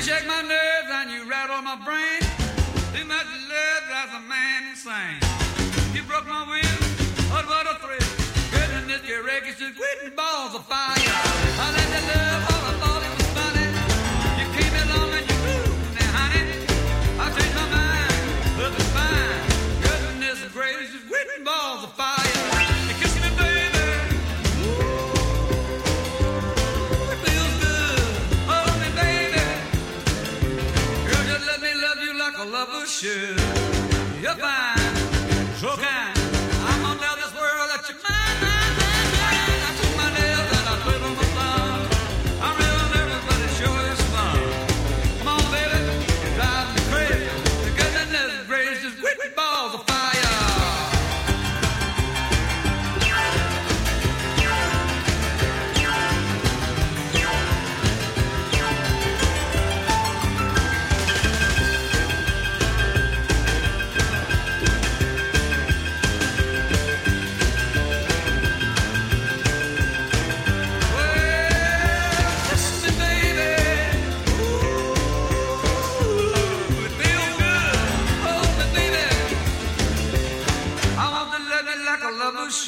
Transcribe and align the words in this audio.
You 0.00 0.06
shake 0.06 0.26
my 0.26 0.40
nerves 0.40 0.88
and 0.90 1.10
you 1.10 1.28
rattle 1.28 1.60
my 1.60 1.76
brain. 1.76 2.20
Too 2.94 3.04
much 3.04 3.26
love 3.50 3.82
drives 3.86 4.14
a 4.16 4.20
man 4.20 4.70
insane. 4.70 5.20
You 5.92 6.02
broke 6.04 6.26
my 6.26 6.40
will, 6.48 7.28
but 7.28 7.46
what 7.46 7.66
a 7.66 7.78
thrill! 7.80 7.98
Goodness, 8.50 9.06
your 9.06 9.22
records 9.22 9.58
just 9.58 9.76
quitting 9.76 10.16
balls 10.16 10.54
of 10.54 10.64
fire. 10.64 10.96
I 10.96 11.72
let 11.76 11.90
that 11.90 12.40
love. 12.40 12.49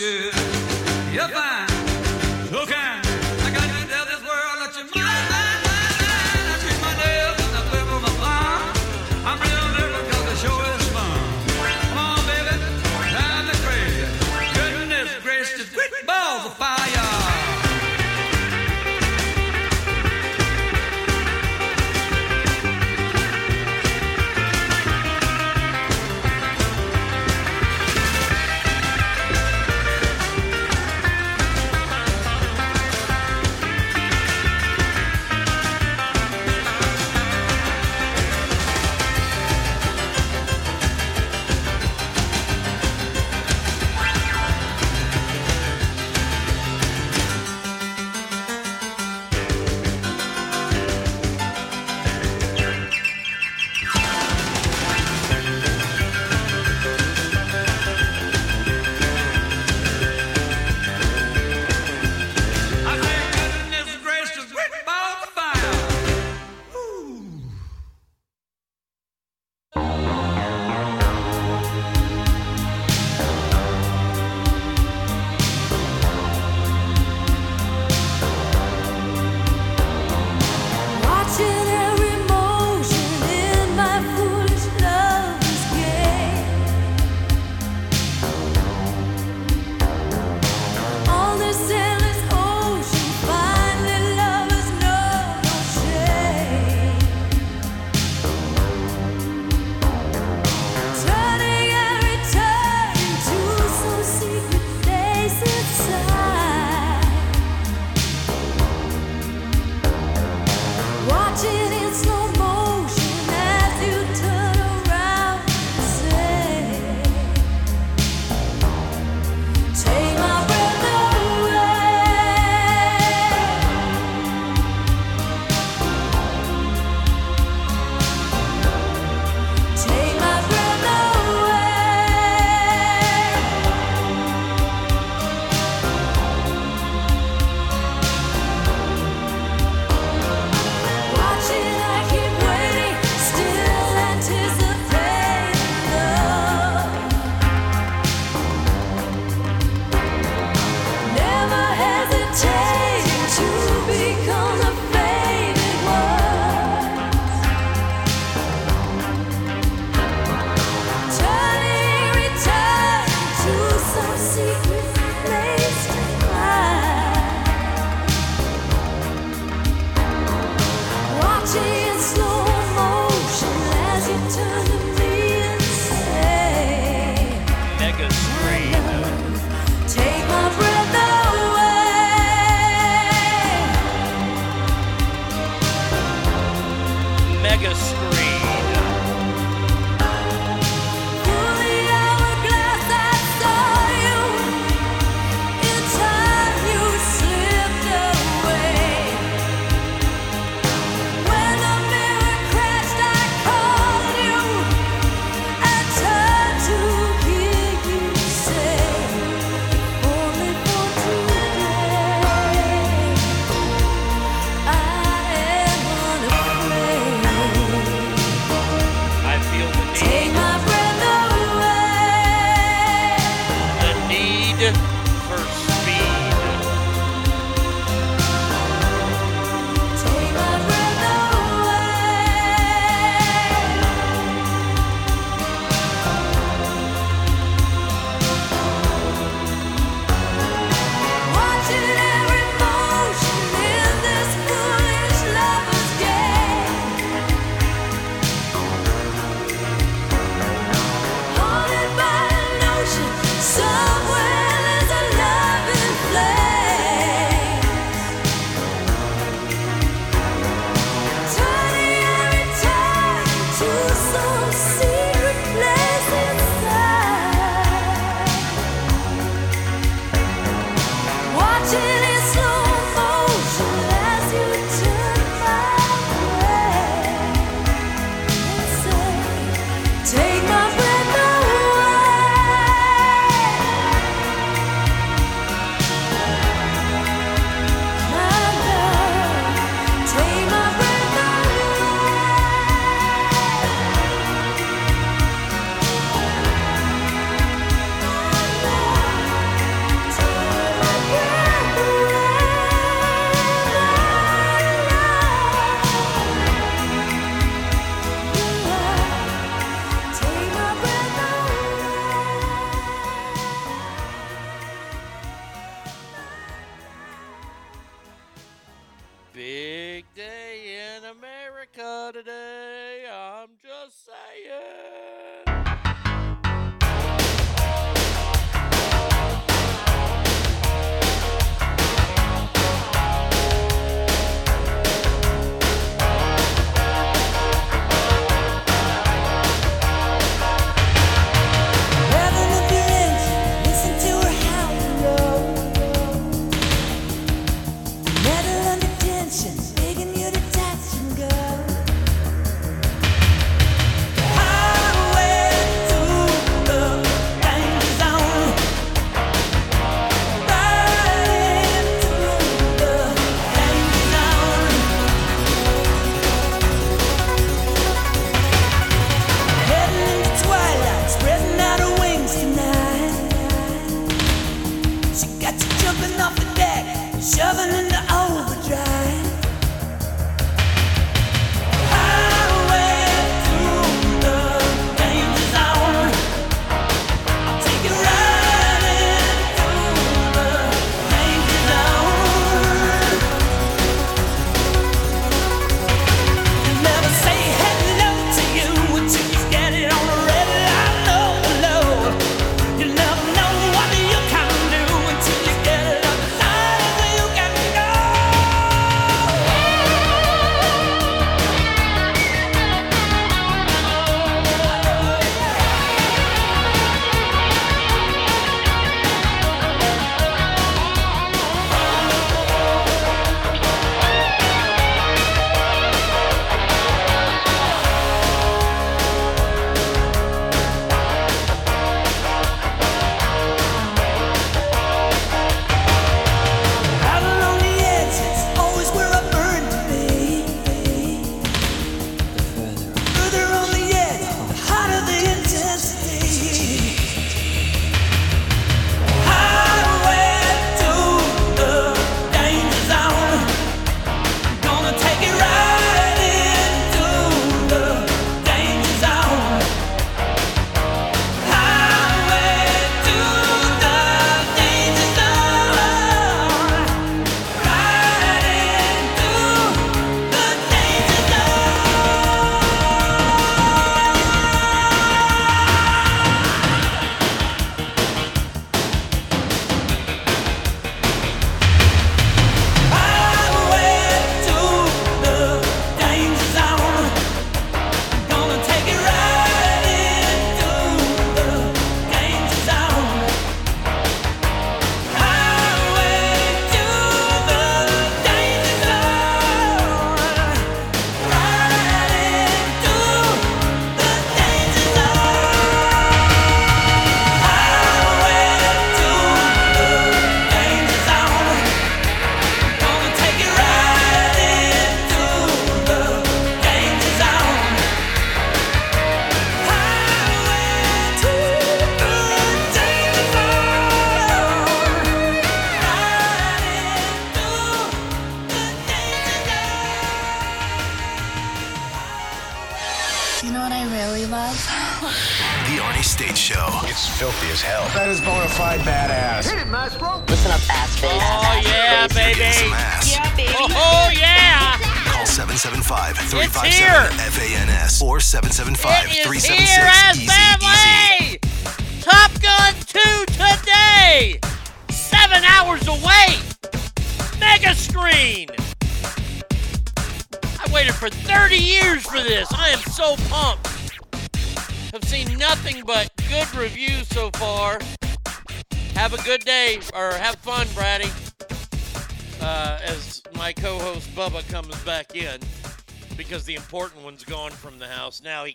should. 0.02 0.31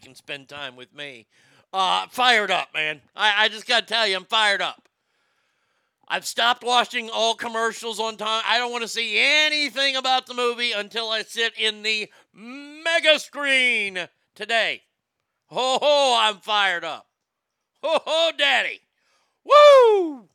can 0.08 0.16
spend 0.16 0.48
time 0.48 0.78
with 0.78 0.96
me. 0.96 1.28
Uh, 1.74 2.08
fired 2.08 2.50
up, 2.50 2.70
man. 2.74 3.02
I, 3.14 3.44
I 3.44 3.50
just 3.50 3.68
got 3.68 3.86
to 3.86 3.94
tell 3.94 4.08
you, 4.08 4.16
I'm 4.16 4.24
fired 4.24 4.62
up. 4.62 4.88
I've 6.08 6.26
stopped 6.26 6.64
watching 6.64 7.10
all 7.10 7.36
commercials 7.36 8.00
on 8.00 8.16
time. 8.16 8.42
I 8.48 8.58
don't 8.58 8.72
want 8.72 8.84
to 8.84 8.88
see 8.88 9.20
anything 9.20 9.98
about 9.98 10.26
the 10.26 10.34
movie 10.34 10.72
until 10.72 11.10
I 11.10 11.24
sit 11.24 11.52
in 11.58 11.84
the 11.84 12.10
mega 12.34 13.20
screen 13.20 14.08
today. 14.34 14.84
Ho 15.48 15.78
ho, 15.82 16.18
I'm 16.18 16.38
fired 16.38 16.86
up. 16.86 17.08
Ho 17.84 18.00
ho, 18.06 18.32
daddy. 18.38 18.80
Woo! 19.44 20.30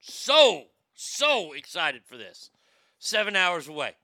So, 0.00 0.68
so 0.94 1.52
excited 1.52 2.06
for 2.06 2.16
this. 2.16 2.50
Seven 2.98 3.36
hours 3.36 3.68
away. 3.68 3.96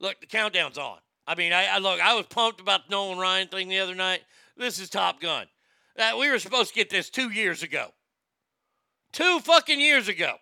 Look, 0.00 0.20
the 0.20 0.26
countdown's 0.26 0.78
on. 0.78 0.98
I 1.28 1.34
mean, 1.34 1.52
I, 1.52 1.66
I 1.66 1.78
look, 1.78 2.00
I 2.00 2.14
was 2.14 2.24
pumped 2.24 2.58
about 2.58 2.88
the 2.88 2.92
Nolan 2.92 3.18
Ryan 3.18 3.48
thing 3.48 3.68
the 3.68 3.80
other 3.80 3.94
night. 3.94 4.22
This 4.56 4.78
is 4.78 4.88
Top 4.88 5.20
Gun. 5.20 5.46
That 5.96 6.16
we 6.16 6.30
were 6.30 6.38
supposed 6.38 6.70
to 6.70 6.74
get 6.74 6.88
this 6.88 7.10
two 7.10 7.28
years 7.28 7.62
ago. 7.62 7.88
Two 9.12 9.38
fucking 9.40 9.78
years 9.78 10.08
ago. 10.08 10.36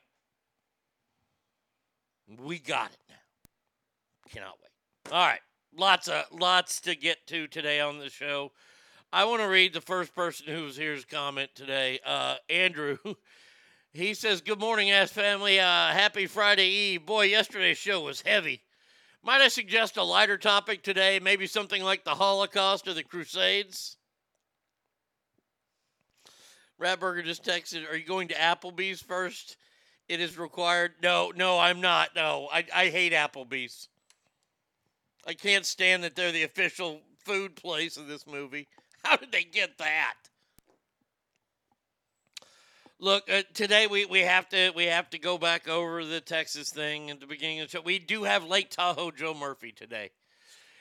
We 2.38 2.60
got 2.60 2.92
it 2.92 2.98
now. 3.08 4.30
Cannot 4.30 4.54
wait. 4.62 5.12
All 5.12 5.26
right. 5.26 5.40
Lots 5.76 6.06
of 6.06 6.24
lots 6.30 6.80
to 6.82 6.94
get 6.94 7.26
to 7.26 7.48
today 7.48 7.80
on 7.80 7.98
the 7.98 8.08
show. 8.08 8.52
I 9.12 9.24
want 9.24 9.42
to 9.42 9.48
read 9.48 9.72
the 9.72 9.80
first 9.80 10.14
person 10.14 10.46
who 10.46 10.64
was 10.64 10.76
here's 10.76 11.04
comment 11.04 11.50
today. 11.54 11.98
Uh, 12.06 12.36
Andrew. 12.48 12.98
He 13.92 14.12
says, 14.12 14.42
Good 14.42 14.60
morning, 14.60 14.90
ass 14.90 15.10
family. 15.10 15.58
Uh, 15.58 15.64
happy 15.64 16.26
Friday 16.26 16.68
Eve. 16.68 17.06
Boy, 17.06 17.28
yesterday's 17.28 17.78
show 17.78 18.02
was 18.02 18.20
heavy. 18.20 18.60
Might 19.22 19.40
I 19.40 19.48
suggest 19.48 19.96
a 19.96 20.02
lighter 20.02 20.38
topic 20.38 20.82
today? 20.82 21.18
Maybe 21.20 21.46
something 21.46 21.82
like 21.82 22.04
the 22.04 22.14
Holocaust 22.14 22.86
or 22.86 22.94
the 22.94 23.02
Crusades? 23.02 23.96
Ratburger 26.80 27.24
just 27.24 27.44
texted, 27.44 27.90
Are 27.90 27.96
you 27.96 28.06
going 28.06 28.28
to 28.28 28.34
Applebee's 28.34 29.00
first? 29.00 29.56
It 30.08 30.20
is 30.20 30.38
required. 30.38 30.92
No, 31.02 31.32
no, 31.34 31.58
I'm 31.58 31.80
not. 31.80 32.10
No, 32.14 32.48
I, 32.52 32.64
I 32.74 32.86
hate 32.88 33.12
Applebee's. 33.12 33.88
I 35.26 35.34
can't 35.34 35.66
stand 35.66 36.04
that 36.04 36.14
they're 36.14 36.30
the 36.30 36.44
official 36.44 37.00
food 37.18 37.56
place 37.56 37.96
of 37.96 38.06
this 38.06 38.26
movie. 38.26 38.68
How 39.02 39.16
did 39.16 39.32
they 39.32 39.42
get 39.42 39.78
that? 39.78 40.14
Look, 42.98 43.30
uh, 43.30 43.42
today 43.52 43.86
we, 43.86 44.06
we 44.06 44.20
have 44.20 44.48
to 44.48 44.70
we 44.74 44.86
have 44.86 45.10
to 45.10 45.18
go 45.18 45.36
back 45.36 45.68
over 45.68 46.02
the 46.02 46.22
Texas 46.22 46.70
thing 46.70 47.10
at 47.10 47.20
the 47.20 47.26
beginning 47.26 47.60
of 47.60 47.66
the 47.66 47.72
show. 47.72 47.82
We 47.82 47.98
do 47.98 48.24
have 48.24 48.42
Lake 48.42 48.70
Tahoe 48.70 49.10
Joe 49.10 49.34
Murphy 49.34 49.70
today. 49.70 50.12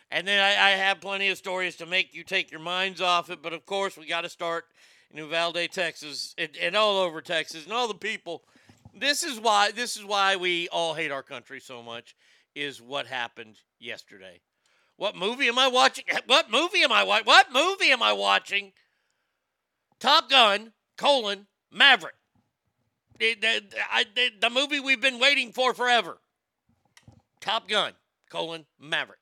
And 0.10 0.25
then 0.25 0.41
I, 0.41 0.67
I 0.67 0.69
have 0.77 1.01
plenty 1.01 1.27
of 1.27 1.38
stories 1.38 1.75
to 1.77 1.86
make 1.86 2.13
you 2.13 2.24
take 2.24 2.51
your 2.51 2.62
minds 2.62 3.01
off 3.01 3.29
it. 3.29 3.41
But 3.41 3.51
of 3.51 3.65
course, 3.65 3.98
we 3.98 4.07
got 4.07 4.22
to 4.22 4.29
start 4.29 4.63
in 5.12 5.17
Uvalde, 5.17 5.69
Texas, 5.72 6.34
and, 6.38 6.51
and 6.62 6.74
all 6.74 7.00
over 7.00 7.19
Texas, 7.19 7.65
and 7.65 7.74
all 7.74 7.89
the 7.89 7.93
people. 7.93 8.43
This 8.98 9.22
is 9.22 9.38
why 9.38 9.72
this 9.72 9.98
is 9.98 10.05
why 10.05 10.38
we 10.38 10.69
all 10.69 10.93
hate 10.93 11.12
our 11.12 11.24
country 11.24 11.60
so 11.60 11.84
much. 11.84 12.15
Is 12.55 12.81
what 12.81 13.07
happened 13.07 13.57
yesterday. 13.77 14.39
What 14.95 15.17
movie 15.17 15.50
am 15.50 15.60
I 15.60 15.67
watching? 15.67 16.05
What 16.27 16.50
movie 16.50 16.81
am 16.81 16.93
I 16.93 17.03
watching? 17.03 17.25
What 17.25 17.51
movie 17.51 17.91
am 17.91 18.01
I 18.01 18.13
watching? 18.13 18.72
Top 20.00 20.29
Gun: 20.29 20.72
colon 20.95 21.48
Maverick. 21.75 22.15
I- 23.22 24.05
the- 24.15 24.50
movie 24.50 24.79
we've 24.79 25.01
been 25.01 25.20
waiting 25.20 25.51
for 25.51 25.74
forever. 25.74 26.17
Top 27.41 27.67
Gun: 27.67 27.94
colon 28.29 28.65
Maverick. 28.79 29.20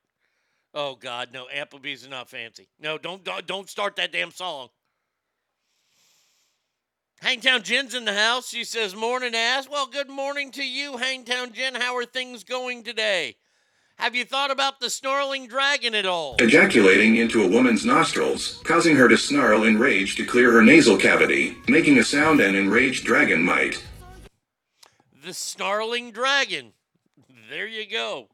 Oh 0.73 0.95
God, 0.95 1.31
no! 1.33 1.47
Applebee's 1.53 2.03
is 2.03 2.07
not 2.07 2.29
fancy. 2.29 2.69
No, 2.79 2.97
don't 2.97 3.23
don't- 3.23 3.45
don't 3.45 3.69
start 3.69 3.95
that 3.97 4.11
damn 4.11 4.31
song. 4.31 4.69
Hangtown 7.21 7.63
Jen's 7.63 7.93
in 7.93 8.05
the 8.05 8.13
house. 8.13 8.49
She 8.49 8.63
says, 8.63 8.95
"Morning, 8.95 9.35
ass." 9.35 9.67
Well, 9.67 9.87
good 9.87 10.09
morning 10.09 10.51
to 10.51 10.63
you, 10.63 10.97
Hangtown 10.97 11.53
Jen. 11.53 11.75
How 11.75 11.95
are 11.95 12.05
things 12.05 12.43
going 12.43 12.83
today? 12.83 13.37
Have 13.97 14.15
you 14.15 14.25
thought 14.25 14.51
about 14.51 14.79
the 14.79 14.89
snarling 14.89 15.47
dragon 15.47 15.95
at 15.95 16.05
all? 16.05 16.35
ejaculating 16.39 17.15
into 17.15 17.43
a 17.43 17.47
woman's 17.47 17.85
nostrils, 17.85 18.61
causing 18.65 18.95
her 18.95 19.07
to 19.07 19.17
snarl 19.17 19.63
in 19.63 19.79
rage 19.79 20.15
to 20.17 20.25
clear 20.25 20.51
her 20.51 20.61
nasal 20.61 20.97
cavity, 20.97 21.55
making 21.69 21.97
a 21.97 22.03
sound 22.03 22.41
an 22.41 22.55
enraged 22.55 23.05
dragon 23.05 23.41
might. 23.41 23.81
The 25.23 25.33
snarling 25.33 26.11
dragon. 26.11 26.73
There 27.49 27.67
you 27.67 27.89
go. 27.89 28.27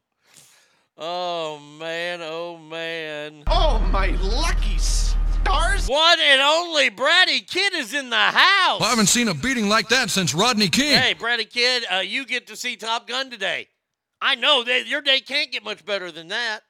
Oh 0.98 1.60
man, 1.78 2.20
oh 2.20 2.58
man. 2.58 3.44
Oh, 3.46 3.78
my 3.92 4.08
lucky 4.08 4.76
stars! 4.78 5.86
One 5.86 6.18
and 6.20 6.40
only 6.40 6.90
Bratty 6.90 7.46
Kid 7.46 7.74
is 7.74 7.94
in 7.94 8.10
the 8.10 8.16
house. 8.16 8.82
I 8.82 8.86
haven't 8.90 9.06
seen 9.06 9.28
a 9.28 9.34
beating 9.34 9.68
like 9.68 9.88
that 9.90 10.10
since 10.10 10.34
Rodney 10.34 10.68
King. 10.68 10.98
Hey, 10.98 11.14
Bratty 11.14 11.48
Kid, 11.48 11.84
uh, 11.90 11.98
you 11.98 12.26
get 12.26 12.48
to 12.48 12.56
see 12.56 12.76
Top 12.76 13.06
Gun 13.06 13.30
today. 13.30 13.68
I 14.20 14.34
know 14.34 14.62
that 14.64 14.86
your 14.86 15.00
day 15.00 15.20
can't 15.20 15.52
get 15.52 15.64
much 15.64 15.84
better 15.84 16.10
than 16.12 16.28
that. 16.28 16.60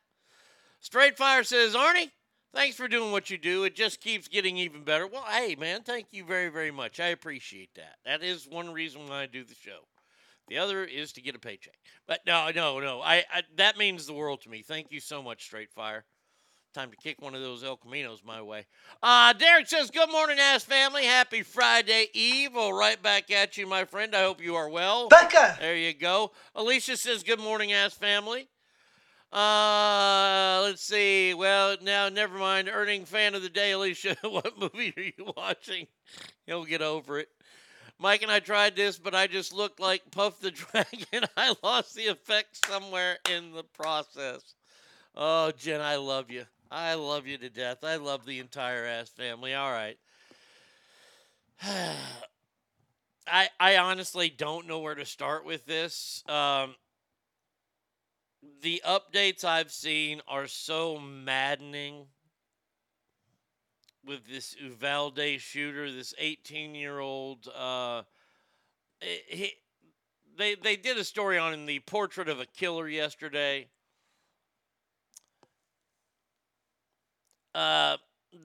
Straight 0.81 1.17
Fire 1.17 1.45
says, 1.45 1.75
Arnie, 1.75 2.11
thanks 2.55 2.77
for 2.77 2.89
doing 2.89 3.13
what 3.13 3.29
you 3.29 3.37
do. 3.37 3.65
It 3.65 3.75
just 3.75 4.01
keeps 4.01 4.29
getting 4.29 4.57
even 4.57 4.85
better. 4.85 5.07
Well, 5.07 5.25
hey, 5.29 5.57
man, 5.57 5.83
thank 5.83 6.07
you 6.13 6.25
very, 6.25 6.49
very 6.49 6.71
much. 6.71 7.01
I 7.01 7.09
appreciate 7.09 7.75
that. 7.75 7.97
That 8.05 8.23
is 8.23 8.49
one 8.49 8.73
reason 8.73 9.07
why 9.07 9.23
I 9.23 9.27
do 9.27 9.45
the 9.45 9.55
show. 9.55 9.81
The 10.49 10.59
other 10.59 10.85
is 10.85 11.13
to 11.13 11.23
get 11.23 11.37
a 11.37 11.39
paycheck. 11.39 11.77
But 12.09 12.21
no, 12.27 12.51
no, 12.55 12.81
no. 12.81 13.01
I, 13.01 13.25
I 13.33 13.43
that 13.57 13.79
means 13.79 14.07
the 14.07 14.13
world 14.13 14.41
to 14.43 14.51
me. 14.51 14.63
Thank 14.63 14.91
you 14.91 14.99
so 14.99 15.23
much, 15.23 15.45
Straight 15.45 15.71
Fire. 15.71 16.05
Time 16.73 16.91
to 16.93 16.97
kick 16.97 17.21
one 17.21 17.35
of 17.35 17.41
those 17.41 17.65
El 17.65 17.77
Caminos 17.79 18.25
my 18.25 18.41
way. 18.41 18.65
Uh, 19.03 19.33
Derek 19.33 19.67
says, 19.67 19.91
Good 19.91 20.09
morning, 20.09 20.39
ass 20.39 20.63
family. 20.63 21.05
Happy 21.05 21.43
Friday 21.43 22.07
Eve. 22.15 22.55
Well, 22.55 22.73
right 22.73 23.03
back 23.03 23.33
at 23.33 23.57
you, 23.57 23.67
my 23.67 23.85
friend. 23.85 24.15
I 24.15 24.23
hope 24.23 24.41
you 24.41 24.55
are 24.55 24.69
well. 24.69 25.09
Becca! 25.09 25.57
There 25.59 25.77
you 25.77 25.93
go. 25.93 26.31
Alicia 26.55 26.97
says, 26.97 27.25
Good 27.25 27.41
morning, 27.41 27.73
ass 27.73 27.95
family. 27.95 28.49
Uh, 29.33 30.61
let's 30.63 30.85
see. 30.85 31.35
Well, 31.35 31.77
now, 31.83 32.09
never 32.09 32.39
mind. 32.39 32.71
Earning 32.73 33.05
fan 33.05 33.35
of 33.35 33.43
the 33.43 33.49
day, 33.49 33.73
Alicia. 33.73 34.17
what 34.23 34.57
movie 34.57 34.95
are 34.97 35.03
you 35.03 35.33
watching? 35.37 35.89
You'll 36.47 36.67
get 36.67 36.83
over 36.83 37.19
it. 37.19 37.31
Mike 37.99 38.23
and 38.23 38.31
I 38.31 38.39
tried 38.39 38.77
this, 38.77 38.97
but 38.97 39.15
I 39.15 39.27
just 39.27 39.53
looked 39.53 39.81
like 39.81 40.09
Puff 40.13 40.39
the 40.39 40.51
Dragon. 40.53 41.29
I 41.37 41.53
lost 41.65 41.97
the 41.97 42.07
effect 42.07 42.65
somewhere 42.65 43.19
in 43.29 43.51
the 43.51 43.65
process. 43.65 44.55
Oh, 45.17 45.51
Jen, 45.51 45.81
I 45.81 45.97
love 45.97 46.31
you. 46.31 46.45
I 46.71 46.95
love 46.95 47.27
you 47.27 47.37
to 47.39 47.51
death. 47.51 47.83
I 47.83 47.97
love 47.97 48.25
the 48.25 48.39
entire 48.39 48.85
ass 48.85 49.09
family. 49.09 49.55
All 49.55 49.73
right. 49.73 49.99
I 53.27 53.49
I 53.59 53.77
honestly 53.79 54.31
don't 54.31 54.69
know 54.69 54.79
where 54.79 54.95
to 54.95 55.05
start 55.05 55.45
with 55.45 55.67
this. 55.67 56.23
Um, 56.29 56.77
the 58.63 58.83
updates 58.87 59.45
I've 59.45 59.73
seen 59.73 60.21
are 60.29 60.47
so 60.47 60.99
maddening 60.99 62.07
with 64.05 64.27
this 64.29 64.57
Uvalde 64.61 65.39
shooter, 65.39 65.91
this 65.91 66.15
18 66.19 66.75
year 66.75 67.01
old. 67.01 67.49
Uh, 67.49 68.03
he, 69.01 69.53
they 70.39 70.55
they 70.55 70.77
did 70.77 70.99
a 70.99 71.05
story 71.05 71.37
on 71.37 71.67
the 71.67 71.81
portrait 71.81 72.29
of 72.29 72.39
a 72.39 72.47
killer 72.47 72.89
yesterday. 72.89 73.69
Uh, 77.55 77.97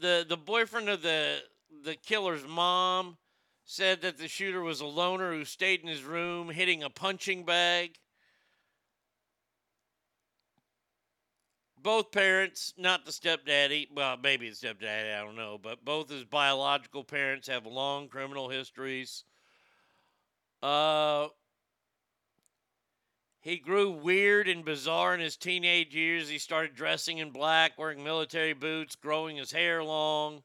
the 0.02 0.26
the 0.28 0.38
boyfriend 0.38 0.90
of 0.90 1.02
the 1.02 1.40
the 1.84 1.96
killer's 1.96 2.46
mom 2.48 3.18
said 3.66 4.02
that 4.02 4.18
the 4.18 4.28
shooter 4.28 4.62
was 4.62 4.82
a 4.82 4.86
loner 4.86 5.32
who 5.32 5.46
stayed 5.46 5.82
in 5.82 5.88
his 5.88 6.04
room 6.04 6.50
hitting 6.50 6.84
a 6.84 6.90
punching 6.90 7.44
bag. 7.44 7.98
Both 11.78 12.12
parents, 12.12 12.74
not 12.78 13.06
the 13.06 13.12
stepdaddy, 13.12 13.90
well, 13.94 14.18
maybe 14.18 14.50
the 14.50 14.56
stepdaddy, 14.56 15.12
I 15.12 15.24
don't 15.24 15.36
know, 15.36 15.60
but 15.62 15.86
both 15.86 16.10
his 16.10 16.24
biological 16.24 17.04
parents 17.04 17.48
have 17.48 17.68
long 17.68 18.08
criminal 18.08 18.50
histories. 18.50 19.24
Uh, 20.64 21.28
he 23.46 23.58
grew 23.58 23.92
weird 23.92 24.48
and 24.48 24.66
bizarre 24.66 25.14
in 25.14 25.20
his 25.20 25.38
teenage 25.38 25.94
years. 25.94 26.28
He 26.28 26.40
started 26.40 26.74
dressing 26.74 27.20
in 27.20 27.30
black, 27.30 27.78
wearing 27.78 28.04
military 28.04 28.54
boots, 28.54 28.96
growing 28.96 29.38
his 29.38 29.52
hair 29.52 29.84
long. 29.84 30.42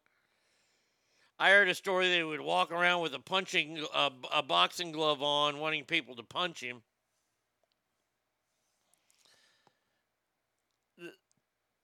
I 1.38 1.48
heard 1.48 1.70
a 1.70 1.74
story 1.74 2.10
that 2.10 2.16
he 2.16 2.22
would 2.22 2.42
walk 2.42 2.70
around 2.70 3.00
with 3.00 3.14
a 3.14 3.18
punching, 3.18 3.82
uh, 3.94 4.10
a 4.30 4.42
boxing 4.42 4.92
glove 4.92 5.22
on, 5.22 5.58
wanting 5.58 5.84
people 5.84 6.14
to 6.16 6.22
punch 6.22 6.62
him. 6.62 6.82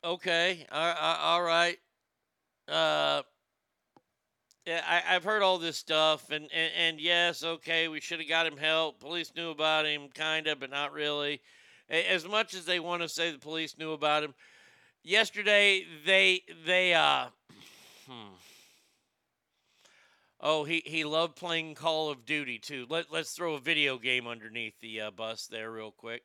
Okay, 0.04 0.66
all, 0.70 0.94
all 0.94 1.42
right. 1.42 1.78
Uh, 2.68 3.22
yeah, 4.66 4.82
I, 4.86 5.14
I've 5.14 5.24
heard 5.24 5.42
all 5.42 5.58
this 5.58 5.76
stuff, 5.76 6.30
and, 6.30 6.48
and, 6.52 6.72
and 6.76 7.00
yes, 7.00 7.44
okay, 7.44 7.86
we 7.88 8.00
should 8.00 8.18
have 8.18 8.28
got 8.28 8.46
him 8.46 8.56
help. 8.56 8.98
Police 9.00 9.32
knew 9.36 9.50
about 9.50 9.86
him, 9.86 10.08
kind 10.12 10.48
of, 10.48 10.58
but 10.58 10.70
not 10.70 10.92
really. 10.92 11.40
As 11.88 12.26
much 12.26 12.52
as 12.52 12.64
they 12.64 12.80
want 12.80 13.02
to 13.02 13.08
say 13.08 13.30
the 13.30 13.38
police 13.38 13.78
knew 13.78 13.92
about 13.92 14.24
him, 14.24 14.34
yesterday 15.04 15.84
they 16.04 16.42
they 16.66 16.94
uh, 16.94 17.26
hmm. 18.08 18.34
Oh, 20.40 20.64
he, 20.64 20.82
he 20.84 21.04
loved 21.04 21.36
playing 21.36 21.74
Call 21.76 22.10
of 22.10 22.26
Duty 22.26 22.58
too. 22.58 22.86
Let 22.90 23.12
let's 23.12 23.32
throw 23.32 23.54
a 23.54 23.60
video 23.60 23.98
game 23.98 24.26
underneath 24.26 24.74
the 24.80 25.00
uh, 25.00 25.10
bus 25.12 25.46
there 25.46 25.70
real 25.70 25.92
quick. 25.92 26.22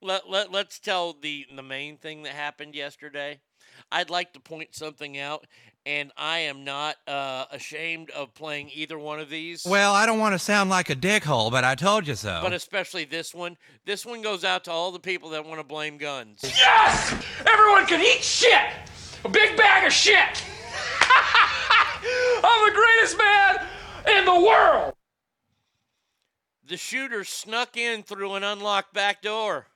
Let, 0.00 0.28
let 0.28 0.52
let's 0.52 0.78
tell 0.78 1.14
the 1.14 1.46
the 1.54 1.62
main 1.62 1.96
thing 1.96 2.22
that 2.22 2.32
happened 2.32 2.74
yesterday. 2.74 3.40
I'd 3.90 4.10
like 4.10 4.32
to 4.34 4.40
point 4.40 4.74
something 4.74 5.18
out, 5.18 5.46
and 5.88 6.12
I 6.18 6.40
am 6.40 6.64
not 6.64 6.96
uh, 7.06 7.46
ashamed 7.50 8.10
of 8.10 8.34
playing 8.34 8.70
either 8.74 8.98
one 8.98 9.20
of 9.20 9.30
these. 9.30 9.64
Well, 9.64 9.94
I 9.94 10.04
don't 10.04 10.18
want 10.18 10.34
to 10.34 10.38
sound 10.38 10.68
like 10.68 10.90
a 10.90 10.94
dickhole, 10.94 11.50
but 11.50 11.64
I 11.64 11.74
told 11.74 12.06
you 12.06 12.14
so. 12.14 12.40
but 12.42 12.52
especially 12.52 13.06
this 13.06 13.34
one. 13.34 13.56
This 13.86 14.04
one 14.04 14.20
goes 14.20 14.44
out 14.44 14.64
to 14.64 14.70
all 14.70 14.92
the 14.92 14.98
people 14.98 15.30
that 15.30 15.46
want 15.46 15.60
to 15.60 15.64
blame 15.64 15.96
guns. 15.96 16.40
Yes! 16.42 17.14
Everyone 17.46 17.86
can 17.86 18.02
eat 18.02 18.22
shit! 18.22 18.70
A 19.24 19.30
big 19.30 19.56
bag 19.56 19.86
of 19.86 19.92
shit! 19.92 20.14
I'm 21.00 22.68
the 22.68 22.74
greatest 22.74 23.16
man 23.16 23.66
in 24.18 24.24
the 24.26 24.40
world! 24.46 24.92
The 26.66 26.76
shooter 26.76 27.24
snuck 27.24 27.78
in 27.78 28.02
through 28.02 28.34
an 28.34 28.44
unlocked 28.44 28.92
back 28.92 29.22
door. 29.22 29.68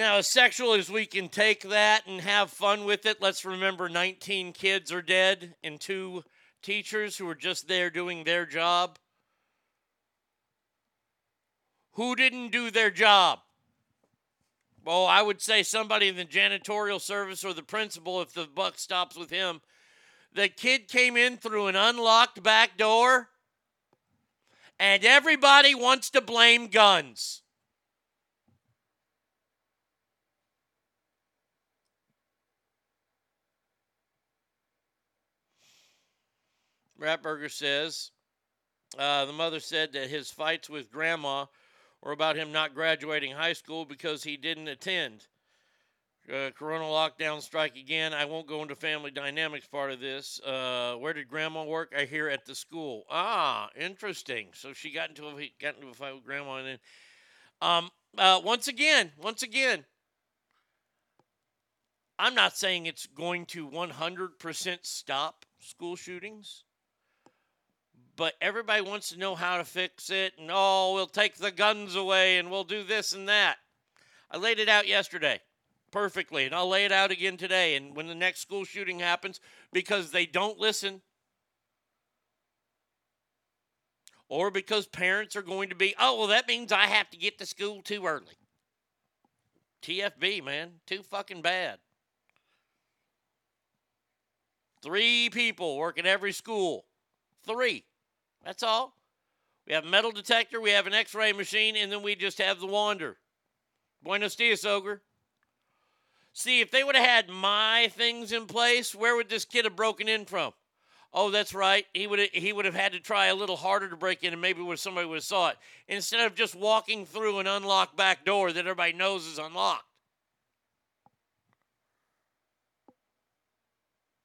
Now, 0.00 0.16
as 0.16 0.28
sexual 0.28 0.72
as 0.72 0.88
we 0.88 1.04
can 1.04 1.28
take 1.28 1.60
that 1.60 2.06
and 2.06 2.22
have 2.22 2.50
fun 2.50 2.86
with 2.86 3.04
it, 3.04 3.20
let's 3.20 3.44
remember 3.44 3.86
19 3.86 4.54
kids 4.54 4.90
are 4.90 5.02
dead 5.02 5.56
and 5.62 5.78
two 5.78 6.24
teachers 6.62 7.18
who 7.18 7.26
were 7.26 7.34
just 7.34 7.68
there 7.68 7.90
doing 7.90 8.24
their 8.24 8.46
job. 8.46 8.98
Who 11.96 12.16
didn't 12.16 12.48
do 12.48 12.70
their 12.70 12.90
job? 12.90 13.40
Well, 14.86 15.04
I 15.04 15.20
would 15.20 15.42
say 15.42 15.62
somebody 15.62 16.08
in 16.08 16.16
the 16.16 16.24
janitorial 16.24 17.02
service 17.02 17.44
or 17.44 17.52
the 17.52 17.62
principal 17.62 18.22
if 18.22 18.32
the 18.32 18.46
buck 18.46 18.78
stops 18.78 19.18
with 19.18 19.28
him. 19.28 19.60
The 20.32 20.48
kid 20.48 20.88
came 20.88 21.18
in 21.18 21.36
through 21.36 21.66
an 21.66 21.76
unlocked 21.76 22.42
back 22.42 22.78
door, 22.78 23.28
and 24.78 25.04
everybody 25.04 25.74
wants 25.74 26.08
to 26.08 26.22
blame 26.22 26.68
guns. 26.68 27.42
Ratburger 37.00 37.50
says 37.50 38.10
uh, 38.98 39.24
the 39.24 39.32
mother 39.32 39.60
said 39.60 39.92
that 39.92 40.10
his 40.10 40.30
fights 40.30 40.68
with 40.68 40.90
grandma 40.90 41.46
were 42.02 42.12
about 42.12 42.36
him 42.36 42.52
not 42.52 42.74
graduating 42.74 43.32
high 43.32 43.52
school 43.52 43.84
because 43.84 44.22
he 44.24 44.36
didn't 44.36 44.68
attend. 44.68 45.26
Uh, 46.30 46.50
corona 46.50 46.84
lockdown 46.84 47.40
strike 47.40 47.76
again. 47.76 48.12
I 48.12 48.24
won't 48.24 48.46
go 48.46 48.62
into 48.62 48.74
family 48.74 49.10
dynamics 49.10 49.66
part 49.66 49.90
of 49.90 50.00
this. 50.00 50.40
Uh, 50.40 50.94
where 50.98 51.12
did 51.12 51.28
grandma 51.28 51.64
work? 51.64 51.92
I 51.96 52.04
hear 52.04 52.28
at 52.28 52.44
the 52.44 52.54
school. 52.54 53.04
Ah, 53.10 53.68
interesting. 53.76 54.48
So 54.52 54.72
she 54.72 54.92
got 54.92 55.08
into 55.08 55.26
a 55.26 55.52
got 55.60 55.76
into 55.76 55.88
a 55.88 55.94
fight 55.94 56.14
with 56.14 56.24
grandma, 56.24 56.56
and 56.56 56.66
then, 56.66 56.78
um, 57.62 57.90
uh, 58.16 58.40
once 58.44 58.68
again, 58.68 59.10
once 59.20 59.42
again, 59.42 59.84
I'm 62.18 62.34
not 62.34 62.56
saying 62.56 62.86
it's 62.86 63.06
going 63.06 63.46
to 63.46 63.66
100% 63.68 64.78
stop 64.82 65.46
school 65.58 65.96
shootings 65.96 66.64
but 68.20 68.34
everybody 68.42 68.82
wants 68.82 69.08
to 69.08 69.18
know 69.18 69.34
how 69.34 69.56
to 69.56 69.64
fix 69.64 70.10
it 70.10 70.34
and 70.38 70.50
oh 70.52 70.92
we'll 70.92 71.06
take 71.06 71.36
the 71.36 71.50
guns 71.50 71.96
away 71.96 72.36
and 72.36 72.50
we'll 72.50 72.64
do 72.64 72.84
this 72.84 73.14
and 73.14 73.26
that. 73.30 73.56
I 74.30 74.36
laid 74.36 74.58
it 74.58 74.68
out 74.68 74.86
yesterday 74.86 75.40
perfectly 75.90 76.44
and 76.44 76.54
i'll 76.54 76.68
lay 76.68 76.84
it 76.84 76.92
out 76.92 77.10
again 77.10 77.38
today 77.38 77.76
and 77.76 77.96
when 77.96 78.06
the 78.08 78.14
next 78.14 78.40
school 78.40 78.64
shooting 78.64 79.00
happens 79.00 79.40
because 79.72 80.10
they 80.10 80.26
don't 80.26 80.58
listen 80.58 81.00
or 84.28 84.50
because 84.50 84.86
parents 84.86 85.34
are 85.34 85.40
going 85.40 85.70
to 85.70 85.74
be 85.74 85.94
oh 85.98 86.18
well 86.18 86.28
that 86.28 86.46
means 86.46 86.72
i 86.72 86.84
have 86.84 87.08
to 87.08 87.16
get 87.16 87.38
to 87.38 87.46
school 87.46 87.80
too 87.80 88.04
early. 88.04 88.36
Tfb 89.82 90.44
man 90.44 90.72
too 90.86 91.02
fucking 91.02 91.40
bad. 91.40 91.78
Three 94.82 95.30
people 95.30 95.78
work 95.78 95.98
at 95.98 96.04
every 96.04 96.32
school. 96.32 96.84
Three 97.46 97.84
that's 98.44 98.62
all. 98.62 98.94
We 99.66 99.74
have 99.74 99.84
a 99.84 99.88
metal 99.88 100.10
detector, 100.10 100.60
we 100.60 100.70
have 100.70 100.86
an 100.86 100.94
x 100.94 101.14
ray 101.14 101.32
machine, 101.32 101.76
and 101.76 101.92
then 101.92 102.02
we 102.02 102.14
just 102.14 102.38
have 102.38 102.60
the 102.60 102.66
wander. 102.66 103.16
Buenos 104.02 104.34
dias, 104.34 104.64
Ogre. 104.64 105.02
See, 106.32 106.60
if 106.60 106.70
they 106.70 106.84
would 106.84 106.94
have 106.94 107.04
had 107.04 107.28
my 107.28 107.90
things 107.96 108.32
in 108.32 108.46
place, 108.46 108.94
where 108.94 109.16
would 109.16 109.28
this 109.28 109.44
kid 109.44 109.64
have 109.64 109.76
broken 109.76 110.08
in 110.08 110.24
from? 110.24 110.52
Oh, 111.12 111.30
that's 111.30 111.54
right. 111.54 111.86
He 111.92 112.06
would 112.06 112.20
have, 112.20 112.30
he 112.30 112.52
would 112.52 112.64
have 112.64 112.74
had 112.74 112.92
to 112.92 113.00
try 113.00 113.26
a 113.26 113.34
little 113.34 113.56
harder 113.56 113.88
to 113.90 113.96
break 113.96 114.22
in, 114.22 114.32
and 114.32 114.40
maybe 114.40 114.62
would 114.62 114.78
somebody 114.78 115.06
would 115.06 115.16
have 115.16 115.24
saw 115.24 115.48
it 115.48 115.56
instead 115.88 116.24
of 116.24 116.36
just 116.36 116.54
walking 116.54 117.04
through 117.04 117.40
an 117.40 117.48
unlocked 117.48 117.96
back 117.96 118.24
door 118.24 118.52
that 118.52 118.60
everybody 118.60 118.92
knows 118.92 119.26
is 119.26 119.38
unlocked. 119.38 119.84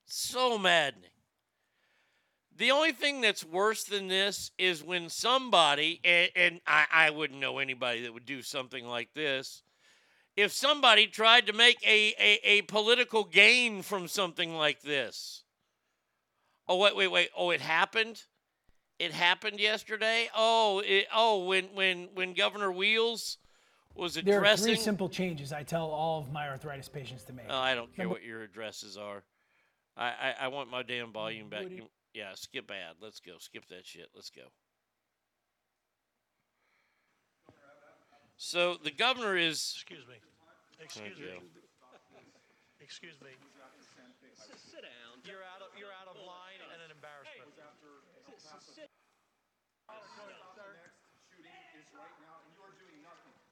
So 0.05 0.57
maddening. 0.57 1.09
The 2.57 2.71
only 2.71 2.93
thing 2.93 3.19
that's 3.19 3.43
worse 3.43 3.83
than 3.83 4.07
this 4.07 4.51
is 4.57 4.83
when 4.83 5.09
somebody, 5.09 5.99
and, 6.05 6.29
and 6.35 6.61
I, 6.65 6.85
I, 6.91 7.09
wouldn't 7.09 7.39
know 7.39 7.57
anybody 7.57 8.03
that 8.03 8.13
would 8.13 8.25
do 8.25 8.41
something 8.41 8.85
like 8.85 9.13
this, 9.13 9.63
if 10.37 10.53
somebody 10.53 11.07
tried 11.07 11.47
to 11.47 11.53
make 11.53 11.77
a, 11.85 12.13
a, 12.17 12.39
a 12.43 12.61
political 12.63 13.25
gain 13.25 13.81
from 13.81 14.07
something 14.07 14.55
like 14.55 14.81
this. 14.81 15.43
Oh, 16.67 16.77
wait, 16.77 16.95
wait, 16.95 17.09
wait. 17.09 17.29
Oh, 17.37 17.51
it 17.51 17.61
happened? 17.61 18.23
It 18.99 19.11
happened 19.11 19.59
yesterday? 19.59 20.29
Oh, 20.35 20.81
it, 20.85 21.07
oh, 21.13 21.45
when, 21.45 21.65
when, 21.73 22.09
when 22.13 22.33
Governor 22.33 22.71
Wheels 22.71 23.37
was 23.95 24.15
addressing. 24.15 24.41
There 24.41 24.53
are 24.53 24.57
three 24.57 24.75
simple 24.75 25.09
changes 25.09 25.51
I 25.51 25.63
tell 25.63 25.87
all 25.87 26.21
of 26.21 26.31
my 26.31 26.47
arthritis 26.47 26.87
patients 26.87 27.23
to 27.25 27.33
make. 27.33 27.45
Oh, 27.49 27.57
I 27.57 27.75
don't 27.75 27.93
care 27.93 28.05
Number- 28.05 28.15
what 28.15 28.23
your 28.23 28.43
addresses 28.43 28.97
are. 28.97 29.23
I, 29.97 30.07
I, 30.07 30.35
I 30.41 30.47
want 30.49 30.69
my 30.69 30.83
damn 30.83 31.11
volume 31.11 31.49
back. 31.49 31.65
Yeah, 32.15 32.31
skip 32.39 32.71
ad. 32.71 32.95
Let's 33.03 33.19
go. 33.19 33.35
Skip 33.43 33.67
that 33.67 33.83
shit. 33.83 34.07
Let's 34.15 34.31
go. 34.31 34.47
So 38.39 38.79
the 38.79 38.95
governor 38.95 39.35
is. 39.35 39.75
Excuse 39.75 40.07
me. 40.07 40.15
Excuse 40.79 41.19
me. 41.19 41.35
Excuse 42.79 43.19
me. 43.19 43.35
Sit 44.55 44.87
down. 44.87 45.19
You're 45.27 45.43
out 45.43 45.59
of 45.59 45.75
you're 45.75 45.91
out 45.91 46.07
of 46.07 46.15
line 46.23 46.63
and 46.71 46.79
an 46.87 46.91
embarrassment. 46.95 47.51
Sit. 48.63 48.87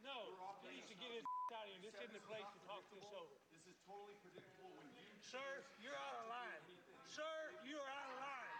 No, 0.07 0.39
please 0.63 0.87
to 0.87 0.95
get 0.95 1.11
his 1.11 1.27
out 1.51 1.67
of 1.67 1.71
here. 1.71 1.83
This 1.83 1.99
isn't 1.99 2.15
the 2.15 2.23
place 2.31 2.47
to 2.47 2.59
talk 2.63 2.87
to 2.87 2.95
this 2.95 3.11
over. 3.11 3.35
This 3.51 3.67
is 3.67 3.75
totally 3.83 4.15
predictable 4.23 4.71
when 4.79 4.87
you. 4.95 5.03
Sir, 5.19 5.67
you're 5.83 5.95
out 5.95 6.15
of 6.23 6.31
line. 6.31 6.63
Sir, 7.11 7.23
you 7.67 7.75
are 7.75 7.91
out 7.91 8.07
of 8.07 8.19
line. 8.23 8.53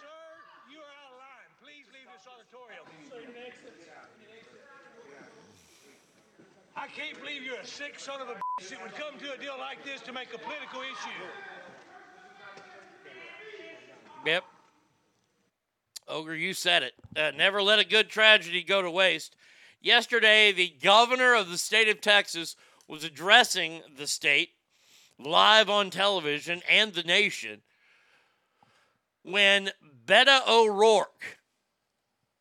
Sir, 0.00 0.22
you 0.72 0.80
are 0.80 0.92
out 1.00 1.08
of 1.12 1.20
line. 1.20 1.48
Please 1.60 1.86
leave 1.92 2.03
this 2.14 2.28
auditorium. 2.28 2.84
I 6.76 6.86
can't 6.88 7.18
believe 7.18 7.42
you're 7.42 7.58
a 7.58 7.66
sick 7.66 7.98
son 7.98 8.20
of 8.20 8.28
a 8.28 8.34
bitch 8.34 8.68
that 8.68 8.82
would 8.82 8.94
come 8.94 9.18
to 9.18 9.32
a 9.32 9.38
deal 9.38 9.56
like 9.58 9.84
this 9.84 10.00
to 10.02 10.12
make 10.12 10.28
a 10.32 10.38
political 10.38 10.80
issue. 10.80 11.24
Yep. 14.26 14.44
Ogre, 16.06 16.36
you 16.36 16.54
said 16.54 16.82
it. 16.84 16.94
Uh, 17.16 17.32
never 17.36 17.62
let 17.62 17.78
a 17.78 17.84
good 17.84 18.08
tragedy 18.08 18.62
go 18.62 18.80
to 18.80 18.90
waste. 18.90 19.34
Yesterday, 19.80 20.52
the 20.52 20.72
governor 20.82 21.34
of 21.34 21.50
the 21.50 21.58
state 21.58 21.88
of 21.88 22.00
Texas 22.00 22.54
was 22.86 23.02
addressing 23.02 23.82
the 23.96 24.06
state 24.06 24.50
live 25.18 25.68
on 25.68 25.90
television 25.90 26.62
and 26.70 26.92
the 26.94 27.02
nation 27.02 27.62
when 29.22 29.70
Beto 30.06 30.46
O'Rourke 30.46 31.38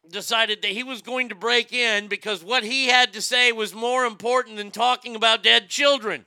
decided 0.10 0.62
that 0.62 0.72
he 0.72 0.84
was 0.84 1.02
going 1.02 1.30
to 1.30 1.36
break 1.36 1.72
in 1.72 2.08
because 2.08 2.44
what 2.44 2.64
he 2.64 2.88
had 2.88 3.14
to 3.14 3.22
say 3.22 3.52
was 3.52 3.74
more 3.74 4.06
important 4.06 4.58
than 4.58 4.72
talking 4.72 5.16
about 5.16 5.44
dead 5.44 5.70
children. 5.70 6.26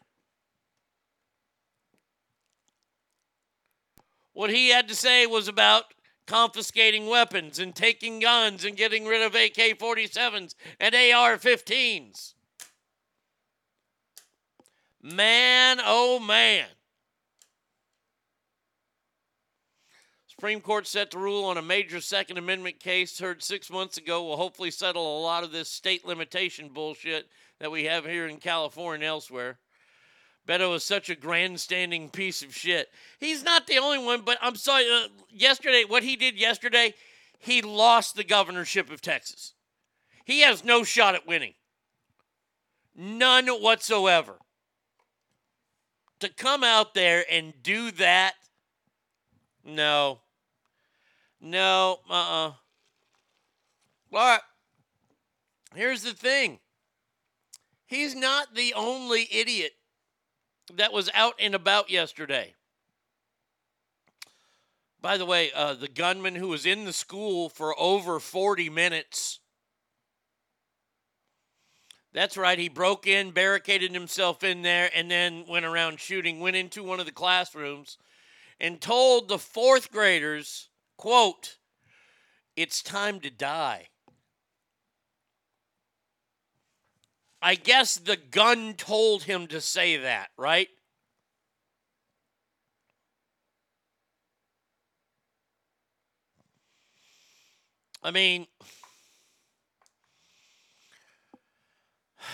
What 4.32 4.50
he 4.50 4.68
had 4.68 4.88
to 4.88 4.94
say 4.94 5.26
was 5.26 5.48
about 5.48 5.84
confiscating 6.26 7.06
weapons 7.06 7.58
and 7.58 7.74
taking 7.74 8.20
guns 8.20 8.64
and 8.64 8.76
getting 8.76 9.06
rid 9.06 9.22
of 9.22 9.34
AK 9.34 9.78
47s 9.78 10.54
and 10.80 10.94
AR 10.94 11.36
15s. 11.38 12.34
Man, 15.02 15.78
oh 15.82 16.18
man. 16.18 16.66
Supreme 20.38 20.60
Court 20.60 20.86
set 20.86 21.12
to 21.12 21.18
rule 21.18 21.46
on 21.46 21.56
a 21.56 21.62
major 21.62 21.98
Second 21.98 22.36
Amendment 22.36 22.78
case 22.78 23.18
heard 23.18 23.42
six 23.42 23.70
months 23.70 23.96
ago 23.96 24.22
will 24.22 24.36
hopefully 24.36 24.70
settle 24.70 25.18
a 25.18 25.22
lot 25.22 25.42
of 25.42 25.50
this 25.50 25.70
state 25.70 26.04
limitation 26.04 26.68
bullshit 26.68 27.26
that 27.58 27.70
we 27.70 27.84
have 27.84 28.04
here 28.04 28.26
in 28.26 28.36
California 28.36 28.96
and 28.96 29.04
elsewhere. 29.04 29.56
Beto 30.46 30.76
is 30.76 30.84
such 30.84 31.08
a 31.08 31.14
grandstanding 31.14 32.10
piece 32.10 32.42
of 32.42 32.54
shit. 32.54 32.90
He's 33.18 33.42
not 33.42 33.66
the 33.66 33.78
only 33.78 33.96
one, 33.96 34.20
but 34.26 34.36
I'm 34.42 34.56
sorry. 34.56 34.84
Uh, 34.84 35.08
yesterday, 35.30 35.84
what 35.88 36.02
he 36.02 36.16
did 36.16 36.38
yesterday, 36.38 36.92
he 37.38 37.62
lost 37.62 38.14
the 38.14 38.22
governorship 38.22 38.90
of 38.90 39.00
Texas. 39.00 39.54
He 40.26 40.40
has 40.40 40.62
no 40.62 40.84
shot 40.84 41.14
at 41.14 41.26
winning. 41.26 41.54
None 42.94 43.46
whatsoever. 43.46 44.34
To 46.20 46.28
come 46.28 46.62
out 46.62 46.92
there 46.92 47.24
and 47.30 47.54
do 47.62 47.90
that, 47.92 48.34
no. 49.64 50.20
No, 51.40 52.00
uh 52.08 52.12
uh-uh. 52.12 52.48
uh. 52.48 52.52
But 54.10 54.42
here's 55.74 56.02
the 56.02 56.12
thing 56.12 56.60
he's 57.86 58.14
not 58.14 58.54
the 58.54 58.72
only 58.74 59.28
idiot 59.30 59.72
that 60.74 60.92
was 60.92 61.10
out 61.14 61.34
and 61.38 61.54
about 61.54 61.90
yesterday. 61.90 62.54
By 65.00 65.16
the 65.18 65.26
way, 65.26 65.52
uh, 65.54 65.74
the 65.74 65.88
gunman 65.88 66.34
who 66.34 66.48
was 66.48 66.66
in 66.66 66.84
the 66.84 66.92
school 66.92 67.48
for 67.48 67.78
over 67.78 68.18
40 68.18 68.70
minutes 68.70 69.40
That's 72.16 72.38
right. 72.38 72.58
He 72.58 72.70
broke 72.70 73.06
in, 73.06 73.32
barricaded 73.32 73.92
himself 73.92 74.42
in 74.42 74.62
there, 74.62 74.88
and 74.94 75.10
then 75.10 75.44
went 75.46 75.66
around 75.66 76.00
shooting. 76.00 76.40
Went 76.40 76.56
into 76.56 76.82
one 76.82 76.98
of 76.98 77.04
the 77.04 77.12
classrooms 77.12 77.98
and 78.58 78.80
told 78.80 79.28
the 79.28 79.38
fourth 79.38 79.92
graders, 79.92 80.70
quote, 80.96 81.58
it's 82.56 82.82
time 82.82 83.20
to 83.20 83.30
die. 83.30 83.88
I 87.42 87.54
guess 87.54 87.96
the 87.96 88.16
gun 88.16 88.74
told 88.74 89.24
him 89.24 89.46
to 89.48 89.60
say 89.60 89.98
that, 89.98 90.30
right? 90.36 90.68
I 98.02 98.10
mean, 98.10 98.46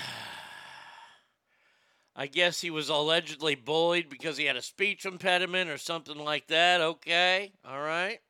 I 2.14 2.26
guess 2.26 2.60
he 2.60 2.70
was 2.70 2.88
allegedly 2.88 3.54
bullied 3.54 4.08
because 4.08 4.36
he 4.36 4.44
had 4.44 4.56
a 4.56 4.62
speech 4.62 5.04
impediment 5.04 5.68
or 5.70 5.78
something 5.78 6.18
like 6.18 6.46
that. 6.48 6.80
Okay, 6.80 7.52
all 7.68 7.80
right. 7.80 8.20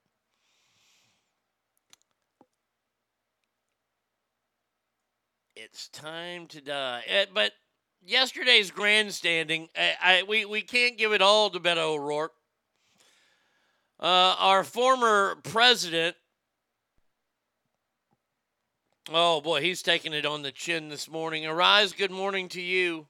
It's 5.64 5.87
time 5.90 6.48
to 6.48 6.61
die. 6.61 7.05
Eh, 7.07 7.27
but 7.33 7.53
yesterday's 8.05 8.72
grandstanding, 8.72 9.68
I, 9.77 9.94
I 10.03 10.22
we, 10.25 10.44
we 10.44 10.61
can't 10.61 10.98
give 10.98 11.12
it 11.12 11.22
all 11.22 11.51
to 11.51 11.61
Beto 11.61 11.94
O'Rourke. 11.94 12.33
Uh, 14.01 14.35
our 14.40 14.64
former 14.64 15.37
president, 15.44 16.16
oh 19.12 19.40
boy, 19.40 19.61
he's 19.61 19.83
taking 19.83 20.12
it 20.12 20.27
on 20.27 20.42
the 20.42 20.51
chin 20.51 20.88
this 20.88 21.09
morning. 21.09 21.46
Arise, 21.46 21.92
good 21.92 22.11
morning 22.11 22.48
to 22.48 22.61
you. 22.61 23.07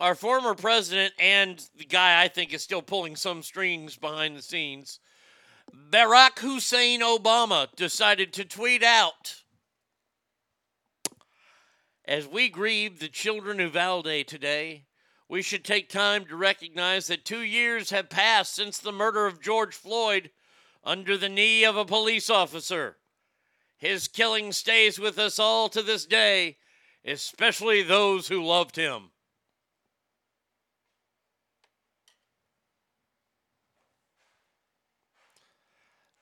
Our 0.00 0.16
former 0.16 0.56
president 0.56 1.14
and 1.20 1.64
the 1.76 1.84
guy 1.84 2.20
I 2.20 2.26
think 2.26 2.52
is 2.52 2.64
still 2.64 2.82
pulling 2.82 3.14
some 3.14 3.44
strings 3.44 3.96
behind 3.96 4.36
the 4.36 4.42
scenes, 4.42 4.98
Barack 5.72 6.40
Hussein 6.40 7.00
Obama, 7.00 7.68
decided 7.76 8.32
to 8.32 8.44
tweet 8.44 8.82
out 8.82 9.39
as 12.10 12.26
we 12.26 12.48
grieve 12.48 12.98
the 12.98 13.08
children 13.08 13.60
of 13.60 13.66
Uvalde 13.66 14.26
today, 14.26 14.82
we 15.28 15.40
should 15.42 15.64
take 15.64 15.88
time 15.88 16.24
to 16.24 16.34
recognize 16.34 17.06
that 17.06 17.24
two 17.24 17.42
years 17.42 17.90
have 17.90 18.10
passed 18.10 18.52
since 18.52 18.78
the 18.78 18.90
murder 18.90 19.26
of 19.26 19.40
George 19.40 19.76
Floyd 19.76 20.32
under 20.82 21.16
the 21.16 21.28
knee 21.28 21.62
of 21.64 21.76
a 21.76 21.84
police 21.84 22.28
officer. 22.28 22.96
His 23.78 24.08
killing 24.08 24.50
stays 24.50 24.98
with 24.98 25.20
us 25.20 25.38
all 25.38 25.68
to 25.68 25.82
this 25.82 26.04
day, 26.04 26.56
especially 27.04 27.80
those 27.80 28.26
who 28.26 28.44
loved 28.44 28.74
him. 28.74 29.12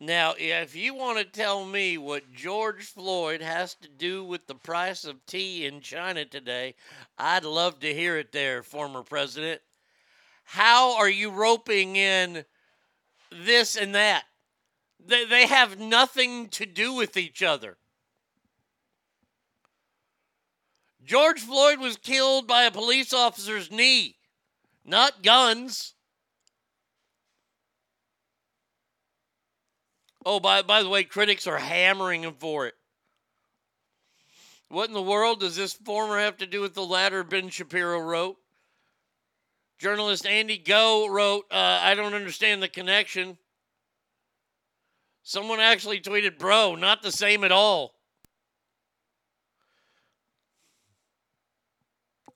Now, 0.00 0.34
if 0.38 0.76
you 0.76 0.94
want 0.94 1.18
to 1.18 1.24
tell 1.24 1.64
me 1.64 1.98
what 1.98 2.32
George 2.32 2.84
Floyd 2.84 3.42
has 3.42 3.74
to 3.76 3.88
do 3.88 4.24
with 4.24 4.46
the 4.46 4.54
price 4.54 5.04
of 5.04 5.26
tea 5.26 5.66
in 5.66 5.80
China 5.80 6.24
today, 6.24 6.76
I'd 7.18 7.44
love 7.44 7.80
to 7.80 7.92
hear 7.92 8.16
it 8.16 8.30
there, 8.30 8.62
former 8.62 9.02
president. 9.02 9.60
How 10.44 10.96
are 10.96 11.10
you 11.10 11.30
roping 11.30 11.96
in 11.96 12.44
this 13.32 13.76
and 13.76 13.94
that? 13.96 14.24
They, 15.04 15.24
they 15.24 15.46
have 15.46 15.80
nothing 15.80 16.48
to 16.50 16.64
do 16.64 16.92
with 16.92 17.16
each 17.16 17.42
other. 17.42 17.76
George 21.04 21.40
Floyd 21.40 21.80
was 21.80 21.96
killed 21.96 22.46
by 22.46 22.64
a 22.64 22.70
police 22.70 23.12
officer's 23.12 23.70
knee, 23.70 24.16
not 24.84 25.24
guns. 25.24 25.94
Oh, 30.30 30.40
by, 30.40 30.60
by 30.60 30.82
the 30.82 30.90
way, 30.90 31.04
critics 31.04 31.46
are 31.46 31.56
hammering 31.56 32.24
him 32.24 32.34
for 32.38 32.66
it. 32.66 32.74
What 34.68 34.88
in 34.88 34.92
the 34.92 35.00
world 35.00 35.40
does 35.40 35.56
this 35.56 35.72
former 35.72 36.18
have 36.18 36.36
to 36.36 36.46
do 36.46 36.60
with 36.60 36.74
the 36.74 36.84
latter 36.84 37.24
Ben 37.24 37.48
Shapiro 37.48 37.98
wrote? 38.00 38.36
Journalist 39.78 40.26
Andy 40.26 40.58
Ngo 40.58 41.08
wrote, 41.08 41.46
uh, 41.50 41.80
I 41.80 41.94
don't 41.94 42.12
understand 42.12 42.62
the 42.62 42.68
connection. 42.68 43.38
Someone 45.22 45.60
actually 45.60 45.98
tweeted, 45.98 46.38
bro, 46.38 46.74
not 46.74 47.00
the 47.00 47.10
same 47.10 47.42
at 47.42 47.50
all. 47.50 47.94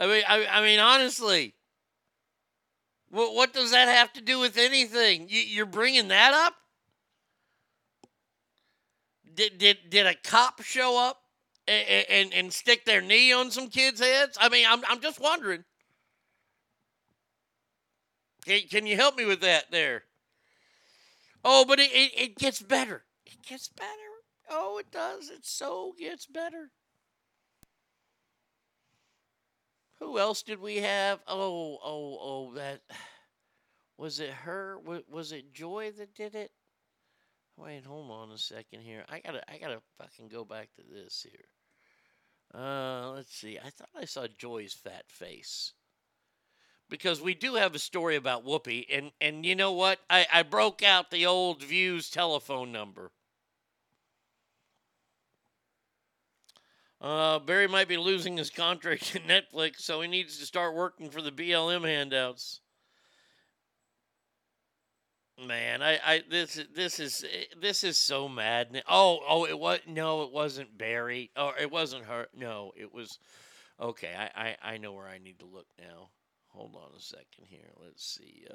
I 0.00 0.06
mean, 0.06 0.22
I, 0.26 0.46
I 0.46 0.62
mean, 0.62 0.80
honestly, 0.80 1.52
what, 3.10 3.34
what 3.34 3.52
does 3.52 3.72
that 3.72 3.88
have 3.88 4.14
to 4.14 4.22
do 4.22 4.38
with 4.38 4.56
anything? 4.56 5.26
You, 5.28 5.40
you're 5.40 5.66
bringing 5.66 6.08
that 6.08 6.32
up? 6.32 6.54
Did, 9.34 9.58
did, 9.58 9.78
did 9.88 10.06
a 10.06 10.14
cop 10.14 10.62
show 10.62 10.98
up 10.98 11.22
and, 11.66 12.06
and, 12.08 12.34
and 12.34 12.52
stick 12.52 12.84
their 12.84 13.00
knee 13.00 13.32
on 13.32 13.50
some 13.50 13.68
kids' 13.68 14.00
heads? 14.00 14.36
I 14.40 14.48
mean, 14.48 14.66
I'm, 14.68 14.82
I'm 14.88 15.00
just 15.00 15.20
wondering. 15.20 15.64
Can, 18.44 18.60
can 18.68 18.86
you 18.86 18.96
help 18.96 19.16
me 19.16 19.24
with 19.24 19.40
that 19.40 19.70
there? 19.70 20.04
Oh, 21.44 21.64
but 21.64 21.78
it, 21.78 21.90
it, 21.92 22.12
it 22.16 22.38
gets 22.38 22.60
better. 22.60 23.04
It 23.26 23.42
gets 23.42 23.68
better. 23.68 23.90
Oh, 24.50 24.78
it 24.78 24.90
does. 24.90 25.30
It 25.30 25.44
so 25.44 25.94
gets 25.98 26.26
better. 26.26 26.70
Who 29.98 30.18
else 30.18 30.42
did 30.42 30.60
we 30.60 30.78
have? 30.78 31.20
Oh, 31.28 31.78
oh, 31.82 32.18
oh, 32.20 32.54
that 32.54 32.80
was 33.96 34.20
it 34.20 34.30
her? 34.30 34.78
Was, 34.84 35.02
was 35.08 35.32
it 35.32 35.52
Joy 35.52 35.92
that 35.98 36.14
did 36.14 36.34
it? 36.34 36.50
Wait, 37.56 37.84
hold 37.84 38.10
on 38.10 38.30
a 38.30 38.38
second 38.38 38.80
here. 38.80 39.04
I 39.08 39.20
gotta, 39.20 39.42
I 39.50 39.58
gotta 39.58 39.80
fucking 39.98 40.28
go 40.28 40.44
back 40.44 40.68
to 40.76 40.82
this 40.82 41.26
here. 41.28 42.60
Uh, 42.60 43.12
let's 43.12 43.34
see. 43.34 43.58
I 43.58 43.70
thought 43.70 43.88
I 43.96 44.04
saw 44.04 44.26
Joy's 44.38 44.74
fat 44.74 45.04
face 45.08 45.72
because 46.92 47.22
we 47.22 47.34
do 47.34 47.54
have 47.54 47.74
a 47.74 47.78
story 47.78 48.16
about 48.16 48.44
Whoopi, 48.44 48.84
and 48.90 49.12
and 49.20 49.46
you 49.46 49.54
know 49.54 49.72
what? 49.72 49.98
I 50.10 50.26
I 50.32 50.42
broke 50.42 50.82
out 50.82 51.10
the 51.10 51.26
old 51.26 51.62
Views 51.62 52.10
telephone 52.10 52.70
number. 52.72 53.10
Uh, 57.00 57.40
Barry 57.40 57.66
might 57.66 57.88
be 57.88 57.96
losing 57.96 58.36
his 58.36 58.50
contract 58.50 59.12
to 59.12 59.20
Netflix, 59.20 59.80
so 59.80 60.00
he 60.00 60.08
needs 60.08 60.38
to 60.38 60.46
start 60.46 60.74
working 60.74 61.10
for 61.10 61.20
the 61.20 61.32
BLM 61.32 61.84
handouts. 61.84 62.60
Man, 65.46 65.82
I, 65.82 65.98
I 66.04 66.22
this 66.30 66.60
this 66.74 67.00
is 67.00 67.24
this 67.60 67.82
is 67.82 67.98
so 67.98 68.28
mad. 68.28 68.82
Oh, 68.88 69.20
oh, 69.26 69.44
it 69.44 69.58
was 69.58 69.80
no, 69.88 70.22
it 70.22 70.30
wasn't 70.32 70.78
Barry. 70.78 71.30
Oh, 71.36 71.52
it 71.60 71.70
wasn't 71.70 72.04
her. 72.04 72.28
No, 72.34 72.72
it 72.76 72.92
was. 72.94 73.18
Okay, 73.80 74.14
I, 74.16 74.56
I 74.62 74.74
I 74.74 74.76
know 74.78 74.92
where 74.92 75.08
I 75.08 75.18
need 75.18 75.40
to 75.40 75.46
look 75.46 75.66
now. 75.78 76.10
Hold 76.48 76.76
on 76.76 76.96
a 76.96 77.00
second 77.00 77.46
here. 77.48 77.70
Let's 77.82 78.04
see. 78.04 78.46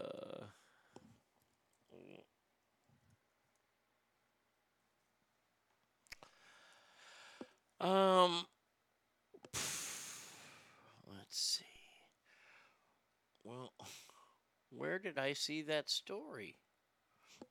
Uh, 7.81 7.85
um, 7.85 8.45
let's 11.07 11.27
see. 11.31 11.65
Well, 13.43 13.73
where 14.69 14.99
did 14.99 15.17
I 15.17 15.33
see 15.33 15.63
that 15.63 15.89
story? 15.89 16.55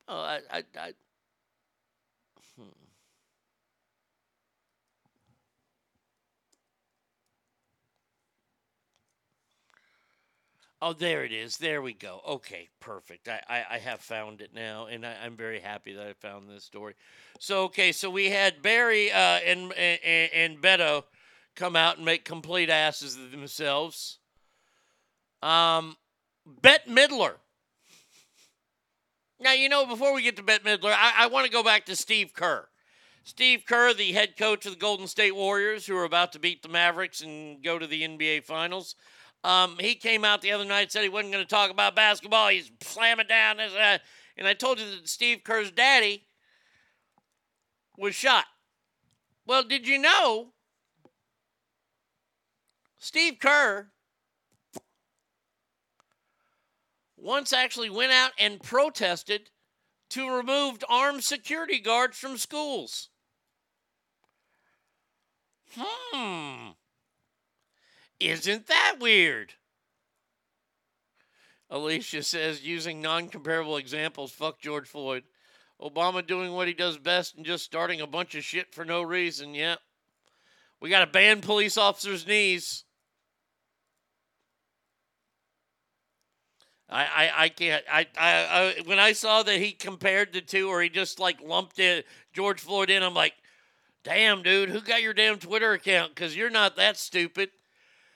Oh, 0.09 0.17
I, 0.17 0.41
I, 0.51 0.63
I 0.79 0.93
hmm. 2.57 2.65
Oh, 10.83 10.93
there 10.93 11.25
it 11.25 11.33
is. 11.33 11.57
There 11.57 11.81
we 11.81 11.95
go. 11.95 12.21
Okay, 12.29 12.69
perfect. 12.81 13.29
I, 13.29 13.41
I, 13.49 13.65
I 13.73 13.79
have 13.79 14.01
found 14.01 14.41
it 14.43 14.55
now, 14.55 14.87
and 14.87 15.07
I, 15.07 15.25
am 15.25 15.37
very 15.37 15.59
happy 15.59 15.95
that 15.95 16.07
I 16.07 16.13
found 16.13 16.49
this 16.49 16.65
story. 16.65 16.95
So, 17.41 17.65
okay, 17.65 17.93
so 17.93 18.11
we 18.11 18.31
had 18.31 18.63
Barry 18.63 19.11
uh, 19.11 19.41
and, 19.45 19.73
and, 19.73 20.31
and 20.33 20.61
Beto 20.61 21.05
come 21.55 21.77
out 21.77 21.97
and 21.97 22.05
make 22.05 22.25
complete 22.25 22.69
asses 22.69 23.17
of 23.17 23.31
themselves. 23.31 24.19
Um, 25.43 25.97
Bette 26.45 26.91
Midler. 26.91 27.37
Now, 29.39 29.53
you 29.53 29.69
know, 29.69 29.87
before 29.87 30.15
we 30.15 30.23
get 30.23 30.37
to 30.37 30.43
Bette 30.43 30.65
Midler, 30.65 30.95
I, 30.97 31.13
I 31.19 31.27
want 31.27 31.47
to 31.47 31.53
go 31.53 31.63
back 31.63 31.87
to 31.87 31.97
Steve 31.97 32.33
Kerr. 32.35 32.69
Steve 33.25 33.65
Kerr, 33.67 33.93
the 33.93 34.13
head 34.13 34.37
coach 34.37 34.67
of 34.67 34.73
the 34.73 34.79
Golden 34.79 35.07
State 35.07 35.35
Warriors, 35.35 35.87
who 35.87 35.97
are 35.97 36.05
about 36.05 36.33
to 36.33 36.39
beat 36.39 36.63
the 36.63 36.69
Mavericks 36.69 37.21
and 37.21 37.63
go 37.63 37.79
to 37.79 37.87
the 37.87 38.03
NBA 38.03 38.45
Finals. 38.45 38.95
Um, 39.45 39.77
he 39.79 39.95
came 39.95 40.25
out 40.25 40.43
the 40.43 40.53
other 40.53 40.65
night 40.65 40.91
said 40.91 41.03
he 41.03 41.09
wasn't 41.09 41.33
going 41.33 41.45
to 41.45 41.49
talk 41.49 41.71
about 41.71 41.95
basketball. 41.95 42.49
He's 42.49 42.71
slamming 42.81 43.27
down 43.27 43.61
uh, 43.61 43.99
and 44.37 44.47
I 44.47 44.55
told 44.55 44.79
you 44.79 44.87
that 44.87 45.09
Steve 45.09 45.43
Kerr's 45.45 45.71
daddy 45.71 46.27
was 47.97 48.15
shot. 48.15 48.45
Well, 49.47 49.63
did 49.63 49.87
you 49.87 49.99
know 49.99 50.53
Steve 52.99 53.39
Kerr 53.41 53.91
once 57.27 57.53
actually 57.53 57.91
went 57.91 58.13
out 58.13 58.31
and 58.39 58.63
protested 58.63 59.51
to 60.09 60.31
remove 60.31 60.85
armed 60.89 61.25
security 61.25 61.81
guards 61.81 62.17
from 62.17 62.39
schools. 62.39 63.09
Hmm. 65.75 66.69
Isn't 68.21 68.69
that 68.69 68.97
weird? 69.01 69.55
Alicia 71.69 72.23
says, 72.23 72.65
using 72.65 73.03
non 73.03 73.29
comparable 73.29 73.77
examples, 73.77 74.31
fuck 74.31 74.61
George 74.61 74.87
Floyd. 74.87 75.25
Obama 75.83 76.25
doing 76.25 76.53
what 76.53 76.69
he 76.69 76.75
does 76.75 76.97
best 76.97 77.37
and 77.37 77.45
just 77.45 77.65
starting 77.65 78.01
a 78.01 78.07
bunch 78.07 78.37
of 78.37 78.45
shit 78.45 78.73
for 78.73 78.85
no 78.85 79.03
reason. 79.03 79.53
Yep. 79.53 79.81
We 80.81 80.91
got 80.91 81.01
to 81.01 81.07
ban 81.07 81.41
police 81.41 81.77
officers' 81.77 82.27
knees. 82.27 82.85
I, 86.89 87.05
I, 87.05 87.33
I 87.37 87.49
can't. 87.49 87.85
I, 87.91 88.07
I, 88.17 88.31
I, 88.31 88.83
when 88.85 88.99
I 88.99 89.13
saw 89.13 89.43
that 89.43 89.59
he 89.59 89.73
compared 89.73 90.33
the 90.33 90.41
two, 90.41 90.69
or 90.69 90.83
he 90.83 90.89
just 90.89 91.19
like 91.19 91.41
lumped 91.43 91.79
it, 91.79 92.07
George 92.33 92.61
Floyd 92.61 92.91
in, 92.91 93.03
I'm 93.03 93.15
like, 93.15 93.35
damn, 94.05 94.43
dude, 94.43 94.69
who 94.69 94.81
got 94.81 95.03
your 95.03 95.15
damn 95.15 95.39
Twitter 95.39 95.73
account? 95.73 96.15
Because 96.15 96.37
you're 96.37 96.51
not 96.51 96.77
that 96.77 96.97
stupid. 96.97 97.51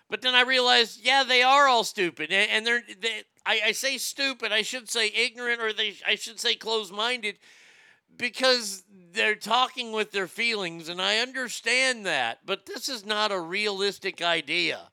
But 0.09 0.22
then 0.22 0.35
I 0.35 0.42
realized, 0.42 1.00
yeah, 1.04 1.24
they 1.24 1.42
are 1.42 1.68
all 1.68 1.85
stupid, 1.85 2.33
and, 2.33 2.50
and 2.50 2.66
they're. 2.66 2.83
They, 3.00 3.22
I, 3.46 3.61
I 3.66 3.72
say 3.72 3.96
stupid. 3.96 4.52
I 4.52 4.62
should 4.62 4.88
say 4.88 5.09
ignorant, 5.09 5.61
or 5.61 5.72
they. 5.72 5.94
I 6.06 6.14
should 6.14 6.38
say 6.38 6.54
closed-minded, 6.54 7.38
because 8.16 8.85
they're 9.12 9.37
talking 9.37 9.92
with 9.92 10.12
their 10.12 10.26
feelings, 10.26 10.88
and 10.88 11.00
I 11.00 11.18
understand 11.18 12.06
that. 12.06 12.40
But 12.44 12.66
this 12.66 12.88
is 12.88 13.06
not 13.06 13.33
a 13.33 13.40
realistic 13.40 14.22
idea. 14.22 14.90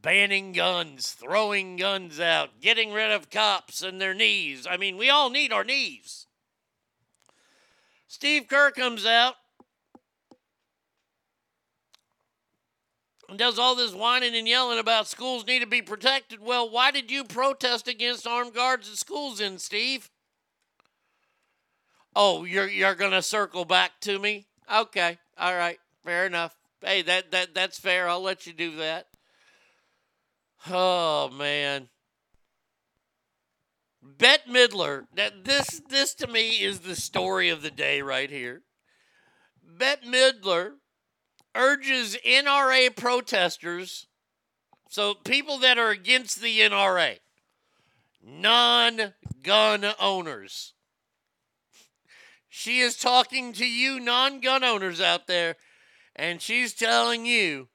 Banning 0.00 0.52
guns, 0.52 1.10
throwing 1.10 1.76
guns 1.76 2.20
out, 2.20 2.60
getting 2.60 2.92
rid 2.92 3.10
of 3.10 3.30
cops 3.30 3.82
and 3.82 4.00
their 4.00 4.14
knees. 4.14 4.66
I 4.68 4.76
mean, 4.76 4.96
we 4.96 5.10
all 5.10 5.30
need 5.30 5.52
our 5.52 5.64
knees. 5.64 6.26
Steve 8.06 8.46
Kerr 8.48 8.70
comes 8.70 9.04
out 9.04 9.34
and 13.28 13.38
does 13.38 13.58
all 13.58 13.74
this 13.74 13.92
whining 13.92 14.34
and 14.34 14.48
yelling 14.48 14.78
about 14.78 15.06
schools 15.06 15.46
need 15.46 15.60
to 15.60 15.66
be 15.66 15.82
protected. 15.82 16.40
Well, 16.40 16.70
why 16.70 16.90
did 16.90 17.10
you 17.10 17.24
protest 17.24 17.86
against 17.86 18.26
armed 18.26 18.54
guards 18.54 18.88
at 18.88 18.96
schools 18.96 19.38
then, 19.38 19.58
Steve? 19.58 20.10
Oh, 22.16 22.44
you're 22.44 22.68
you're 22.68 22.94
gonna 22.94 23.22
circle 23.22 23.64
back 23.64 24.00
to 24.00 24.18
me? 24.18 24.46
Okay, 24.72 25.18
all 25.36 25.54
right, 25.54 25.78
fair 26.04 26.26
enough. 26.26 26.56
Hey, 26.80 27.02
that 27.02 27.30
that 27.32 27.54
that's 27.54 27.78
fair. 27.78 28.08
I'll 28.08 28.22
let 28.22 28.46
you 28.46 28.52
do 28.52 28.76
that. 28.76 29.07
Oh 30.66 31.30
man. 31.30 31.88
Bette 34.02 34.50
Midler, 34.50 35.06
that 35.14 35.44
this 35.44 35.80
this 35.88 36.14
to 36.14 36.26
me 36.26 36.62
is 36.62 36.80
the 36.80 36.96
story 36.96 37.48
of 37.50 37.62
the 37.62 37.70
day 37.70 38.02
right 38.02 38.30
here. 38.30 38.62
Bette 39.62 40.06
Midler 40.06 40.72
urges 41.54 42.16
NRA 42.26 42.94
protesters, 42.94 44.06
so 44.88 45.14
people 45.14 45.58
that 45.58 45.78
are 45.78 45.90
against 45.90 46.40
the 46.40 46.60
NRA, 46.60 47.18
non 48.24 49.14
gun 49.42 49.86
owners. 50.00 50.74
She 52.48 52.80
is 52.80 52.96
talking 52.96 53.52
to 53.52 53.66
you 53.66 54.00
non 54.00 54.40
gun 54.40 54.64
owners 54.64 55.00
out 55.00 55.26
there, 55.26 55.56
and 56.16 56.42
she's 56.42 56.74
telling 56.74 57.26
you 57.26 57.68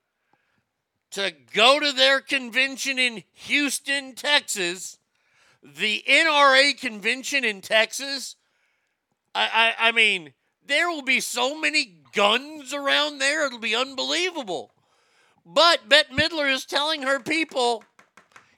to 1.14 1.34
go 1.54 1.80
to 1.80 1.92
their 1.92 2.20
convention 2.20 3.00
in 3.00 3.24
Houston, 3.34 4.14
Texas, 4.14 4.98
the 5.64 6.04
NRA 6.08 6.80
convention 6.80 7.44
in 7.44 7.62
Texas. 7.62 8.36
I, 9.34 9.74
I, 9.80 9.88
I 9.90 9.92
mean, 9.92 10.34
there 10.66 10.90
will 10.90 11.02
be 11.02 11.20
so 11.20 11.60
many 11.60 11.98
guns 12.14 12.74
around 12.74 13.20
there, 13.20 13.48
it'll 13.48 13.60
be 13.60 13.76
unbelievable. 13.76 14.72
But 15.46 15.90
Bette 15.90 16.14
Midler 16.14 16.52
is 16.52 16.66
telling 16.66 17.02
her 17.02 17.20
people, 17.20 17.84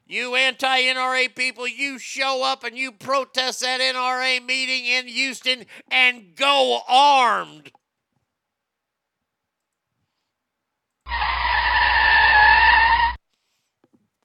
you 0.08 0.36
anti 0.36 0.84
NRA 0.84 1.34
people, 1.36 1.68
you 1.68 1.98
show 1.98 2.44
up 2.44 2.64
and 2.64 2.78
you 2.78 2.92
protest 2.92 3.62
that 3.62 3.82
NRA 3.82 4.46
meeting 4.46 4.86
in 4.86 5.08
Houston 5.08 5.66
and 5.90 6.36
go 6.36 6.82
armed. 6.88 7.72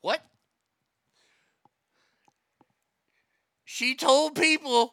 What? 0.02 0.22
She 3.80 3.94
told 3.94 4.34
people 4.34 4.92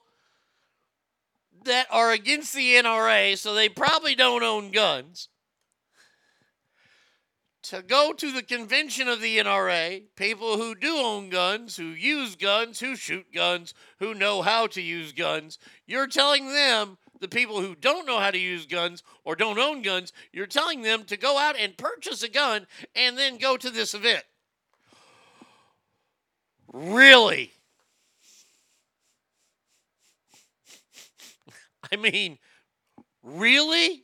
that 1.65 1.87
are 1.91 2.13
against 2.13 2.53
the 2.53 2.75
NRA, 2.75 3.37
so 3.37 3.53
they 3.53 3.67
probably 3.67 4.15
don't 4.15 4.43
own 4.43 4.71
guns, 4.71 5.27
to 7.63 7.81
go 7.81 8.13
to 8.13 8.31
the 8.31 8.41
convention 8.41 9.09
of 9.09 9.19
the 9.19 9.39
NRA, 9.39 10.03
people 10.15 10.55
who 10.55 10.73
do 10.73 10.95
own 10.95 11.29
guns, 11.29 11.75
who 11.75 11.87
use 11.87 12.37
guns, 12.37 12.79
who 12.79 12.95
shoot 12.95 13.25
guns, 13.35 13.73
who 13.99 14.13
know 14.13 14.41
how 14.41 14.67
to 14.67 14.81
use 14.81 15.11
guns. 15.11 15.59
You're 15.85 16.07
telling 16.07 16.53
them, 16.53 16.97
the 17.19 17.27
people 17.27 17.59
who 17.59 17.75
don't 17.75 18.07
know 18.07 18.19
how 18.19 18.31
to 18.31 18.39
use 18.39 18.65
guns 18.65 19.03
or 19.25 19.35
don't 19.35 19.59
own 19.59 19.81
guns, 19.81 20.13
you're 20.31 20.47
telling 20.47 20.81
them 20.81 21.03
to 21.07 21.17
go 21.17 21.37
out 21.37 21.57
and 21.59 21.77
purchase 21.77 22.23
a 22.23 22.29
gun 22.29 22.65
and 22.95 23.17
then 23.17 23.37
go 23.37 23.57
to 23.57 23.69
this 23.69 23.93
event. 23.93 24.23
Really? 26.71 27.51
I 31.91 31.95
mean, 31.95 32.37
really? 33.23 34.03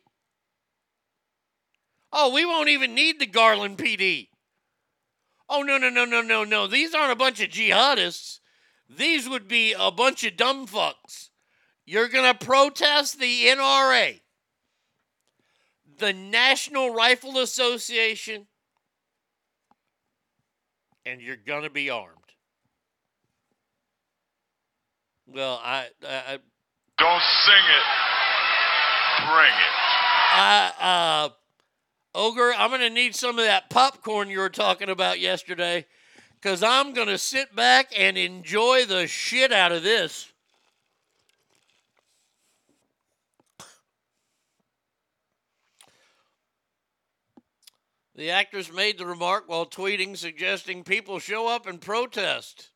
Oh, 2.12 2.34
we 2.34 2.46
won't 2.46 2.70
even 2.70 2.94
need 2.94 3.20
the 3.20 3.26
Garland 3.26 3.78
PD. 3.78 4.30
Oh, 5.50 5.62
no, 5.62 5.78
no, 5.78 5.90
no, 5.90 6.06
no, 6.06 6.22
no, 6.22 6.44
no. 6.44 6.68
These 6.68 6.94
aren't 6.94 7.12
a 7.12 7.16
bunch 7.16 7.42
of 7.42 7.50
jihadists. 7.50 8.40
These 8.90 9.28
would 9.28 9.48
be 9.48 9.74
a 9.78 9.92
bunch 9.92 10.24
of 10.24 10.38
dumb 10.38 10.68
fucks. 10.68 11.30
You're 11.86 12.08
going 12.08 12.32
to 12.32 12.46
protest 12.46 13.20
the 13.20 13.46
NRA, 13.46 14.22
the 15.98 16.14
National 16.14 16.94
Rifle 16.94 17.40
Association, 17.40 18.48
and 21.06 21.22
you're 21.22 21.36
going 21.36 21.64
to 21.64 21.70
be 21.70 21.90
armed. 21.90 22.18
Well, 25.28 25.60
I, 25.64 25.88
I, 26.08 26.40
Don't 26.98 27.22
sing 27.22 27.54
it. 27.56 27.86
Bring 29.26 29.52
it. 29.52 29.74
Uh, 30.36 31.30
Ogre, 32.16 32.54
I'm 32.58 32.70
going 32.70 32.82
to 32.82 32.90
need 32.90 33.16
some 33.16 33.38
of 33.40 33.46
that 33.46 33.70
popcorn 33.70 34.30
you 34.30 34.40
were 34.40 34.50
talking 34.50 34.90
about 34.90 35.20
yesterday 35.20 35.86
because 36.42 36.62
I'm 36.62 36.94
going 36.94 37.08
to 37.08 37.18
sit 37.18 37.56
back 37.56 37.92
and 37.98 38.18
enjoy 38.18 38.86
the 38.86 39.08
shit 39.08 39.52
out 39.52 39.72
of 39.72 39.84
this. 39.84 40.32
The 48.16 48.30
actress 48.30 48.72
made 48.72 49.00
the 49.00 49.08
remark 49.08 49.46
while 49.48 49.66
tweeting, 49.66 50.16
suggesting 50.16 50.84
people 50.84 51.18
show 51.18 51.48
up 51.48 51.66
and 51.66 51.82
protest. 51.82 52.70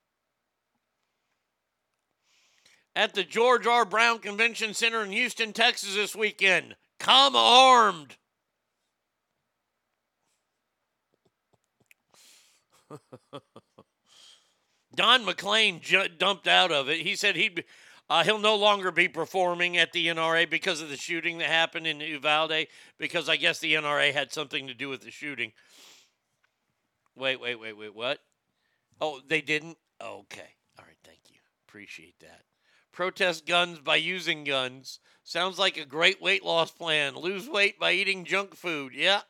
At 2.98 3.14
the 3.14 3.24
George 3.24 3.68
R. 3.68 3.86
Brown 3.86 4.18
Convention 4.18 4.74
Center 4.74 5.04
in 5.04 5.12
Houston, 5.12 5.54
Texas 5.54 5.94
this 5.94 6.16
weekend. 6.16 6.76
Come 6.98 7.36
armed. 7.36 8.18
Don 14.96 15.26
McLean 15.26 15.80
ju- 15.80 16.08
dumped 16.08 16.48
out 16.48 16.72
of 16.72 16.90
it. 16.90 17.02
He 17.02 17.16
said 17.16 17.36
he'd 17.36 17.66
uh, 18.10 18.24
he'll 18.24 18.40
no 18.40 18.56
longer 18.56 18.90
be 18.90 19.08
performing 19.08 19.78
at 19.78 19.92
the 19.92 20.08
NRA 20.08 20.50
because 20.50 20.82
of 20.82 20.90
the 20.90 20.98
shooting 20.98 21.38
that 21.38 21.50
happened 21.50 21.86
in 21.86 22.00
Uvalde. 22.00 22.66
Because 22.98 23.30
I 23.30 23.36
guess 23.36 23.60
the 23.60 23.76
NRA 23.76 24.12
had 24.12 24.34
something 24.34 24.66
to 24.66 24.74
do 24.74 24.90
with 24.90 25.02
the 25.02 25.12
shooting. 25.12 25.52
Wait, 27.16 27.40
wait, 27.40 27.60
wait, 27.60 27.78
wait. 27.78 27.94
What? 27.94 28.22
Oh, 29.00 29.22
they 29.28 29.42
didn't. 29.42 29.78
Okay. 30.02 30.50
All 30.80 30.86
right. 30.88 30.98
Thank 31.04 31.20
you. 31.30 31.38
Appreciate 31.68 32.18
that. 32.22 32.47
Protest 32.98 33.46
guns 33.46 33.78
by 33.78 33.98
using 33.98 34.44
guns. 34.44 35.00
Sounds 35.24 35.60
like 35.60 35.78
a 35.78 35.86
great 35.86 36.20
weight 36.20 36.44
loss 36.44 36.72
plan. 36.72 37.14
Lose 37.14 37.48
weight 37.48 37.80
by 37.80 37.92
eating 37.92 38.26
junk 38.26 38.56
food. 38.56 38.94
Yeah. 38.96 39.22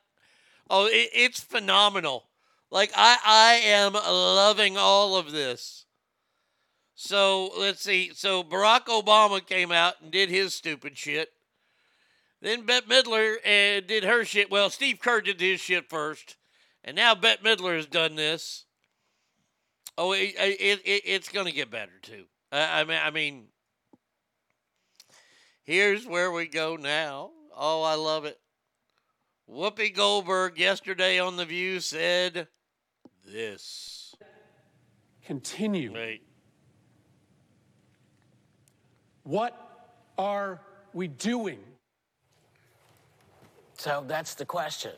Oh, 0.70 0.86
it, 0.86 1.10
it's 1.14 1.42
phenomenal. 1.42 2.30
Like 2.72 2.94
I 2.96 3.18
I 3.26 3.54
am 3.66 3.92
loving 3.92 4.78
all 4.78 5.18
of 5.18 5.34
this. 5.34 5.86
So 6.96 7.52
let's 7.60 7.82
see. 7.82 8.12
So 8.14 8.42
Barack 8.42 8.86
Obama 8.86 9.46
came 9.46 9.74
out 9.74 9.96
and 10.02 10.12
did 10.12 10.30
his 10.30 10.56
stupid 10.56 10.98
shit. 10.98 11.28
Then 12.42 12.66
Bette 12.66 12.88
Midler 12.88 13.36
uh, 13.40 13.82
did 13.86 14.06
her 14.06 14.24
shit. 14.24 14.50
Well, 14.50 14.70
Steve 14.70 15.02
Kerr 15.02 15.20
did 15.20 15.42
his 15.42 15.60
shit 15.60 15.90
first, 15.90 16.38
And 16.86 16.96
now 16.96 17.16
Bette 17.16 17.44
Midler 17.44 17.76
has 17.76 17.86
done 17.86 18.16
this. 18.16 18.64
Oh, 19.98 20.14
it, 20.14 20.36
it, 20.38 20.80
it 20.86 21.02
it's 21.04 21.28
going 21.28 21.48
to 21.48 21.52
get 21.52 21.70
better 21.70 22.00
too. 22.02 22.28
I, 22.50 22.80
I 22.80 22.84
mean, 22.86 23.00
I 23.04 23.12
mean, 23.12 23.48
here's 25.68 26.08
where 26.08 26.32
we 26.32 26.48
go 26.48 26.76
now. 26.78 27.30
Oh, 27.56 27.84
I 27.84 27.94
love 27.94 28.26
it. 28.26 28.40
Whoopi 29.50 29.94
Goldberg 29.94 30.58
yesterday 30.58 31.20
on 31.20 31.38
The 31.38 31.46
View 31.46 31.80
said 31.80 32.48
this. 33.24 34.16
Continue. 35.26 35.94
Wait. 35.94 36.24
What 39.24 39.86
are 40.18 40.62
we 40.94 41.08
doing? 41.08 41.60
So 43.78 44.04
that's 44.08 44.34
the 44.34 44.46
question. 44.46 44.94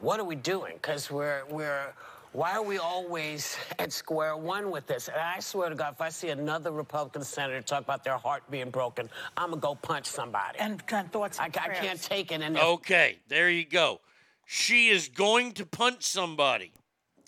What 0.00 0.18
are 0.18 0.24
we 0.24 0.36
doing? 0.36 0.74
Because 0.74 1.10
we're 1.10 1.42
we're 1.50 1.92
why 2.32 2.52
are 2.52 2.62
we 2.62 2.78
always 2.78 3.56
at 3.78 3.92
square 3.92 4.36
one 4.36 4.70
with 4.70 4.86
this? 4.86 5.08
And 5.08 5.18
I 5.18 5.40
swear 5.40 5.68
to 5.68 5.74
God, 5.74 5.92
if 5.94 6.00
I 6.00 6.08
see 6.08 6.30
another 6.30 6.72
Republican 6.72 7.24
senator 7.24 7.60
talk 7.60 7.82
about 7.82 8.04
their 8.04 8.16
heart 8.16 8.42
being 8.50 8.70
broken, 8.70 9.10
I'm 9.36 9.50
gonna 9.50 9.60
go 9.60 9.74
punch 9.74 10.06
somebody. 10.06 10.58
And 10.58 10.84
kind 10.86 11.10
thoughts. 11.12 11.38
I, 11.38 11.46
and 11.46 11.56
I 11.58 11.66
prayers. 11.66 11.80
can't 11.80 12.02
take 12.02 12.32
it. 12.32 12.40
And 12.40 12.56
Okay, 12.56 13.18
there 13.28 13.50
you 13.50 13.64
go. 13.64 14.00
She 14.46 14.88
is 14.88 15.08
going 15.08 15.52
to 15.52 15.66
punch 15.66 16.04
somebody. 16.04 16.72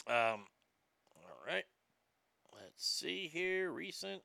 Um, 0.07 0.45
all 1.17 1.41
right. 1.47 1.65
Let's 2.55 2.87
see 2.87 3.29
here. 3.33 3.71
Recent. 3.71 4.23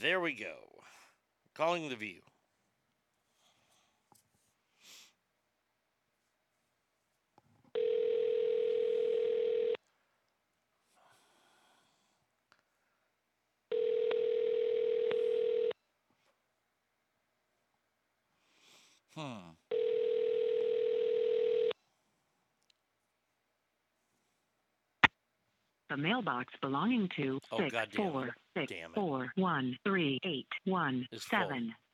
There 0.00 0.20
we 0.20 0.32
go. 0.34 0.54
Calling 1.54 1.88
the 1.88 1.96
view. 1.96 2.20
Hmm. 19.18 19.50
The 25.90 25.96
mailbox 25.96 26.52
belonging 26.60 27.08
to 27.16 27.40
Oh, 27.50 27.58
six 27.58 27.72
it. 27.74 28.34
six 28.56 28.72
Damn 28.72 28.92
four 28.92 29.32
one 29.36 29.76
three 29.84 30.20
eight 30.22 30.46
one 30.64 31.06
Is 31.12 31.24
full. 31.24 31.40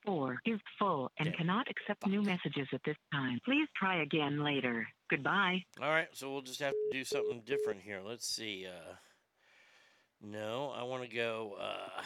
four 0.04 0.40
is 0.44 0.60
full 0.78 1.10
and 1.18 1.34
cannot 1.36 1.66
accept 1.70 2.06
new 2.06 2.20
messages 2.22 2.66
at 2.72 2.80
this 2.84 2.96
time. 3.12 3.38
Please 3.44 3.68
try 3.76 4.02
again 4.02 4.42
later. 4.42 4.86
Goodbye. 5.08 5.64
All 5.80 5.90
right, 5.90 6.08
so 6.12 6.30
we'll 6.32 6.42
just 6.42 6.60
have 6.60 6.72
to 6.72 6.88
do 6.92 7.04
something 7.04 7.42
different 7.46 7.82
here. 7.82 8.00
Let's 8.04 8.26
see. 8.26 8.66
Uh, 8.66 8.94
no, 10.20 10.72
I 10.76 10.82
want 10.82 11.08
to 11.08 11.14
go. 11.14 11.56
Uh, 11.60 12.02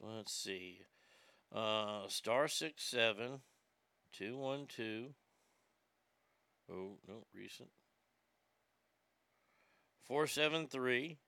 let's 0.00 0.32
see. 0.32 0.78
Uh, 1.54 2.06
star 2.08 2.46
six 2.46 2.84
seven 2.84 3.40
two 4.12 4.36
one 4.36 4.66
two. 4.66 5.14
Oh 6.70 6.98
no, 7.06 7.24
recent. 7.34 7.70
Four 10.06 10.26
seven 10.26 10.66
three. 10.66 11.18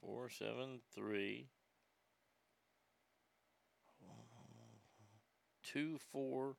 Four 0.00 0.28
seven 0.30 0.80
three. 0.94 1.48
Two 5.62 5.98
four. 6.12 6.56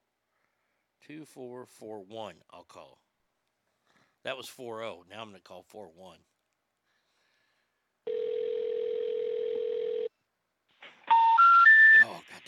Two 1.06 1.26
four 1.26 1.66
four 1.66 2.04
one. 2.04 2.36
I'll 2.52 2.64
call. 2.64 3.00
That 4.24 4.38
was 4.38 4.48
four 4.48 4.80
zero. 4.80 5.04
Now 5.10 5.22
I'm 5.22 5.30
gonna 5.30 5.40
call 5.40 5.64
four 5.64 5.90
one. 5.96 6.20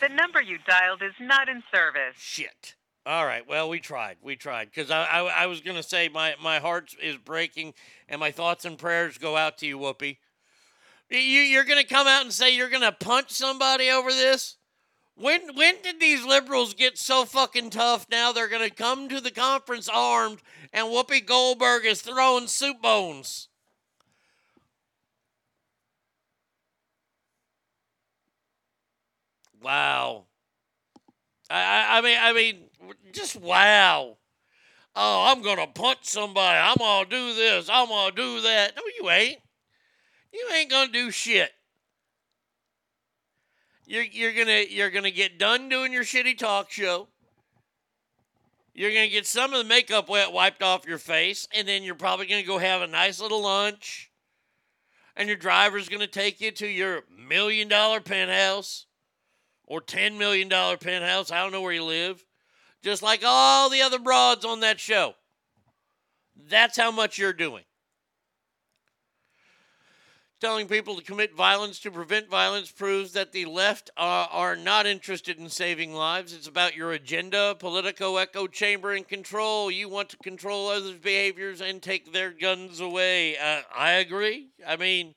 The 0.02 0.08
number 0.08 0.42
you 0.42 0.58
dialed 0.66 1.00
is 1.00 1.14
not 1.20 1.48
in 1.48 1.62
service. 1.72 2.16
Shit. 2.18 2.74
All 3.06 3.24
right. 3.24 3.46
Well, 3.46 3.68
we 3.68 3.78
tried. 3.78 4.16
We 4.20 4.34
tried 4.34 4.64
because 4.64 4.90
I, 4.90 5.04
I 5.04 5.42
I 5.42 5.46
was 5.46 5.60
gonna 5.60 5.82
say 5.82 6.08
my 6.08 6.34
my 6.42 6.58
heart 6.58 6.92
is 7.00 7.16
breaking 7.16 7.74
and 8.08 8.18
my 8.18 8.32
thoughts 8.32 8.64
and 8.64 8.76
prayers 8.76 9.16
go 9.16 9.36
out 9.36 9.58
to 9.58 9.66
you, 9.66 9.78
Whoopi. 9.78 10.18
You 11.08 11.18
you're 11.18 11.64
gonna 11.64 11.84
come 11.84 12.08
out 12.08 12.22
and 12.22 12.32
say 12.32 12.56
you're 12.56 12.68
gonna 12.68 12.90
punch 12.90 13.30
somebody 13.30 13.90
over 13.90 14.10
this? 14.10 14.56
When 15.14 15.54
when 15.54 15.76
did 15.82 16.00
these 16.00 16.24
liberals 16.24 16.74
get 16.74 16.98
so 16.98 17.24
fucking 17.24 17.70
tough? 17.70 18.06
Now 18.10 18.32
they're 18.32 18.48
gonna 18.48 18.70
come 18.70 19.08
to 19.08 19.20
the 19.20 19.30
conference 19.30 19.88
armed, 19.88 20.40
and 20.72 20.88
Whoopi 20.88 21.24
Goldberg 21.24 21.86
is 21.86 22.02
throwing 22.02 22.48
soup 22.48 22.82
bones. 22.82 23.48
Wow. 29.62 30.24
I, 31.48 31.98
I 31.98 32.00
mean 32.00 32.18
I 32.20 32.32
mean 32.32 32.64
just 33.12 33.36
wow. 33.36 34.16
Oh, 34.94 35.24
I'm 35.26 35.42
gonna 35.42 35.66
punch 35.66 36.00
somebody. 36.02 36.58
I'm 36.58 36.76
gonna 36.78 37.08
do 37.08 37.34
this. 37.34 37.68
I'm 37.72 37.88
gonna 37.88 38.14
do 38.14 38.40
that. 38.42 38.74
No, 38.76 38.82
you 38.98 39.10
ain't. 39.10 39.38
You 40.32 40.48
ain't 40.54 40.70
gonna 40.70 40.92
do 40.92 41.10
shit. 41.10 41.50
You're 43.86 44.04
you're 44.04 44.32
gonna 44.32 44.64
you're 44.68 44.90
gonna 44.90 45.10
get 45.10 45.38
done 45.38 45.68
doing 45.68 45.92
your 45.92 46.04
shitty 46.04 46.36
talk 46.36 46.70
show. 46.70 47.08
You're 48.74 48.92
gonna 48.92 49.08
get 49.08 49.26
some 49.26 49.52
of 49.52 49.58
the 49.58 49.68
makeup 49.68 50.08
wet 50.08 50.32
wiped 50.32 50.62
off 50.62 50.86
your 50.86 50.98
face, 50.98 51.46
and 51.54 51.68
then 51.68 51.82
you're 51.82 51.94
probably 51.94 52.26
gonna 52.26 52.42
go 52.42 52.58
have 52.58 52.82
a 52.82 52.86
nice 52.86 53.20
little 53.20 53.42
lunch. 53.42 54.10
And 55.14 55.28
your 55.28 55.36
driver's 55.36 55.90
gonna 55.90 56.06
take 56.06 56.40
you 56.40 56.50
to 56.52 56.66
your 56.66 57.02
million 57.14 57.68
dollar 57.68 58.00
penthouse 58.00 58.86
or 59.72 59.80
ten 59.80 60.18
million 60.18 60.48
dollar 60.48 60.76
penthouse. 60.76 61.30
I 61.30 61.42
don't 61.42 61.50
know 61.50 61.62
where 61.62 61.72
you 61.72 61.82
live. 61.82 62.22
Just 62.82 63.02
like 63.02 63.22
all 63.24 63.70
the 63.70 63.80
other 63.80 63.98
broads 63.98 64.44
on 64.44 64.60
that 64.60 64.78
show. 64.78 65.14
That's 66.50 66.76
how 66.76 66.90
much 66.90 67.16
you're 67.16 67.32
doing. 67.32 67.64
Telling 70.42 70.68
people 70.68 70.96
to 70.96 71.02
commit 71.02 71.34
violence 71.34 71.78
to 71.80 71.90
prevent 71.90 72.28
violence 72.28 72.70
proves 72.70 73.14
that 73.14 73.32
the 73.32 73.46
left 73.46 73.88
are, 73.96 74.28
are 74.30 74.56
not 74.56 74.84
interested 74.84 75.38
in 75.38 75.48
saving 75.48 75.94
lives. 75.94 76.34
It's 76.34 76.48
about 76.48 76.76
your 76.76 76.92
agenda, 76.92 77.56
politico 77.58 78.16
echo 78.16 78.46
chamber, 78.48 78.92
and 78.92 79.08
control. 79.08 79.70
You 79.70 79.88
want 79.88 80.10
to 80.10 80.18
control 80.18 80.68
others' 80.68 80.98
behaviors 80.98 81.62
and 81.62 81.80
take 81.80 82.12
their 82.12 82.30
guns 82.30 82.80
away. 82.80 83.38
Uh, 83.38 83.62
I 83.74 83.92
agree. 83.92 84.48
I 84.66 84.76
mean, 84.76 85.14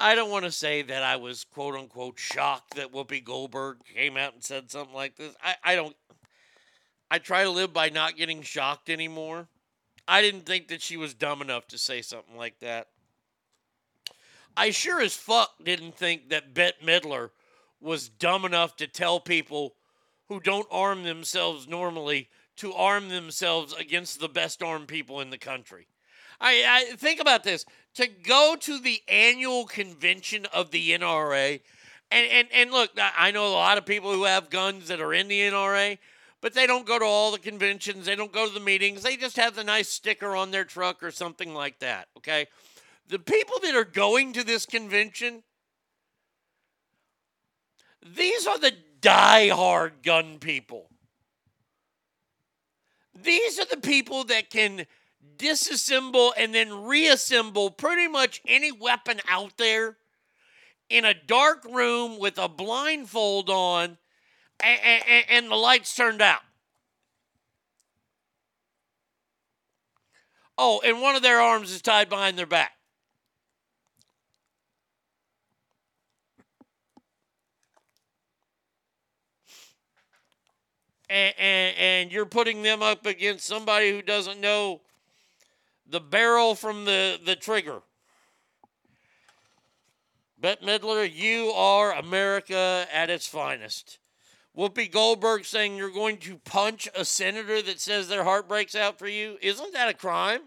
I 0.00 0.14
don't 0.14 0.30
want 0.30 0.44
to 0.44 0.52
say 0.52 0.82
that 0.82 1.02
I 1.02 1.16
was 1.16 1.44
quote 1.44 1.74
unquote 1.74 2.18
shocked 2.18 2.76
that 2.76 2.92
Whoopi 2.92 3.22
Goldberg 3.22 3.78
came 3.94 4.16
out 4.16 4.34
and 4.34 4.44
said 4.44 4.70
something 4.70 4.94
like 4.94 5.16
this. 5.16 5.34
I, 5.42 5.54
I 5.64 5.74
don't. 5.74 5.96
I 7.10 7.18
try 7.18 7.44
to 7.44 7.50
live 7.50 7.72
by 7.72 7.88
not 7.88 8.16
getting 8.16 8.42
shocked 8.42 8.90
anymore. 8.90 9.48
I 10.06 10.22
didn't 10.22 10.46
think 10.46 10.68
that 10.68 10.82
she 10.82 10.96
was 10.96 11.14
dumb 11.14 11.42
enough 11.42 11.66
to 11.68 11.78
say 11.78 12.02
something 12.02 12.36
like 12.36 12.60
that. 12.60 12.88
I 14.56 14.70
sure 14.70 15.00
as 15.00 15.14
fuck 15.14 15.52
didn't 15.62 15.96
think 15.96 16.30
that 16.30 16.54
Bette 16.54 16.84
Midler 16.84 17.30
was 17.80 18.08
dumb 18.08 18.44
enough 18.44 18.76
to 18.76 18.86
tell 18.86 19.20
people 19.20 19.74
who 20.28 20.40
don't 20.40 20.66
arm 20.70 21.04
themselves 21.04 21.66
normally 21.66 22.28
to 22.56 22.72
arm 22.74 23.08
themselves 23.08 23.72
against 23.72 24.20
the 24.20 24.28
best 24.28 24.62
armed 24.62 24.88
people 24.88 25.20
in 25.20 25.30
the 25.30 25.38
country. 25.38 25.86
I, 26.40 26.64
I 26.90 26.96
think 26.96 27.20
about 27.20 27.44
this 27.44 27.64
to 27.94 28.06
go 28.06 28.56
to 28.60 28.78
the 28.78 29.02
annual 29.08 29.66
convention 29.66 30.46
of 30.52 30.70
the 30.70 30.90
NRA, 30.90 31.60
and, 32.10 32.30
and, 32.30 32.48
and 32.52 32.70
look, 32.70 32.90
I 32.96 33.30
know 33.30 33.46
a 33.46 33.50
lot 33.50 33.76
of 33.76 33.84
people 33.84 34.12
who 34.12 34.24
have 34.24 34.50
guns 34.50 34.88
that 34.88 35.00
are 35.00 35.12
in 35.12 35.28
the 35.28 35.40
NRA, 35.40 35.98
but 36.40 36.54
they 36.54 36.66
don't 36.66 36.86
go 36.86 36.98
to 36.98 37.04
all 37.04 37.32
the 37.32 37.38
conventions. 37.38 38.06
They 38.06 38.14
don't 38.14 38.32
go 38.32 38.46
to 38.46 38.54
the 38.54 38.60
meetings. 38.60 39.02
They 39.02 39.16
just 39.16 39.36
have 39.36 39.54
the 39.54 39.64
nice 39.64 39.88
sticker 39.88 40.36
on 40.36 40.50
their 40.50 40.64
truck 40.64 41.02
or 41.02 41.10
something 41.10 41.52
like 41.52 41.80
that. 41.80 42.08
Okay. 42.16 42.46
The 43.08 43.18
people 43.18 43.58
that 43.62 43.74
are 43.74 43.84
going 43.84 44.32
to 44.34 44.44
this 44.44 44.64
convention, 44.64 45.42
these 48.14 48.46
are 48.46 48.58
the 48.58 48.74
die-hard 49.00 50.02
gun 50.02 50.38
people. 50.38 50.88
These 53.14 53.58
are 53.58 53.66
the 53.66 53.80
people 53.80 54.24
that 54.24 54.50
can 54.50 54.86
disassemble 55.36 56.32
and 56.36 56.54
then 56.54 56.84
reassemble 56.84 57.70
pretty 57.70 58.08
much 58.08 58.40
any 58.46 58.72
weapon 58.72 59.20
out 59.28 59.56
there 59.56 59.96
in 60.88 61.04
a 61.04 61.14
dark 61.14 61.64
room 61.64 62.18
with 62.18 62.38
a 62.38 62.48
blindfold 62.48 63.50
on 63.50 63.98
and, 64.60 64.80
and, 64.82 65.24
and 65.28 65.50
the 65.50 65.56
lights 65.56 65.94
turned 65.94 66.22
out. 66.22 66.40
Oh, 70.56 70.80
and 70.84 71.00
one 71.00 71.14
of 71.14 71.22
their 71.22 71.40
arms 71.40 71.70
is 71.70 71.80
tied 71.80 72.08
behind 72.08 72.36
their 72.36 72.46
back. 72.46 72.72
and, 81.10 81.34
and, 81.38 81.76
and 81.76 82.12
you're 82.12 82.26
putting 82.26 82.62
them 82.62 82.82
up 82.82 83.06
against 83.06 83.46
somebody 83.46 83.90
who 83.90 84.02
doesn't 84.02 84.40
know 84.40 84.80
the 85.88 86.00
barrel 86.00 86.54
from 86.54 86.84
the, 86.84 87.18
the 87.24 87.36
trigger. 87.36 87.80
Bette 90.40 90.64
Midler, 90.64 91.10
you 91.12 91.50
are 91.50 91.92
America 91.92 92.86
at 92.92 93.10
its 93.10 93.26
finest. 93.26 93.98
Whoopi 94.56 94.90
Goldberg 94.90 95.44
saying 95.44 95.76
you're 95.76 95.90
going 95.90 96.18
to 96.18 96.38
punch 96.38 96.88
a 96.94 97.04
senator 97.04 97.62
that 97.62 97.80
says 97.80 98.08
their 98.08 98.24
heart 98.24 98.48
breaks 98.48 98.74
out 98.74 98.98
for 98.98 99.08
you. 99.08 99.36
Isn't 99.40 99.72
that 99.72 99.88
a 99.88 99.94
crime? 99.94 100.42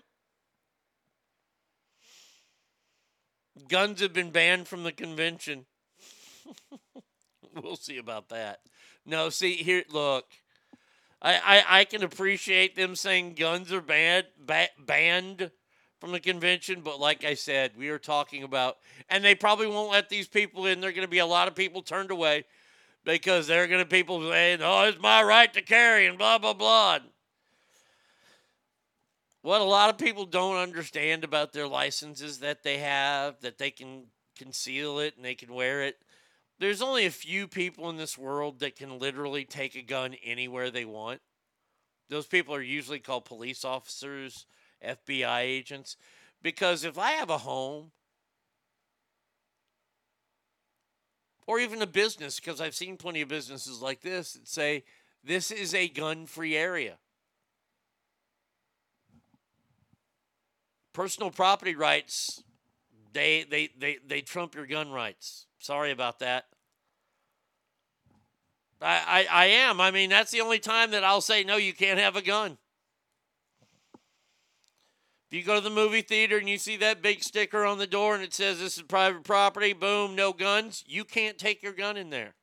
Guns 3.68 4.02
have 4.02 4.14
been 4.14 4.32
banned 4.32 4.68
from 4.68 4.84
the 4.84 4.92
convention. 4.92 5.66
we'll 7.62 7.76
see 7.76 7.98
about 7.98 8.30
that. 8.30 8.60
No, 9.06 9.30
see 9.30 9.56
here. 9.56 9.84
Look, 9.90 10.26
I 11.22 11.34
I, 11.34 11.80
I 11.80 11.86
can 11.86 12.04
appreciate 12.04 12.76
them 12.76 12.96
saying 12.96 13.36
guns 13.36 13.72
are 13.72 13.82
banned 13.82 14.28
ba- 14.40 14.70
banned 14.80 15.52
from 16.00 16.12
the 16.12 16.20
convention, 16.20 16.82
but 16.82 17.00
like 17.00 17.24
I 17.24 17.36
said, 17.36 17.74
we 17.78 17.90
are 17.90 18.00
talking 18.00 18.42
about, 18.42 18.78
and 19.08 19.24
they 19.24 19.36
probably 19.36 19.68
won't 19.68 19.92
let 19.92 20.10
these 20.10 20.28
people 20.28 20.66
in. 20.66 20.82
There 20.82 20.90
are 20.90 20.94
going 20.94 21.06
to 21.06 21.12
be 21.12 21.20
a 21.20 21.26
lot 21.26 21.48
of 21.48 21.54
people 21.54 21.84
turned 21.84 22.10
away 22.10 22.46
because 23.06 23.46
they're 23.46 23.68
going 23.68 23.84
to 23.84 23.90
people 23.90 24.28
saying, 24.30 24.60
"Oh, 24.62 24.84
it's 24.86 25.00
my 25.00 25.22
right 25.22 25.54
to 25.54 25.62
carry," 25.62 26.08
and 26.08 26.18
blah 26.18 26.40
blah 26.40 26.54
blah. 26.54 27.00
What 29.44 29.62
a 29.62 29.66
lot 29.66 29.90
of 29.90 29.98
people 29.98 30.26
don't 30.26 30.58
understand 30.58 31.24
about 31.24 31.52
their 31.52 31.68
licenses 31.68 32.40
that 32.40 32.62
they 32.64 32.78
have, 32.78 33.42
that 33.42 33.58
they 33.58 33.72
can 33.72 34.04
conceal 34.38 35.00
it 35.00 35.16
and 35.16 35.26
they 35.26 35.34
can 35.34 35.54
wear 35.54 35.84
it. 35.84 35.98
There's 36.62 36.84
only 36.84 37.08
a 37.08 37.12
few 37.12 37.48
people 37.48 37.90
in 37.90 37.98
this 37.98 38.20
world 38.20 38.60
that 38.60 38.76
can 38.76 39.00
literally 39.00 39.46
take 39.46 39.76
a 39.76 39.82
gun 39.82 40.14
anywhere 40.24 40.70
they 40.70 40.86
want. 40.86 41.20
Those 42.08 42.28
people 42.28 42.54
are 42.54 42.62
usually 42.62 43.00
called 43.00 43.26
police 43.26 43.66
officers, 43.66 44.46
FBI 44.86 45.40
agents. 45.40 45.98
Because 46.44 46.84
if 46.84 47.00
I 47.00 47.14
have 47.14 47.32
a 47.32 47.40
home 47.40 47.90
or 51.48 51.60
even 51.60 51.82
a 51.82 51.88
business, 51.88 52.40
because 52.40 52.62
I've 52.62 52.76
seen 52.76 52.96
plenty 52.96 53.22
of 53.22 53.28
businesses 53.28 53.82
like 53.82 54.02
this 54.02 54.34
that 54.34 54.48
say, 54.48 54.84
this 55.24 55.50
is 55.50 55.74
a 55.74 55.88
gun 55.88 56.28
free 56.28 56.56
area. 56.56 57.00
Personal 60.94 61.32
property 61.32 61.74
rights, 61.74 62.44
they, 63.14 63.46
they, 63.50 63.70
they, 63.78 63.98
they 64.06 64.22
trump 64.22 64.56
your 64.56 64.66
gun 64.66 64.92
rights. 64.92 65.46
Sorry 65.60 65.92
about 65.92 66.20
that. 66.20 66.46
I, 68.82 69.28
I, 69.30 69.44
I 69.44 69.46
am. 69.46 69.80
I 69.80 69.92
mean, 69.92 70.10
that's 70.10 70.32
the 70.32 70.42
only 70.42 70.60
time 70.60 70.92
that 70.92 71.04
I'll 71.04 71.22
say, 71.22 71.44
no, 71.44 71.58
you 71.58 71.74
can't 71.74 72.00
have 72.00 72.16
a 72.16 72.22
gun. 72.22 72.58
If 75.30 75.38
you 75.38 75.44
go 75.44 75.56
to 75.56 75.62
the 75.62 75.70
movie 75.70 76.02
theater 76.02 76.38
and 76.38 76.50
you 76.50 76.58
see 76.58 76.76
that 76.78 77.02
big 77.02 77.24
sticker 77.24 77.64
on 77.64 77.78
the 77.78 77.88
door 77.88 78.16
and 78.16 78.24
it 78.24 78.34
says 78.34 78.60
this 78.60 78.76
is 78.76 78.84
private 78.84 79.24
property, 79.24 79.72
boom, 79.72 80.16
no 80.16 80.34
guns, 80.34 80.84
you 80.88 81.06
can't 81.06 81.38
take 81.38 81.64
your 81.64 81.72
gun 81.72 81.96
in 81.96 82.10
there. 82.10 82.34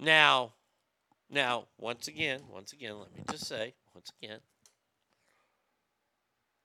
Now, 0.00 0.54
now, 1.28 1.66
once 1.76 2.08
again, 2.08 2.40
once 2.50 2.72
again, 2.72 2.98
let 2.98 3.14
me 3.14 3.22
just 3.30 3.46
say, 3.46 3.74
once 3.94 4.10
again, 4.22 4.38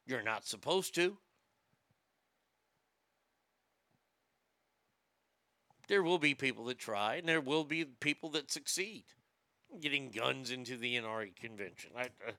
you're 0.05 0.23
not 0.23 0.45
supposed 0.45 0.95
to. 0.95 1.17
There 5.87 6.03
will 6.03 6.17
be 6.17 6.33
people 6.33 6.65
that 6.65 6.79
try, 6.79 7.15
and 7.15 7.27
there 7.27 7.41
will 7.41 7.63
be 7.63 7.85
people 7.85 8.29
that 8.31 8.51
succeed 8.51 9.03
getting 9.81 10.09
guns 10.09 10.51
into 10.51 10.77
the 10.77 10.95
NRA 10.95 11.35
convention. 11.35 11.91
I, 11.97 12.03
uh, 12.27 12.31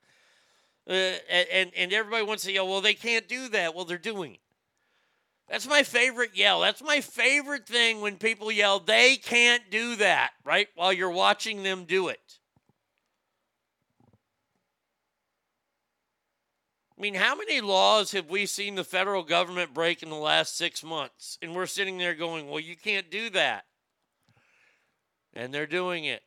uh, 0.89 0.93
and 0.93 1.71
and 1.77 1.93
everybody 1.93 2.25
wants 2.25 2.45
to 2.45 2.53
yell, 2.53 2.69
well, 2.69 2.81
they 2.81 2.95
can't 2.95 3.29
do 3.29 3.49
that. 3.49 3.75
Well, 3.75 3.85
they're 3.85 3.99
doing 3.99 4.35
it. 4.35 4.41
That's 5.49 5.67
my 5.67 5.83
favorite 5.83 6.37
yell. 6.37 6.61
That's 6.61 6.83
my 6.83 7.01
favorite 7.01 7.67
thing 7.67 8.01
when 8.01 8.17
people 8.17 8.51
yell, 8.51 8.81
they 8.81 9.17
can't 9.17 9.71
do 9.71 9.97
that, 9.97 10.31
right? 10.45 10.69
While 10.75 10.93
you're 10.93 11.11
watching 11.11 11.63
them 11.63 11.85
do 11.85 12.09
it. 12.09 12.39
Mean, 17.05 17.15
how 17.15 17.35
many 17.35 17.61
laws 17.61 18.13
have 18.13 18.31
we 18.31 18.47
seen 18.47 18.77
the 18.77 18.83
federal 18.83 19.23
government 19.25 19.75
break 19.75 20.03
in 20.03 20.09
the 20.09 20.17
last 20.17 20.57
six 20.57 20.83
months? 20.83 21.37
And 21.43 21.55
we're 21.55 21.67
sitting 21.67 21.99
there 21.99 22.15
going, 22.15 22.49
well, 22.49 22.61
you 22.61 22.77
can't 22.77 23.11
do 23.11 23.29
that. 23.31 23.67
And 25.35 25.53
they're 25.53 25.67
doing 25.67 26.07
it. 26.07 26.23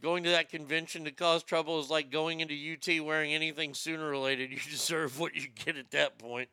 Going 0.00 0.22
to 0.22 0.30
that 0.30 0.50
convention 0.50 1.02
to 1.02 1.10
cause 1.10 1.42
trouble 1.42 1.80
is 1.80 1.90
like 1.90 2.12
going 2.12 2.38
into 2.38 2.54
UT 2.54 3.04
wearing 3.04 3.34
anything 3.34 3.74
sooner 3.74 4.08
related. 4.08 4.50
You 4.52 4.60
deserve 4.70 5.18
what 5.18 5.34
you 5.34 5.48
get 5.48 5.76
at 5.76 5.90
that 5.90 6.16
point. 6.16 6.48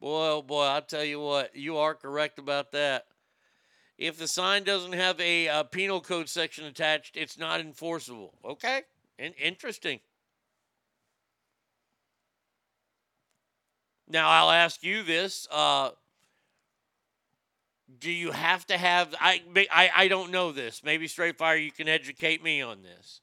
Boy, 0.00 0.28
oh 0.28 0.42
boy, 0.42 0.66
I'll 0.66 0.82
tell 0.82 1.04
you 1.04 1.18
what, 1.18 1.56
you 1.56 1.78
are 1.78 1.96
correct 1.96 2.38
about 2.38 2.70
that. 2.72 3.06
If 3.98 4.18
the 4.18 4.28
sign 4.28 4.62
doesn't 4.62 4.92
have 4.92 5.20
a, 5.20 5.48
uh 5.48 5.62
penal 5.64 6.00
code 6.00 6.28
section 6.28 6.64
attached, 6.64 7.16
it's 7.16 7.36
not 7.36 7.58
enforceable. 7.58 8.34
Okay? 8.44 8.82
In- 9.18 9.34
interesting. 9.34 10.00
Now, 14.08 14.28
I'll 14.30 14.50
ask 14.50 14.82
you 14.82 15.02
this. 15.02 15.48
Uh, 15.50 15.90
do 17.98 18.10
you 18.10 18.32
have 18.32 18.66
to 18.66 18.76
have 18.76 19.14
I, 19.20 19.42
I 19.70 19.90
I 19.94 20.08
don't 20.08 20.30
know 20.30 20.52
this. 20.52 20.82
Maybe 20.84 21.06
straight 21.08 21.38
fire 21.38 21.56
you 21.56 21.70
can 21.72 21.88
educate 21.88 22.42
me 22.42 22.60
on 22.62 22.82
this. 22.82 23.20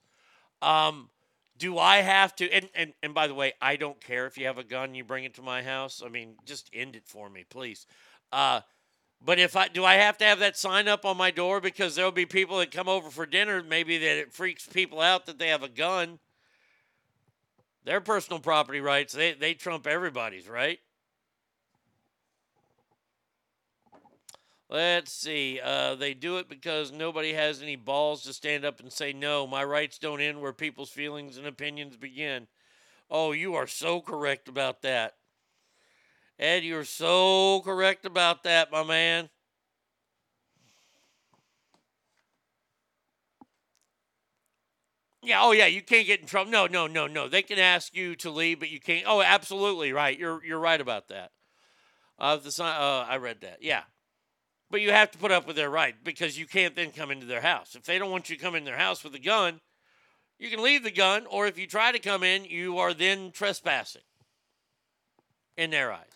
Um 0.62 1.10
do 1.58 1.78
I 1.80 1.98
have 1.98 2.36
to 2.38 2.52
and, 2.52 2.70
and 2.76 2.94
and 3.04 3.14
by 3.14 3.28
the 3.28 3.36
way, 3.36 3.54
I 3.62 3.76
don't 3.78 4.02
care 4.02 4.28
if 4.28 4.38
you 4.38 4.48
have 4.48 4.58
a 4.60 4.64
gun 4.64 4.96
you 4.96 5.04
bring 5.04 5.26
it 5.26 5.36
to 5.36 5.42
my 5.42 5.64
house. 5.64 6.02
I 6.06 6.10
mean, 6.10 6.36
just 6.46 6.70
end 6.74 6.96
it 6.96 7.08
for 7.08 7.30
me, 7.30 7.46
please. 7.50 7.88
Uh 8.32 8.62
but 9.26 9.40
if 9.40 9.56
I 9.56 9.68
do 9.68 9.86
I 9.86 9.96
have 9.96 10.18
to 10.20 10.26
have 10.26 10.40
that 10.40 10.58
sign 10.58 10.88
up 10.88 11.06
on 11.06 11.18
my 11.18 11.32
door 11.32 11.62
because 11.62 11.96
there'll 11.96 12.12
be 12.12 12.26
people 12.26 12.58
that 12.60 12.72
come 12.72 12.90
over 12.90 13.10
for 13.10 13.26
dinner, 13.26 13.64
maybe 13.64 13.98
that 13.98 14.18
it 14.18 14.34
freaks 14.34 14.68
people 14.68 15.00
out 15.00 15.26
that 15.26 15.40
they 15.40 15.50
have 15.50 15.64
a 15.64 15.70
gun. 15.70 16.20
Their 17.86 18.02
personal 18.02 18.40
property 18.40 18.80
rights, 18.80 19.14
they 19.14 19.34
they 19.34 19.54
trump 19.54 19.88
everybody's, 19.88 20.48
right? 20.48 20.80
Let's 24.70 25.12
see. 25.12 25.60
Uh, 25.64 25.94
they 25.94 26.16
do 26.16 26.38
it 26.38 26.50
because 26.50 26.92
nobody 26.92 27.34
has 27.34 27.62
any 27.62 27.76
balls 27.76 28.24
to 28.24 28.34
stand 28.34 28.66
up 28.66 28.80
and 28.80 28.92
say, 28.92 29.14
no, 29.14 29.46
my 29.46 29.64
rights 29.64 30.00
don't 30.00 30.20
end 30.20 30.42
where 30.42 30.52
people's 30.52 30.90
feelings 30.90 31.38
and 31.38 31.46
opinions 31.46 31.96
begin. 31.96 32.48
Oh, 33.10 33.34
you 33.34 33.54
are 33.54 33.68
so 33.68 34.02
correct 34.02 34.48
about 34.48 34.82
that. 34.82 35.14
Ed, 36.40 36.64
you're 36.64 36.84
so 36.84 37.62
correct 37.62 38.06
about 38.06 38.44
that, 38.44 38.72
my 38.72 38.84
man. 38.84 39.30
Yeah, 45.22 45.42
oh 45.42 45.52
yeah, 45.52 45.68
you 45.68 45.82
can't 45.82 46.06
get 46.06 46.20
in 46.20 46.28
trouble. 46.28 46.52
No, 46.52 46.68
no, 46.68 46.86
no, 46.86 47.08
no. 47.08 47.30
They 47.30 47.44
can 47.44 47.58
ask 47.58 47.96
you 47.96 48.16
to 48.18 48.30
leave, 48.30 48.60
but 48.60 48.70
you 48.70 48.82
can't. 48.82 49.06
Oh, 49.08 49.22
absolutely 49.22 49.94
right. 49.94 50.18
You're 50.20 50.44
you're 50.44 50.60
right 50.60 50.82
about 50.82 51.08
that. 51.08 51.32
Uh, 52.20 52.36
the 52.36 52.52
sign. 52.52 52.76
Uh, 52.76 53.06
I 53.08 53.18
read 53.18 53.40
that. 53.42 53.60
Yeah, 53.62 53.84
but 54.70 54.82
you 54.82 54.92
have 54.92 55.12
to 55.12 55.18
put 55.18 55.32
up 55.32 55.48
with 55.48 55.56
their 55.56 55.70
right 55.70 55.96
because 56.04 56.38
you 56.38 56.46
can't 56.46 56.76
then 56.76 56.92
come 56.92 57.10
into 57.10 57.26
their 57.26 57.42
house. 57.42 57.74
If 57.74 57.84
they 57.84 57.98
don't 57.98 58.12
want 58.12 58.30
you 58.30 58.36
to 58.36 58.42
come 58.42 58.56
in 58.56 58.66
their 58.66 58.78
house 58.78 59.02
with 59.02 59.16
a 59.16 59.20
gun, 59.20 59.62
you 60.40 60.50
can 60.50 60.62
leave 60.62 60.84
the 60.84 60.92
gun, 60.92 61.26
or 61.28 61.48
if 61.48 61.58
you 61.58 61.68
try 61.68 61.94
to 61.94 62.00
come 62.00 62.22
in, 62.22 62.44
you 62.44 62.78
are 62.80 62.94
then 62.94 63.32
trespassing 63.32 64.02
in 65.56 65.70
their 65.72 65.94
eyes. 65.94 66.13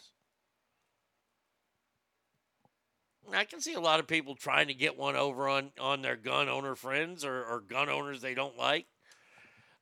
I 3.34 3.44
can 3.44 3.60
see 3.60 3.74
a 3.74 3.80
lot 3.80 4.00
of 4.00 4.08
people 4.08 4.36
trying 4.36 4.68
to 4.68 4.74
get 4.74 4.98
one 4.98 5.16
over 5.16 5.50
on, 5.50 5.72
on 5.80 6.02
their 6.02 6.16
gun 6.16 6.48
owner 6.48 6.76
friends 6.76 7.26
or, 7.26 7.44
or 7.44 7.60
gun 7.60 7.90
owners 7.90 8.22
they 8.22 8.34
don't 8.34 8.58
like. 8.58 8.86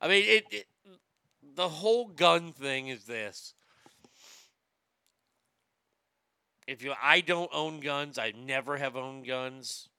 I 0.01 0.07
mean, 0.07 0.23
it, 0.27 0.45
it 0.51 0.67
the 1.55 1.69
whole 1.69 2.07
gun 2.07 2.53
thing 2.53 2.87
is 2.87 3.05
this. 3.05 3.53
If 6.67 6.83
you, 6.83 6.93
I 7.01 7.21
don't 7.21 7.51
own 7.53 7.79
guns. 7.79 8.17
I 8.17 8.31
never 8.31 8.77
have 8.77 8.95
owned 8.95 9.27
guns. 9.27 9.89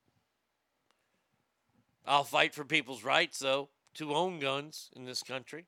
I'll 2.04 2.24
fight 2.24 2.54
for 2.54 2.64
people's 2.64 3.04
rights, 3.04 3.38
though, 3.38 3.68
to 3.94 4.14
own 4.14 4.40
guns 4.40 4.90
in 4.94 5.04
this 5.04 5.22
country. 5.22 5.66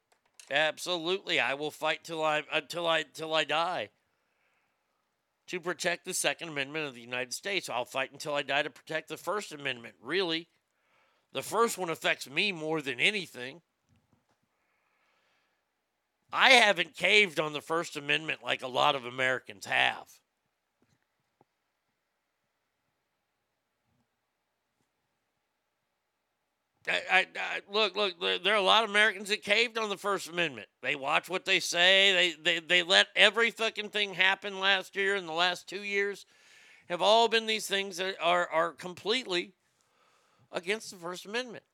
Absolutely, 0.51 1.39
I 1.39 1.55
will 1.55 1.71
fight 1.71 2.05
till 2.05 2.25
I 2.25 2.43
until 2.53 2.87
uh, 2.87 2.91
I 2.91 3.03
till 3.03 3.35
I 3.35 3.45
die 3.45 3.91
to 5.49 5.61
protect 5.61 6.05
the 6.05 6.15
Second 6.15 6.51
Amendment 6.51 6.87
of 6.87 6.95
the 6.95 7.01
United 7.01 7.33
States. 7.33 7.69
I'll 7.69 7.85
fight 7.85 8.13
until 8.13 8.35
I 8.35 8.43
die 8.43 8.63
to 8.63 8.71
protect 8.71 9.09
the 9.09 9.17
First 9.17 9.53
Amendment. 9.53 9.95
Really, 10.03 10.49
the 11.33 11.43
first 11.43 11.79
one 11.79 11.91
affects 11.91 12.29
me 12.29 12.53
more 12.53 12.81
than 12.81 13.01
anything. 13.01 13.63
I 16.33 16.51
haven't 16.51 16.95
caved 16.95 17.41
on 17.41 17.55
the 17.55 17.63
First 17.63 17.97
Amendment 17.97 18.41
like 18.45 18.63
a 18.63 18.69
lot 18.69 18.95
of 18.95 19.07
Americans 19.07 19.67
have. 19.67 20.07
I, 26.89 27.03
I, 27.11 27.27
I, 27.37 27.61
look, 27.71 27.97
look. 27.97 28.21
There, 28.21 28.39
there 28.39 28.55
are 28.55 28.59
a 28.59 28.63
lot 28.63 28.85
of 28.85 28.91
Americans 28.91 29.29
that 29.29 29.43
caved 29.43 29.79
on 29.79 29.89
the 29.89 29.97
First 29.97 30.29
Amendment. 30.29 30.69
They 30.83 30.95
watch 30.95 31.29
what 31.29 31.45
they 31.45 31.61
say. 31.61 32.35
They, 32.43 32.43
they, 32.43 32.61
they 32.61 32.83
let 32.83 33.09
every 33.15 33.51
fucking 33.51 33.91
thing 33.91 34.15
happen 34.15 34.61
last 34.61 34.97
year 34.97 35.17
and 35.17 35.29
the 35.29 35.33
last 35.33 35.69
two 35.69 35.83
years. 35.83 36.27
Have 36.89 37.03
all 37.03 37.29
been 37.29 37.47
these 37.47 37.67
things 37.67 37.99
that 37.99 38.17
are 38.21 38.49
are 38.49 38.73
completely 38.73 39.53
against 40.53 40.91
the 40.91 40.97
First 40.97 41.27
Amendment. 41.27 41.65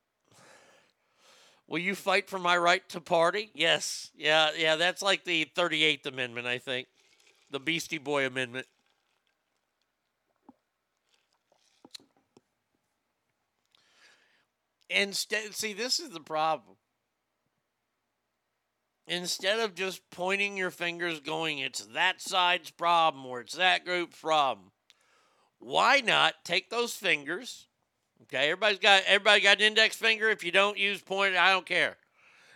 Will 1.67 1.79
you 1.79 1.95
fight 1.95 2.29
for 2.29 2.37
my 2.37 2.57
right 2.57 2.87
to 2.89 3.01
party? 3.01 3.49
Yes. 3.55 4.11
Yeah, 4.15 4.51
yeah. 4.55 4.75
That's 4.75 5.01
like 5.01 5.23
the 5.23 5.47
38th 5.55 6.05
Amendment, 6.05 6.45
I 6.45 6.59
think, 6.59 6.87
the 7.49 7.59
Beastie 7.59 7.97
Boy 7.97 8.27
Amendment. 8.27 8.67
Instead, 14.89 15.53
see, 15.53 15.73
this 15.73 15.99
is 15.99 16.09
the 16.09 16.19
problem. 16.19 16.77
Instead 19.07 19.59
of 19.59 19.75
just 19.75 20.01
pointing 20.09 20.57
your 20.57 20.71
fingers, 20.71 21.19
going, 21.19 21.59
it's 21.59 21.85
that 21.93 22.21
side's 22.21 22.71
problem 22.71 23.25
or 23.25 23.41
it's 23.41 23.55
that 23.55 23.85
group's 23.85 24.19
problem, 24.19 24.71
why 25.59 26.01
not 26.01 26.33
take 26.43 26.69
those 26.69 26.93
fingers? 26.93 27.67
Okay, 28.23 28.45
everybody's 28.45 28.79
got 28.79 29.03
everybody 29.05 29.41
got 29.41 29.57
an 29.57 29.63
index 29.63 29.95
finger. 29.95 30.29
If 30.29 30.43
you 30.43 30.51
don't 30.51 30.77
use 30.77 31.01
point, 31.01 31.35
I 31.35 31.51
don't 31.51 31.65
care. 31.65 31.97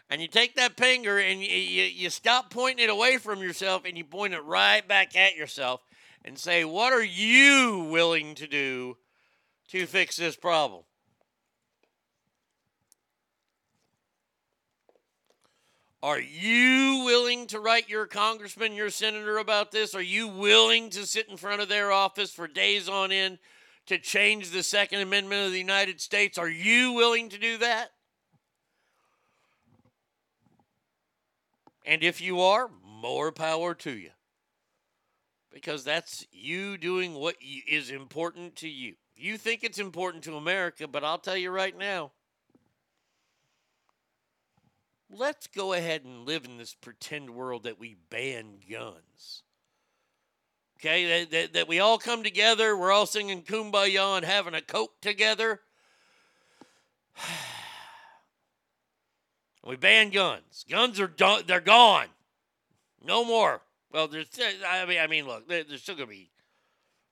And 0.09 0.21
you 0.21 0.27
take 0.27 0.55
that 0.55 0.77
finger 0.77 1.19
and 1.19 1.39
you, 1.39 1.49
you, 1.49 1.84
you 1.84 2.09
stop 2.09 2.49
pointing 2.49 2.84
it 2.84 2.89
away 2.89 3.17
from 3.17 3.43
yourself 3.43 3.84
and 3.86 3.95
you 3.95 4.03
point 4.03 4.34
it 4.34 4.43
right 4.43 4.88
back 4.88 5.15
at 5.15 5.36
yourself 5.36 5.82
and 6.25 6.38
say, 6.38 6.65
What 6.65 6.93
are 6.93 7.03
you 7.03 7.88
willing 7.91 8.34
to 8.36 8.47
do 8.47 8.97
to 9.69 9.86
fix 9.86 10.15
this 10.15 10.36
problem? 10.36 10.84
Are 16.01 16.19
you 16.19 17.03
willing 17.05 17.47
to 17.47 17.59
write 17.59 17.89
your 17.89 18.05
congressman, 18.05 18.73
your 18.73 18.89
senator 18.89 19.37
about 19.37 19.71
this? 19.71 19.93
Are 19.93 20.01
you 20.01 20.29
willing 20.29 20.89
to 20.91 21.05
sit 21.05 21.27
in 21.27 21.35
front 21.35 21.61
of 21.61 21.67
their 21.67 21.91
office 21.91 22.31
for 22.31 22.47
days 22.47 22.87
on 22.87 23.11
end 23.11 23.37
to 23.87 23.97
change 23.97 24.51
the 24.51 24.63
Second 24.63 25.01
Amendment 25.01 25.47
of 25.47 25.51
the 25.51 25.59
United 25.59 25.99
States? 25.99 26.37
Are 26.37 26.49
you 26.49 26.93
willing 26.93 27.27
to 27.29 27.37
do 27.37 27.57
that? 27.57 27.89
And 31.85 32.01
if 32.01 32.21
you 32.21 32.39
are, 32.41 32.69
more 33.01 33.33
power 33.33 33.73
to 33.73 33.91
you. 33.91 34.11
Because 35.51 35.83
that's 35.83 36.25
you 36.31 36.77
doing 36.77 37.15
what 37.15 37.35
is 37.67 37.89
important 37.89 38.55
to 38.57 38.69
you. 38.69 38.93
You 39.17 39.37
think 39.37 39.63
it's 39.63 39.79
important 39.79 40.23
to 40.25 40.37
America, 40.37 40.87
but 40.87 41.03
I'll 41.03 41.17
tell 41.17 41.35
you 41.35 41.49
right 41.49 41.77
now, 41.77 42.11
let's 45.10 45.47
go 45.47 45.74
ahead 45.74 46.03
and 46.03 46.26
live 46.26 46.45
in 46.45 46.57
this 46.57 46.74
pretend 46.74 47.32
world 47.32 47.64
that 47.64 47.80
we 47.80 47.95
ban 48.10 48.60
guns. 48.70 49.43
Okay, 50.80 51.05
that, 51.05 51.32
that, 51.32 51.53
that, 51.53 51.68
we 51.68 51.80
all 51.80 51.97
come 51.97 52.24
together, 52.24 52.78
we're 52.78 52.91
all 52.91 53.05
singing 53.05 53.43
kumbaya 53.43 54.16
and 54.18 54.26
having 54.26 54.53
a 54.53 54.62
coke 54.62 55.01
together. 55.01 55.60
we 59.66 59.76
ban 59.76 60.10
guns. 60.10 60.64
Guns 60.70 60.99
are 60.99 61.07
done, 61.07 61.43
they're 61.47 61.60
gone. 61.60 62.07
No 63.03 63.26
more. 63.26 63.62
Well, 63.91 64.07
there's 64.07 64.28
I 64.66 64.86
mean 64.86 64.99
I 64.99 65.07
mean 65.07 65.26
look, 65.26 65.47
they're, 65.47 65.64
they're 65.64 65.78
still 65.78 65.95
going 65.95 66.10
to 66.10 66.16
be 66.16 66.30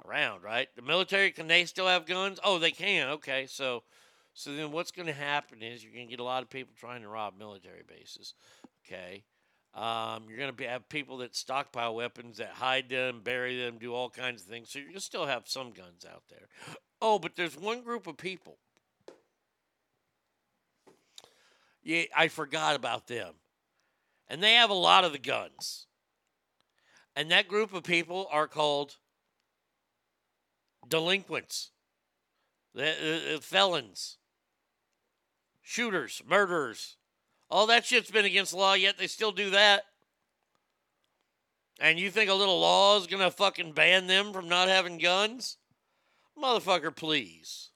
around, 0.06 0.44
right? 0.44 0.68
The 0.76 0.82
military 0.82 1.32
can 1.32 1.48
they 1.48 1.66
still 1.66 1.88
have 1.88 2.06
guns? 2.06 2.40
Oh, 2.44 2.60
they 2.60 2.72
can. 2.72 3.10
Okay, 3.10 3.48
so 3.48 3.84
so 4.38 4.54
then 4.54 4.72
what's 4.72 4.92
going 4.92 5.08
to 5.08 5.14
happen 5.14 5.64
is 5.64 5.84
you're 5.84 5.92
going 5.92 6.06
to 6.06 6.10
get 6.12 6.20
a 6.20 6.24
lot 6.24 6.44
of 6.44 6.50
people 6.52 6.72
trying 6.80 7.02
to 7.02 7.08
rob 7.08 7.34
military 7.40 7.82
bases. 7.88 8.36
Okay. 8.86 9.24
Um, 9.74 10.26
you're 10.30 10.38
going 10.38 10.56
to 10.56 10.64
have 10.68 10.88
people 10.90 11.18
that 11.18 11.36
stockpile 11.36 11.96
weapons, 11.96 12.38
that 12.38 12.50
hide 12.52 12.88
them, 12.88 13.22
bury 13.24 13.60
them, 13.60 13.80
do 13.80 13.96
all 13.96 14.12
kinds 14.12 14.44
of 14.44 14.48
things. 14.48 14.70
So 14.70 14.80
to 14.94 15.00
still 15.00 15.26
have 15.26 15.48
some 15.48 15.72
guns 15.72 16.06
out 16.08 16.22
there. 16.30 16.50
Oh, 17.02 17.18
but 17.18 17.36
there's 17.36 17.58
one 17.58 17.82
group 17.82 18.06
of 18.06 18.18
people. 18.18 18.60
Yeah, 21.82 22.04
I 22.16 22.28
forgot 22.28 22.76
about 22.76 23.08
them. 23.08 23.34
And 24.28 24.44
they 24.44 24.54
have 24.54 24.70
a 24.70 24.76
lot 24.76 25.04
of 25.04 25.14
the 25.14 25.18
guns. 25.18 25.88
And 27.16 27.32
that 27.32 27.48
group 27.48 27.74
of 27.74 27.82
people 27.82 28.28
are 28.32 28.48
called 28.48 28.98
delinquents, 30.88 31.72
the, 32.76 33.38
uh, 33.38 33.40
felons 33.40 34.20
shooters, 35.68 36.22
murderers. 36.26 36.96
All 37.50 37.68
that 37.68 37.86
shit's 37.86 38.10
been 38.10 38.26
against 38.26 38.54
law, 38.54 38.74
yet 38.74 38.98
they 38.98 39.08
still 39.08 39.34
do 39.34 39.50
that. 39.50 39.84
And 41.80 42.00
you 42.00 42.10
think 42.10 42.30
a 42.30 42.34
little 42.34 42.60
law 42.60 42.98
is 42.98 43.06
going 43.06 43.22
to 43.22 43.30
fucking 43.30 43.74
ban 43.74 44.08
them 44.08 44.32
from 44.32 44.48
not 44.48 44.70
having 44.70 44.98
guns? 44.98 45.58
Motherfucker, 46.42 46.96
please. 46.96 47.70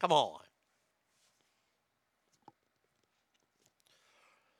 Come 0.00 0.10
on. 0.10 0.40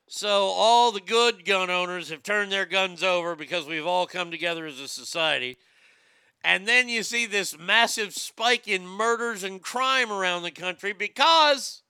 So, 0.07 0.29
all 0.29 0.91
the 0.91 1.01
good 1.01 1.45
gun 1.45 1.69
owners 1.69 2.09
have 2.09 2.23
turned 2.23 2.51
their 2.51 2.65
guns 2.65 3.03
over 3.03 3.35
because 3.35 3.67
we've 3.67 3.85
all 3.85 4.07
come 4.07 4.31
together 4.31 4.65
as 4.65 4.79
a 4.79 4.87
society. 4.87 5.57
And 6.43 6.67
then 6.67 6.89
you 6.89 7.03
see 7.03 7.25
this 7.25 7.57
massive 7.57 8.13
spike 8.13 8.67
in 8.67 8.87
murders 8.87 9.43
and 9.43 9.61
crime 9.61 10.11
around 10.11 10.43
the 10.43 10.51
country 10.51 10.93
because 10.93 11.83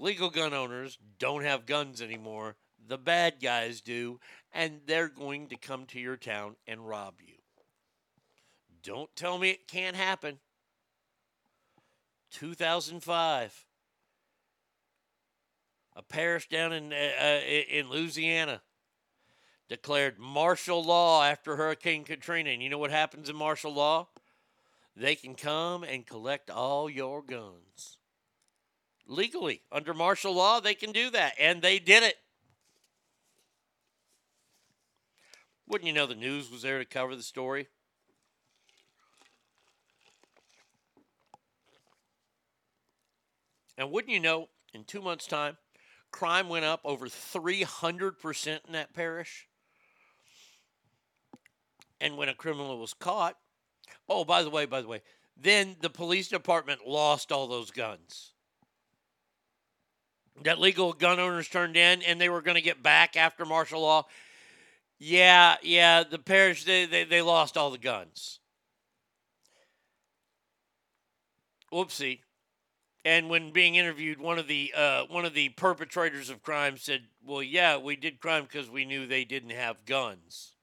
legal 0.00 0.30
gun 0.30 0.54
owners 0.54 0.98
don't 1.18 1.44
have 1.44 1.66
guns 1.66 2.00
anymore. 2.00 2.56
The 2.86 2.98
bad 2.98 3.34
guys 3.40 3.80
do, 3.80 4.18
and 4.52 4.80
they're 4.86 5.08
going 5.08 5.48
to 5.48 5.56
come 5.56 5.86
to 5.86 6.00
your 6.00 6.16
town 6.16 6.56
and 6.66 6.86
rob 6.86 7.14
you. 7.20 7.34
Don't 8.82 9.14
tell 9.14 9.38
me 9.38 9.50
it 9.50 9.68
can't 9.68 9.96
happen. 9.96 10.38
2005. 12.32 13.66
A 15.96 16.02
parish 16.02 16.48
down 16.48 16.72
in 16.72 16.92
uh, 16.92 16.96
uh 16.96 17.40
in 17.70 17.90
Louisiana 17.90 18.62
declared 19.68 20.18
martial 20.18 20.82
law 20.82 21.24
after 21.24 21.56
Hurricane 21.56 22.04
Katrina. 22.04 22.50
And 22.50 22.62
you 22.62 22.70
know 22.70 22.78
what 22.78 22.90
happens 22.90 23.28
in 23.28 23.36
martial 23.36 23.74
law? 23.74 24.08
They 24.96 25.14
can 25.14 25.34
come 25.34 25.84
and 25.84 26.06
collect 26.06 26.48
all 26.48 26.88
your 26.88 27.22
guns 27.22 27.98
legally. 29.10 29.62
Under 29.72 29.92
martial 29.92 30.34
law, 30.34 30.60
they 30.60 30.74
can 30.74 30.92
do 30.92 31.10
that. 31.10 31.34
And 31.38 31.60
they 31.60 31.78
did 31.78 32.02
it. 32.02 32.16
Wouldn't 35.66 35.86
you 35.86 35.92
know 35.92 36.06
the 36.06 36.14
news 36.14 36.50
was 36.50 36.62
there 36.62 36.78
to 36.78 36.84
cover 36.84 37.14
the 37.14 37.22
story? 37.22 37.68
And 43.76 43.90
wouldn't 43.90 44.12
you 44.12 44.20
know, 44.20 44.48
in 44.74 44.84
two 44.84 45.00
months' 45.00 45.26
time, 45.26 45.56
crime 46.10 46.48
went 46.48 46.64
up 46.64 46.80
over 46.84 47.06
300% 47.06 48.46
in 48.66 48.72
that 48.72 48.94
parish? 48.94 49.48
And 52.00 52.16
when 52.16 52.28
a 52.28 52.34
criminal 52.34 52.78
was 52.78 52.94
caught, 52.94 53.36
oh, 54.08 54.24
by 54.24 54.42
the 54.42 54.50
way, 54.50 54.66
by 54.66 54.82
the 54.82 54.88
way, 54.88 55.02
then 55.36 55.76
the 55.80 55.90
police 55.90 56.28
department 56.28 56.86
lost 56.86 57.32
all 57.32 57.46
those 57.46 57.70
guns 57.70 58.32
that 60.42 60.58
legal 60.58 60.92
gun 60.92 61.20
owners 61.20 61.48
turned 61.48 61.76
in 61.76 62.02
and 62.02 62.20
they 62.20 62.28
were 62.28 62.42
going 62.42 62.54
to 62.56 62.62
get 62.62 62.82
back 62.82 63.16
after 63.16 63.44
martial 63.44 63.82
law. 63.82 64.06
Yeah, 64.98 65.56
yeah, 65.62 66.02
the 66.02 66.18
parish, 66.18 66.64
they, 66.64 66.84
they, 66.86 67.04
they 67.04 67.22
lost 67.22 67.56
all 67.56 67.70
the 67.70 67.78
guns. 67.78 68.40
Whoopsie. 71.72 72.20
And 73.04 73.30
when 73.30 73.50
being 73.50 73.76
interviewed, 73.76 74.20
one 74.20 74.38
of 74.38 74.46
the 74.46 74.74
uh, 74.76 75.04
one 75.08 75.24
of 75.24 75.32
the 75.32 75.48
perpetrators 75.50 76.28
of 76.28 76.42
crime 76.42 76.76
said, 76.76 77.04
"Well, 77.24 77.42
yeah, 77.42 77.78
we 77.78 77.96
did 77.96 78.20
crime 78.20 78.42
because 78.42 78.68
we 78.68 78.84
knew 78.84 79.06
they 79.06 79.24
didn't 79.24 79.50
have 79.50 79.86
guns." 79.86 80.54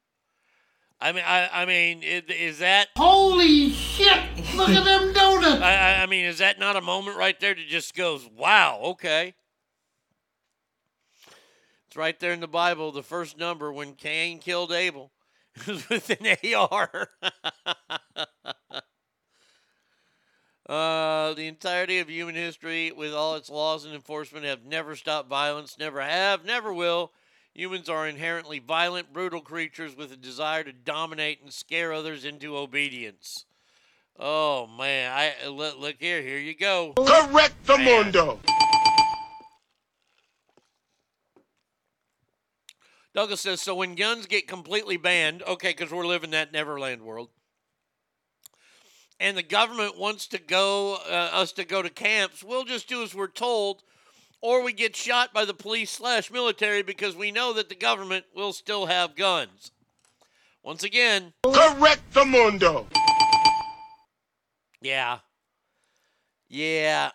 I 1.01 1.11
mean, 1.11 1.23
I, 1.25 1.49
I 1.51 1.65
mean, 1.65 2.03
is 2.03 2.59
that 2.59 2.89
holy 2.95 3.71
shit? 3.71 4.19
Look 4.55 4.69
at 4.69 4.83
them 4.83 5.13
donuts. 5.13 5.61
I, 5.63 6.03
I 6.03 6.05
mean, 6.05 6.25
is 6.25 6.37
that 6.37 6.59
not 6.59 6.75
a 6.75 6.81
moment 6.81 7.17
right 7.17 7.39
there 7.39 7.55
to 7.55 7.65
just 7.65 7.95
goes, 7.95 8.27
"Wow, 8.27 8.81
okay." 8.83 9.33
Right 11.95 12.19
there 12.19 12.33
in 12.33 12.39
the 12.39 12.47
Bible. 12.47 12.91
The 12.91 13.03
first 13.03 13.37
number 13.37 13.71
when 13.71 13.93
Cain 13.93 14.39
killed 14.39 14.71
Abel 14.71 15.11
was 15.67 15.87
with 15.89 16.09
an 16.09 16.37
AR. 16.53 17.09
uh, 20.69 21.33
the 21.33 21.47
entirety 21.47 21.99
of 21.99 22.09
human 22.09 22.35
history, 22.35 22.91
with 22.91 23.13
all 23.13 23.35
its 23.35 23.49
laws 23.49 23.85
and 23.85 23.93
enforcement, 23.93 24.45
have 24.45 24.65
never 24.65 24.95
stopped 24.95 25.29
violence, 25.29 25.77
never 25.79 26.01
have, 26.01 26.45
never 26.45 26.73
will. 26.73 27.11
Humans 27.53 27.89
are 27.89 28.07
inherently 28.07 28.59
violent, 28.59 29.11
brutal 29.11 29.41
creatures 29.41 29.95
with 29.97 30.11
a 30.11 30.17
desire 30.17 30.63
to 30.63 30.71
dominate 30.71 31.41
and 31.41 31.51
scare 31.51 31.91
others 31.91 32.23
into 32.23 32.55
obedience. 32.55 33.45
Oh 34.19 34.67
man, 34.67 35.11
I 35.11 35.47
look, 35.47 35.79
look 35.79 35.95
here. 35.99 36.21
Here 36.21 36.39
you 36.39 36.55
go. 36.55 36.93
Correct 36.95 37.55
the 37.65 37.77
mundo. 37.77 38.39
Douglas 43.17 43.41
says 43.41 43.61
so. 43.63 43.73
When 43.73 43.95
guns 43.95 44.27
get 44.27 44.47
completely 44.47 44.95
banned, 44.95 45.41
okay, 45.41 45.69
because 45.69 45.91
we're 45.91 46.05
living 46.05 46.29
that 46.29 46.51
Neverland 46.51 47.01
world, 47.01 47.29
and 49.19 49.35
the 49.35 49.41
government 49.41 49.97
wants 49.97 50.27
to 50.27 50.37
go 50.37 50.99
uh, 51.09 51.29
us 51.33 51.51
to 51.53 51.65
go 51.65 51.81
to 51.81 51.89
camps, 51.89 52.43
we'll 52.43 52.63
just 52.63 52.87
do 52.87 53.01
as 53.01 53.15
we're 53.15 53.25
told, 53.25 53.81
or 54.39 54.61
we 54.61 54.71
get 54.71 54.95
shot 54.95 55.33
by 55.33 55.45
the 55.45 55.53
police 55.55 55.89
slash 55.89 56.29
military 56.29 56.83
because 56.83 57.15
we 57.15 57.31
know 57.31 57.53
that 57.53 57.69
the 57.69 57.75
government 57.75 58.25
will 58.35 58.53
still 58.53 58.85
have 58.85 59.15
guns. 59.15 59.71
Once 60.61 60.83
again, 60.83 61.33
Correct 61.43 62.03
the 62.13 62.23
mundo. 62.23 62.85
Yeah. 64.79 65.17
Yeah. 66.49 67.09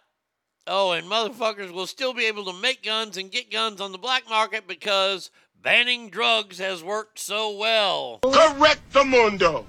Oh, 0.66 0.90
and 0.90 1.06
motherfuckers 1.06 1.70
will 1.70 1.86
still 1.86 2.12
be 2.12 2.26
able 2.26 2.44
to 2.46 2.60
make 2.60 2.82
guns 2.82 3.16
and 3.16 3.30
get 3.30 3.52
guns 3.52 3.80
on 3.80 3.92
the 3.92 3.98
black 3.98 4.28
market 4.28 4.66
because 4.66 5.30
banning 5.62 6.10
drugs 6.10 6.58
has 6.58 6.82
worked 6.82 7.18
so 7.18 7.56
well. 7.56 8.20
Correct 8.22 8.92
the 8.92 9.04
mundo. 9.04 9.66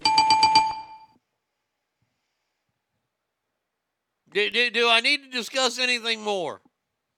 Do, 4.33 4.49
do, 4.49 4.71
do 4.71 4.89
I 4.89 4.99
need 4.99 5.23
to 5.23 5.29
discuss 5.29 5.77
anything 5.77 6.21
more? 6.21 6.61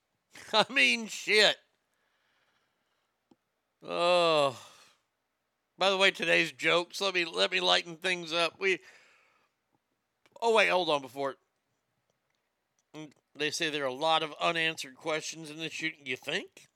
I 0.54 0.66
mean, 0.70 1.08
shit. 1.08 1.56
Oh. 3.82 4.58
By 5.78 5.90
the 5.90 5.98
way, 5.98 6.12
today's 6.12 6.52
jokes. 6.52 7.00
Let 7.00 7.14
me 7.14 7.26
let 7.26 7.52
me 7.52 7.60
lighten 7.60 7.98
things 7.98 8.34
up. 8.34 8.54
We. 8.60 8.80
Oh 10.42 10.54
wait, 10.54 10.70
hold 10.70 10.90
on 10.90 11.02
before. 11.02 11.36
They 13.36 13.52
say 13.52 13.70
there 13.70 13.84
are 13.84 13.88
a 13.88 13.94
lot 13.94 14.24
of 14.24 14.34
unanswered 14.42 14.96
questions 14.96 15.50
in 15.50 15.58
the 15.58 15.70
shooting. 15.70 16.06
You 16.06 16.16
think? 16.16 16.70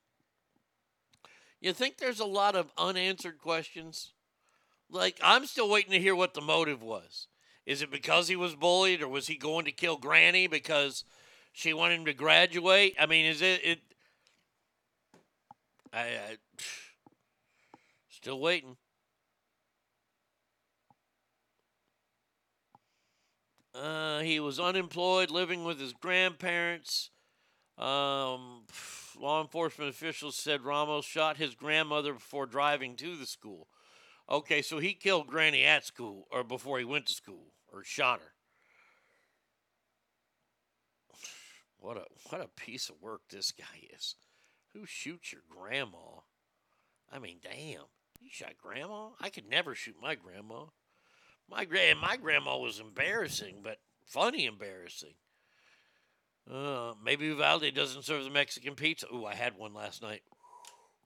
You 1.61 1.73
think 1.73 1.97
there's 1.97 2.19
a 2.19 2.25
lot 2.25 2.55
of 2.55 2.71
unanswered 2.77 3.39
questions? 3.39 4.13
Like 4.89 5.19
I'm 5.21 5.45
still 5.45 5.69
waiting 5.69 5.91
to 5.91 5.99
hear 5.99 6.15
what 6.15 6.33
the 6.33 6.41
motive 6.41 6.81
was. 6.81 7.27
Is 7.65 7.81
it 7.81 7.91
because 7.91 8.27
he 8.27 8.35
was 8.35 8.55
bullied, 8.55 9.01
or 9.01 9.07
was 9.07 9.27
he 9.27 9.35
going 9.35 9.65
to 9.65 9.71
kill 9.71 9.97
Granny 9.97 10.47
because 10.47 11.03
she 11.51 11.73
wanted 11.73 11.99
him 11.99 12.05
to 12.05 12.13
graduate? 12.13 12.95
I 12.99 13.05
mean, 13.05 13.25
is 13.25 13.41
it? 13.41 13.61
it 13.63 13.79
I, 15.93 15.99
I 15.99 16.37
still 18.09 18.39
waiting. 18.39 18.77
Uh, 23.75 24.19
he 24.21 24.39
was 24.39 24.59
unemployed, 24.59 25.29
living 25.29 25.63
with 25.63 25.79
his 25.79 25.93
grandparents. 25.93 27.11
Um, 27.77 28.63
law 29.19 29.41
enforcement 29.41 29.89
officials 29.89 30.35
said 30.35 30.61
Ramos 30.61 31.05
shot 31.05 31.37
his 31.37 31.55
grandmother 31.55 32.13
before 32.13 32.45
driving 32.45 32.95
to 32.97 33.15
the 33.15 33.25
school. 33.25 33.67
Okay, 34.29 34.61
so 34.61 34.79
he 34.79 34.93
killed 34.93 35.27
Granny 35.27 35.63
at 35.63 35.85
school, 35.85 36.27
or 36.31 36.43
before 36.43 36.79
he 36.79 36.85
went 36.85 37.07
to 37.07 37.13
school, 37.13 37.53
or 37.71 37.83
shot 37.83 38.19
her. 38.19 38.33
What 41.79 41.97
a 41.97 42.05
what 42.29 42.41
a 42.41 42.47
piece 42.47 42.89
of 42.89 43.01
work 43.01 43.21
this 43.29 43.51
guy 43.51 43.87
is. 43.95 44.15
Who 44.73 44.85
shoots 44.85 45.31
your 45.31 45.41
grandma? 45.49 46.21
I 47.11 47.19
mean, 47.19 47.37
damn. 47.41 47.85
You 48.19 48.29
shot 48.29 48.53
grandma? 48.61 49.09
I 49.19 49.29
could 49.29 49.49
never 49.49 49.73
shoot 49.75 49.95
my 50.01 50.15
grandma. 50.15 50.65
My 51.49 51.65
gra- 51.65 51.95
my 51.99 52.17
grandma 52.17 52.57
was 52.57 52.79
embarrassing, 52.79 53.61
but 53.63 53.79
funny 54.05 54.45
embarrassing. 54.45 55.15
Uh, 56.51 56.93
maybe 57.03 57.25
Uvalde 57.25 57.73
doesn't 57.75 58.05
serve 58.05 58.23
the 58.23 58.29
Mexican 58.29 58.73
pizza. 58.73 59.05
Ooh, 59.13 59.25
I 59.25 59.35
had 59.35 59.57
one 59.57 59.73
last 59.73 60.01
night. 60.01 60.21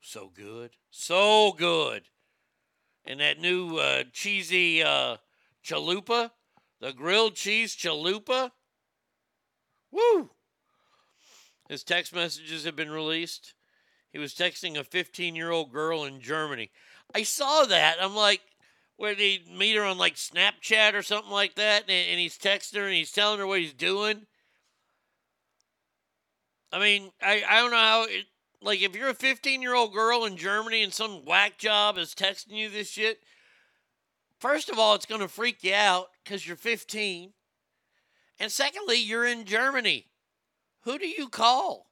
So 0.00 0.30
good, 0.34 0.70
so 0.90 1.52
good. 1.52 2.04
And 3.04 3.20
that 3.20 3.38
new 3.38 3.76
uh, 3.76 4.04
cheesy 4.12 4.82
uh, 4.82 5.16
chalupa, 5.64 6.30
the 6.80 6.92
grilled 6.92 7.34
cheese 7.34 7.76
chalupa. 7.76 8.50
Woo! 9.90 10.30
His 11.68 11.84
text 11.84 12.14
messages 12.14 12.64
have 12.64 12.76
been 12.76 12.90
released. 12.90 13.54
He 14.12 14.18
was 14.18 14.34
texting 14.34 14.78
a 14.78 14.84
15 14.84 15.34
year 15.34 15.50
old 15.50 15.72
girl 15.72 16.04
in 16.04 16.20
Germany. 16.20 16.70
I 17.14 17.22
saw 17.22 17.64
that. 17.64 17.96
I'm 18.00 18.14
like, 18.14 18.40
where 18.96 19.14
they 19.14 19.40
meet 19.50 19.76
her 19.76 19.84
on 19.84 19.98
like 19.98 20.14
Snapchat 20.14 20.94
or 20.94 21.02
something 21.02 21.32
like 21.32 21.56
that, 21.56 21.82
and, 21.82 22.08
and 22.10 22.20
he's 22.20 22.38
texting 22.38 22.76
her 22.76 22.86
and 22.86 22.94
he's 22.94 23.12
telling 23.12 23.38
her 23.38 23.46
what 23.46 23.60
he's 23.60 23.74
doing. 23.74 24.26
I 26.74 26.80
mean, 26.80 27.12
I, 27.22 27.44
I 27.48 27.60
don't 27.60 27.70
know 27.70 27.76
how 27.76 28.02
it 28.02 28.24
like 28.60 28.82
if 28.82 28.96
you're 28.96 29.10
a 29.10 29.14
15 29.14 29.62
year 29.62 29.76
old 29.76 29.94
girl 29.94 30.24
in 30.24 30.36
Germany 30.36 30.82
and 30.82 30.92
some 30.92 31.24
whack 31.24 31.56
job 31.56 31.96
is 31.98 32.14
texting 32.14 32.56
you 32.56 32.68
this 32.68 32.90
shit. 32.90 33.20
First 34.40 34.68
of 34.68 34.78
all, 34.78 34.96
it's 34.96 35.06
going 35.06 35.20
to 35.20 35.28
freak 35.28 35.62
you 35.62 35.72
out 35.72 36.08
because 36.22 36.46
you're 36.46 36.56
15, 36.56 37.32
and 38.40 38.50
secondly, 38.50 38.96
you're 38.96 39.24
in 39.24 39.44
Germany. 39.44 40.06
Who 40.82 40.98
do 40.98 41.06
you 41.06 41.28
call? 41.28 41.86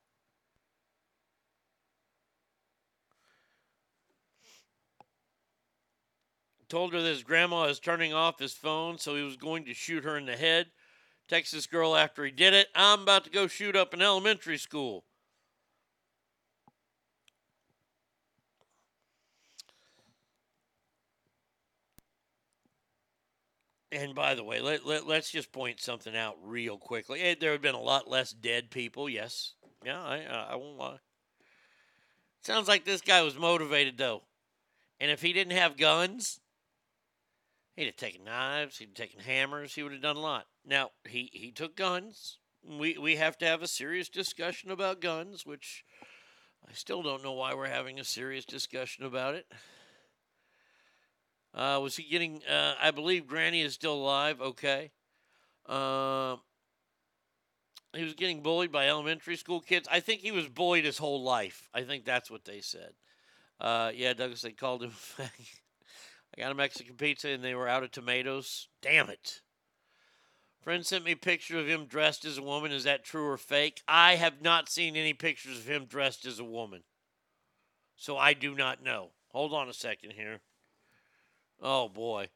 told 6.68 6.94
her 6.94 7.02
that 7.02 7.08
his 7.08 7.22
grandma 7.22 7.64
is 7.64 7.78
turning 7.78 8.14
off 8.14 8.38
his 8.38 8.54
phone, 8.54 8.96
so 8.96 9.14
he 9.14 9.22
was 9.22 9.36
going 9.36 9.62
to 9.66 9.74
shoot 9.74 10.04
her 10.04 10.16
in 10.16 10.24
the 10.24 10.36
head. 10.36 10.66
Texas 11.28 11.66
girl 11.66 11.96
after 11.96 12.24
he 12.24 12.30
did 12.30 12.54
it, 12.54 12.68
I'm 12.74 13.02
about 13.02 13.24
to 13.24 13.30
go 13.30 13.46
shoot 13.46 13.76
up 13.76 13.94
an 13.94 14.02
elementary 14.02 14.58
school. 14.58 15.04
And 23.90 24.14
by 24.14 24.34
the 24.34 24.44
way, 24.44 24.60
let, 24.60 24.86
let, 24.86 25.06
let's 25.06 25.30
just 25.30 25.52
point 25.52 25.80
something 25.80 26.16
out 26.16 26.36
real 26.42 26.78
quickly. 26.78 27.36
There 27.38 27.52
have 27.52 27.60
been 27.60 27.74
a 27.74 27.80
lot 27.80 28.08
less 28.08 28.32
dead 28.32 28.70
people, 28.70 29.08
yes. 29.08 29.52
Yeah, 29.84 30.00
I, 30.00 30.22
I 30.52 30.56
won't 30.56 30.78
lie. 30.78 30.98
Sounds 32.42 32.68
like 32.68 32.84
this 32.84 33.02
guy 33.02 33.22
was 33.22 33.36
motivated, 33.36 33.98
though. 33.98 34.22
And 34.98 35.10
if 35.10 35.20
he 35.20 35.32
didn't 35.32 35.56
have 35.56 35.76
guns, 35.76 36.40
He'd 37.76 37.86
have 37.86 37.96
taken 37.96 38.24
knives. 38.24 38.78
He'd 38.78 38.88
have 38.88 38.94
taken 38.94 39.20
hammers. 39.20 39.74
He 39.74 39.82
would 39.82 39.92
have 39.92 40.02
done 40.02 40.16
a 40.16 40.20
lot. 40.20 40.46
Now 40.64 40.90
he 41.08 41.30
he 41.32 41.50
took 41.50 41.76
guns. 41.76 42.38
We 42.64 42.96
we 42.98 43.16
have 43.16 43.36
to 43.38 43.46
have 43.46 43.62
a 43.62 43.68
serious 43.68 44.08
discussion 44.08 44.70
about 44.70 45.00
guns, 45.00 45.44
which 45.44 45.84
I 46.68 46.72
still 46.72 47.02
don't 47.02 47.22
know 47.22 47.32
why 47.32 47.54
we're 47.54 47.66
having 47.66 47.98
a 47.98 48.04
serious 48.04 48.44
discussion 48.44 49.04
about 49.04 49.34
it. 49.34 49.46
Uh, 51.54 51.80
was 51.82 51.96
he 51.96 52.04
getting? 52.04 52.42
Uh, 52.48 52.74
I 52.80 52.90
believe 52.92 53.26
Granny 53.26 53.62
is 53.62 53.74
still 53.74 53.94
alive. 53.94 54.40
Okay. 54.40 54.90
Um, 55.66 56.40
he 57.94 58.04
was 58.04 58.14
getting 58.14 58.42
bullied 58.42 58.72
by 58.72 58.88
elementary 58.88 59.36
school 59.36 59.60
kids. 59.60 59.86
I 59.90 60.00
think 60.00 60.20
he 60.20 60.32
was 60.32 60.48
bullied 60.48 60.84
his 60.84 60.98
whole 60.98 61.22
life. 61.22 61.68
I 61.74 61.82
think 61.82 62.04
that's 62.04 62.30
what 62.30 62.44
they 62.44 62.60
said. 62.60 62.92
Uh, 63.60 63.92
yeah, 63.94 64.12
Douglas, 64.12 64.42
they 64.42 64.52
called 64.52 64.82
him. 64.82 64.92
I 65.18 66.40
got 66.40 66.52
a 66.52 66.54
Mexican 66.54 66.96
pizza 66.96 67.28
and 67.28 67.44
they 67.44 67.54
were 67.54 67.68
out 67.68 67.82
of 67.82 67.90
tomatoes. 67.90 68.68
Damn 68.80 69.10
it. 69.10 69.42
Friend 70.62 70.86
sent 70.86 71.04
me 71.04 71.12
a 71.12 71.16
picture 71.16 71.58
of 71.58 71.66
him 71.66 71.86
dressed 71.86 72.24
as 72.24 72.38
a 72.38 72.42
woman. 72.42 72.70
Is 72.70 72.84
that 72.84 73.04
true 73.04 73.26
or 73.26 73.36
fake? 73.36 73.82
I 73.88 74.14
have 74.14 74.40
not 74.40 74.68
seen 74.68 74.94
any 74.94 75.12
pictures 75.12 75.58
of 75.58 75.68
him 75.68 75.86
dressed 75.86 76.24
as 76.24 76.38
a 76.38 76.44
woman. 76.44 76.84
So 77.96 78.16
I 78.16 78.32
do 78.32 78.54
not 78.54 78.82
know. 78.82 79.10
Hold 79.32 79.52
on 79.52 79.68
a 79.68 79.72
second 79.72 80.12
here. 80.12 80.40
Oh 81.60 81.88
boy. 81.88 82.28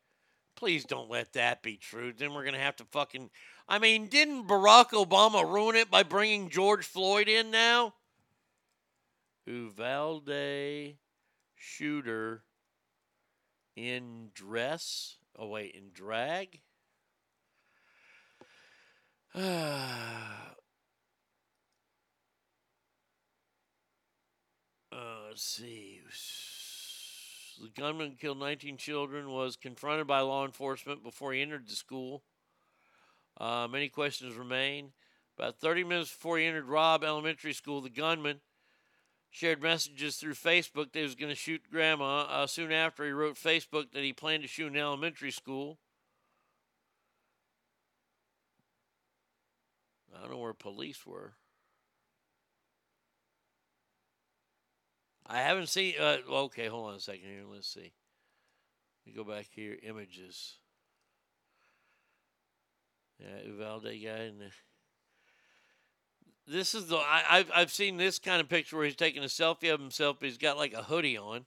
Please 0.57 0.85
don't 0.85 1.11
let 1.11 1.35
that 1.35 1.62
be 1.62 1.77
true. 1.77 2.12
Then 2.12 2.35
we're 2.35 2.43
going 2.43 2.55
to 2.55 2.61
have 2.61 2.77
to 2.77 2.85
fucking. 2.85 3.31
I 3.68 3.79
mean, 3.79 4.09
didn't 4.09 4.49
Barack 4.49 4.91
Obama 4.91 5.49
ruin 5.49 5.77
it 5.77 5.91
by 5.91 6.03
bringing 6.03 6.49
George 6.49 6.85
Floyd 6.85 7.29
in 7.29 7.51
now? 7.51 7.95
Uvalde 9.47 10.97
shooter 11.55 12.43
in 13.77 14.31
dress. 14.35 15.18
Oh, 15.39 15.49
wait, 15.49 15.74
in 15.74 15.91
drag? 15.93 16.61
Uh, 24.93 25.28
let's 25.28 25.43
see. 25.43 26.01
The 27.61 27.68
gunman 27.78 28.12
who 28.12 28.16
killed 28.16 28.39
19 28.39 28.78
children 28.78 29.30
was 29.30 29.57
confronted 29.57 30.07
by 30.07 30.20
law 30.20 30.47
enforcement 30.47 31.03
before 31.03 31.34
he 31.34 31.43
entered 31.43 31.68
the 31.68 31.74
school. 31.74 32.22
Uh, 33.39 33.68
many 33.70 33.91
questions 33.91 34.37
remain. 34.37 34.93
About 35.39 35.59
30 35.59 35.84
minutes 35.84 36.11
before 36.11 36.39
he 36.39 36.47
entered 36.47 36.64
Robb 36.64 37.05
Elementary 37.05 37.53
School, 37.53 37.82
the 37.82 37.91
gunman 37.91 38.41
shared 39.28 39.61
messages 39.61 40.16
through 40.16 40.32
Facebook 40.32 40.93
that 40.93 41.01
he 41.01 41.03
was 41.03 41.14
going 41.14 41.28
to 41.28 41.37
shoot 41.37 41.61
grandma. 41.70 42.20
Uh, 42.22 42.47
soon 42.47 42.72
after, 42.72 43.05
he 43.05 43.11
wrote 43.11 43.37
Facebook 43.37 43.93
that 43.93 44.03
he 44.03 44.14
planned 44.14 44.45
to 44.45 44.49
shoot 44.49 44.72
an 44.72 44.78
elementary 44.78 45.30
school. 45.30 45.78
I 50.17 50.23
don't 50.23 50.31
know 50.31 50.39
where 50.39 50.55
police 50.55 51.07
were. 51.07 51.35
I 55.27 55.39
haven't 55.39 55.69
seen. 55.69 55.95
Uh, 56.01 56.19
okay, 56.31 56.69
hold 56.69 56.91
on 56.91 56.95
a 56.95 57.01
second 57.01 57.23
here. 57.25 57.43
Let's 57.53 57.69
see. 57.69 57.93
Let 59.05 59.07
me 59.07 59.12
go 59.12 59.25
back 59.25 59.47
here. 59.51 59.77
Images. 59.83 60.59
Yeah, 63.19 63.47
Uvalde 63.47 63.85
guy. 63.85 64.31
This 66.47 66.75
is 66.75 66.87
the 66.89 66.97
I, 66.97 67.25
I've 67.29 67.51
I've 67.55 67.73
seen 67.73 67.97
this 67.97 68.19
kind 68.19 68.41
of 68.41 68.49
picture 68.49 68.77
where 68.77 68.85
he's 68.85 68.95
taking 68.95 69.23
a 69.23 69.27
selfie 69.27 69.73
of 69.73 69.81
himself. 69.81 70.19
He's 70.21 70.39
got 70.39 70.57
like 70.57 70.75
a 70.75 70.83
hoodie 70.83 71.19
on. 71.19 71.47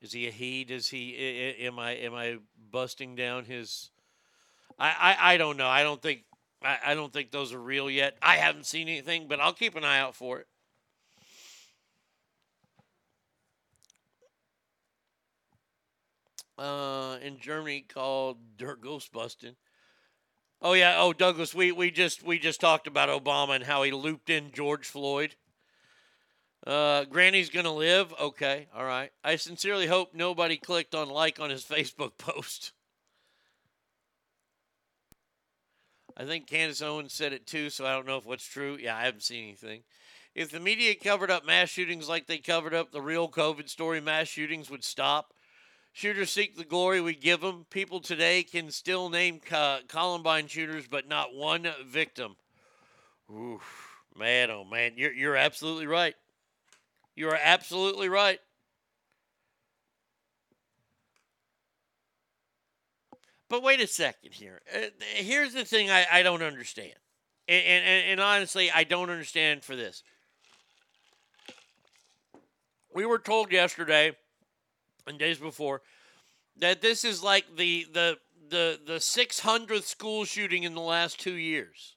Is 0.00 0.12
he 0.12 0.26
a 0.26 0.32
he? 0.32 0.64
Does 0.64 0.88
he? 0.88 1.14
Am 1.60 1.78
I 1.78 1.92
am 1.92 2.14
I 2.14 2.38
busting 2.70 3.14
down 3.14 3.44
his? 3.44 3.90
I 4.78 4.88
I, 4.88 5.34
I 5.34 5.36
don't 5.36 5.56
know. 5.56 5.68
I 5.68 5.84
don't 5.84 6.02
think 6.02 6.24
I, 6.64 6.78
I 6.86 6.94
don't 6.94 7.12
think 7.12 7.30
those 7.30 7.52
are 7.52 7.60
real 7.60 7.90
yet. 7.90 8.16
I 8.22 8.36
haven't 8.36 8.66
seen 8.66 8.88
anything, 8.88 9.28
but 9.28 9.40
I'll 9.40 9.52
keep 9.52 9.76
an 9.76 9.84
eye 9.84 9.98
out 9.98 10.14
for 10.14 10.38
it. 10.40 10.46
Uh, 16.58 17.18
in 17.22 17.38
Germany 17.38 17.84
called 17.88 18.38
dirt 18.56 18.80
ghost 18.80 19.12
busting. 19.12 19.56
Oh 20.60 20.74
yeah. 20.74 20.96
Oh 20.98 21.12
Douglas, 21.12 21.54
we, 21.54 21.72
we 21.72 21.90
just 21.90 22.22
we 22.22 22.38
just 22.38 22.60
talked 22.60 22.86
about 22.86 23.08
Obama 23.08 23.56
and 23.56 23.64
how 23.64 23.82
he 23.82 23.90
looped 23.90 24.30
in 24.30 24.52
George 24.52 24.86
Floyd. 24.86 25.34
Uh, 26.64 27.04
Granny's 27.04 27.50
gonna 27.50 27.74
live. 27.74 28.14
Okay, 28.20 28.68
all 28.74 28.84
right. 28.84 29.10
I 29.24 29.36
sincerely 29.36 29.88
hope 29.88 30.14
nobody 30.14 30.56
clicked 30.56 30.94
on 30.94 31.08
like 31.08 31.40
on 31.40 31.50
his 31.50 31.64
Facebook 31.68 32.16
post. 32.18 32.72
I 36.16 36.24
think 36.24 36.46
Candace 36.46 36.82
Owens 36.82 37.12
said 37.12 37.32
it 37.32 37.46
too, 37.46 37.70
so 37.70 37.86
I 37.86 37.92
don't 37.92 38.06
know 38.06 38.18
if 38.18 38.26
what's 38.26 38.46
true. 38.46 38.76
Yeah, 38.80 38.96
I 38.96 39.04
haven't 39.04 39.22
seen 39.22 39.44
anything. 39.44 39.82
If 40.34 40.50
the 40.50 40.60
media 40.60 40.94
covered 40.94 41.30
up 41.30 41.44
mass 41.44 41.68
shootings 41.68 42.08
like 42.08 42.26
they 42.26 42.38
covered 42.38 42.74
up 42.74 42.90
the 42.90 43.02
real 43.02 43.28
COVID 43.28 43.68
story, 43.68 44.00
mass 44.00 44.28
shootings 44.28 44.70
would 44.70 44.84
stop. 44.84 45.34
Shooters 45.92 46.30
seek 46.30 46.56
the 46.56 46.64
glory 46.64 47.02
we 47.02 47.14
give 47.14 47.42
them. 47.42 47.66
People 47.68 48.00
today 48.00 48.42
can 48.42 48.70
still 48.70 49.10
name 49.10 49.40
Co- 49.40 49.80
Columbine 49.88 50.46
shooters, 50.46 50.86
but 50.86 51.06
not 51.06 51.34
one 51.34 51.68
victim. 51.86 52.36
Oof, 53.30 53.90
man, 54.16 54.50
oh 54.50 54.64
man, 54.64 54.92
you're 54.96 55.12
you're 55.12 55.36
absolutely 55.36 55.86
right. 55.86 56.14
You 57.14 57.28
are 57.28 57.38
absolutely 57.42 58.08
right. 58.08 58.40
But 63.52 63.62
wait 63.62 63.82
a 63.82 63.86
second 63.86 64.32
here. 64.32 64.62
Uh, 64.74 64.86
here's 65.16 65.52
the 65.52 65.66
thing 65.66 65.90
I, 65.90 66.06
I 66.10 66.22
don't 66.22 66.42
understand. 66.42 66.94
And, 67.46 67.62
and, 67.66 68.06
and 68.12 68.18
honestly, 68.18 68.70
I 68.70 68.84
don't 68.84 69.10
understand 69.10 69.62
for 69.62 69.76
this. 69.76 70.02
We 72.94 73.04
were 73.04 73.18
told 73.18 73.52
yesterday 73.52 74.12
and 75.06 75.18
days 75.18 75.36
before 75.36 75.82
that 76.60 76.80
this 76.80 77.04
is 77.04 77.22
like 77.22 77.44
the 77.58 77.86
the 77.92 78.16
the 78.48 78.80
the 78.86 78.94
600th 78.94 79.82
school 79.82 80.24
shooting 80.24 80.62
in 80.62 80.74
the 80.74 80.80
last 80.80 81.20
2 81.20 81.34
years. 81.34 81.96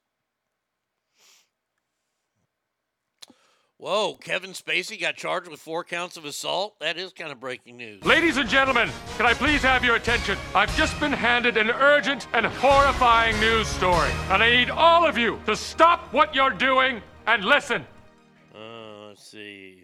Whoa, 3.78 4.14
Kevin 4.14 4.52
Spacey 4.52 5.00
got 5.00 5.18
charged 5.18 5.50
with 5.50 5.60
4 5.60 5.84
counts 5.84 6.16
of 6.16 6.24
assault. 6.24 6.80
That 6.80 6.98
is 6.98 7.12
kind 7.12 7.30
of 7.32 7.42
breaking 7.42 7.76
news. 7.76 8.06
Ladies 8.06 8.38
and 8.38 8.48
gentlemen, 8.48 8.90
can 9.18 9.26
I 9.26 9.34
please 9.34 9.62
have 9.64 9.84
your 9.84 9.98
attention? 9.98 10.38
I've 10.56 10.76
just 10.78 10.98
been 11.02 11.12
handed 11.12 11.58
an 11.58 11.70
urgent 11.70 12.28
and 12.34 12.46
horrifying 12.46 13.38
news 13.42 13.68
story, 13.68 14.10
and 14.30 14.42
I 14.42 14.50
need 14.50 14.70
all 14.70 15.06
of 15.06 15.18
you 15.18 15.42
to 15.46 15.58
stop 15.58 16.14
what 16.14 16.34
you're 16.34 16.52
doing 16.52 17.02
and 17.28 17.44
listen. 17.44 17.86
Uh, 18.58 19.08
let's 19.10 19.30
see. 19.30 19.84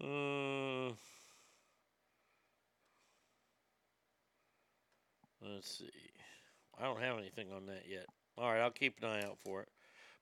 Uh, 0.00 0.92
let's 5.42 5.76
see. 5.76 5.90
I 6.78 6.84
don't 6.84 7.00
have 7.00 7.18
anything 7.18 7.50
on 7.50 7.66
that 7.66 7.82
yet. 7.90 8.06
All 8.38 8.52
right, 8.52 8.60
I'll 8.60 8.70
keep 8.70 9.02
an 9.02 9.08
eye 9.08 9.22
out 9.26 9.38
for 9.44 9.62
it. 9.62 9.68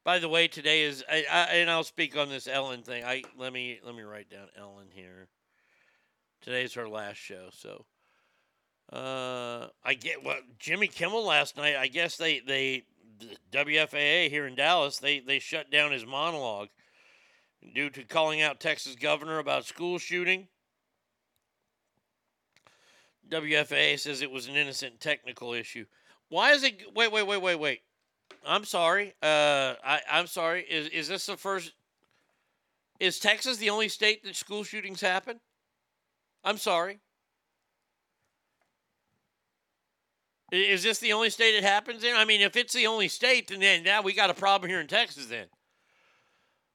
By 0.09 0.21
the 0.21 0.29
way, 0.31 0.49
today 0.49 0.85
is 0.85 1.05
I, 1.07 1.27
I 1.31 1.43
and 1.57 1.71
I'll 1.71 1.85
speak 1.85 2.17
on 2.17 2.31
this 2.31 2.49
Ellen 2.49 2.81
thing. 2.81 3.05
I 3.05 3.25
let 3.37 3.53
me 3.53 3.79
let 3.85 3.95
me 3.95 4.05
write 4.05 4.31
down 4.31 4.47
Ellen 4.59 4.87
here. 4.91 5.29
Today's 6.41 6.73
her 6.73 6.89
last 6.89 7.19
show, 7.19 7.51
so 7.53 7.85
uh, 8.91 9.67
I 9.85 9.93
get 9.93 10.25
what 10.25 10.59
Jimmy 10.59 10.87
Kimmel 10.87 11.27
last 11.27 11.59
night. 11.59 11.77
I 11.77 11.89
guess 11.89 12.17
they 12.17 12.41
they 12.41 12.85
the 13.19 13.37
WFAA 13.53 14.31
here 14.31 14.47
in 14.47 14.55
Dallas 14.55 14.97
they 14.97 15.21
they 15.21 15.39
shut 15.41 15.71
down 15.71 15.93
his 15.93 16.07
monologue 16.07 16.69
due 17.75 17.91
to 17.91 18.03
calling 18.03 18.41
out 18.41 18.61
Texas 18.61 18.95
governor 18.95 19.39
about 19.39 19.67
school 19.67 19.99
shooting. 19.99 20.49
WFAA 23.29 23.99
says 23.99 24.23
it 24.23 24.31
was 24.31 24.49
an 24.49 24.57
innocent 24.57 25.01
technical 25.01 25.53
issue. 25.53 25.85
Why 26.31 26.53
is 26.53 26.65
it? 26.65 26.81
Wait, 26.95 27.13
wait, 27.13 27.27
wait, 27.27 27.43
wait, 27.43 27.57
wait. 27.57 27.81
I'm 28.47 28.65
sorry. 28.65 29.15
Uh, 29.23 29.75
I, 29.85 30.01
I'm 30.11 30.27
sorry. 30.27 30.63
Is 30.63 30.89
is 30.89 31.09
this 31.09 31.27
the 31.27 31.37
first? 31.37 31.73
Is 32.99 33.19
Texas 33.19 33.59
the 33.59 33.71
only 33.71 33.89
state 33.89 34.25
that 34.25 34.35
school 34.37 34.65
shootings 34.65 35.01
happen? 35.01 35.41
I'm 36.45 36.59
sorry. 36.59 37.01
Is 40.51 40.83
this 40.83 40.99
the 40.99 41.13
only 41.13 41.29
state 41.29 41.55
it 41.55 41.63
happens 41.63 42.03
in? 42.03 42.17
I 42.17 42.25
mean, 42.25 42.41
if 42.41 42.57
it's 42.57 42.73
the 42.73 42.87
only 42.87 43.09
state, 43.09 43.49
then 43.49 43.61
then 43.61 43.83
now 43.83 44.01
we 44.03 44.15
got 44.15 44.31
a 44.31 44.35
problem 44.35 44.71
here 44.71 44.81
in 44.81 44.87
Texas. 44.87 45.27
Then, 45.27 45.47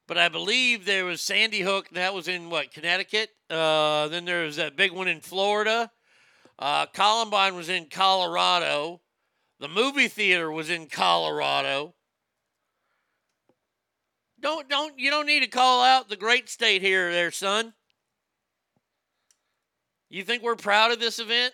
but 0.08 0.18
I 0.18 0.30
believe 0.30 0.86
there 0.86 1.06
was 1.06 1.22
Sandy 1.22 1.62
Hook. 1.62 1.89
That 1.89 2.14
was 2.14 2.28
in 2.28 2.51
what 2.51 2.72
Connecticut. 2.72 3.30
Uh, 3.49 4.10
then 4.10 4.26
there 4.26 4.43
was 4.43 4.58
that 4.58 4.76
big 4.76 4.91
one 4.91 5.08
in 5.08 5.22
Florida. 5.22 5.89
Uh, 6.60 6.86
Columbine 6.86 7.56
was 7.56 7.68
in 7.68 7.88
Colorado. 7.89 9.01
The 9.64 9.70
movie 9.70 10.09
theater 10.09 10.51
was 10.51 10.70
in 10.70 10.88
Colorado. 10.88 11.93
Don't 14.41 14.68
don't 14.68 14.99
you 14.99 15.09
don't 15.09 15.26
need 15.26 15.39
to 15.39 15.47
call 15.47 15.82
out 15.82 16.09
the 16.09 16.18
great 16.18 16.49
state 16.49 16.82
here, 16.82 17.14
there, 17.14 17.32
son. 17.32 17.74
You 20.09 20.26
think 20.26 20.43
we're 20.43 20.57
proud 20.57 20.91
of 20.91 20.99
this 20.99 21.18
event? 21.18 21.53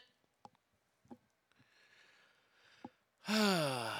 Oh, 3.29 3.91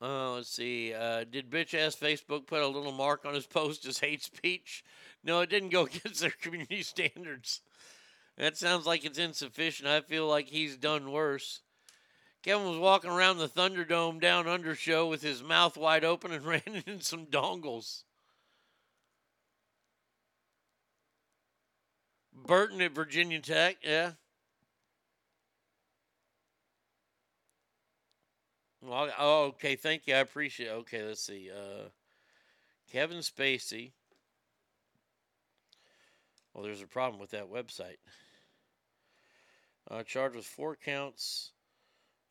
let's 0.36 0.48
see. 0.48 0.94
Uh, 0.94 1.24
did 1.30 1.50
bitch 1.50 1.74
ass 1.74 1.94
Facebook 1.94 2.46
put 2.46 2.62
a 2.62 2.66
little 2.66 2.90
mark 2.90 3.26
on 3.26 3.34
his 3.34 3.46
post 3.46 3.84
as 3.84 3.98
hate 3.98 4.22
speech? 4.22 4.82
No, 5.22 5.42
it 5.42 5.50
didn't 5.50 5.68
go 5.68 5.84
against 5.94 6.22
their 6.22 6.30
community 6.30 6.82
standards. 6.82 7.60
That 8.36 8.56
sounds 8.56 8.86
like 8.86 9.04
it's 9.04 9.18
insufficient. 9.18 9.88
I 9.88 10.00
feel 10.00 10.26
like 10.26 10.48
he's 10.48 10.76
done 10.76 11.12
worse. 11.12 11.60
Kevin 12.42 12.68
was 12.68 12.78
walking 12.78 13.10
around 13.10 13.38
the 13.38 13.48
Thunderdome 13.48 14.20
down 14.20 14.48
under 14.48 14.74
show 14.74 15.06
with 15.06 15.22
his 15.22 15.42
mouth 15.42 15.76
wide 15.76 16.04
open 16.04 16.32
and 16.32 16.44
ran 16.46 16.62
into 16.66 17.02
some 17.02 17.26
dongles. 17.26 18.02
Burton 22.34 22.82
at 22.82 22.92
Virginia 22.92 23.40
Tech, 23.40 23.76
yeah. 23.82 24.12
Well, 28.82 29.10
oh, 29.18 29.44
okay. 29.44 29.76
Thank 29.76 30.06
you. 30.06 30.14
I 30.14 30.18
appreciate. 30.18 30.66
It. 30.66 30.72
Okay, 30.72 31.02
let's 31.02 31.22
see. 31.22 31.50
Uh, 31.50 31.88
Kevin 32.92 33.18
Spacey. 33.18 33.92
Well, 36.52 36.62
there's 36.62 36.82
a 36.82 36.86
problem 36.86 37.18
with 37.18 37.30
that 37.30 37.50
website. 37.50 37.96
Uh, 39.90 40.02
charged 40.02 40.36
with 40.36 40.46
four 40.46 40.76
counts 40.76 41.52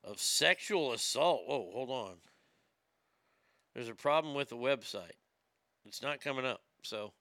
of 0.04 0.20
sexual 0.20 0.91
assault. 0.91 1.43
Whoa, 1.47 1.70
hold 1.72 1.89
on. 1.89 2.16
There's 3.74 3.89
a 3.89 3.95
problem 3.95 4.34
with 4.34 4.49
the 4.49 4.56
website. 4.56 5.18
It's 5.86 6.01
not 6.01 6.22
coming 6.22 6.45
up. 6.45 6.62
So, 6.82 7.14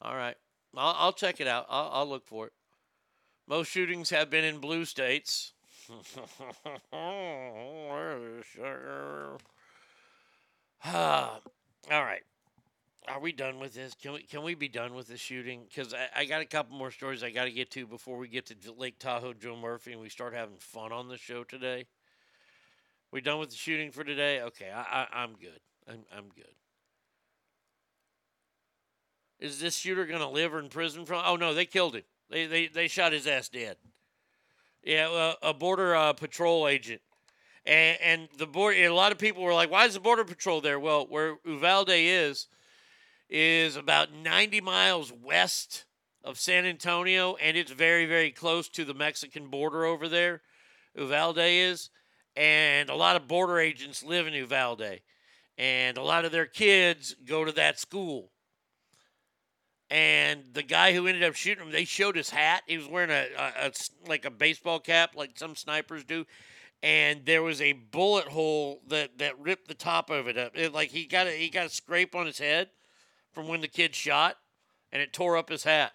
all 0.00 0.16
right. 0.16 0.36
I'll, 0.76 0.94
I'll 0.98 1.12
check 1.12 1.40
it 1.40 1.46
out. 1.46 1.66
I'll, 1.68 1.90
I'll 1.92 2.08
look 2.08 2.26
for 2.26 2.46
it. 2.46 2.52
Most 3.46 3.70
shootings 3.70 4.10
have 4.10 4.30
been 4.30 4.44
in 4.44 4.58
blue 4.58 4.84
states. 4.84 5.52
Ah, 10.84 11.40
all 11.90 12.04
right. 12.04 12.22
Are 13.08 13.20
we 13.20 13.32
done 13.32 13.58
with 13.58 13.74
this? 13.74 13.94
Can 13.94 14.12
we 14.12 14.22
can 14.22 14.42
we 14.42 14.54
be 14.54 14.68
done 14.68 14.94
with 14.94 15.08
the 15.08 15.16
shooting? 15.16 15.62
Because 15.68 15.94
I, 15.94 16.08
I 16.20 16.24
got 16.24 16.42
a 16.42 16.46
couple 16.46 16.76
more 16.76 16.90
stories 16.90 17.22
I 17.22 17.30
got 17.30 17.44
to 17.44 17.50
get 17.50 17.70
to 17.72 17.86
before 17.86 18.18
we 18.18 18.28
get 18.28 18.46
to 18.46 18.72
Lake 18.72 18.98
Tahoe, 18.98 19.32
Joe 19.32 19.56
Murphy, 19.56 19.92
and 19.92 20.00
we 20.00 20.08
start 20.08 20.34
having 20.34 20.58
fun 20.58 20.92
on 20.92 21.08
the 21.08 21.16
show 21.16 21.42
today. 21.44 21.86
We 23.10 23.20
done 23.20 23.38
with 23.38 23.50
the 23.50 23.56
shooting 23.56 23.90
for 23.90 24.04
today? 24.04 24.42
Okay, 24.42 24.70
I, 24.70 24.82
I 24.82 25.22
I'm 25.22 25.34
good. 25.34 25.60
I'm 25.88 26.00
I'm 26.14 26.28
good. 26.34 26.54
Is 29.40 29.60
this 29.60 29.76
shooter 29.76 30.04
gonna 30.04 30.30
live 30.30 30.52
or 30.52 30.58
in 30.58 30.68
prison 30.68 31.06
from? 31.06 31.22
Oh 31.24 31.36
no, 31.36 31.54
they 31.54 31.64
killed 31.64 31.94
him. 31.94 32.04
They 32.28 32.46
they 32.46 32.66
they 32.66 32.88
shot 32.88 33.12
his 33.12 33.26
ass 33.26 33.48
dead. 33.48 33.76
Yeah, 34.82 35.34
a 35.42 35.54
border 35.54 35.94
uh, 35.94 36.12
patrol 36.12 36.68
agent, 36.68 37.00
and 37.64 37.98
and 38.02 38.28
the 38.36 38.46
border. 38.46 38.76
A 38.76 38.90
lot 38.90 39.12
of 39.12 39.18
people 39.18 39.42
were 39.42 39.54
like, 39.54 39.70
"Why 39.70 39.86
is 39.86 39.94
the 39.94 40.00
border 40.00 40.24
patrol 40.24 40.60
there?" 40.60 40.78
Well, 40.78 41.06
where 41.06 41.36
Uvalde 41.44 41.90
is, 41.90 42.48
is 43.28 43.76
about 43.76 44.12
90 44.12 44.60
miles 44.60 45.12
west 45.12 45.84
of 46.24 46.38
San 46.38 46.64
Antonio, 46.64 47.36
and 47.36 47.56
it's 47.56 47.70
very 47.70 48.06
very 48.06 48.30
close 48.30 48.68
to 48.70 48.84
the 48.84 48.94
Mexican 48.94 49.48
border 49.48 49.84
over 49.84 50.08
there. 50.08 50.42
Uvalde 50.94 51.38
is, 51.38 51.90
and 52.36 52.90
a 52.90 52.94
lot 52.94 53.16
of 53.16 53.28
border 53.28 53.58
agents 53.58 54.02
live 54.02 54.26
in 54.26 54.34
Uvalde, 54.34 55.00
and 55.56 55.96
a 55.96 56.02
lot 56.02 56.24
of 56.24 56.32
their 56.32 56.46
kids 56.46 57.14
go 57.24 57.44
to 57.44 57.52
that 57.52 57.78
school. 57.78 58.30
And 59.90 60.44
the 60.52 60.62
guy 60.62 60.92
who 60.92 61.06
ended 61.06 61.24
up 61.24 61.34
shooting 61.34 61.64
him, 61.64 61.72
they 61.72 61.86
showed 61.86 62.14
his 62.14 62.28
hat. 62.28 62.62
He 62.66 62.76
was 62.76 62.86
wearing 62.86 63.10
a 63.10 63.72
like 64.06 64.24
a 64.24 64.30
baseball 64.30 64.80
cap, 64.80 65.12
like 65.14 65.38
some 65.38 65.56
snipers 65.56 66.04
do, 66.04 66.26
and 66.82 67.24
there 67.24 67.42
was 67.42 67.60
a 67.60 67.72
bullet 67.72 68.26
hole 68.26 68.82
that 68.88 69.18
that 69.18 69.38
ripped 69.38 69.68
the 69.68 69.74
top 69.74 70.10
of 70.10 70.28
it 70.28 70.36
up. 70.36 70.56
It, 70.56 70.74
like 70.74 70.90
he 70.90 71.06
got 71.06 71.26
a, 71.26 71.30
he 71.30 71.48
got 71.48 71.66
a 71.66 71.70
scrape 71.70 72.14
on 72.14 72.26
his 72.26 72.38
head 72.38 72.68
from 73.38 73.46
when 73.46 73.60
the 73.60 73.68
kid 73.68 73.94
shot, 73.94 74.36
and 74.90 75.00
it 75.00 75.12
tore 75.12 75.36
up 75.36 75.48
his 75.48 75.62
hat. 75.62 75.92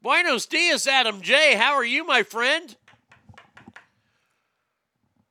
Buenos 0.00 0.46
dias, 0.46 0.86
Adam 0.86 1.20
J. 1.20 1.56
How 1.56 1.72
are 1.72 1.84
you, 1.84 2.06
my 2.06 2.22
friend? 2.22 2.76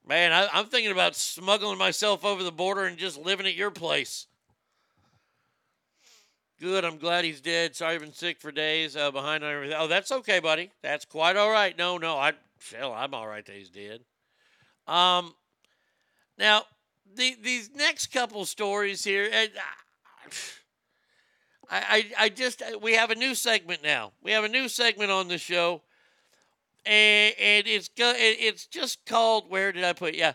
Man, 0.05 0.33
I, 0.33 0.49
I'm 0.51 0.65
thinking 0.65 0.91
about 0.91 1.15
smuggling 1.15 1.77
myself 1.77 2.25
over 2.25 2.43
the 2.43 2.51
border 2.51 2.83
and 2.83 2.97
just 2.97 3.17
living 3.17 3.45
at 3.45 3.55
your 3.55 3.71
place. 3.71 4.27
Good. 6.59 6.83
I'm 6.83 6.97
glad 6.97 7.23
he's 7.23 7.39
dead. 7.39 7.73
Sorry, 7.73 7.95
I've 7.95 8.01
been 8.01 8.11
sick 8.11 8.41
for 8.41 8.51
days. 8.51 8.97
Uh, 8.97 9.11
behind 9.11 9.45
on 9.45 9.53
everything. 9.53 9.77
Oh, 9.79 9.87
that's 9.87 10.11
okay, 10.11 10.39
buddy. 10.39 10.71
That's 10.83 11.05
quite 11.05 11.37
all 11.37 11.51
right. 11.51 11.77
No, 11.77 11.99
no, 11.99 12.17
I, 12.17 12.33
hell, 12.77 12.91
I'm 12.91 13.13
all 13.13 13.27
right 13.27 13.45
that 13.45 13.55
he's 13.55 13.69
dead. 13.69 14.01
Um, 14.87 15.35
now 16.37 16.63
the 17.15 17.37
these 17.41 17.69
next 17.73 18.07
couple 18.07 18.43
stories 18.43 19.05
here, 19.05 19.29
and 19.31 19.51
I, 21.71 22.05
I, 22.19 22.25
I 22.25 22.29
just 22.29 22.61
we 22.81 22.93
have 22.93 23.11
a 23.11 23.15
new 23.15 23.33
segment 23.33 23.81
now. 23.81 24.11
We 24.21 24.31
have 24.31 24.43
a 24.43 24.49
new 24.49 24.67
segment 24.67 25.09
on 25.09 25.29
the 25.29 25.37
show, 25.37 25.81
and, 26.85 27.33
and 27.39 27.65
it's 27.65 27.87
go, 27.87 28.13
it's 28.15 28.67
just 28.67 29.05
called. 29.05 29.49
Where 29.49 29.71
did 29.71 29.85
I 29.85 29.93
put? 29.93 30.13
it? 30.13 30.17
Yeah, 30.17 30.33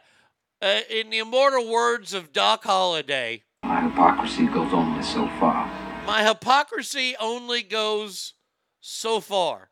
uh, 0.62 0.80
in 0.89 1.11
the 1.11 1.18
immortal 1.18 1.70
words 1.70 2.14
of 2.14 2.32
Doc 2.32 2.64
Holliday. 2.64 3.43
My 3.62 3.82
hypocrisy 3.82 4.47
goes 4.47 4.72
only 4.72 5.03
so 5.03 5.28
far. 5.39 5.70
My 6.07 6.26
hypocrisy 6.26 7.14
only 7.20 7.62
goes 7.62 8.32
so 8.80 9.20
far. 9.20 9.68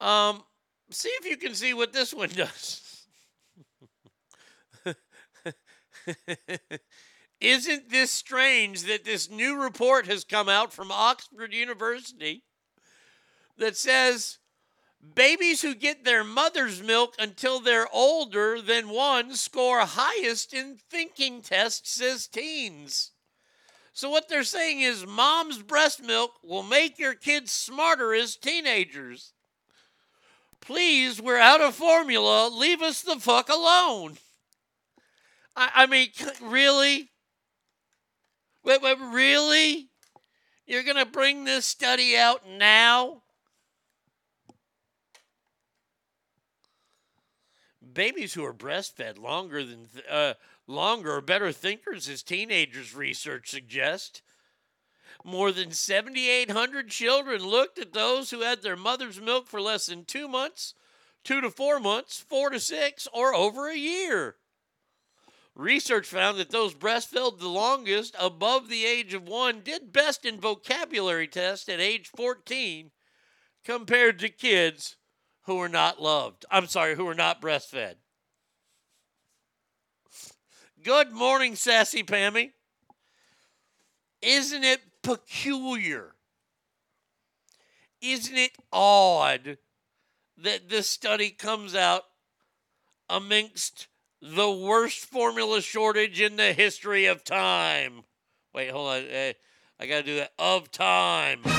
Um, 0.00 0.44
see 0.90 1.08
if 1.08 1.26
you 1.26 1.36
can 1.36 1.54
see 1.54 1.74
what 1.74 1.92
this 1.92 2.14
one 2.14 2.28
does. 2.28 3.06
Isn't 7.44 7.90
this 7.90 8.10
strange 8.10 8.84
that 8.84 9.04
this 9.04 9.28
new 9.30 9.60
report 9.60 10.06
has 10.06 10.24
come 10.24 10.48
out 10.48 10.72
from 10.72 10.90
Oxford 10.90 11.52
University 11.52 12.42
that 13.58 13.76
says 13.76 14.38
babies 15.14 15.60
who 15.60 15.74
get 15.74 16.06
their 16.06 16.24
mother's 16.24 16.82
milk 16.82 17.14
until 17.18 17.60
they're 17.60 17.86
older 17.92 18.62
than 18.62 18.88
one 18.88 19.34
score 19.34 19.80
highest 19.80 20.54
in 20.54 20.78
thinking 20.90 21.42
tests 21.42 22.00
as 22.00 22.26
teens? 22.26 23.10
So 23.92 24.08
what 24.08 24.30
they're 24.30 24.42
saying 24.42 24.80
is 24.80 25.06
mom's 25.06 25.60
breast 25.60 26.02
milk 26.02 26.30
will 26.42 26.62
make 26.62 26.98
your 26.98 27.12
kids 27.12 27.52
smarter 27.52 28.14
as 28.14 28.36
teenagers. 28.36 29.34
Please, 30.62 31.20
we're 31.20 31.36
out 31.36 31.60
of 31.60 31.74
formula. 31.74 32.48
Leave 32.48 32.80
us 32.80 33.02
the 33.02 33.16
fuck 33.16 33.50
alone. 33.50 34.16
I, 35.54 35.70
I 35.74 35.86
mean, 35.86 36.08
really? 36.40 37.10
Wait, 38.64 38.80
wait, 38.80 38.98
really? 38.98 39.90
You're 40.66 40.82
going 40.82 40.96
to 40.96 41.04
bring 41.04 41.44
this 41.44 41.66
study 41.66 42.16
out 42.16 42.48
now? 42.48 43.22
Babies 47.92 48.32
who 48.32 48.44
are 48.44 48.54
breastfed 48.54 49.18
longer 49.18 49.62
than 49.62 49.86
th- 49.92 50.06
uh, 50.10 50.34
longer 50.66 51.16
are 51.16 51.20
better 51.20 51.52
thinkers, 51.52 52.08
as 52.08 52.22
teenagers 52.22 52.94
research 52.94 53.50
suggests. 53.50 54.22
More 55.22 55.52
than 55.52 55.70
7,800 55.70 56.88
children 56.88 57.42
looked 57.42 57.78
at 57.78 57.92
those 57.92 58.30
who 58.30 58.40
had 58.40 58.62
their 58.62 58.76
mother's 58.76 59.20
milk 59.20 59.46
for 59.46 59.60
less 59.60 59.86
than 59.86 60.06
two 60.06 60.26
months, 60.26 60.74
two 61.22 61.42
to 61.42 61.50
four 61.50 61.78
months, 61.78 62.18
four 62.18 62.48
to 62.48 62.58
six, 62.58 63.06
or 63.12 63.34
over 63.34 63.68
a 63.68 63.76
year. 63.76 64.36
Research 65.56 66.08
found 66.08 66.38
that 66.38 66.50
those 66.50 66.74
breastfed 66.74 67.38
the 67.38 67.48
longest 67.48 68.16
above 68.18 68.68
the 68.68 68.84
age 68.84 69.14
of 69.14 69.28
one 69.28 69.60
did 69.60 69.92
best 69.92 70.24
in 70.24 70.40
vocabulary 70.40 71.28
tests 71.28 71.68
at 71.68 71.78
age 71.78 72.10
14 72.16 72.90
compared 73.64 74.18
to 74.18 74.28
kids 74.28 74.96
who 75.42 75.56
were 75.56 75.68
not 75.68 76.02
loved. 76.02 76.44
I'm 76.50 76.66
sorry, 76.66 76.96
who 76.96 77.04
were 77.04 77.14
not 77.14 77.40
breastfed. 77.40 77.96
Good 80.82 81.12
morning, 81.12 81.54
Sassy 81.54 82.02
Pammy. 82.02 82.50
Isn't 84.20 84.64
it 84.64 84.80
peculiar? 85.02 86.14
Isn't 88.00 88.36
it 88.36 88.52
odd 88.72 89.58
that 90.36 90.68
this 90.68 90.88
study 90.88 91.30
comes 91.30 91.74
out 91.74 92.02
amongst 93.08 93.86
the 94.24 94.50
worst 94.50 95.04
formula 95.04 95.60
shortage 95.60 96.18
in 96.18 96.36
the 96.36 96.54
history 96.54 97.04
of 97.04 97.24
time? 97.24 98.04
Wait, 98.54 98.70
hold 98.70 98.88
on. 98.88 99.04
eh, 99.10 99.34
I 99.78 99.86
got 99.86 99.98
to 99.98 100.02
do 100.02 100.16
that. 100.16 100.32
Of 100.38 100.70
time. 100.70 101.42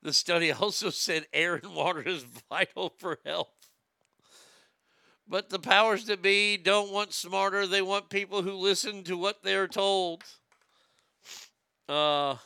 The 0.00 0.12
study 0.12 0.52
also 0.52 0.90
said 0.90 1.26
air 1.32 1.56
and 1.56 1.74
water 1.74 2.00
is 2.00 2.24
vital 2.48 2.94
for 2.96 3.18
health. 3.26 3.52
But 5.26 5.50
the 5.50 5.58
powers 5.58 6.06
that 6.06 6.22
be 6.22 6.56
don't 6.56 6.92
want 6.92 7.12
smarter. 7.12 7.66
They 7.66 7.82
want 7.82 8.08
people 8.08 8.42
who 8.42 8.52
listen 8.52 9.02
to 9.04 9.18
what 9.18 9.42
they're 9.42 9.66
told. 9.66 10.22
Uh, 11.88 12.36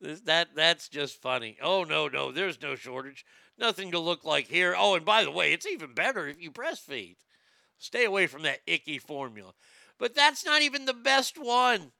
that 0.00 0.48
that's 0.54 0.88
just 0.88 1.20
funny. 1.20 1.56
Oh 1.62 1.84
no, 1.84 2.08
no, 2.08 2.30
there's 2.30 2.62
no 2.62 2.74
shortage. 2.74 3.24
Nothing 3.58 3.90
to 3.90 3.98
look 3.98 4.24
like 4.24 4.46
here. 4.46 4.74
Oh, 4.76 4.94
and 4.94 5.04
by 5.04 5.24
the 5.24 5.30
way, 5.30 5.52
it's 5.52 5.66
even 5.66 5.92
better 5.92 6.28
if 6.28 6.40
you 6.40 6.50
breastfeed. 6.50 7.16
Stay 7.78 8.04
away 8.04 8.26
from 8.26 8.42
that 8.42 8.60
icky 8.66 8.98
formula. 8.98 9.52
But 9.98 10.14
that's 10.14 10.44
not 10.44 10.62
even 10.62 10.84
the 10.84 10.94
best 10.94 11.36
one. 11.36 11.92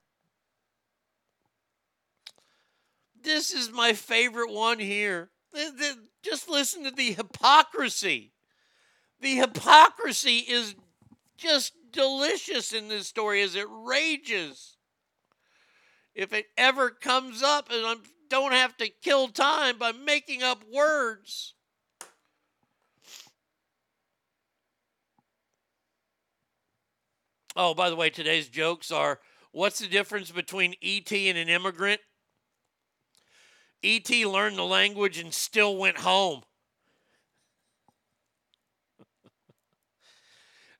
This 3.20 3.50
is 3.50 3.72
my 3.72 3.92
favorite 3.92 4.52
one 4.52 4.78
here. 4.78 5.30
Just 6.22 6.48
listen 6.48 6.84
to 6.84 6.92
the 6.92 7.12
hypocrisy. 7.12 8.32
The 9.20 9.34
hypocrisy 9.36 10.38
is 10.38 10.76
just 11.36 11.72
delicious 11.90 12.72
in 12.72 12.86
this 12.86 13.08
story 13.08 13.42
as 13.42 13.56
it 13.56 13.66
rages. 13.68 14.77
If 16.18 16.32
it 16.32 16.46
ever 16.56 16.90
comes 16.90 17.44
up 17.44 17.70
and 17.70 17.86
I 17.86 17.94
don't 18.28 18.50
have 18.50 18.76
to 18.78 18.88
kill 18.88 19.28
time 19.28 19.78
by 19.78 19.92
making 19.92 20.42
up 20.42 20.64
words. 20.68 21.54
Oh, 27.54 27.72
by 27.72 27.88
the 27.88 27.94
way, 27.94 28.10
today's 28.10 28.48
jokes 28.48 28.90
are 28.90 29.20
what's 29.52 29.78
the 29.78 29.86
difference 29.86 30.32
between 30.32 30.74
ET 30.82 31.12
and 31.12 31.38
an 31.38 31.48
immigrant? 31.48 32.00
ET 33.84 34.10
learned 34.10 34.58
the 34.58 34.64
language 34.64 35.18
and 35.18 35.32
still 35.32 35.76
went 35.76 35.98
home. 35.98 36.42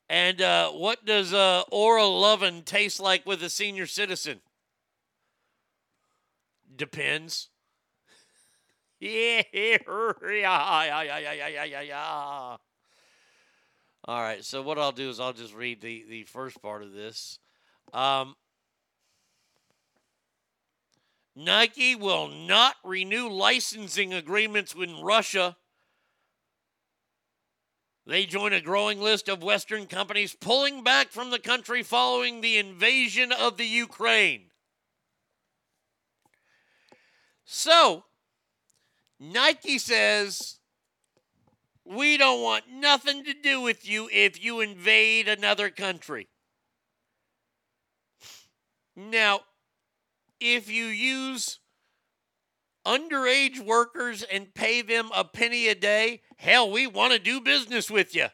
and 0.08 0.42
uh, 0.42 0.72
what 0.72 1.04
does 1.04 1.32
uh, 1.32 1.62
oral 1.70 2.18
lovin' 2.20 2.64
taste 2.64 2.98
like 2.98 3.24
with 3.24 3.40
a 3.44 3.50
senior 3.50 3.86
citizen? 3.86 4.40
Depends. 6.78 7.50
Yeah, 9.00 9.42
yeah, 9.52 9.78
yeah, 9.86 11.02
yeah, 11.02 11.32
yeah, 11.32 11.64
yeah, 11.64 11.80
yeah. 11.80 12.56
All 14.04 14.22
right, 14.22 14.44
so 14.44 14.62
what 14.62 14.78
I'll 14.78 14.92
do 14.92 15.10
is 15.10 15.18
I'll 15.20 15.32
just 15.32 15.54
read 15.54 15.80
the, 15.80 16.04
the 16.08 16.22
first 16.22 16.62
part 16.62 16.82
of 16.82 16.92
this. 16.92 17.40
Um, 17.92 18.36
Nike 21.34 21.96
will 21.96 22.28
not 22.28 22.76
renew 22.84 23.28
licensing 23.28 24.14
agreements 24.14 24.74
with 24.74 24.90
Russia. 25.02 25.56
They 28.06 28.24
join 28.24 28.52
a 28.52 28.60
growing 28.60 29.00
list 29.00 29.28
of 29.28 29.42
Western 29.42 29.86
companies 29.86 30.34
pulling 30.34 30.82
back 30.82 31.10
from 31.10 31.30
the 31.30 31.38
country 31.40 31.82
following 31.82 32.40
the 32.40 32.56
invasion 32.56 33.32
of 33.32 33.56
the 33.56 33.66
Ukraine. 33.66 34.47
So, 37.50 38.04
Nike 39.18 39.78
says, 39.78 40.58
we 41.82 42.18
don't 42.18 42.42
want 42.42 42.64
nothing 42.70 43.24
to 43.24 43.32
do 43.32 43.62
with 43.62 43.88
you 43.88 44.10
if 44.12 44.44
you 44.44 44.60
invade 44.60 45.28
another 45.28 45.70
country. 45.70 46.28
Now, 48.94 49.40
if 50.38 50.70
you 50.70 50.84
use 50.84 51.60
underage 52.84 53.64
workers 53.64 54.22
and 54.30 54.52
pay 54.52 54.82
them 54.82 55.10
a 55.16 55.24
penny 55.24 55.68
a 55.68 55.74
day, 55.74 56.20
hell, 56.36 56.70
we 56.70 56.86
want 56.86 57.14
to 57.14 57.18
do 57.18 57.40
business 57.40 57.90
with 57.90 58.14
you. 58.14 58.26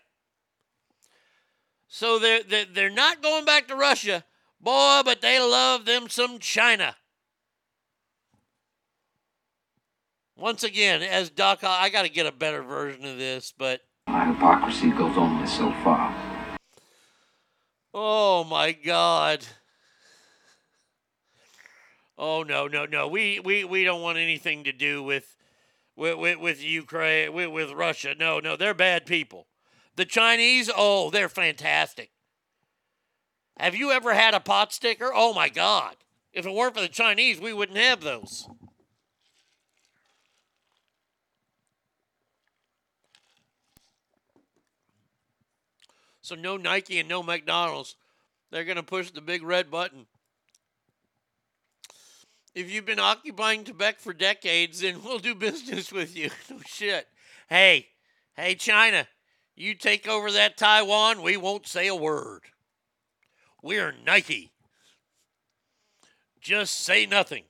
So 1.87 2.19
they're, 2.19 2.65
they're, 2.65 2.91
not 2.91 3.23
going 3.23 3.45
back 3.45 3.69
to 3.69 3.77
Russia, 3.77 4.25
boy, 4.61 5.03
but 5.05 5.21
they 5.21 5.39
love 5.39 5.85
them 5.85 6.09
some 6.09 6.41
China. 6.41 6.97
Once 10.37 10.65
again, 10.65 11.03
as 11.03 11.31
Doc, 11.31 11.61
I 11.63 11.89
got 11.91 12.03
to 12.03 12.09
get 12.09 12.27
a 12.27 12.33
better 12.33 12.63
version 12.63 13.05
of 13.05 13.19
this, 13.19 13.53
but 13.57 13.83
My 14.07 14.27
hypocrisy 14.33 14.91
goes 14.91 15.17
only 15.17 15.47
so 15.47 15.71
far. 15.85 16.15
oh 17.93 18.45
my 18.45 18.73
God. 18.73 19.47
Oh 22.19 22.43
no, 22.43 22.67
no, 22.67 22.85
no. 22.85 23.09
We 23.09 23.41
we, 23.41 23.65
we 23.65 23.85
don't 23.85 24.03
want 24.03 24.19
anything 24.19 24.65
to 24.65 24.73
do 24.73 25.03
with 25.03 25.37
with 25.97 26.17
with, 26.19 26.39
with 26.39 26.63
Ukraine 26.65 27.33
with, 27.33 27.51
with 27.51 27.73
Russia. 27.73 28.15
No, 28.19 28.41
no, 28.41 28.57
they're 28.57 28.75
bad 28.75 29.07
people. 29.07 29.47
The 29.97 30.05
Chinese, 30.05 30.71
oh, 30.77 31.11
they're 31.11 31.29
fantastic. 31.29 32.11
Have 33.59 33.77
you 33.77 33.93
ever 33.93 34.15
had 34.15 34.35
a 34.35 34.41
pot 34.41 34.73
sticker? 34.73 35.13
Oh 35.15 35.33
my 35.33 35.49
God. 35.49 35.95
If 36.33 36.45
it 36.45 36.53
weren't 36.53 36.75
for 36.75 36.81
the 36.81 36.89
Chinese, 36.89 37.41
we 37.41 37.53
wouldn't 37.53 37.79
have 37.79 38.01
those. 38.01 38.49
So 46.25 46.35
no 46.35 46.57
Nike 46.57 46.99
and 46.99 47.07
no 47.07 47.23
McDonald's. 47.23 47.97
They're 48.51 48.65
going 48.65 48.79
to 48.79 48.83
push 48.83 49.11
the 49.11 49.21
big 49.21 49.43
red 49.43 49.71
button. 49.71 50.07
If 52.55 52.73
you've 52.73 52.87
been 52.87 52.99
occupying 52.99 53.63
Quebec 53.63 54.01
for 54.01 54.15
decades, 54.15 54.81
then 54.81 55.05
we'll 55.05 55.19
do 55.19 55.35
business 55.35 55.93
with 55.93 56.17
you. 56.17 56.31
no 56.51 56.61
shit. 56.65 57.09
Hey, 57.51 57.89
hey, 58.39 58.55
China, 58.55 59.07
you 59.55 59.75
take 59.75 60.09
over 60.09 60.33
that 60.33 60.57
Taiwan, 60.57 61.21
we 61.21 61.37
won't 61.37 61.67
say 61.67 61.89
a 61.89 61.95
word. 61.95 62.45
We're 63.63 63.93
Nike. 63.93 64.51
Just 66.41 66.81
say 66.81 67.05
nothing. 67.05 67.45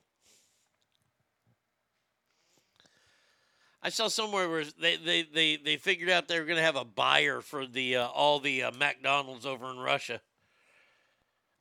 I 3.85 3.89
saw 3.89 4.07
somewhere 4.07 4.49
where 4.49 4.63
they, 4.81 4.95
they, 4.95 5.21
they, 5.21 5.57
they 5.57 5.77
figured 5.77 6.09
out 6.09 6.27
they 6.27 6.39
were 6.39 6.47
going 6.47 6.57
to 6.57 6.63
have 6.63 6.75
a 6.75 6.83
buyer 6.83 7.39
for 7.39 7.67
the 7.67 7.97
uh, 7.97 8.07
all 8.07 8.39
the 8.39 8.63
uh, 8.63 8.71
McDonald's 8.71 9.45
over 9.45 9.69
in 9.69 9.77
Russia. 9.77 10.21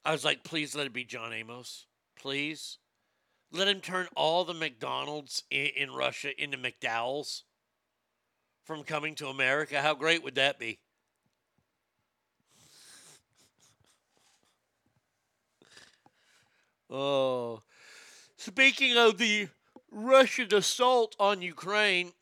I 0.06 0.12
was 0.12 0.24
like, 0.24 0.42
please 0.42 0.74
let 0.74 0.86
it 0.86 0.94
be 0.94 1.04
John 1.04 1.34
Amos. 1.34 1.84
Please. 2.18 2.78
Let 3.52 3.68
him 3.68 3.80
turn 3.80 4.06
all 4.16 4.46
the 4.46 4.54
McDonald's 4.54 5.42
in, 5.50 5.66
in 5.76 5.90
Russia 5.90 6.30
into 6.42 6.56
McDowell's 6.56 7.44
from 8.62 8.84
coming 8.84 9.14
to 9.16 9.28
America. 9.28 9.82
How 9.82 9.92
great 9.92 10.24
would 10.24 10.36
that 10.36 10.58
be? 10.58 10.78
Oh. 16.88 17.60
Speaking 18.38 18.96
of 18.96 19.18
the 19.18 19.48
Russian 19.94 20.52
assault 20.52 21.14
on 21.20 21.40
Ukraine, 21.40 22.12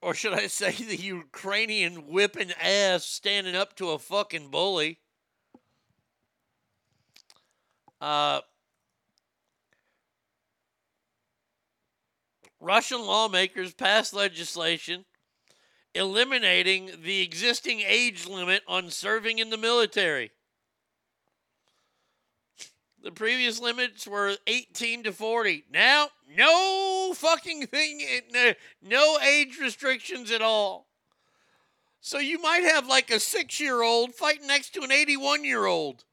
or 0.00 0.14
should 0.14 0.32
I 0.32 0.46
say 0.60 0.72
the 0.72 0.96
Ukrainian 0.96 2.08
whipping 2.08 2.52
ass 2.52 3.04
standing 3.04 3.54
up 3.54 3.76
to 3.76 3.90
a 3.90 3.98
fucking 3.98 4.48
bully. 4.48 4.98
Uh, 8.00 8.40
Russian 12.60 13.04
lawmakers 13.04 13.72
passed 13.74 14.14
legislation 14.14 15.04
eliminating 15.94 16.90
the 17.02 17.20
existing 17.22 17.80
age 17.80 18.26
limit 18.26 18.62
on 18.68 18.90
serving 18.90 19.38
in 19.38 19.50
the 19.50 19.56
military. 19.56 20.30
The 23.02 23.12
previous 23.12 23.60
limits 23.60 24.06
were 24.06 24.36
18 24.46 25.04
to 25.04 25.12
40. 25.12 25.64
Now, 25.72 26.08
no 26.36 26.97
fucking 27.14 27.66
thing, 27.66 28.02
no- 28.82 29.18
age 29.20 29.58
restrictions 29.60 30.30
at 30.30 30.42
all. 30.42 30.86
So 32.00 32.18
you 32.18 32.40
might 32.40 32.62
have 32.62 32.86
like 32.86 33.10
a 33.10 33.20
six 33.20 33.60
year 33.60 33.82
old 33.82 34.14
fighting 34.14 34.46
next 34.46 34.74
to 34.74 34.82
an 34.82 34.92
81 34.92 35.44
year 35.44 35.66
old. 35.66 36.04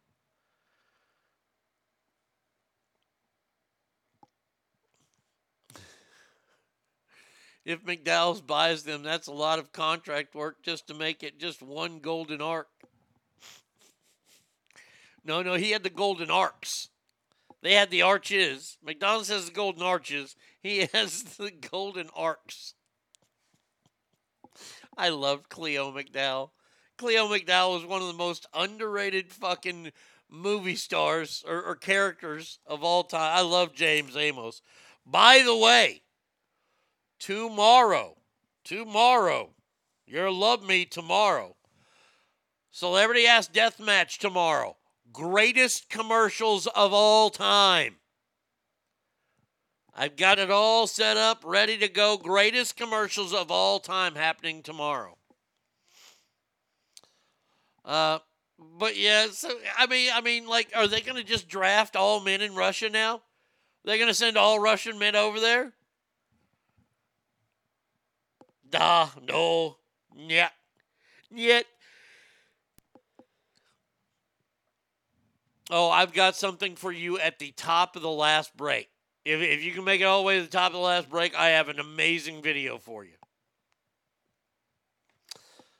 If 7.64 7.84
McDowell's 7.84 8.42
buys 8.42 8.84
them, 8.84 9.02
that's 9.02 9.28
a 9.28 9.34
lot 9.34 9.58
of 9.58 9.72
contract 9.72 10.36
work 10.36 10.62
just 10.62 10.88
to 10.88 10.94
make 10.94 11.24
it 11.24 11.40
just 11.40 11.64
one 11.64 11.98
golden 12.00 12.40
arc. 12.40 12.68
No, 15.24 15.42
no, 15.42 15.56
he 15.56 15.72
had 15.72 15.82
the 15.82 15.90
golden 15.90 16.30
arcs. 16.30 16.90
They 17.66 17.74
had 17.74 17.90
the 17.90 18.04
arches. 18.04 18.78
McDonald's 18.86 19.30
has 19.30 19.48
the 19.48 19.52
golden 19.52 19.82
arches. 19.82 20.36
He 20.62 20.88
has 20.94 21.24
the 21.24 21.50
golden 21.50 22.12
arcs. 22.16 22.76
I 24.96 25.10
loved 25.10 25.50
Cleo 25.50 25.92
McDowell. 25.92 26.52
Cleo 27.00 27.28
McDowell 27.28 27.74
was 27.74 27.86
one 27.88 28.04
of 28.04 28.08
the 28.08 28.14
most 28.14 28.46
underrated 28.54 29.34
fucking 29.34 29.92
movie 30.30 30.76
stars 30.76 31.44
or, 31.48 31.60
or 31.64 31.76
characters 31.76 32.60
of 32.68 32.84
all 32.84 33.04
time. 33.04 33.36
I 33.36 33.42
love 33.42 33.74
James 33.74 34.16
Amos. 34.16 34.62
By 35.04 35.42
the 35.44 35.58
way, 35.58 36.04
tomorrow, 37.18 38.16
tomorrow, 38.64 39.56
you'll 40.06 40.38
love 40.38 40.64
me 40.64 40.86
tomorrow. 40.86 41.56
Celebrity 42.70 43.26
Ass 43.26 43.48
Death 43.48 43.80
Match 43.80 44.20
tomorrow. 44.20 44.78
Greatest 45.16 45.90
commercials 45.90 46.68
of 46.68 46.92
all 46.92 47.30
time. 47.30 47.96
I've 49.94 50.18
got 50.18 50.40
it 50.40 50.52
all 50.52 50.88
set 50.88 51.16
up, 51.16 51.42
ready 51.46 51.78
to 51.78 51.88
go. 51.88 52.18
Greatest 52.18 52.76
commercials 52.76 53.34
of 53.34 53.50
all 53.50 53.80
time 53.80 54.16
happening 54.16 54.62
tomorrow. 54.62 55.18
Uh, 57.86 58.20
but 58.78 58.98
yeah, 58.98 59.28
so 59.32 59.52
I 59.78 59.88
mean, 59.88 60.12
I 60.14 60.20
mean, 60.20 60.48
like, 60.48 60.70
are 60.76 60.88
they 60.88 61.00
going 61.00 61.18
to 61.18 61.24
just 61.24 61.48
draft 61.48 61.96
all 61.96 62.20
men 62.20 62.42
in 62.42 62.54
Russia 62.54 62.90
now? 62.90 63.22
They're 63.86 63.98
going 63.98 64.10
to 64.10 64.14
send 64.14 64.38
all 64.38 64.60
Russian 64.60 65.00
men 65.00 65.16
over 65.16 65.40
there? 65.40 65.72
Da, 68.70 69.10
no, 69.26 69.78
yeah, 70.14 70.50
yet. 71.32 71.68
Oh, 75.72 75.90
I've 75.90 76.14
got 76.14 76.36
something 76.36 76.76
for 76.76 76.92
you 76.92 77.18
at 77.20 77.40
the 77.40 77.52
top 77.52 77.96
of 77.96 78.02
the 78.02 78.10
last 78.10 78.56
break. 78.56 78.90
If, 79.24 79.42
if 79.42 79.64
you 79.64 79.72
can 79.72 79.84
make 79.84 80.02
it 80.02 80.04
all 80.04 80.20
the 80.20 80.26
way 80.26 80.38
to 80.38 80.44
the 80.44 80.48
top 80.48 80.68
of 80.68 80.74
the 80.74 80.80
last 80.80 81.10
break, 81.10 81.36
I 81.36 81.50
have 81.50 81.70
an 81.70 81.80
amazing 81.80 82.44
video 82.44 82.78
for 82.78 83.04
you. 83.04 83.16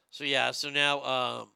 So, 0.10 0.24
yeah, 0.24 0.52
so 0.52 0.70
now 0.70 1.04
um, 1.04 1.50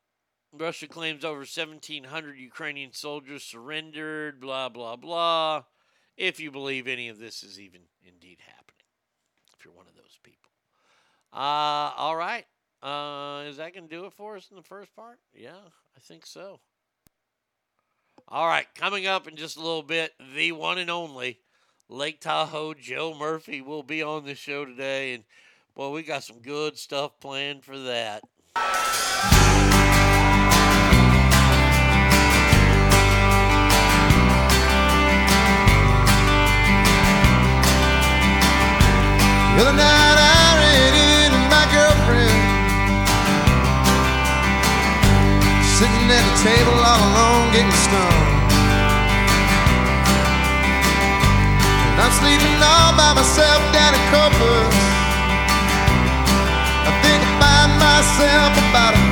Russia 0.53 0.87
claims 0.87 1.25
over 1.25 1.39
1,700 1.39 2.37
Ukrainian 2.37 2.93
soldiers 2.93 3.43
surrendered, 3.43 4.39
blah, 4.39 4.69
blah, 4.69 4.95
blah. 4.95 5.63
If 6.17 6.39
you 6.39 6.51
believe 6.51 6.87
any 6.87 7.07
of 7.07 7.17
this 7.17 7.41
is 7.41 7.59
even 7.59 7.81
indeed 8.05 8.39
happening, 8.45 8.85
if 9.57 9.65
you're 9.65 9.73
one 9.73 9.87
of 9.87 9.95
those 9.95 10.19
people. 10.21 10.51
Uh, 11.33 11.93
all 11.95 12.15
right. 12.15 12.45
Uh, 12.83 13.43
is 13.47 13.57
that 13.57 13.73
going 13.73 13.87
to 13.87 13.95
do 13.95 14.05
it 14.05 14.13
for 14.13 14.35
us 14.35 14.49
in 14.51 14.57
the 14.57 14.63
first 14.63 14.95
part? 14.95 15.19
Yeah, 15.33 15.51
I 15.95 15.99
think 15.99 16.25
so. 16.25 16.59
All 18.31 18.45
right, 18.45 18.67
coming 18.75 19.07
up 19.07 19.27
in 19.27 19.35
just 19.35 19.57
a 19.57 19.59
little 19.59 19.81
bit, 19.81 20.13
the 20.35 20.51
one 20.51 20.77
and 20.77 20.91
only 20.91 21.39
Lake 21.89 22.21
Tahoe 22.21 22.75
Joe 22.75 23.15
Murphy 23.17 23.59
will 23.59 23.81
be 23.81 24.03
on 24.03 24.23
the 24.23 24.35
show 24.35 24.65
today. 24.65 25.15
And, 25.15 25.23
boy, 25.73 25.89
we 25.89 26.03
got 26.03 26.23
some 26.23 26.37
good 26.37 26.77
stuff 26.77 27.19
planned 27.19 27.63
for 27.63 27.75
that. 27.79 28.21
Night 39.75 40.08
sitting 46.09 46.25
at 46.25 46.37
the 46.37 46.43
table 46.43 46.73
all 46.73 47.01
alone 47.09 47.51
getting 47.53 47.71
stoned. 47.85 48.29
And 51.89 51.97
I'm 52.01 52.13
sleeping 52.17 52.57
all 52.61 52.91
by 52.97 53.13
myself 53.13 53.61
down 53.73 53.93
in 53.93 54.03
Corpus. 54.09 54.75
I 56.87 56.91
think 57.05 57.21
about 57.37 57.69
myself 57.77 58.51
about 58.69 58.93
it 58.97 59.05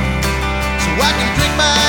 so 0.82 0.90
I 0.98 1.10
can 1.14 1.28
drink 1.36 1.54
my 1.56 1.87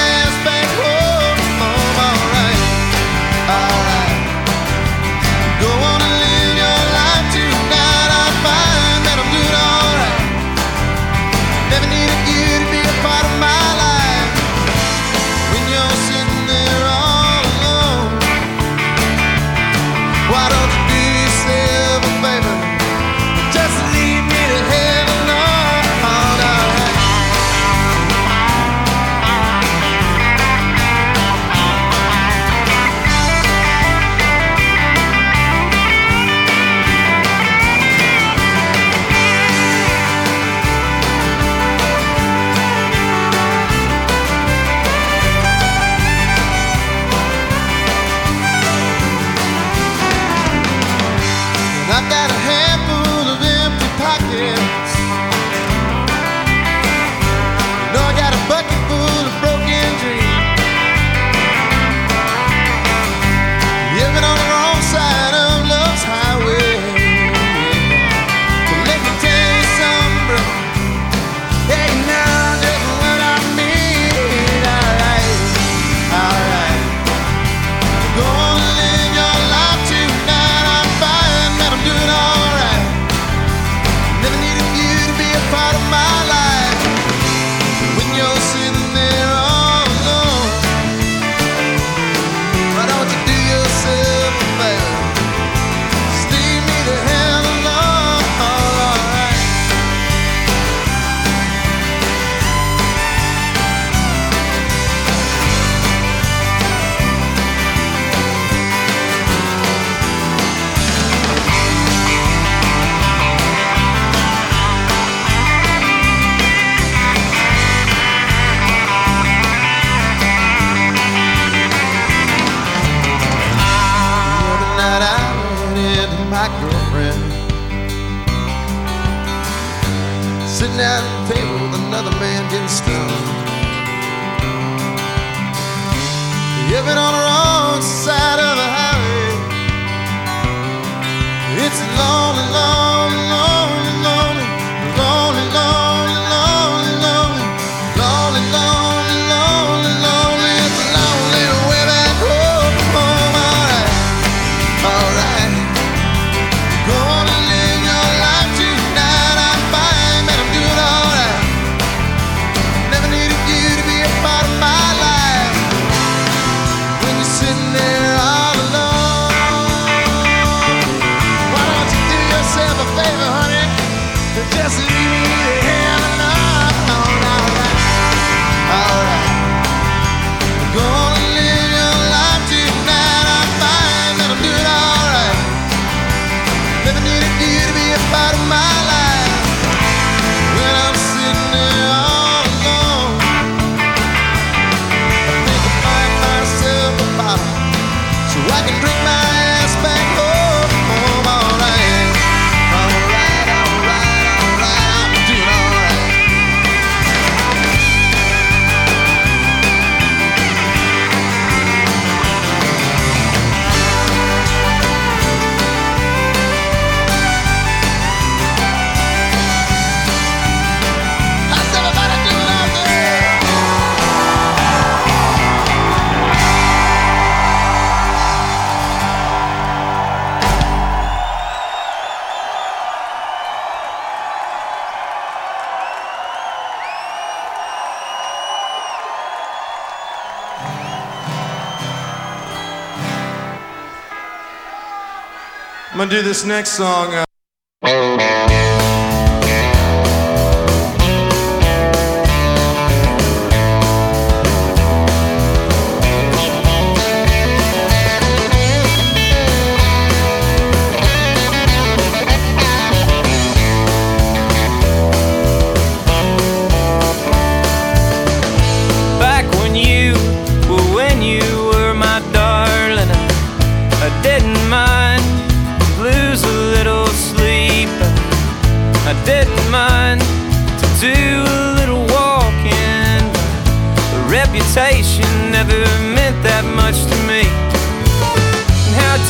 do 246.21 246.25
this 246.27 246.43
next 246.43 246.71
song. 246.71 247.13
Uh, 247.13 247.28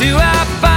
to 0.00 0.16
our 0.16 0.69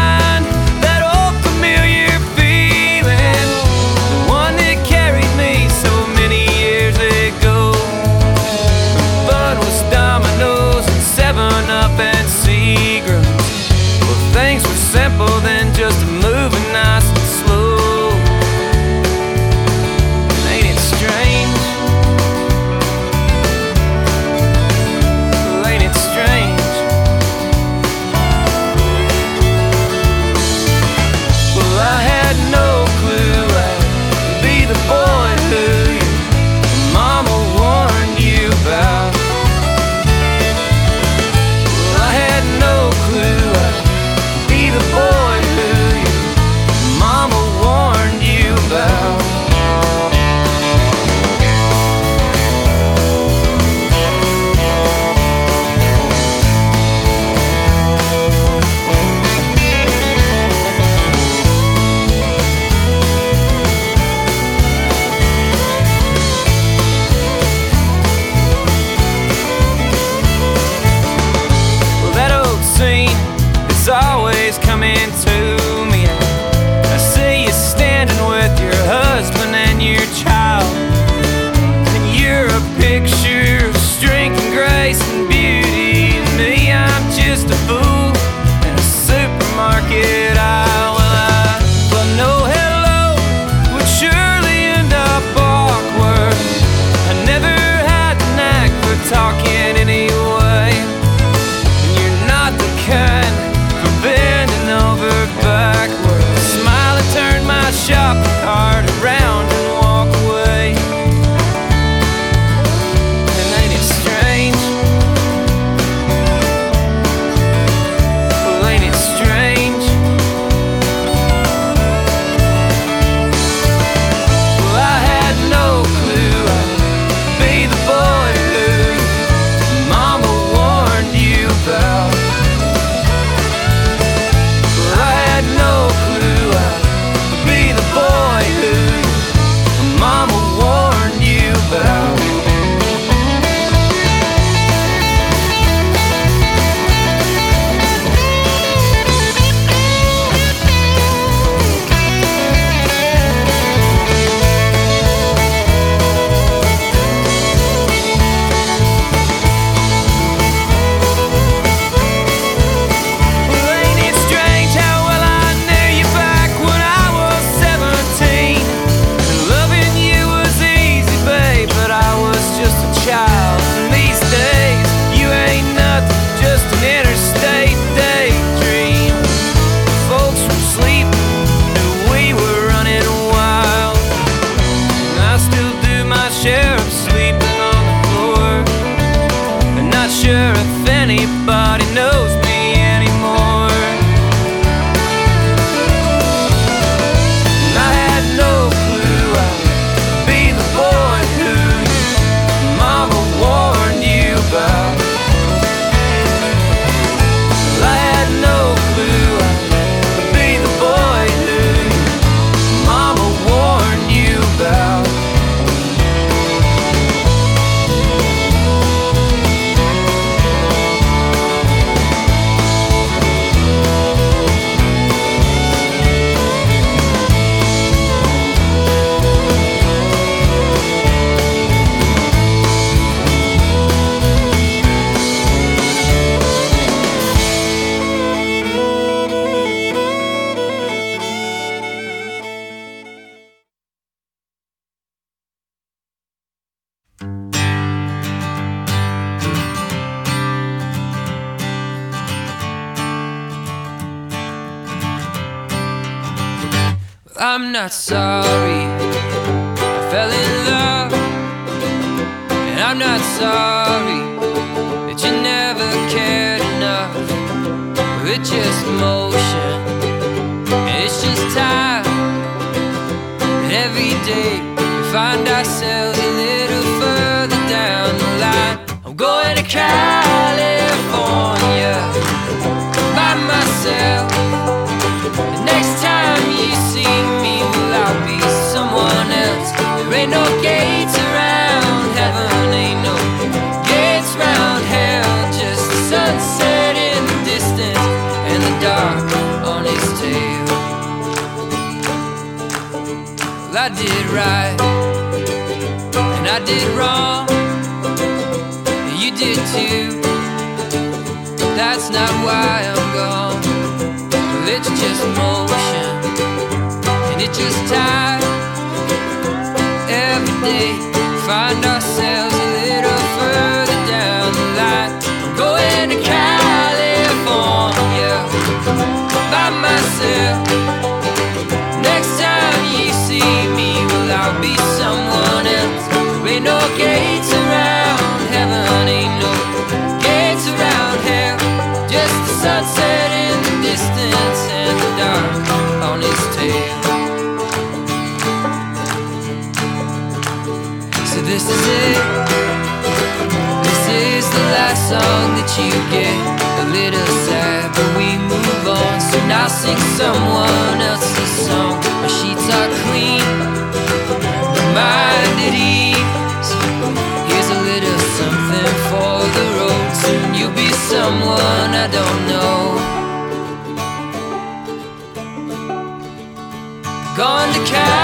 care. 377.94 378.23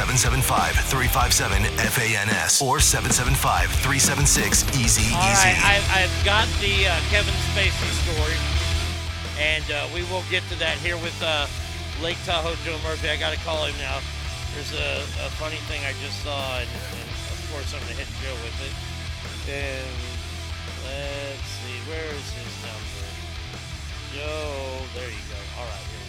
775 0.00 0.80
357 0.88 1.76
FANS 1.76 2.64
or 2.64 2.80
775 2.80 3.68
376 3.84 4.64
Easy 4.80 5.12
Easy. 5.12 5.52
I've 5.60 6.08
got 6.24 6.48
the 6.64 6.88
uh, 6.88 6.96
Kevin 7.12 7.36
Spacey 7.52 7.92
story, 8.08 8.32
and 9.36 9.60
uh, 9.68 9.84
we 9.92 10.00
will 10.08 10.24
get 10.32 10.40
to 10.48 10.56
that 10.56 10.80
here 10.80 10.96
with 11.04 11.12
uh, 11.20 11.44
Lake 12.00 12.16
Tahoe 12.24 12.56
Joe 12.64 12.80
Murphy. 12.80 13.12
I 13.12 13.20
got 13.20 13.36
to 13.36 13.40
call 13.44 13.68
him 13.68 13.76
now. 13.76 14.00
There's 14.56 14.72
a, 14.72 15.04
a, 15.20 15.28
funny 15.36 15.60
thing 15.68 15.84
I 15.84 15.92
just 16.00 16.16
saw, 16.24 16.48
and, 16.56 16.64
and 16.64 17.04
of 17.04 17.40
course, 17.52 17.68
I'm 17.76 17.84
going 17.84 17.92
to 17.92 18.00
hit 18.00 18.08
Joe 18.24 18.32
with 18.40 18.56
it. 18.64 18.72
And 19.52 20.00
let's 20.88 21.44
see, 21.60 21.76
where 21.92 22.08
is 22.08 22.28
his 22.40 22.54
number? 22.64 23.04
Joe, 24.16 24.80
there 24.96 25.12
you 25.12 25.24
go. 25.28 25.36
All 25.60 25.68
right, 25.68 25.99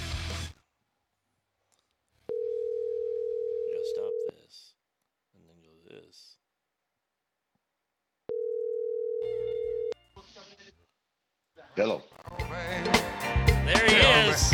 Hello. 11.76 12.02
There 13.66 13.88
he 13.88 14.30
is. 14.30 14.50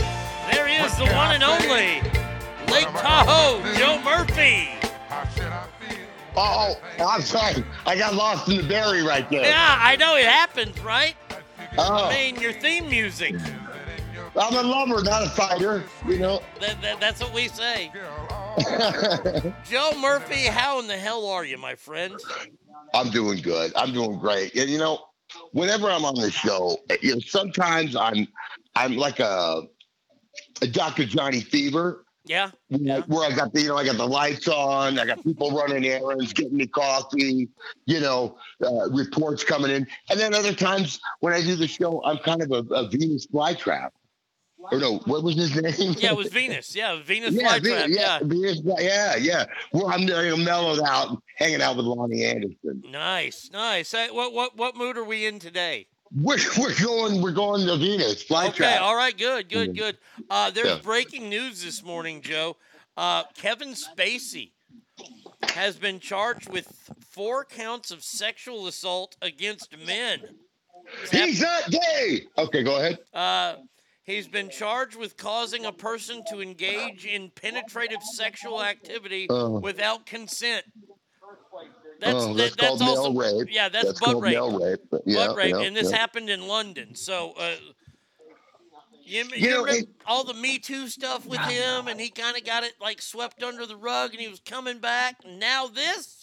There 0.52 0.68
he 0.68 0.76
is, 0.76 0.96
the 0.98 1.06
one 1.06 1.34
and 1.34 1.44
only 1.44 2.02
Lake 2.72 2.88
Tahoe, 2.94 3.64
Joe 3.74 4.00
Murphy. 4.04 4.70
Oh, 6.36 6.80
I'm 7.00 7.22
sorry. 7.24 7.66
I 7.88 7.98
got 7.98 8.14
lost 8.14 8.48
in 8.48 8.58
the 8.58 8.68
berry 8.68 9.02
right 9.02 9.28
there. 9.32 9.46
Yeah, 9.46 9.80
I 9.82 9.96
know 9.96 10.16
it 10.16 10.26
happens, 10.26 10.80
right? 10.82 11.16
Oh. 11.80 12.06
I 12.06 12.14
mean, 12.14 12.36
your 12.36 12.54
theme 12.54 12.88
music. 12.88 13.36
I'm 14.36 14.54
a 14.54 14.62
lover, 14.62 15.02
not 15.02 15.26
a 15.26 15.30
fighter. 15.30 15.84
You 16.08 16.20
know. 16.20 16.42
That, 16.60 16.80
that, 16.84 17.00
that's 17.00 17.20
what 17.20 17.34
we 17.34 17.48
say. 17.48 17.92
Joe 19.68 19.94
Murphy, 20.00 20.44
how 20.44 20.80
in 20.80 20.86
the 20.86 20.98
hell 20.98 21.26
are 21.26 21.44
you, 21.44 21.58
my 21.58 21.74
friend? 21.74 22.14
I'm 22.94 23.10
doing 23.10 23.42
good. 23.42 23.72
I'm 23.76 23.92
doing 23.92 24.20
great. 24.20 24.54
And 24.56 24.70
you 24.70 24.78
know, 24.78 25.00
whenever 25.52 25.90
I'm 25.90 26.06
on 26.06 26.16
the 26.16 26.32
show, 26.32 26.78
eh, 26.90 26.98
you 27.02 27.16
know, 27.16 27.20
sometimes 27.20 27.96
I'm 27.96 28.28
I'm 28.76 28.96
like 28.96 29.20
a, 29.20 29.64
a 30.62 30.68
Dr. 30.68 31.06
Johnny 31.06 31.42
Fever. 31.42 32.06
Yeah. 32.26 32.52
Where, 32.68 32.82
yeah. 32.82 33.02
where 33.08 33.32
I 33.32 33.34
got 33.34 33.54
the 33.54 33.62
you 33.62 33.70
know 33.70 33.78
I 33.78 33.86
got 33.86 33.98
the 33.98 34.08
lights 34.08 34.48
on, 34.48 35.00
I 35.00 35.06
got 35.06 35.24
people 35.24 35.52
running 35.52 35.86
errands, 35.86 36.34
getting 36.34 36.58
me 36.58 36.68
coffee, 36.68 37.48
you 37.86 38.00
know, 38.00 38.38
uh, 38.62 38.90
reports 38.92 39.44
coming 39.44 39.72
in, 39.72 39.88
and 40.10 40.20
then 40.20 40.34
other 40.34 40.54
times 40.54 41.00
when 41.22 41.34
I 41.34 41.42
do 41.42 41.56
the 41.56 41.68
show, 41.68 42.04
I'm 42.04 42.18
kind 42.18 42.42
of 42.42 42.52
a, 42.52 42.74
a 42.74 42.90
Venus 42.90 43.28
flytrap 43.28 43.92
or 44.72 44.80
no, 44.80 44.98
what 45.06 45.24
was 45.24 45.36
his 45.36 45.56
name? 45.56 45.96
Yeah, 45.98 46.12
it 46.12 46.18
was 46.18 46.28
Venus. 46.28 46.76
Yeah, 46.76 47.02
Venus 47.04 47.34
yeah, 47.34 47.58
flytrap. 47.58 47.64
Venus, 47.64 47.88
Yeah. 47.98 48.02
yeah, 48.02 48.20
Venus, 48.24 48.62
yeah, 48.80 49.16
yeah. 49.16 49.46
Well, 49.74 49.88
I'm 49.88 50.06
know, 50.06 50.38
mellowed 50.38 50.80
out, 50.86 51.22
hanging 51.38 51.62
out 51.62 51.78
with 51.78 51.86
Loni 51.86 52.24
Anderson. 52.24 52.84
Nice, 52.90 53.50
nice. 53.52 53.94
What 53.94 54.34
what 54.34 54.58
what 54.58 54.76
mood 54.76 54.98
are 54.98 55.04
we 55.04 55.26
in 55.26 55.40
today? 55.40 55.88
We're, 56.16 56.38
we're 56.58 56.74
going 56.82 57.22
we're 57.22 57.32
going 57.34 57.66
to 57.68 57.78
Venus 57.78 58.24
flytrap. 58.24 58.50
Okay, 58.50 58.78
all 58.78 58.96
right, 58.96 59.18
good, 59.18 59.50
good, 59.50 59.76
good. 59.76 59.98
Uh, 60.30 60.50
there's 60.52 60.68
Yeah. 60.68 60.80
breaking 60.82 61.30
news 61.30 61.64
this 61.64 61.84
morning, 61.84 62.22
Joe. 62.22 62.56
Uh, 62.96 63.24
Kevin 63.36 63.74
Spacey 63.74 64.52
has 65.50 65.76
been 65.78 66.00
charged 66.00 66.50
with 66.50 66.68
four 67.10 67.46
counts 67.46 67.92
of 67.92 68.04
sexual 68.04 68.68
assault 68.68 69.16
against 69.22 69.78
men. 69.86 70.22
He's 71.12 71.42
not 71.42 71.70
gay. 71.70 72.22
Okay, 72.38 72.64
go 72.64 72.78
ahead. 72.78 72.98
Uh, 73.14 73.56
he's 74.08 74.28
been 74.28 74.50
charged 74.50 74.96
with 74.96 75.16
causing 75.18 75.66
a 75.66 75.72
person 75.72 76.24
to 76.32 76.42
engage 76.42 77.06
in 77.06 77.30
penetrative 77.36 78.02
sexual 78.02 78.64
activity 78.64 79.28
Oh. 79.30 79.60
without 79.60 80.08
consent. 80.08 80.66
That's, 82.00 82.14
oh, 82.16 82.34
that- 82.34 82.38
that's, 82.38 82.56
called 82.56 82.80
that's 82.80 82.90
also 82.92 83.12
male 83.12 83.40
rape. 83.44 83.48
yeah, 83.52 83.70
that's, 83.70 84.00
butt 84.00 84.20
rape. 84.22 84.34
male 84.34 84.60
rape. 84.60 84.80
but 84.90 85.02
Yeah, 85.06 85.28
butt 85.28 85.36
rape, 85.36 85.56
yeah, 85.56 85.62
and 85.62 85.76
this 85.76 85.92
yeah. 85.92 85.98
happened 85.98 86.30
in 86.30 86.48
London. 86.48 86.96
So, 86.96 87.34
uh, 87.34 87.56
you, 89.04 89.24
you, 89.24 89.36
You 89.36 89.50
know, 89.50 89.66
it- 89.66 89.90
all 90.06 90.24
the 90.24 90.34
Me 90.36 90.60
Too 90.60 90.88
stuff 90.90 91.26
with 91.26 91.40
him, 91.40 91.88
and 91.88 92.00
he 92.00 92.10
kind 92.10 92.38
of 92.38 92.44
got 92.46 92.64
it 92.64 92.74
like 92.80 93.02
swept 93.02 93.42
under 93.44 93.66
the 93.66 93.76
rug, 93.76 94.12
and 94.12 94.20
he 94.22 94.28
was 94.28 94.40
coming 94.42 94.80
back. 94.80 95.18
And 95.26 95.40
now 95.40 95.68
this. 95.68 96.17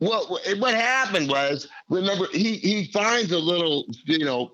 Well, 0.00 0.38
what 0.58 0.74
happened 0.74 1.28
was, 1.28 1.66
remember, 1.88 2.28
he 2.32 2.56
he 2.58 2.84
finds 2.92 3.32
a 3.32 3.38
little, 3.38 3.84
you 4.04 4.24
know, 4.24 4.52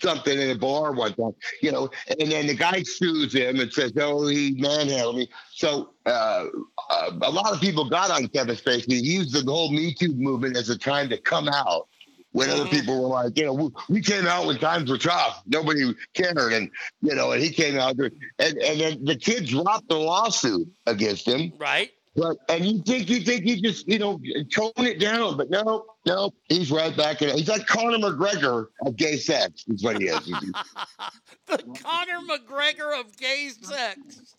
something 0.00 0.38
in 0.38 0.50
a 0.50 0.54
bar 0.54 0.92
one 0.92 1.12
time, 1.14 1.34
you 1.60 1.70
know, 1.70 1.90
and 2.18 2.32
then 2.32 2.46
the 2.46 2.54
guy 2.54 2.82
sues 2.82 3.34
him 3.34 3.60
and 3.60 3.70
says, 3.70 3.92
"Oh, 3.98 4.26
he 4.26 4.56
manhandled 4.58 5.16
me." 5.16 5.28
So 5.52 5.90
uh, 6.06 6.46
uh, 6.90 7.10
a 7.22 7.30
lot 7.30 7.52
of 7.52 7.60
people 7.60 7.90
got 7.90 8.10
on 8.10 8.26
Kevin 8.28 8.56
Spacey. 8.56 8.92
He 8.92 9.00
used 9.00 9.34
the 9.34 9.50
whole 9.50 9.70
Me 9.70 9.92
Too 9.92 10.14
movement 10.14 10.56
as 10.56 10.70
a 10.70 10.78
time 10.78 11.10
to 11.10 11.18
come 11.18 11.48
out. 11.48 11.88
When 12.32 12.50
other 12.50 12.66
people 12.66 13.00
were 13.00 13.08
like, 13.08 13.38
you 13.38 13.44
know, 13.44 13.52
we, 13.52 13.70
we 13.88 14.00
came 14.00 14.26
out 14.26 14.46
when 14.46 14.58
times 14.58 14.90
were 14.90 14.98
tough, 14.98 15.40
nobody 15.46 15.94
cared, 16.14 16.52
and 16.52 16.68
you 17.00 17.14
know, 17.14 17.30
and 17.30 17.40
he 17.40 17.50
came 17.50 17.78
out, 17.78 17.96
and 17.98 18.12
and 18.38 18.80
then 18.80 19.04
the 19.04 19.14
kid 19.14 19.46
dropped 19.46 19.88
the 19.88 19.96
lawsuit 19.96 20.66
against 20.86 21.28
him, 21.28 21.52
right? 21.58 21.90
But 22.16 22.36
and 22.48 22.64
you 22.64 22.80
think 22.82 23.10
you 23.10 23.20
think 23.20 23.44
he 23.44 23.60
just 23.60 23.88
you 23.88 23.98
know 23.98 24.20
tone 24.52 24.72
it 24.78 25.00
down, 25.00 25.36
but 25.36 25.50
no, 25.50 25.84
no, 26.06 26.32
he's 26.48 26.70
right 26.70 26.96
back 26.96 27.22
in 27.22 27.30
it. 27.30 27.34
He's 27.34 27.48
like 27.48 27.66
Conor 27.66 27.98
McGregor 27.98 28.66
of 28.86 28.96
gay 28.96 29.16
sex. 29.16 29.64
Is 29.66 29.82
what 29.82 30.00
he 30.00 30.06
is. 30.06 30.24
the 31.46 31.58
Conor 31.82 32.20
McGregor 32.28 32.98
of 33.00 33.16
gay 33.16 33.48
sex. 33.60 34.36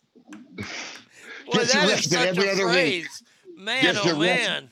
Boy, 1.45 1.51
Gets 1.51 1.73
that 1.73 1.89
is 1.89 2.09
such 2.09 2.25
every 2.25 2.47
a 2.47 2.51
other 2.53 2.67
week. 2.69 3.05
Man, 3.57 3.83
Gets 3.83 3.99
oh 4.03 4.19
man. 4.19 4.71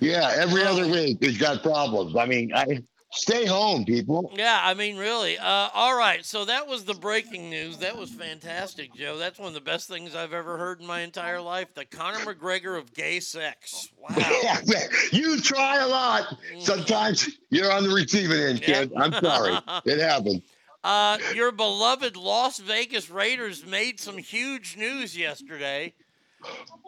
yeah, 0.00 0.32
every 0.36 0.64
other 0.64 0.88
week 0.88 1.18
he's 1.20 1.38
got 1.38 1.62
problems. 1.62 2.16
I 2.16 2.24
mean, 2.24 2.52
I 2.54 2.82
stay 3.12 3.46
home, 3.46 3.84
people. 3.84 4.32
Yeah, 4.34 4.60
I 4.62 4.74
mean, 4.74 4.96
really. 4.96 5.38
Uh, 5.38 5.68
all 5.74 5.96
right, 5.96 6.24
so 6.24 6.44
that 6.44 6.66
was 6.66 6.84
the 6.84 6.94
breaking 6.94 7.50
news. 7.50 7.78
That 7.78 7.96
was 7.96 8.10
fantastic, 8.10 8.94
Joe. 8.94 9.16
That's 9.18 9.38
one 9.38 9.48
of 9.48 9.54
the 9.54 9.60
best 9.60 9.88
things 9.88 10.14
I've 10.14 10.32
ever 10.32 10.56
heard 10.56 10.80
in 10.80 10.86
my 10.86 11.00
entire 11.00 11.40
life. 11.40 11.74
The 11.74 11.84
Conor 11.84 12.18
McGregor 12.18 12.78
of 12.78 12.92
gay 12.94 13.20
sex. 13.20 13.88
Wow. 13.98 14.16
Yeah, 14.64 14.86
you 15.12 15.40
try 15.40 15.78
a 15.78 15.86
lot. 15.86 16.36
Sometimes 16.58 17.38
you're 17.50 17.70
on 17.70 17.84
the 17.84 17.94
receiving 17.94 18.38
end, 18.38 18.62
kid. 18.62 18.92
I'm 18.96 19.12
sorry, 19.12 19.56
it 19.84 20.00
happened. 20.00 20.42
Uh, 20.84 21.18
your 21.34 21.52
beloved 21.52 22.16
Las 22.16 22.58
Vegas 22.58 23.08
Raiders 23.08 23.64
made 23.64 24.00
some 24.00 24.18
huge 24.18 24.76
news 24.76 25.16
yesterday 25.16 25.94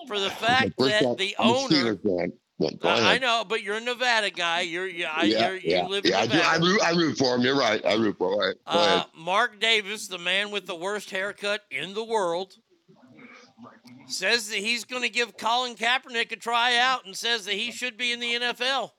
for 0.09 0.19
the 0.19 0.31
fact 0.31 0.77
that 0.79 1.17
the 1.19 1.37
owner. 1.39 1.97
Steelers 2.67 2.71
fan. 2.83 2.97
Yeah, 2.97 3.01
go 3.01 3.07
I, 3.07 3.15
I 3.15 3.19
know, 3.19 3.45
but 3.49 3.63
you're 3.63 3.77
a 3.77 3.81
Nevada 3.81 4.31
guy. 4.31 4.61
You're, 4.63 4.87
yeah, 4.87 5.13
I- 5.15 5.25
Yeah, 5.25 5.49
you're, 5.51 5.57
yeah, 5.59 5.83
you 5.83 5.89
live 5.89 6.07
yeah, 6.07 6.19
I 6.19 6.23
in 6.25 6.31
do. 6.31 6.37
I 6.37 6.39
Nevada. 6.59 6.65
root, 6.65 6.83
I 6.83 6.91
root 6.93 7.19
for 7.19 7.35
him. 7.35 7.43
You're 7.43 7.59
right. 7.59 7.85
I 7.85 7.95
root 7.95 8.17
for 8.19 8.33
him. 8.33 8.39
Right, 8.41 8.55
Uh. 8.67 9.05
Mark 9.17 9.61
Davis, 9.61 10.09
the 10.09 10.19
man 10.19 10.51
with 10.51 10.67
the 10.67 10.75
worst 10.77 11.11
haircut 11.11 11.63
in 11.71 11.95
the 11.95 12.05
world, 12.05 12.55
says 14.07 14.49
that 14.51 14.59
he's 14.59 14.85
going 14.85 15.03
to 15.03 15.09
give 15.09 15.37
Colin 15.37 15.75
Kaepernick 15.77 16.31
a 16.33 16.37
tryout 16.37 17.07
and 17.07 17.17
says 17.17 17.45
that 17.47 17.55
he 17.55 17.71
should 17.73 17.97
be 17.97 18.13
in 18.13 18.21
the 18.21 18.35
NFL. 18.35 18.91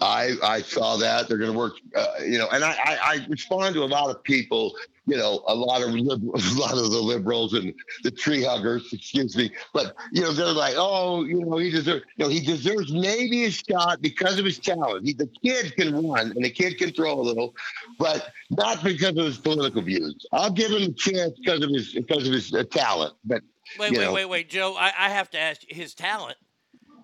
I 0.00 0.34
I 0.42 0.62
saw 0.62 0.96
that 0.96 1.28
they're 1.28 1.38
going 1.38 1.52
to 1.52 1.58
work, 1.58 1.74
uh, 1.94 2.06
you 2.24 2.38
know, 2.38 2.48
and 2.52 2.64
I, 2.64 2.70
I 2.70 2.98
I 3.02 3.26
respond 3.28 3.74
to 3.74 3.82
a 3.82 3.86
lot 3.86 4.10
of 4.10 4.22
people, 4.22 4.74
you 5.06 5.16
know, 5.16 5.42
a 5.48 5.54
lot 5.54 5.82
of 5.82 5.88
a 5.94 6.58
lot 6.58 6.72
of 6.72 6.90
the 6.90 7.00
liberals 7.02 7.54
and 7.54 7.74
the 8.04 8.10
tree 8.10 8.44
huggers, 8.44 8.92
excuse 8.92 9.36
me, 9.36 9.50
but 9.72 9.96
you 10.12 10.22
know 10.22 10.32
they're 10.32 10.46
like, 10.46 10.74
oh, 10.76 11.24
you 11.24 11.44
know, 11.44 11.58
he 11.58 11.70
deserves, 11.70 12.04
you 12.16 12.24
know, 12.24 12.30
he 12.30 12.40
deserves 12.40 12.92
maybe 12.92 13.46
a 13.46 13.50
shot 13.50 14.00
because 14.00 14.38
of 14.38 14.44
his 14.44 14.58
talent. 14.58 15.04
He, 15.04 15.14
the 15.14 15.28
kid 15.42 15.74
can 15.76 16.08
run 16.08 16.32
and 16.32 16.44
the 16.44 16.50
kid 16.50 16.78
can 16.78 16.92
throw 16.92 17.18
a 17.18 17.20
little, 17.20 17.54
but 17.98 18.30
not 18.50 18.84
because 18.84 19.16
of 19.16 19.24
his 19.24 19.38
political 19.38 19.82
views. 19.82 20.26
I'll 20.32 20.52
give 20.52 20.70
him 20.70 20.82
a 20.82 20.92
chance 20.92 21.34
because 21.38 21.62
of 21.62 21.70
his 21.70 21.92
because 21.92 22.26
of 22.26 22.32
his 22.32 22.54
uh, 22.54 22.64
talent, 22.70 23.14
but 23.24 23.42
Wait, 23.78 23.92
wait, 23.92 24.00
know, 24.00 24.12
wait, 24.14 24.24
wait, 24.24 24.48
Joe. 24.48 24.74
I, 24.78 24.92
I 24.96 25.10
have 25.10 25.30
to 25.30 25.38
ask 25.38 25.60
his 25.68 25.94
talent. 25.94 26.38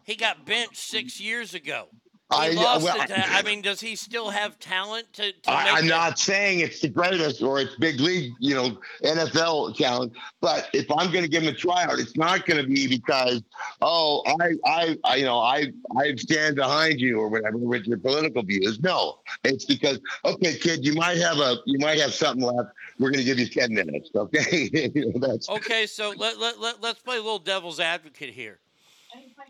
He 0.05 0.17
got 0.17 0.47
benched 0.47 0.77
six 0.77 1.21
years 1.21 1.55
ago. 1.55 1.89
I- 2.31 2.51
lost 2.51 2.85
well, 2.85 3.07
to- 3.07 3.15
I 3.33 3.43
mean, 3.43 3.61
does 3.63 3.81
he 3.81 3.97
still 3.97 4.31
have 4.31 4.59
talent 4.59 5.13
to, 5.15 5.31
to 5.33 5.51
I, 5.51 5.65
make 5.65 5.75
I'm 5.75 5.85
the- 5.85 5.91
not 5.91 6.19
saying 6.19 6.61
it's 6.61 6.81
the 6.81 6.89
greatest 6.89 7.43
or 7.43 7.61
it's 7.61 7.75
big 7.77 8.01
league, 8.01 8.33
you 8.41 8.55
know, 8.55 8.79
NFL 9.05 9.77
talent. 9.77 10.13
But 10.41 10.69
if 10.73 10.91
I'm 10.91 11.13
going 11.13 11.23
to 11.25 11.29
give 11.29 11.43
him 11.43 11.55
a 11.55 11.57
tryout, 11.57 11.99
it's 11.99 12.17
not 12.17 12.47
going 12.47 12.61
to 12.63 12.69
be 12.69 12.87
because, 12.87 13.43
oh, 13.83 14.23
I, 14.41 14.55
I, 14.67 14.97
I, 15.05 15.17
you 15.17 15.25
know, 15.27 15.39
I, 15.39 15.67
I 15.97 16.15
stand 16.17 16.57
behind 16.57 17.01
you 17.01 17.21
or 17.21 17.29
whatever 17.29 17.59
with 17.59 17.85
your 17.87 17.99
political 17.99 18.43
views. 18.43 18.81
No, 18.81 19.19
it's 19.45 19.65
because, 19.67 20.01
okay, 20.25 20.57
kid, 20.57 20.85
you 20.85 20.95
might 20.95 21.19
have 21.19 21.39
a, 21.39 21.57
you 21.67 21.79
might 21.79 22.01
have 22.01 22.15
something 22.15 22.45
left. 22.45 22.71
We're 22.99 23.11
going 23.11 23.19
to 23.19 23.25
give 23.25 23.39
you 23.39 23.49
ten 23.49 23.75
minutes, 23.75 24.11
okay? 24.15 24.71
You 24.73 25.13
know, 25.15 25.29
that's 25.29 25.49
Okay, 25.49 25.87
so 25.87 26.15
let, 26.17 26.39
let, 26.39 26.61
let, 26.61 26.81
let's 26.83 27.01
play 27.01 27.17
a 27.17 27.23
little 27.23 27.39
devil's 27.39 27.81
advocate 27.81 28.31
here. 28.31 28.61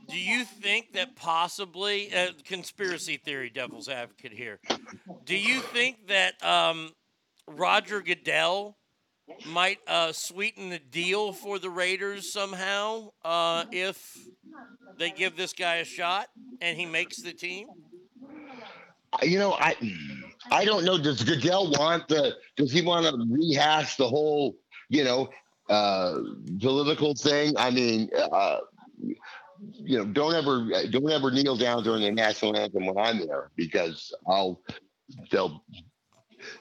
Do 0.09 0.19
you 0.19 0.45
think 0.45 0.93
that 0.93 1.17
possibly, 1.17 2.13
uh, 2.15 2.33
conspiracy 2.45 3.17
theory 3.17 3.51
devil's 3.51 3.89
advocate 3.89 4.33
here, 4.33 4.61
do 5.25 5.37
you 5.37 5.61
think 5.61 6.09
that 6.09 6.43
um, 6.45 6.93
Roger 7.49 8.01
Goodell 8.01 8.77
might 9.47 9.79
uh, 9.87 10.13
sweeten 10.13 10.69
the 10.71 10.79
deal 10.79 11.33
for 11.33 11.59
the 11.59 11.71
Raiders 11.71 12.33
somehow 12.33 13.11
uh, 13.25 13.65
if 13.73 14.17
they 14.99 15.11
give 15.11 15.37
this 15.37 15.53
guy 15.53 15.77
a 15.77 15.85
shot 15.85 16.29
and 16.61 16.77
he 16.77 16.87
makes 16.87 17.23
the 17.23 17.33
team? 17.33 17.69
you 19.23 19.39
know, 19.39 19.53
I 19.53 19.77
I 20.51 20.65
don't 20.65 20.85
know. 20.85 20.99
Does 20.99 21.23
Goodell 21.23 21.71
want 21.71 22.09
the? 22.09 22.35
Does 22.57 22.73
he 22.73 22.83
want 22.83 23.07
to 23.07 23.27
rehash 23.31 23.97
the 23.97 24.09
whole, 24.09 24.57
you 24.89 25.05
know, 25.05 25.29
uh, 25.69 26.19
political 26.61 27.15
thing? 27.15 27.55
I 27.57 27.71
mean, 27.71 28.11
uh, 28.33 28.59
you 29.61 29.99
know, 29.99 30.05
don't 30.05 30.35
ever 30.35 30.69
don't 30.91 31.11
ever 31.11 31.31
kneel 31.31 31.57
down 31.57 31.83
during 31.83 32.03
the 32.03 32.11
national 32.11 32.57
anthem 32.57 32.87
when 32.87 32.99
I'm 32.99 33.27
there 33.27 33.51
because 33.57 34.13
I'll 34.27 34.61
they'll 35.31 35.63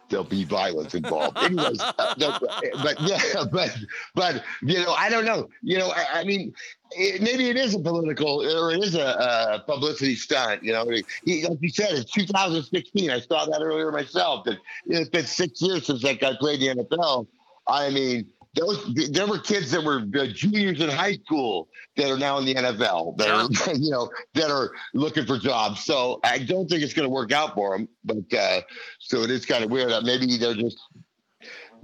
there'll 0.10 0.26
be 0.26 0.44
violence 0.44 0.94
involved. 0.94 1.38
Anyways, 1.38 1.80
uh, 2.00 2.16
but 2.18 3.02
yeah, 3.02 3.20
but 3.52 3.76
but 4.16 4.44
you 4.62 4.80
know, 4.80 4.94
I 4.94 5.10
don't 5.10 5.26
know. 5.26 5.50
You 5.62 5.80
know, 5.80 5.90
I, 5.90 6.22
I 6.22 6.24
mean, 6.24 6.54
it, 6.92 7.22
maybe 7.22 7.50
it 7.50 7.58
is 7.58 7.76
a 7.76 7.80
political 7.80 8.42
or 8.42 8.72
it 8.72 8.84
is 8.84 8.96
a, 8.96 9.00
a 9.00 9.64
publicity 9.66 10.16
stunt. 10.16 10.64
You 10.64 10.74
know, 10.74 10.90
he, 11.26 11.48
like 11.48 11.58
you 11.62 11.70
said, 11.70 11.92
it's 11.92 12.12
2016. 12.12 13.10
I 13.10 13.20
saw 13.20 13.46
that 13.46 13.62
earlier 13.62 13.92
myself. 13.92 14.46
That 14.46 14.58
it's 14.86 15.10
been 15.10 15.26
six 15.26 15.62
years 15.62 15.86
since 15.86 16.02
that 16.04 16.20
guy 16.20 16.34
played 16.40 16.60
the 16.62 16.84
NFL. 16.84 17.28
I 17.68 17.90
mean. 17.90 18.28
Those 18.56 18.94
there 19.12 19.26
were 19.26 19.40
kids 19.40 19.72
that 19.72 19.84
were 19.84 20.06
uh, 20.20 20.28
juniors 20.28 20.80
in 20.80 20.90
high 20.90 21.16
school 21.26 21.70
that 21.96 22.12
are 22.12 22.20
now 22.20 22.38
in 22.38 22.46
the 22.46 22.54
NFL 22.54 23.18
that 23.18 23.30
are 23.30 23.74
you 23.76 23.90
know 23.90 24.10
that 24.36 24.52
are 24.52 24.72
looking 24.94 25.26
for 25.26 25.40
jobs. 25.40 25.84
So 25.84 26.20
I 26.24 26.38
don't 26.38 26.70
think 26.70 26.84
it's 26.84 26.94
going 26.94 27.08
to 27.08 27.14
work 27.14 27.32
out 27.32 27.56
for 27.56 27.76
them. 27.76 27.88
But 28.04 28.32
uh, 28.38 28.62
so 29.00 29.22
it 29.22 29.32
is 29.32 29.46
kind 29.46 29.64
of 29.64 29.72
weird. 29.72 29.90
that 29.90 30.04
Maybe 30.04 30.38
they're 30.38 30.54
just 30.54 30.78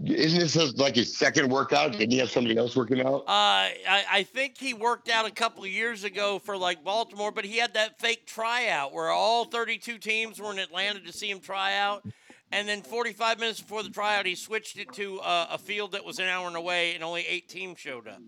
isn't 0.05 0.39
this 0.39 0.77
like 0.77 0.95
his 0.95 1.17
second 1.17 1.49
workout? 1.49 1.93
Didn't 1.93 2.11
he 2.11 2.19
have 2.19 2.29
somebody 2.29 2.57
else 2.57 2.75
working 2.75 3.01
out? 3.01 3.21
Uh, 3.21 3.25
I, 3.27 4.05
I 4.11 4.23
think 4.23 4.57
he 4.57 4.73
worked 4.73 5.09
out 5.09 5.27
a 5.27 5.31
couple 5.31 5.63
of 5.63 5.69
years 5.69 6.03
ago 6.03 6.39
for 6.39 6.55
like 6.55 6.83
Baltimore, 6.83 7.31
but 7.31 7.45
he 7.45 7.57
had 7.57 7.73
that 7.73 7.99
fake 7.99 8.25
tryout 8.25 8.93
where 8.93 9.09
all 9.09 9.45
32 9.45 9.97
teams 9.97 10.39
were 10.39 10.51
in 10.51 10.59
Atlanta 10.59 11.01
to 11.01 11.11
see 11.11 11.29
him 11.29 11.39
try 11.39 11.75
out. 11.77 12.05
And 12.51 12.67
then 12.67 12.81
45 12.81 13.39
minutes 13.39 13.61
before 13.61 13.83
the 13.83 13.89
tryout, 13.89 14.25
he 14.25 14.35
switched 14.35 14.77
it 14.77 14.91
to 14.93 15.19
uh, 15.19 15.47
a 15.51 15.57
field 15.57 15.91
that 15.91 16.03
was 16.03 16.19
an 16.19 16.25
hour 16.25 16.47
and 16.47 16.55
away, 16.55 16.95
and 16.95 17.03
only 17.03 17.25
eight 17.27 17.47
teams 17.47 17.79
showed 17.79 18.07
up. 18.07 18.21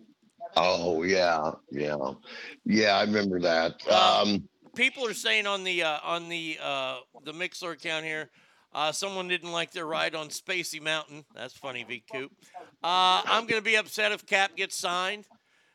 Oh 0.55 1.03
yeah, 1.03 1.51
yeah, 1.71 1.97
yeah. 2.65 2.97
I 2.97 3.03
remember 3.03 3.39
that. 3.39 3.87
Um, 3.87 4.47
People 4.75 5.05
are 5.07 5.13
saying 5.13 5.47
on 5.47 5.63
the 5.63 5.83
uh, 5.83 5.99
on 6.03 6.29
the 6.29 6.57
uh, 6.61 6.97
the 7.23 7.33
Mixlr 7.33 7.73
account 7.73 8.05
here, 8.05 8.29
uh, 8.73 8.91
someone 8.91 9.27
didn't 9.27 9.51
like 9.51 9.71
their 9.71 9.85
ride 9.85 10.15
on 10.15 10.29
Spacey 10.29 10.81
Mountain. 10.81 11.25
That's 11.35 11.53
funny, 11.53 11.83
V 11.83 12.03
Coop. 12.11 12.31
Uh, 12.83 13.21
I'm 13.25 13.47
gonna 13.47 13.61
be 13.61 13.75
upset 13.75 14.11
if 14.11 14.25
Cap 14.25 14.55
gets 14.55 14.77
signed. 14.77 15.25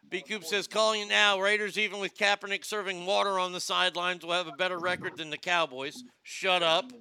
B 0.09 0.23
Coop 0.23 0.45
says, 0.45 0.69
calling 0.69 1.03
it 1.03 1.09
now. 1.09 1.41
Raiders, 1.41 1.79
even 1.79 1.99
with 1.99 2.17
Kaepernick 2.17 2.65
serving 2.65 3.07
water 3.07 3.39
on 3.39 3.53
the 3.53 3.61
sidelines, 3.61 4.25
will 4.25 4.35
have 4.35 4.47
a 4.47 4.53
better 4.53 4.79
record 4.79 5.17
than 5.17 5.31
the 5.31 5.39
Cowboys. 5.39 6.05
Shut 6.23 6.63
up. 6.63 6.93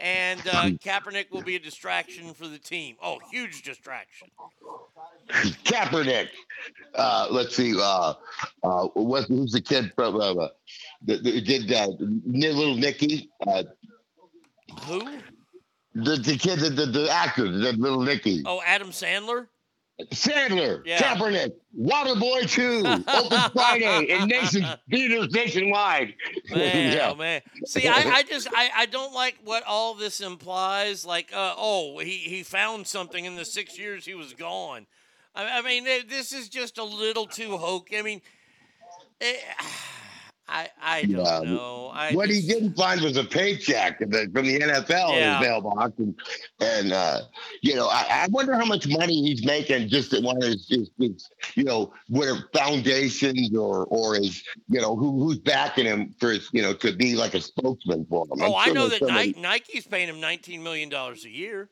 And 0.00 0.40
uh, 0.46 0.70
Kaepernick 0.84 1.30
will 1.30 1.42
be 1.42 1.56
a 1.56 1.58
distraction 1.58 2.34
for 2.34 2.46
the 2.48 2.58
team. 2.58 2.96
Oh, 3.02 3.18
huge 3.30 3.62
distraction. 3.62 4.28
Kaepernick. 5.64 6.28
Uh, 6.94 7.28
let's 7.30 7.56
see. 7.56 7.74
Uh, 7.76 8.14
uh, 8.62 8.86
what, 8.94 9.24
who's 9.24 9.52
the 9.52 9.60
kid 9.60 9.92
from? 9.94 10.16
Uh, 10.16 10.34
uh, 10.34 10.48
the, 11.02 11.16
the, 11.18 11.40
did 11.40 11.72
uh, 11.72 11.88
little 12.26 12.76
Nicky? 12.76 13.30
Uh, 13.46 13.64
Who? 14.82 15.18
the 15.96 16.16
the 16.16 16.36
kid, 16.36 16.58
the, 16.60 16.70
the, 16.70 16.86
the 16.86 17.10
actor, 17.10 17.50
the 17.50 17.72
little 17.72 18.02
Nicky. 18.02 18.42
Oh, 18.44 18.60
Adam 18.66 18.90
Sandler? 18.90 19.46
Sandler, 20.12 20.82
Yeah. 20.84 20.98
Kaepernick, 21.14 21.52
Waterboy 21.78 22.48
2, 22.50 22.84
Open 23.08 23.50
Friday, 23.54 24.04
in 24.10 24.28
nation 24.28 24.64
theaters 24.90 25.32
nationwide. 25.32 26.14
Man, 26.50 26.92
Yeah. 26.92 27.10
oh 27.10 27.14
man. 27.14 27.40
See, 27.64 27.88
I, 27.88 27.94
I 28.16 28.22
just 28.22 28.46
I, 28.52 28.70
I 28.76 28.86
don't 28.86 29.14
like 29.14 29.36
what 29.42 29.62
all 29.66 29.94
this 29.94 30.20
implies. 30.20 31.06
Like, 31.06 31.30
uh, 31.32 31.54
oh, 31.56 31.98
he, 31.98 32.18
he 32.18 32.42
found 32.42 32.86
something 32.86 33.24
in 33.24 33.36
the 33.36 33.44
six 33.44 33.78
years 33.78 34.04
he 34.04 34.14
was 34.14 34.34
gone. 34.34 34.86
I, 35.34 35.58
I 35.58 35.62
mean, 35.62 35.84
this 35.84 36.32
is 36.32 36.48
just 36.50 36.76
a 36.78 36.84
little 36.84 37.26
too 37.26 37.56
hokey. 37.56 37.96
I 37.98 38.02
mean, 38.02 38.20
eh, 39.22 39.36
I 40.48 40.68
I 40.80 41.02
don't 41.02 41.24
Yeah. 41.24 41.40
know. 41.40 41.90
I 41.92 42.12
what 42.12 42.28
just- 42.28 42.42
he 42.42 42.46
didn't 42.48 42.74
find 42.74 43.00
was 43.00 43.16
a 43.16 43.24
paycheck 43.24 43.98
from 43.98 44.10
the, 44.10 44.26
NFL 44.60 45.16
in 45.16 45.32
his 45.32 45.40
mailbox, 45.40 45.98
and, 45.98 46.14
and 46.60 46.92
uh, 46.92 47.22
you 47.62 47.74
know, 47.74 47.88
I, 47.88 48.06
I 48.10 48.26
wonder 48.30 48.54
how 48.54 48.64
much 48.64 48.86
money 48.86 49.22
he's 49.22 49.44
making 49.44 49.88
just 49.88 50.12
at 50.12 50.22
one 50.22 50.36
of 50.36 50.44
his, 50.44 50.66
his, 50.68 50.90
his 50.98 51.28
you 51.56 51.64
know, 51.64 51.92
whatever 52.08 52.48
foundations 52.54 53.56
or 53.56 53.86
or 53.86 54.14
his, 54.14 54.42
you 54.68 54.80
know, 54.80 54.94
who 54.94 55.18
who's 55.24 55.38
backing 55.38 55.86
him 55.86 56.14
for 56.20 56.30
his, 56.30 56.48
you 56.52 56.62
know, 56.62 56.72
to 56.74 56.92
be 56.94 57.16
like 57.16 57.34
a 57.34 57.40
spokesman 57.40 58.06
for 58.08 58.24
him. 58.26 58.40
I'm 58.42 58.50
Oh, 58.52 58.56
I 58.56 58.70
know 58.70 58.88
that 58.88 59.00
somebody- 59.00 59.34
Nike's 59.38 59.86
paying 59.86 60.08
him 60.08 60.20
nineteen 60.20 60.62
million 60.62 60.88
dollars 60.88 61.24
a 61.24 61.30
year. 61.30 61.68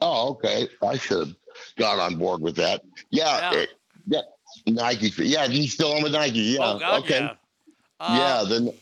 Oh, 0.00 0.30
okay. 0.32 0.68
I 0.82 0.98
should 0.98 1.28
have 1.28 1.36
got 1.78 1.98
on 1.98 2.16
board 2.18 2.42
with 2.42 2.56
that. 2.56 2.82
Yeah, 3.10 3.52
Yeah. 3.52 3.58
it- 3.60 3.70
yeah. 4.06 4.20
Nike. 4.66 5.10
Yeah, 5.24 5.46
he's 5.48 5.72
still 5.72 5.92
on 5.94 6.02
with 6.02 6.12
Nike. 6.12 6.38
Yeah. 6.40 6.58
Oh 6.60 6.78
God, 6.78 7.02
okay. 7.04 7.20
yeah. 7.20 7.34
Yeah. 8.00 8.06
Uh, 8.06 8.44
Then 8.44 8.72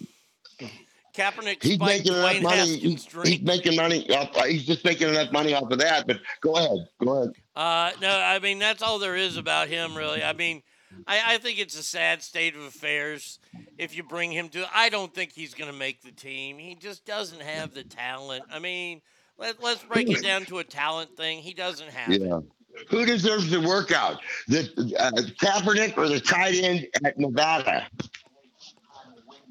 Kaepernick 1.14 1.62
he's 1.62 1.78
making 1.78 2.12
enough 2.14 2.32
Dwayne 2.32 2.42
money. 2.42 2.76
He's, 2.78 3.06
he's 3.24 3.42
making 3.42 3.76
money. 3.76 4.08
Off, 4.16 4.30
uh, 4.34 4.44
he's 4.44 4.64
just 4.64 4.84
making 4.84 5.08
enough 5.08 5.30
money 5.30 5.52
off 5.52 5.70
of 5.70 5.78
that. 5.78 6.06
But 6.06 6.20
go 6.40 6.56
ahead. 6.56 6.88
Go 7.04 7.16
ahead. 7.18 7.34
Uh, 7.54 7.92
no, 8.00 8.18
I 8.18 8.38
mean 8.38 8.58
that's 8.58 8.82
all 8.82 8.98
there 8.98 9.16
is 9.16 9.36
about 9.36 9.68
him, 9.68 9.94
really. 9.94 10.22
I 10.22 10.32
mean, 10.32 10.62
I, 11.06 11.34
I 11.34 11.38
think 11.38 11.58
it's 11.58 11.78
a 11.78 11.82
sad 11.82 12.22
state 12.22 12.56
of 12.56 12.62
affairs 12.62 13.38
if 13.78 13.94
you 13.94 14.02
bring 14.02 14.32
him 14.32 14.48
to. 14.50 14.66
I 14.74 14.88
don't 14.88 15.14
think 15.14 15.32
he's 15.32 15.54
going 15.54 15.70
to 15.70 15.76
make 15.76 16.02
the 16.02 16.12
team. 16.12 16.58
He 16.58 16.74
just 16.74 17.04
doesn't 17.04 17.42
have 17.42 17.74
the 17.74 17.84
talent. 17.84 18.44
I 18.50 18.58
mean, 18.58 19.02
let, 19.38 19.62
let's 19.62 19.82
break 19.82 20.08
it 20.08 20.22
down 20.22 20.44
to 20.46 20.58
a 20.58 20.64
talent 20.64 21.16
thing. 21.16 21.38
He 21.38 21.52
doesn't 21.52 21.90
have 21.90 22.10
it. 22.10 22.44
Who 22.88 23.04
deserves 23.04 23.50
the 23.50 23.60
workout? 23.60 24.20
The 24.48 24.62
uh, 24.98 25.10
Kaepernick 25.42 25.98
or 25.98 26.08
the 26.08 26.20
tight 26.20 26.54
end 26.54 26.86
at 27.04 27.18
Nevada? 27.18 27.86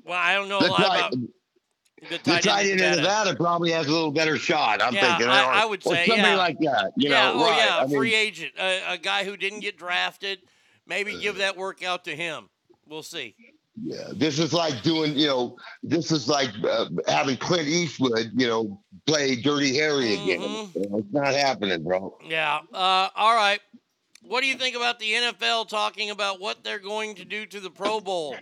Well, 0.03 0.17
I 0.17 0.33
don't 0.33 0.49
know 0.49 0.59
a 0.59 0.63
The 0.63 0.69
lot 0.69 0.77
tight, 0.77 0.97
about 0.99 1.11
the 1.11 1.29
the 2.09 2.17
tight, 2.19 2.43
tight 2.43 2.61
end 2.65 2.71
end 2.71 2.81
in 2.81 2.93
in 2.93 2.97
Nevada. 2.97 3.35
Probably 3.35 3.71
has 3.71 3.87
a 3.87 3.91
little 3.91 4.11
better 4.11 4.37
shot. 4.37 4.81
I'm 4.81 4.93
Yeah, 4.93 5.17
thinking. 5.17 5.27
I- 5.29 5.45
or- 5.45 5.51
I 5.51 5.65
would 5.65 5.83
say, 5.83 6.07
somebody 6.07 6.29
yeah. 6.29 6.35
like 6.35 6.57
that. 6.59 6.91
You 6.97 7.09
yeah, 7.11 7.31
know, 7.31 7.33
oh 7.35 7.49
right? 7.49 7.57
yeah, 7.57 7.77
I 7.79 7.85
mean, 7.85 7.97
free 7.97 8.15
agent, 8.15 8.53
a, 8.59 8.93
a 8.93 8.97
guy 8.97 9.23
who 9.23 9.37
didn't 9.37 9.59
get 9.59 9.77
drafted. 9.77 10.39
Maybe 10.87 11.19
give 11.19 11.37
that 11.37 11.55
workout 11.55 12.03
to 12.05 12.15
him. 12.15 12.49
We'll 12.87 13.03
see. 13.03 13.35
Yeah, 13.81 14.09
this 14.13 14.37
is 14.39 14.51
like 14.51 14.81
doing, 14.83 15.15
you 15.15 15.27
know, 15.27 15.57
this 15.81 16.11
is 16.11 16.27
like 16.27 16.49
uh, 16.67 16.87
having 17.07 17.37
Clint 17.37 17.67
Eastwood, 17.67 18.31
you 18.35 18.47
know, 18.47 18.81
play 19.05 19.35
Dirty 19.35 19.75
Harry 19.77 20.13
again. 20.15 20.41
Mm-hmm. 20.41 20.79
You 20.79 20.89
know, 20.89 20.97
it's 20.97 21.13
not 21.13 21.33
happening, 21.33 21.81
bro. 21.83 22.17
Yeah. 22.27 22.59
Uh, 22.73 23.07
all 23.15 23.33
right. 23.35 23.59
What 24.23 24.41
do 24.41 24.47
you 24.47 24.55
think 24.55 24.75
about 24.75 24.99
the 24.99 25.13
NFL 25.13 25.69
talking 25.69 26.09
about 26.09 26.41
what 26.41 26.63
they're 26.63 26.79
going 26.79 27.15
to 27.15 27.25
do 27.25 27.45
to 27.45 27.59
the 27.59 27.71
Pro 27.71 27.99
Bowl? 28.01 28.35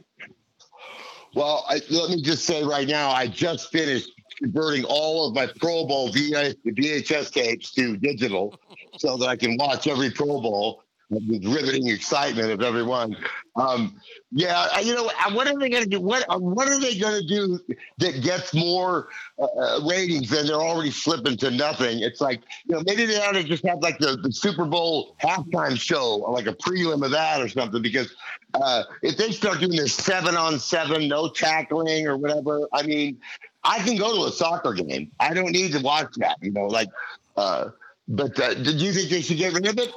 Well, 1.35 1.65
I, 1.69 1.81
let 1.89 2.10
me 2.10 2.22
just 2.22 2.45
say 2.45 2.64
right 2.64 2.88
now, 2.88 3.11
I 3.11 3.27
just 3.27 3.72
finished 3.72 4.11
converting 4.38 4.85
all 4.85 5.27
of 5.27 5.35
my 5.35 5.47
Pro 5.60 5.85
Bowl 5.85 6.11
VH, 6.11 6.56
VHS 6.65 7.31
tapes 7.31 7.72
to 7.73 7.97
digital 7.97 8.60
so 8.97 9.18
that 9.18 9.27
I 9.27 9.35
can 9.35 9.57
watch 9.57 9.88
every 9.88 10.10
Pro 10.10 10.41
Bowl 10.41 10.84
with 11.10 11.43
riveting 11.45 11.88
excitement 11.88 12.51
of 12.51 12.61
everyone. 12.61 13.15
Um, 13.56 13.99
yeah, 14.31 14.80
you 14.80 14.93
know, 14.93 15.10
what 15.31 15.47
are 15.47 15.57
they 15.57 15.69
going 15.69 15.84
to 15.84 15.89
do? 15.89 15.99
What 15.99 16.23
uh, 16.30 16.38
what 16.38 16.68
are 16.68 16.80
they 16.80 16.97
going 16.97 17.19
to 17.19 17.27
do 17.27 17.60
that 17.97 18.22
gets 18.22 18.53
more 18.53 19.10
uh, 19.39 19.45
uh, 19.45 19.81
ratings 19.89 20.30
than 20.30 20.45
they're 20.45 20.56
already 20.56 20.91
slipping 20.91 21.35
to 21.38 21.51
nothing? 21.51 21.99
It's 21.99 22.22
like 22.22 22.41
you 22.65 22.76
know, 22.76 22.84
maybe 22.85 23.06
they 23.06 23.19
ought 23.19 23.34
to 23.34 23.43
just 23.43 23.65
have 23.65 23.80
like 23.80 23.97
the, 23.97 24.18
the 24.18 24.31
Super 24.31 24.65
Bowl 24.65 25.15
halftime 25.22 25.80
show, 25.80 26.18
like 26.18 26.45
a 26.45 26.53
prelim 26.53 27.03
of 27.03 27.11
that 27.11 27.41
or 27.41 27.49
something. 27.49 27.81
Because 27.81 28.15
uh, 28.53 28.84
if 29.01 29.17
they 29.17 29.31
start 29.31 29.59
doing 29.59 29.76
this 29.76 29.93
seven 29.93 30.35
on 30.35 30.59
seven, 30.59 31.07
no 31.07 31.30
tackling 31.30 32.07
or 32.07 32.17
whatever, 32.17 32.67
I 32.73 32.84
mean, 32.84 33.19
I 33.63 33.80
can 33.80 33.97
go 33.97 34.15
to 34.15 34.30
a 34.30 34.31
soccer 34.31 34.73
game. 34.73 35.11
I 35.19 35.34
don't 35.34 35.51
need 35.51 35.71
to 35.73 35.80
watch 35.80 36.13
that. 36.17 36.38
You 36.41 36.51
know, 36.51 36.65
like. 36.65 36.89
Uh, 37.38 37.69
but 38.09 38.38
uh, 38.39 38.55
did 38.55 38.81
you 38.81 38.91
think 38.91 39.09
they 39.09 39.21
should 39.21 39.38
get 39.38 39.53
rid 39.53 39.67
of 39.67 39.77
it? 39.77 39.93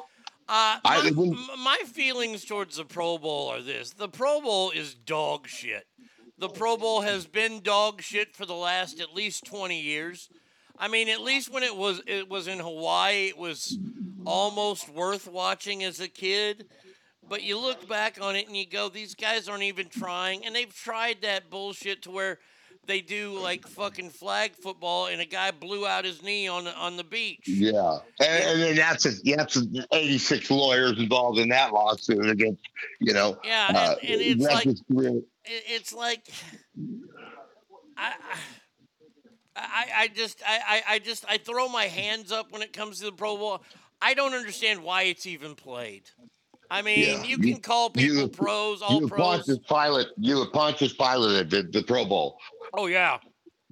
Uh, 0.48 0.76
I 0.84 1.10
my, 1.58 1.78
feelings 1.86 2.44
towards 2.44 2.76
the 2.76 2.84
Pro 2.84 3.16
Bowl 3.16 3.48
are 3.48 3.62
this: 3.62 3.90
the 3.90 4.08
Pro 4.08 4.40
Bowl 4.40 4.70
is 4.70 4.94
dog 4.94 5.48
shit. 5.48 5.86
The 6.36 6.48
Pro 6.48 6.76
Bowl 6.76 7.00
has 7.00 7.26
been 7.26 7.62
dog 7.62 8.02
shit 8.02 8.36
for 8.36 8.44
the 8.44 8.54
last 8.54 9.00
at 9.00 9.14
least 9.14 9.46
twenty 9.46 9.80
years. 9.80 10.28
I 10.78 10.88
mean, 10.88 11.08
at 11.08 11.22
least 11.22 11.50
when 11.50 11.62
it 11.62 11.74
was 11.74 12.02
it 12.06 12.28
was 12.28 12.48
in 12.48 12.58
Hawaii, 12.58 13.28
it 13.28 13.38
was 13.38 13.78
almost 14.26 14.90
worth 14.90 15.26
watching 15.26 15.82
as 15.82 16.00
a 16.00 16.08
kid. 16.08 16.66
But 17.28 17.42
you 17.42 17.58
look 17.58 17.88
back 17.88 18.18
on 18.20 18.36
it 18.36 18.46
and 18.48 18.56
you 18.56 18.66
go, 18.66 18.88
these 18.88 19.14
guys 19.14 19.48
aren't 19.48 19.62
even 19.62 19.88
trying, 19.88 20.44
and 20.44 20.54
they've 20.54 20.72
tried 20.74 21.22
that 21.22 21.50
bullshit 21.50 22.02
to 22.02 22.10
where 22.10 22.38
they 22.86 23.00
do 23.00 23.38
like 23.38 23.66
fucking 23.66 24.10
flag 24.10 24.56
football, 24.56 25.06
and 25.06 25.20
a 25.20 25.24
guy 25.24 25.52
blew 25.52 25.86
out 25.86 26.04
his 26.04 26.22
knee 26.22 26.48
on 26.48 26.64
the, 26.64 26.74
on 26.76 26.96
the 26.96 27.04
beach. 27.04 27.46
Yeah, 27.46 27.98
and, 28.20 28.44
and 28.44 28.60
then 28.62 28.76
that's 28.76 29.06
a, 29.06 29.10
that's 29.36 29.56
a 29.56 29.62
86 29.92 30.50
lawyers 30.50 30.98
involved 30.98 31.38
in 31.38 31.48
that 31.50 31.72
lawsuit 31.72 32.28
against, 32.28 32.60
you 33.00 33.14
know. 33.14 33.38
Yeah, 33.44 33.68
and- 33.68 33.76
uh, 33.76 33.94
and 34.02 34.20
it's 34.20 34.42
like- 34.42 34.68
real- 34.88 35.22
it's 35.44 35.92
like 35.92 36.28
I, 37.96 38.12
I, 39.56 39.86
I 39.96 40.08
just 40.08 40.40
I, 40.46 40.82
I 40.88 40.98
just 41.00 41.24
I 41.28 41.38
throw 41.38 41.68
my 41.68 41.84
hands 41.86 42.30
up 42.30 42.52
when 42.52 42.62
it 42.62 42.72
comes 42.72 42.98
to 43.00 43.06
the 43.06 43.12
Pro 43.12 43.36
Bowl. 43.36 43.62
I 44.00 44.14
don't 44.14 44.34
understand 44.34 44.82
why 44.84 45.02
it's 45.02 45.26
even 45.26 45.54
played. 45.56 46.10
I 46.72 46.80
mean, 46.80 47.00
Yeah, 47.00 47.22
you 47.24 47.36
can 47.36 47.60
call 47.60 47.90
people 47.90 48.16
you- 48.16 48.28
pros, 48.28 48.80
all 48.80 49.02
you 49.02 49.06
pros. 49.06 49.20
Pontius 49.20 49.58
Pilate, 49.68 50.06
you 50.16 50.40
a 50.40 50.50
Pontius 50.50 50.94
Pilate 50.94 51.50
the, 51.50 51.64
the 51.64 51.82
Pro 51.82 52.06
Bowl. 52.06 52.38
Oh 52.72 52.86
yeah. 52.86 53.18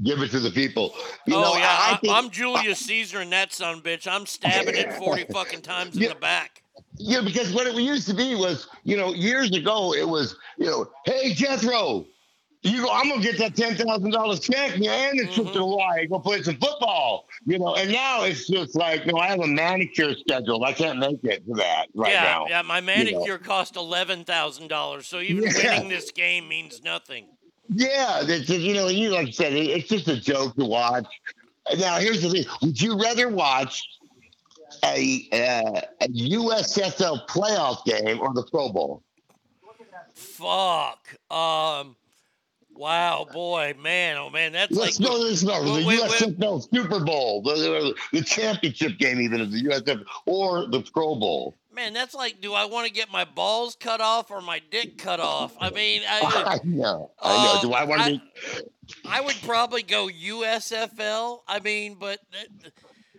Give 0.02 0.20
it 0.20 0.30
to 0.32 0.40
the 0.40 0.50
people. 0.50 0.94
You 1.26 1.36
oh 1.36 1.42
know, 1.42 1.54
yeah. 1.56 1.76
I, 1.78 1.92
I 1.92 1.94
I, 1.94 1.96
think, 1.96 2.12
am 2.12 2.30
Julius 2.30 2.78
Caesar 2.80 3.20
and 3.20 3.32
that 3.32 3.54
son 3.54 3.80
bitch. 3.80 4.06
I'm 4.06 4.26
stabbing 4.26 4.74
it 4.76 4.92
forty 4.94 5.24
fucking 5.32 5.62
times 5.62 5.96
in 5.96 6.08
the 6.10 6.14
back. 6.14 6.62
Yeah, 6.96 7.22
because 7.22 7.54
what 7.54 7.66
it 7.66 7.74
used 7.74 8.06
to 8.08 8.14
be 8.14 8.34
was, 8.34 8.68
you 8.84 8.98
know, 8.98 9.14
years 9.14 9.50
ago 9.56 9.94
it 9.94 10.06
was, 10.06 10.36
you 10.58 10.66
know, 10.66 10.86
hey 11.06 11.32
Jethro, 11.32 12.04
you 12.62 12.82
go, 12.82 12.90
I'm 12.92 13.08
gonna 13.08 13.22
get 13.22 13.38
that 13.38 13.56
ten 13.56 13.74
thousand 13.74 14.10
dollars 14.10 14.40
check, 14.40 14.78
man, 14.78 15.18
and 15.18 15.30
trip 15.30 15.46
to 15.52 15.60
Hawaii, 15.60 16.06
go 16.06 16.18
play 16.18 16.42
some 16.42 16.56
football, 16.56 17.26
you 17.46 17.58
know. 17.58 17.74
And 17.74 17.90
now 17.90 18.24
it's 18.24 18.46
just 18.46 18.76
like, 18.76 19.06
no, 19.06 19.16
I 19.16 19.28
have 19.28 19.40
a 19.40 19.46
manicure 19.46 20.14
scheduled. 20.14 20.64
I 20.64 20.72
can't 20.74 20.98
make 20.98 21.24
it 21.24 21.46
to 21.46 21.54
that 21.54 21.86
right 21.94 22.12
yeah, 22.12 22.22
now. 22.22 22.46
yeah. 22.48 22.62
My 22.62 22.76
you 22.76 22.80
know. 22.82 22.86
manicure 22.86 23.38
cost 23.38 23.76
eleven 23.76 24.24
thousand 24.24 24.68
dollars, 24.68 25.06
so 25.06 25.20
even 25.20 25.44
Yeah. 25.44 25.74
winning 25.74 25.88
this 25.88 26.10
game 26.10 26.48
means 26.48 26.82
nothing. 26.82 27.28
Yeah, 27.72 28.22
it's, 28.24 28.50
you 28.50 28.74
know, 28.74 28.88
you 28.88 29.10
like 29.10 29.28
I 29.28 29.30
said, 29.30 29.52
it's 29.54 29.88
just 29.88 30.08
a 30.08 30.20
joke 30.20 30.56
to 30.56 30.64
watch. 30.64 31.06
Now, 31.78 31.98
here's 31.98 32.20
the 32.20 32.30
thing: 32.30 32.44
Would 32.62 32.80
you 32.80 33.00
rather 33.00 33.28
watch 33.28 33.82
a 34.84 35.28
uh, 35.32 35.80
a 36.02 36.08
USFL 36.08 37.26
playoff 37.26 37.84
game 37.84 38.20
or 38.20 38.34
the 38.34 38.42
Pro 38.50 38.70
Bowl? 38.70 39.02
Fuck. 40.14 41.14
Um, 41.30 41.96
Wow, 42.80 43.26
boy, 43.30 43.74
man, 43.78 44.16
oh 44.16 44.30
man, 44.30 44.52
that's 44.52 44.72
Let's 44.74 44.98
like 44.98 45.10
go 45.10 45.18
to 45.22 45.28
this 45.28 45.42
number. 45.42 45.66
The 45.66 45.84
Wait, 45.86 46.00
wait, 46.00 46.10
USFL 46.12 46.66
Super 46.74 46.98
Bowl, 47.04 47.42
the, 47.42 47.94
the, 48.12 48.22
championship 48.22 48.96
game, 48.98 49.20
even 49.20 49.42
of 49.42 49.52
the 49.52 49.62
USFL, 49.64 50.04
or 50.24 50.66
the 50.66 50.80
Pro 50.80 51.14
Bowl. 51.14 51.54
man, 51.74 51.92
that's 51.92 52.14
like, 52.14 52.40
do 52.40 52.54
I 52.54 52.64
want 52.64 52.86
to 52.86 52.92
get 52.92 53.12
my 53.12 53.24
balls 53.26 53.76
cut 53.78 54.00
off 54.00 54.30
or 54.30 54.40
my 54.40 54.62
dick 54.70 54.96
cut 54.98 55.20
off? 55.20 55.54
I 55.60 55.68
mean, 55.70 56.02
I, 56.08 56.20
I 56.62 56.66
know. 56.66 57.10
I 57.20 57.44
know. 57.44 57.52
Uh, 57.56 57.60
Do 57.60 57.72
I 57.74 57.84
want 57.84 58.00
to 58.02 58.06
I- 58.06 58.10
be? 58.12 58.22
I 59.04 59.20
would 59.20 59.36
probably 59.42 59.82
go 59.82 60.08
USFL. 60.08 61.40
I 61.46 61.60
mean, 61.60 61.96
but 62.00 62.18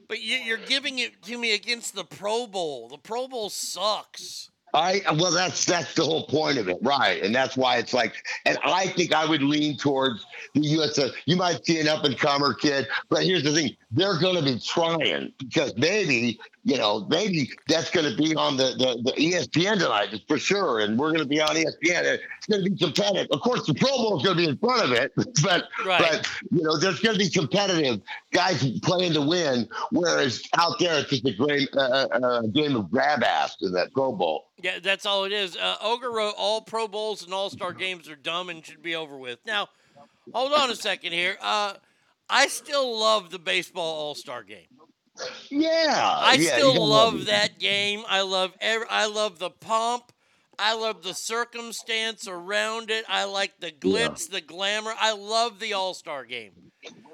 but 0.08 0.22
you- 0.22 0.38
you're 0.38 0.58
giving 0.58 1.00
it 1.00 1.22
to 1.24 1.38
me 1.38 1.54
against 1.54 1.96
the 1.96 2.04
Pro 2.04 2.48
Bowl. 2.48 2.88
The 2.90 2.98
Pro 2.98 3.28
Bowl 3.28 3.50
sucks. 3.50 4.50
I 4.74 5.02
well, 5.16 5.32
that's 5.32 5.66
that's 5.66 5.94
the 5.96 6.04
whole 6.04 6.26
point 6.28 6.58
of 6.58 6.70
it, 6.70 6.78
right? 6.82 7.22
And 7.22 7.36
that's 7.36 7.58
why 7.58 7.78
it's 7.78 7.94
like, 7.94 8.14
and 8.46 8.58
I 8.64 8.88
think 8.88 9.14
I 9.14 9.26
would 9.26 9.44
lean 9.44 9.78
towards 9.78 10.26
the 10.54 10.62
USF. 10.62 11.12
You 11.26 11.36
might 11.36 11.66
see 11.66 11.80
an 11.80 11.88
up 11.88 12.06
and 12.06 12.18
comer 12.18 12.54
kid, 12.54 12.88
but 13.10 13.24
here's 13.24 13.44
the 13.44 13.52
thing: 13.52 13.76
they're 13.92 14.18
going 14.20 14.36
to 14.36 14.42
be 14.44 14.60
trying 14.60 15.34
because 15.38 15.74
maybe 15.78 16.40
you 16.64 16.78
know 16.78 17.06
maybe 17.10 17.50
that's 17.68 17.90
going 17.92 18.10
to 18.10 18.16
be 18.16 18.36
on 18.36 18.56
the, 18.56 18.74
the 18.78 19.02
the 19.04 19.12
ESPN 19.14 19.80
tonight 19.80 20.10
for 20.28 20.38
sure, 20.38 20.80
and 20.80 20.98
we're 20.98 21.10
going 21.10 21.24
to 21.24 21.28
be 21.28 21.42
on 21.42 21.50
ESPN. 21.56 22.18
It's 22.38 22.48
going 22.50 22.64
to 22.64 22.70
be 22.70 22.78
competitive. 22.78 23.28
Of 23.32 23.42
course, 23.42 23.66
the 23.66 23.74
Pro 23.74 23.90
Bowl 23.90 24.18
is 24.18 24.24
going 24.24 24.38
to 24.38 24.44
be 24.44 24.50
in 24.50 24.58
front 24.58 24.84
of 24.84 24.92
it, 24.92 25.12
but 25.44 25.66
Right. 25.86 26.02
but 26.02 26.28
you 26.52 26.64
know 26.64 26.78
there's 26.78 27.00
going 27.00 27.18
to 27.18 27.20
be 27.20 27.30
competitive 27.30 28.02
guys 28.32 28.64
playing 28.82 29.14
to 29.14 29.22
win, 29.22 29.68
whereas 29.92 30.42
out 30.58 30.80
there 30.80 31.00
it's 31.00 31.10
just 31.10 31.26
a 31.26 31.34
great 31.34 31.70
uh, 31.76 32.08
uh, 32.12 32.42
game 32.44 32.76
of 32.76 32.90
grab 32.92 33.24
ass 33.24 33.58
in 33.62 33.72
that 33.74 33.92
Pro 33.94 34.12
Bowl. 34.14 34.46
Yeah, 34.62 34.80
that's 34.80 35.06
all 35.06 35.24
it 35.26 35.32
is. 35.32 35.58
Uh, 35.58 35.76
Ogre 35.82 36.12
wrote 36.12 36.36
all 36.38 36.62
Pro 36.62 36.88
Bowls 36.88 37.24
and 37.24 37.34
All 37.34 37.50
Star 37.50 37.74
games 37.74 38.08
are 38.08 38.16
dumb 38.16 38.50
and 38.50 38.64
should 38.66 38.84
be 38.84 38.96
over 38.96 39.18
with. 39.18 39.40
Now, 39.46 39.70
hold 40.34 40.54
on 40.54 40.70
a 40.70 40.76
second 40.76 41.14
here. 41.14 41.36
Uh, 41.42 41.74
I 42.32 42.48
still 42.48 42.98
love 43.00 43.30
the 43.30 43.40
baseball 43.40 43.84
All 44.00 44.16
Star 44.16 44.42
game. 44.44 44.66
Yeah, 45.50 45.70
I 46.18 46.38
yeah, 46.40 46.56
still 46.56 46.74
gotta 46.74 46.84
love 46.86 47.26
that 47.26 47.60
game. 47.60 48.04
I 48.08 48.22
love 48.22 48.54
every, 48.62 48.88
I 48.90 49.06
love 49.08 49.38
the 49.38 49.50
pomp. 49.52 50.12
I 50.58 50.76
love 50.76 51.04
the 51.04 51.14
circumstance 51.14 52.28
around 52.28 52.90
it. 52.92 53.04
I 53.10 53.26
like 53.26 53.54
the 53.60 53.72
glitz, 53.72 54.30
the 54.30 54.42
glamour. 54.42 54.94
I 55.00 55.14
love 55.14 55.60
the 55.60 55.74
All 55.74 55.94
Star 55.94 56.24
game. 56.26 56.52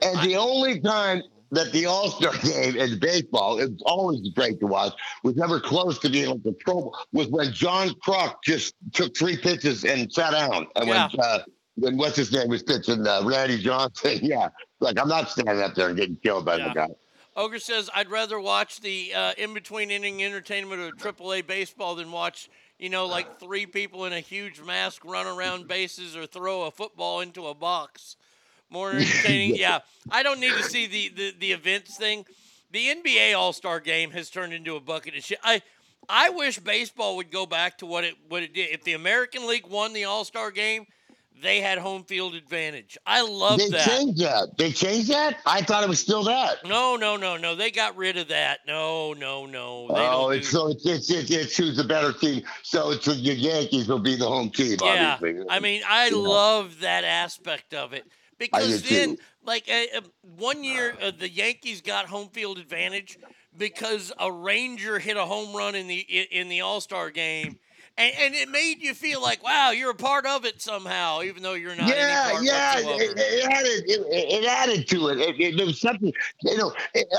And 0.02 0.19
the 0.22 0.35
only 0.35 0.80
time 0.80 1.23
that 1.52 1.72
the 1.72 1.85
All 1.88 2.10
Star 2.11 2.34
game 2.44 2.76
in 2.77 2.99
baseball 2.99 3.57
is 3.57 3.72
always 3.85 4.30
great 4.35 4.60
to 4.60 4.68
watch 4.68 4.94
was 5.23 5.35
never 5.35 5.60
close 5.60 5.98
to 5.99 6.10
being 6.10 6.30
like 6.30 6.44
the 6.44 6.53
Pro 6.53 6.91
was 7.11 7.27
when 7.30 7.52
John 7.52 7.89
Kruk 8.06 8.35
just 8.44 8.76
took 8.94 9.18
three 9.18 9.38
pitches 9.38 9.84
and 9.84 10.11
sat 10.14 10.31
down, 10.31 10.68
and 10.76 10.88
Yeah. 10.88 11.07
when 11.14 11.19
uh, 11.26 11.39
when 11.78 11.98
what's 11.98 12.16
his 12.18 12.32
name 12.32 12.49
was 12.49 12.64
pitching 12.64 13.06
uh, 13.08 13.22
Randy 13.24 13.58
Johnson. 13.62 14.20
Yeah, 14.24 14.49
like 14.80 14.99
I'm 14.99 15.08
not 15.08 15.30
standing 15.30 15.62
up 15.62 15.76
there 15.76 15.88
and 15.88 15.98
getting 15.98 16.18
killed 16.18 16.45
by 16.45 16.58
Yeah. 16.58 16.68
the 16.70 16.74
guy. 16.74 16.88
Ogre 17.36 17.60
says, 17.60 17.88
I'd 17.94 18.10
rather 18.10 18.40
watch 18.40 18.82
the 18.82 19.14
uh, 19.14 19.34
in 19.38 19.54
between 19.54 19.91
inning 19.91 20.24
entertainment 20.24 20.82
of 20.82 20.98
AAA 20.98 21.45
baseball 21.45 21.94
than 21.95 22.12
watch, 22.12 22.49
you 22.80 22.90
know, 22.90 23.06
like 23.06 23.40
three 23.40 23.68
people 23.68 24.06
in 24.06 24.14
a 24.14 24.20
huge 24.20 24.60
mask 24.62 25.04
run 25.06 25.28
around 25.28 25.68
bases 25.76 26.16
or 26.16 26.26
throw 26.26 26.64
a 26.64 26.72
football 26.72 27.20
into 27.22 27.45
a 27.45 27.54
box. 27.54 28.16
More 28.72 28.91
entertaining. 28.94 29.56
yeah. 29.56 29.80
I 30.10 30.24
don't 30.24 30.40
need 30.40 30.54
to 30.54 30.64
see 30.64 30.88
the, 30.88 31.10
the, 31.10 31.34
the 31.40 31.52
events 31.52 31.95
thing. 31.95 32.26
The 32.72 32.88
NBA 32.88 33.38
All 33.38 33.54
Star 33.54 33.80
game 33.80 34.10
has 34.12 34.30
turned 34.32 34.52
into 34.52 34.76
a 34.76 34.80
bucket 34.82 35.16
of 35.16 35.24
shit. 35.24 35.40
I 35.44 35.62
I 36.10 36.30
wish 36.32 36.58
baseball 36.60 37.18
would 37.18 37.32
go 37.32 37.45
back 37.45 37.78
to 37.78 37.86
what 37.86 38.04
it 38.04 38.16
what 38.30 38.41
it 38.41 38.54
did. 38.56 38.72
If 38.72 38.84
the 38.84 38.94
American 38.94 39.45
League 39.48 39.68
won 39.68 39.94
the 39.94 40.06
All 40.06 40.26
Star 40.26 40.49
game, 40.52 40.86
they 41.41 41.61
had 41.61 41.77
home 41.77 42.03
field 42.03 42.34
advantage. 42.35 42.97
I 43.05 43.22
love 43.22 43.59
they 43.59 43.69
that. 43.69 43.88
changed 43.88 44.19
that. 44.22 44.57
They 44.57 44.72
changed 44.72 45.09
that. 45.09 45.38
I 45.45 45.61
thought 45.61 45.84
it 45.84 45.89
was 45.89 45.99
still 45.99 46.23
that. 46.23 46.57
No, 46.65 46.95
no, 46.95 47.15
no, 47.18 47.38
no. 47.38 47.55
They 47.55 47.72
got 47.72 47.95
rid 47.97 48.18
of 48.18 48.27
that. 48.30 48.59
No, 48.68 49.14
no, 49.14 49.45
no. 49.45 49.88
They 49.89 49.93
Oh, 49.95 50.30
don't 50.30 50.34
it's 50.38 50.47
do- 50.49 50.57
so 50.57 50.68
it's 50.69 50.85
it's, 50.85 51.09
it's 51.11 51.31
it's 51.31 51.57
who's 51.57 51.77
the 51.77 51.84
better 51.84 52.11
team. 52.14 52.43
So 52.64 52.91
it's 52.91 53.05
the 53.05 53.15
Yankees 53.15 53.88
will 53.88 53.99
be 53.99 54.15
the 54.15 54.27
home 54.27 54.49
team. 54.49 54.77
yeah. 54.81 55.14
obviously. 55.19 55.45
I 55.49 55.59
mean, 55.59 55.81
I 55.88 56.09
love 56.09 56.80
that 56.81 57.03
aspect 57.03 57.73
of 57.73 57.93
it 57.93 58.05
because 58.38 58.81
do 58.81 58.95
then, 58.95 59.15
too. 59.18 59.22
like, 59.45 59.69
uh, 59.69 59.97
uh, 59.97 60.01
one 60.38 60.64
year 60.64 60.95
uh, 61.01 61.11
the 61.18 61.30
Yankees 61.30 61.81
got 61.81 62.05
home 62.07 62.30
field 62.30 62.57
advantage 62.57 63.18
because 63.57 64.11
a 64.19 64.31
Ranger 64.31 64.99
hit 64.99 65.18
a 65.18 65.26
home 65.26 65.55
run 65.55 65.76
in 65.76 65.88
the 65.88 65.99
in, 65.99 66.26
in 66.31 66.49
the 66.49 66.61
All 66.61 66.81
Star 66.81 67.09
game. 67.09 67.57
And, 67.99 68.14
and 68.19 68.36
it 68.36 68.49
made 68.49 68.84
you 68.84 68.94
feel 68.94 69.24
like, 69.24 69.44
wow, 69.44 69.72
you're 69.72 69.90
a 69.90 69.95
part 69.95 70.28
of 70.28 70.45
it 70.45 70.61
somehow, 70.61 71.24
even 71.24 71.41
though 71.41 71.56
you're 71.56 71.76
not. 71.76 71.90
yeah, 71.90 72.40
yeah, 72.41 72.76
it, 72.78 73.18
it 73.18 73.45
added 73.49 73.84
it, 73.88 74.44
it 74.44 74.45
added 74.45 74.88
to 74.90 75.07
it. 75.07 75.19
It, 75.19 75.40
it. 75.40 75.57
There 75.57 75.65
was 75.65 75.82
something, 75.82 76.14
you 76.44 76.57
know. 76.57 76.72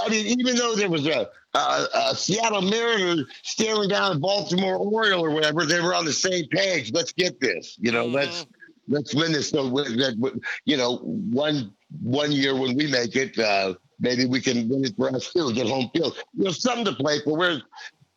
I 0.04 0.08
mean, 0.08 0.26
even 0.38 0.54
though 0.54 0.76
there 0.76 0.88
was 0.88 1.04
a, 1.08 1.28
a, 1.54 1.86
a 1.94 2.14
Seattle 2.14 2.62
Mariner 2.62 3.24
staring 3.42 3.88
down 3.88 4.20
Baltimore 4.20 4.76
Oriole 4.76 5.24
or 5.24 5.30
whatever, 5.30 5.66
they 5.66 5.80
were 5.80 5.96
on 5.96 6.04
the 6.04 6.12
same 6.12 6.46
page. 6.46 6.92
Let's 6.92 7.12
get 7.12 7.40
this, 7.40 7.76
you 7.80 7.90
know. 7.90 8.06
Let's 8.06 8.46
let's 8.86 9.12
win 9.16 9.32
this. 9.32 9.50
So 9.50 9.68
that 9.70 10.40
you 10.64 10.76
know, 10.76 10.98
one 10.98 11.74
one 12.02 12.30
year 12.30 12.54
when 12.54 12.76
we 12.76 12.86
make 12.86 13.16
it, 13.16 13.36
uh, 13.36 13.74
maybe 13.98 14.26
we 14.26 14.40
can 14.40 14.68
win 14.68 14.84
it 14.84 14.94
for 14.96 15.12
us 15.12 15.32
too. 15.32 15.52
Get 15.54 15.66
home 15.66 15.90
field. 15.92 16.16
You 16.36 16.44
know, 16.44 16.50
something 16.52 16.84
to 16.84 16.92
play 16.92 17.18
for. 17.24 17.36
Whereas, 17.36 17.62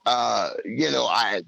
uh, 0.06 0.52
you 0.64 0.92
know, 0.92 1.08
I. 1.08 1.42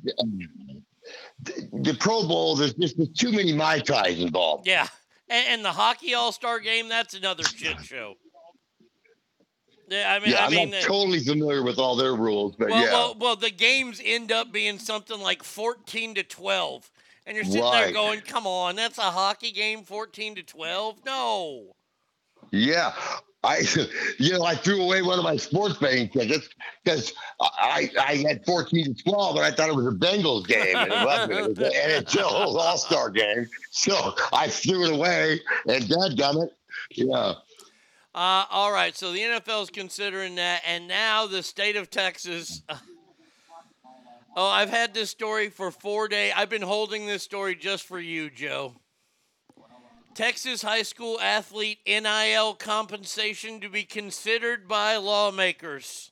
The, 1.44 1.70
the 1.92 1.94
Pro 2.00 2.28
Bowl, 2.28 2.56
there's 2.56 2.74
just 2.74 2.98
there's 2.98 3.10
too 3.10 3.32
many 3.32 3.54
mai 3.54 3.80
tais 3.80 4.20
involved. 4.22 4.68
Yeah, 4.68 4.88
and, 5.30 5.46
and 5.50 5.66
the 5.66 5.72
hockey 5.72 6.14
All 6.14 6.32
Star 6.32 6.60
game, 6.60 6.90
that's 6.90 7.14
another 7.14 7.44
shit 7.44 7.80
show. 7.82 8.16
Yeah, 9.90 10.14
I 10.14 10.20
mean, 10.24 10.32
yeah, 10.32 10.44
I 10.44 10.46
I'm 10.46 10.52
mean, 10.52 10.70
not 10.72 10.82
the- 10.82 10.88
totally 10.88 11.20
familiar 11.20 11.62
with 11.62 11.78
all 11.78 11.96
their 11.96 12.16
rules, 12.16 12.56
but 12.58 12.70
well, 12.70 12.84
yeah. 12.84 12.92
well, 12.92 13.16
well, 13.20 13.36
the 13.36 13.52
games 13.52 14.02
end 14.04 14.32
up 14.32 14.52
being 14.52 14.80
something 14.80 15.20
like 15.20 15.44
fourteen 15.44 16.16
to 16.16 16.24
twelve, 16.24 16.90
and 17.26 17.36
you're 17.36 17.46
sitting 17.46 17.70
there 17.72 17.92
going, 17.92 18.22
"Come 18.22 18.48
on, 18.48 18.76
that's 18.76 18.98
a 18.98 19.02
hockey 19.12 19.52
game, 19.52 19.84
fourteen 19.84 20.36
to 20.36 20.44
twelve? 20.44 21.00
No." 21.06 21.76
Yeah. 22.52 22.94
I, 23.44 23.64
you 24.18 24.34
know, 24.34 24.44
I 24.44 24.56
threw 24.56 24.82
away 24.82 25.02
one 25.02 25.18
of 25.18 25.24
my 25.24 25.36
sports 25.36 25.78
betting 25.78 26.10
tickets 26.10 26.50
because 26.84 27.14
I, 27.42 27.90
I 28.00 28.16
had 28.28 28.46
14 28.46 28.96
to 28.96 29.04
12 29.04 29.36
and 29.36 29.46
I 29.46 29.52
thought 29.52 29.70
it 29.70 29.76
was 29.76 29.88
a 29.88 29.92
Bengals 29.92 30.48
game 30.48 30.76
and 30.76 30.92
it 30.92 31.06
wasn't. 31.06 31.32
It 31.32 31.50
was 31.50 31.58
an 31.60 31.72
NHL 32.04 32.32
All 32.32 32.78
Star 32.78 33.10
game. 33.10 33.48
So 33.72 34.14
I 34.32 34.48
threw 34.48 34.86
it 34.86 34.94
away 34.94 35.40
and 35.68 35.84
dadgummit. 35.84 36.50
Yeah. 36.92 37.34
Uh, 38.16 38.46
all 38.52 38.72
right, 38.72 38.96
so 38.96 39.12
the 39.12 39.20
NFL 39.20 39.64
is 39.64 39.70
considering 39.72 40.36
that, 40.36 40.62
and 40.68 40.88
now 40.88 41.26
the 41.26 41.42
state 41.42 41.76
of 41.76 41.90
Texas. 41.90 42.62
oh, 44.36 44.48
I've 44.48 44.70
had 44.70 44.94
this 44.94 45.10
story 45.10 45.50
for 45.50 45.72
four 45.72 46.08
days. 46.08 46.32
I've 46.36 46.50
been 46.50 46.62
holding 46.62 47.08
this 47.08 47.24
story 47.24 47.56
just 47.56 47.88
for 47.88 48.00
you, 48.00 48.30
Joe. 48.30 48.76
Texas 50.14 50.62
high 50.62 50.84
school 50.84 51.20
athlete 51.20 51.80
NIL 51.88 52.54
compensation 52.54 53.60
to 53.60 53.70
be 53.70 53.84
considered 53.84 54.68
by 54.68 54.96
lawmakers. 54.96 56.12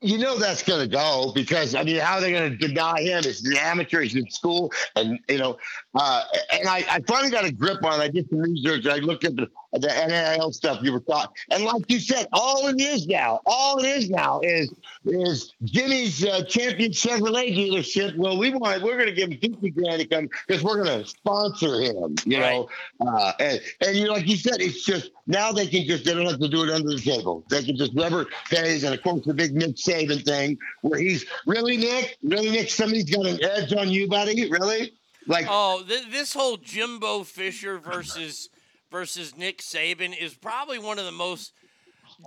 You 0.00 0.18
know 0.18 0.38
that's 0.38 0.62
going 0.62 0.80
to 0.82 0.86
go 0.86 1.32
because 1.34 1.74
I 1.74 1.82
mean, 1.82 1.96
how 1.96 2.16
are 2.16 2.20
they 2.20 2.30
going 2.30 2.50
to 2.50 2.68
deny 2.68 3.00
him? 3.00 3.22
It's 3.24 3.40
the 3.40 3.58
amateur. 3.58 4.02
He's 4.02 4.14
in 4.14 4.28
school, 4.30 4.70
and 4.96 5.18
you 5.30 5.38
know, 5.38 5.56
uh, 5.94 6.24
and 6.52 6.68
I, 6.68 6.84
I 6.90 7.00
finally 7.06 7.30
got 7.30 7.46
a 7.46 7.52
grip 7.52 7.82
on. 7.82 8.00
it. 8.00 8.04
I 8.04 8.08
did 8.08 8.28
some 8.28 8.40
research. 8.40 8.86
I 8.86 8.96
looked 8.96 9.24
at 9.24 9.34
the 9.36 9.48
the 9.72 10.36
NIL 10.36 10.52
stuff 10.52 10.80
you 10.82 10.92
were 10.92 11.00
talking, 11.00 11.34
and 11.50 11.64
like 11.64 11.90
you 11.90 11.98
said, 11.98 12.26
all 12.34 12.66
it 12.66 12.78
is 12.80 13.06
now, 13.06 13.40
all 13.46 13.78
it 13.78 13.86
is 13.86 14.10
now 14.10 14.40
is 14.40 14.70
is 15.04 15.52
Jimmy's 15.64 16.24
uh, 16.24 16.44
champion 16.44 16.92
Chevrolet 16.92 17.54
dealership. 17.56 18.16
Well, 18.16 18.38
we 18.38 18.50
want 18.50 18.82
we're 18.82 18.96
going 18.96 19.08
to 19.08 19.14
give 19.14 19.30
him 19.30 19.38
fifty 19.38 19.70
grand 19.70 20.00
to 20.00 20.06
come 20.06 20.28
because 20.46 20.62
we're 20.62 20.82
going 20.82 21.02
to 21.02 21.08
sponsor 21.08 21.80
him. 21.80 22.14
You 22.24 22.40
know, 22.40 22.68
uh, 23.00 23.32
and 23.38 23.60
and 23.80 23.96
you 23.96 24.04
know, 24.04 24.12
like 24.12 24.26
you 24.26 24.36
said, 24.36 24.60
it's 24.60 24.84
just 24.84 25.10
now 25.26 25.52
they 25.52 25.66
can 25.66 25.86
just 25.86 26.04
they 26.04 26.14
don't 26.14 26.26
have 26.26 26.40
to 26.40 26.48
do 26.48 26.64
it 26.64 26.70
under 26.70 26.90
the 26.90 27.00
table. 27.00 27.44
They 27.50 27.62
can 27.62 27.76
just 27.76 27.92
whoever 27.92 28.26
pays, 28.50 28.84
and 28.84 28.94
of 28.94 29.02
course 29.02 29.24
the 29.24 29.34
big 29.34 29.54
Nick 29.54 29.76
Saban 29.76 30.24
thing 30.24 30.58
where 30.82 30.98
he's 30.98 31.24
really 31.46 31.76
Nick, 31.76 32.16
really 32.22 32.50
Nick. 32.50 32.70
Somebody's 32.70 33.10
got 33.10 33.26
an 33.26 33.42
edge 33.44 33.72
on 33.74 33.90
you, 33.90 34.08
buddy. 34.08 34.50
Really? 34.50 34.92
Like 35.26 35.46
Oh, 35.48 35.82
th- 35.86 36.10
this 36.10 36.34
whole 36.34 36.56
Jimbo 36.56 37.24
Fisher 37.24 37.78
versus 37.78 38.48
versus 38.90 39.36
Nick 39.36 39.58
Saban 39.58 40.16
is 40.16 40.34
probably 40.34 40.78
one 40.78 40.98
of 40.98 41.04
the 41.04 41.12
most 41.12 41.52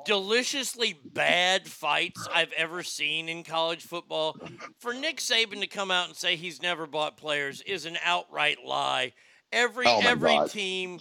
deliciously 0.05 0.99
bad 1.14 1.68
fights 1.68 2.27
I've 2.34 2.51
ever 2.53 2.84
seen 2.84 3.30
in 3.30 3.43
college 3.43 3.84
football. 3.84 4.38
For 4.80 4.93
Nick 4.93 5.18
Saban 5.18 5.61
to 5.61 5.68
come 5.68 5.91
out 5.91 6.07
and 6.07 6.15
say 6.15 6.35
he's 6.35 6.61
never 6.61 6.88
bought 6.88 7.18
players 7.18 7.61
is 7.61 7.85
an 7.85 7.97
outright 8.03 8.57
lie. 8.65 9.14
Every 9.51 9.85
Oh 9.88 10.01
every 10.03 10.34
God. 10.35 10.49
team 10.51 10.99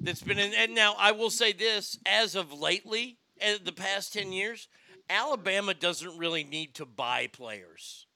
that's 0.00 0.22
been 0.22 0.38
in 0.38 0.52
and 0.54 0.74
now 0.74 0.94
I 0.98 1.12
will 1.12 1.30
say 1.30 1.52
this 1.52 1.98
as 2.06 2.34
of 2.34 2.52
lately, 2.52 3.18
uh, 3.42 3.54
the 3.62 3.72
past 3.72 4.12
10 4.14 4.32
years, 4.32 4.68
Alabama 5.10 5.74
doesn't 5.74 6.16
really 6.18 6.44
need 6.44 6.74
to 6.76 6.86
buy 6.86 7.28
players. 7.32 8.06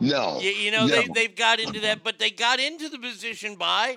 no, 0.00 0.40
You, 0.40 0.50
you 0.50 0.70
know, 0.70 0.86
no. 0.86 0.96
they, 0.96 1.06
they've 1.14 1.36
got 1.36 1.60
into 1.60 1.80
that, 1.80 2.02
but 2.02 2.18
they 2.18 2.30
got 2.30 2.58
into 2.60 2.88
the 2.88 2.98
position 2.98 3.54
by 3.56 3.96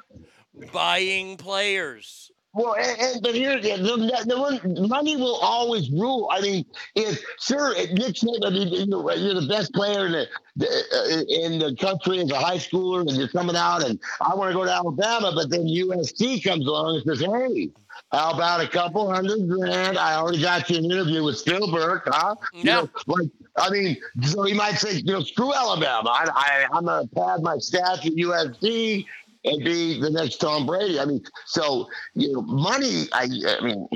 buying 0.72 1.38
players. 1.38 2.31
Well, 2.54 2.76
and, 2.76 3.00
and 3.00 3.22
but 3.22 3.34
here 3.34 3.62
the, 3.62 3.78
the, 3.78 4.24
the 4.28 4.38
one, 4.40 4.90
money 4.90 5.16
will 5.16 5.36
always 5.36 5.90
rule. 5.90 6.30
I 6.32 6.42
mean, 6.42 6.66
if 6.96 7.24
sure 7.40 7.74
Nick 7.76 8.16
Saban, 8.16 8.46
I 8.46 8.50
mean, 8.50 8.68
you 8.68 9.12
you're 9.16 9.40
the 9.40 9.48
best 9.48 9.74
player 9.74 10.08
in 10.08 10.12
the, 10.12 10.28
the 10.58 10.68
uh, 10.68 11.46
in 11.46 11.60
the 11.60 11.76
country 11.78 12.20
as 12.20 12.30
a 12.30 12.38
high 12.38 12.58
schooler, 12.58 13.02
and 13.02 13.12
you're 13.12 13.30
coming 13.30 13.56
out, 13.56 13.84
and 13.84 13.98
I 14.20 14.36
want 14.36 14.50
to 14.52 14.54
go 14.54 14.66
to 14.66 14.72
Alabama, 14.72 15.32
but 15.34 15.50
then 15.50 15.66
USC 15.66 16.44
comes 16.44 16.66
along 16.68 16.98
and 16.98 17.18
says, 17.18 17.26
"Hey, 17.26 17.70
how 18.12 18.32
about 18.32 18.60
a 18.62 18.68
couple 18.68 19.10
hundred 19.10 19.48
grand? 19.48 19.98
I 19.98 20.16
already 20.16 20.42
got 20.42 20.70
you 20.70 20.78
an 20.78 20.86
interview 20.86 21.24
with 21.24 21.38
Spielberg, 21.38 22.02
huh? 22.08 22.36
You 22.52 22.66
Yeah. 22.66 22.82
know, 22.82 22.90
like 23.08 23.30
I 23.58 23.70
mean, 23.70 23.98
so 24.24 24.44
he 24.44 24.54
might 24.54 24.76
say, 24.76 24.96
you 24.96 25.12
know, 25.14 25.22
screw 25.22 25.54
Alabama. 25.54 26.10
I, 26.10 26.30
I 26.34 26.78
I'm 26.78 26.86
gonna 26.86 27.08
pad 27.08 27.42
my 27.42 27.56
stats 27.56 28.06
at 28.06 28.14
USC 28.14 29.06
and 29.44 29.64
be 29.64 30.00
the 30.00 30.10
next 30.10 30.38
Tom 30.38 30.66
Brady. 30.66 31.00
I 31.00 31.06
mean, 31.06 31.24
so 31.46 31.88
you 32.14 32.34
know, 32.34 32.42
money. 32.42 33.08
I 33.14 33.28
I 33.48 33.64
mean, 33.64 33.88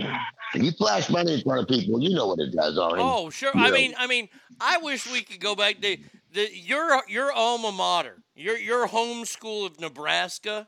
you 0.56 0.72
flash 0.72 1.10
money 1.10 1.34
in 1.36 1.42
front 1.42 1.62
of 1.62 1.68
people, 1.68 2.02
you 2.02 2.16
know 2.16 2.28
what 2.28 2.40
it 2.40 2.52
does, 2.56 2.78
Arnie. 2.78 2.98
Oh, 3.00 3.30
sure. 3.30 3.52
You 3.54 3.62
I 3.62 3.68
know. 3.70 3.74
mean, 3.74 3.94
I 3.98 4.08
mean, 4.08 4.30
I 4.60 4.78
wish 4.78 5.10
we 5.12 5.22
could 5.22 5.40
go 5.40 5.56
back 5.56 5.82
to 5.82 5.98
the 6.34 6.50
your 6.58 7.02
your 7.08 7.32
alma 7.32 7.72
mater, 7.72 8.24
your 8.36 8.58
your 8.58 8.88
home 8.88 9.26
school 9.26 9.66
of 9.66 9.80
Nebraska. 9.80 10.68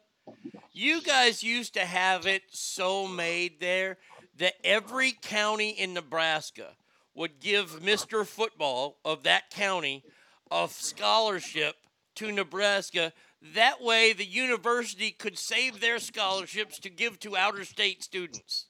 You 0.71 1.01
guys 1.01 1.43
used 1.43 1.73
to 1.73 1.85
have 1.85 2.27
it 2.27 2.43
so 2.51 3.07
made 3.07 3.59
there 3.59 3.97
that 4.37 4.53
every 4.63 5.11
county 5.11 5.69
in 5.71 5.93
Nebraska 5.93 6.75
would 7.15 7.39
give 7.39 7.81
Mr. 7.81 8.25
Football 8.25 8.99
of 9.03 9.23
that 9.23 9.49
county 9.49 10.03
a 10.51 10.67
scholarship 10.69 11.75
to 12.15 12.31
Nebraska. 12.31 13.11
That 13.55 13.81
way, 13.81 14.13
the 14.13 14.25
university 14.25 15.11
could 15.11 15.37
save 15.37 15.79
their 15.79 15.99
scholarships 15.99 16.79
to 16.79 16.89
give 16.89 17.19
to 17.19 17.37
outer 17.37 17.65
state 17.65 18.03
students. 18.03 18.65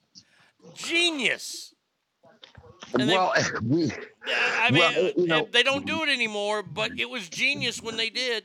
Genius. 0.76 1.73
And 2.99 3.10
they- 3.10 3.14
well, 3.14 3.34
we, 3.64 3.91
I 4.60 4.72
mean, 4.72 4.80
well, 4.81 5.11
you 5.15 5.27
know, 5.27 5.48
they 5.52 5.64
don't 5.64 5.85
do 5.85 6.03
it 6.03 6.10
anymore, 6.10 6.64
but 6.64 6.91
it 6.99 7.10
was 7.10 7.30
genius 7.30 7.81
when 7.81 7.95
they 7.98 8.10
did. 8.10 8.44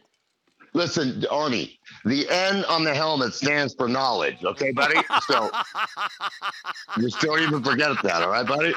listen, 0.75 1.21
Arnie, 1.31 1.79
the 2.05 2.27
N 2.31 2.65
on 2.67 2.85
the 2.85 2.95
helmet 2.95 3.35
stands 3.35 3.75
for 3.75 3.89
knowledge. 3.89 4.43
Okay, 4.45 4.71
buddy. 4.73 5.01
So 5.27 5.51
just 7.01 7.21
don't 7.21 7.41
even 7.41 7.63
forget 7.63 7.97
that. 8.05 8.23
All 8.23 8.31
right, 8.31 8.47
buddy. 8.47 8.73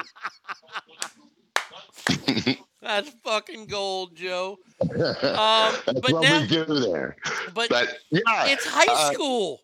That's 2.82 3.10
fucking 3.24 3.66
gold, 3.66 4.14
Joe. 4.14 4.58
Um, 4.80 4.88
That's 4.92 5.82
but 5.84 6.12
what 6.12 6.22
now, 6.22 6.40
we 6.40 6.46
do 6.46 6.64
there. 6.64 7.16
but, 7.54 7.70
yeah, 8.10 8.46
it's 8.46 8.66
high 8.66 8.86
uh, 8.92 9.12
school. 9.12 9.62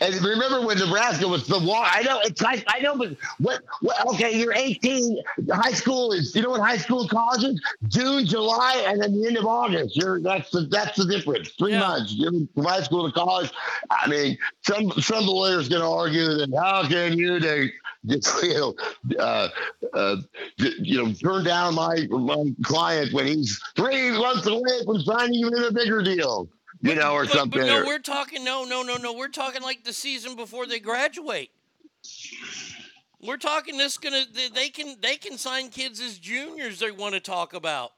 And 0.00 0.14
remember 0.22 0.66
when 0.66 0.78
Nebraska 0.78 1.26
was 1.26 1.46
the 1.46 1.58
war? 1.58 1.82
I 1.84 2.02
know 2.02 2.20
it's 2.24 2.40
high. 2.40 2.62
I 2.68 2.80
know, 2.80 2.96
but 2.96 3.16
what? 3.38 3.62
what 3.80 4.06
okay, 4.14 4.38
you're 4.38 4.54
18. 4.54 5.18
High 5.50 5.72
school 5.72 6.12
is. 6.12 6.34
You 6.34 6.42
know 6.42 6.50
what 6.50 6.60
high 6.60 6.76
school 6.76 7.06
college 7.08 7.44
is? 7.44 7.60
June, 7.88 8.26
July, 8.26 8.84
and 8.86 9.00
then 9.00 9.20
the 9.20 9.26
end 9.26 9.36
of 9.36 9.46
August. 9.46 9.96
You're 9.96 10.20
that's 10.20 10.50
the 10.50 10.62
that's 10.62 10.96
the 10.96 11.06
difference. 11.06 11.50
Three 11.58 11.78
months. 11.78 12.12
You're 12.12 12.32
from 12.54 12.64
high 12.64 12.82
school 12.82 13.06
to 13.06 13.12
college. 13.12 13.50
I 13.90 14.08
mean, 14.08 14.38
some 14.62 14.90
some 15.00 15.26
lawyer's 15.26 15.68
going 15.68 15.82
to 15.82 15.88
argue 15.88 16.26
that 16.38 16.54
how 16.56 16.86
can 16.88 17.18
you 17.18 17.38
they 17.38 17.72
just 18.06 18.42
you 18.42 18.54
know 18.54 18.74
uh, 19.18 19.48
uh, 19.92 20.16
you 20.58 21.02
know 21.02 21.12
turn 21.12 21.44
down 21.44 21.74
my 21.74 22.06
my 22.10 22.44
client 22.62 23.12
when 23.12 23.26
he's 23.26 23.60
three 23.76 24.10
months 24.10 24.46
away 24.46 24.84
from 24.84 25.00
signing 25.00 25.34
even 25.34 25.64
a 25.64 25.72
bigger 25.72 26.02
deal. 26.02 26.48
You 26.84 26.94
know, 26.96 27.12
or 27.14 27.24
But, 27.24 27.32
something. 27.32 27.60
but 27.62 27.66
no, 27.66 27.80
or- 27.80 27.86
we're 27.86 27.98
talking 27.98 28.44
no, 28.44 28.64
no, 28.64 28.82
no, 28.82 28.96
no. 28.96 29.14
We're 29.14 29.28
talking 29.28 29.62
like 29.62 29.84
the 29.84 29.92
season 29.94 30.36
before 30.36 30.66
they 30.66 30.80
graduate. 30.80 31.50
We're 33.22 33.38
talking 33.38 33.78
this 33.78 33.96
gonna 33.96 34.24
they- 34.30 34.48
they 34.48 34.68
can 34.68 34.96
they 35.00 35.16
can 35.16 35.38
sign 35.38 35.70
kids 35.70 35.98
as 35.98 36.18
juniors 36.18 36.78
they 36.80 36.90
want 36.90 37.14
to 37.14 37.20
talk 37.20 37.54
about. 37.54 37.92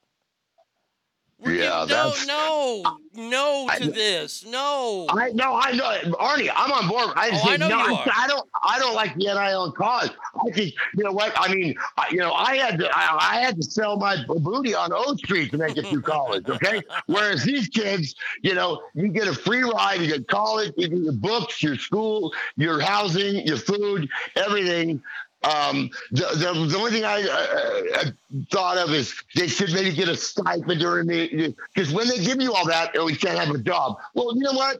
Yeah, 1.44 1.68
No, 1.68 1.86
that's. 1.86 2.26
no, 2.26 2.98
no 3.14 3.66
I- 3.68 3.78
to 3.78 3.90
this. 3.90 4.44
No. 4.46 5.06
I 5.10 5.30
no, 5.32 5.54
I 5.54 5.72
know, 5.72 5.84
Arnie. 6.18 6.50
I'm 6.54 6.72
on 6.72 6.88
board. 6.88 7.10
I 7.14 7.30
just 7.30 7.44
Oh, 7.46 7.50
I 7.50 7.56
know 7.58 7.68
no, 7.68 7.78
you 7.78 7.94
I, 7.94 7.98
are. 7.98 8.12
I 8.16 8.26
don't. 8.26 8.48
I 8.62 8.78
don't 8.78 8.94
like 8.94 9.14
the 9.16 9.26
NIL 9.26 9.72
college. 9.72 10.12
I 10.46 10.50
think 10.50 10.74
you 10.96 11.04
know 11.04 11.12
what 11.12 11.32
I 11.36 11.52
mean. 11.54 11.74
I, 11.98 12.08
you 12.10 12.18
know, 12.18 12.32
I 12.32 12.56
had 12.56 12.78
to. 12.78 12.88
I, 12.90 13.34
I 13.36 13.40
had 13.40 13.56
to 13.56 13.62
sell 13.62 13.96
my 13.96 14.16
booty 14.26 14.74
on 14.74 14.92
O 14.92 15.14
Street 15.16 15.50
to 15.50 15.58
make 15.58 15.76
it 15.76 15.86
through 15.86 16.02
college. 16.02 16.48
Okay, 16.48 16.82
whereas 17.06 17.44
these 17.44 17.68
kids, 17.68 18.14
you 18.42 18.54
know, 18.54 18.80
you 18.94 19.08
get 19.08 19.28
a 19.28 19.34
free 19.34 19.62
ride. 19.62 20.00
You 20.00 20.06
get 20.08 20.26
college. 20.28 20.72
You 20.76 20.88
get 20.88 20.98
your 20.98 21.12
books, 21.12 21.62
your 21.62 21.76
school, 21.76 22.32
your 22.56 22.80
housing, 22.80 23.46
your 23.46 23.58
food, 23.58 24.08
everything. 24.36 25.02
Um, 25.42 25.90
the, 26.10 26.26
the, 26.32 26.66
the 26.68 26.76
only 26.76 26.90
thing 26.90 27.04
I 27.04 27.22
uh, 27.22 28.00
uh, 28.00 28.10
thought 28.50 28.78
of 28.78 28.90
is 28.90 29.14
they 29.34 29.46
should 29.46 29.72
maybe 29.72 29.92
get 29.92 30.08
a 30.08 30.16
stipend 30.16 30.80
during 30.80 31.06
the 31.06 31.54
because 31.72 31.92
when 31.92 32.08
they 32.08 32.18
give 32.18 32.40
you 32.40 32.52
all 32.52 32.66
that, 32.66 32.92
oh, 32.96 33.06
you 33.08 33.16
can't 33.16 33.38
have 33.38 33.54
a 33.54 33.58
job. 33.58 33.96
Well, 34.14 34.34
you 34.34 34.42
know 34.42 34.54
what? 34.54 34.76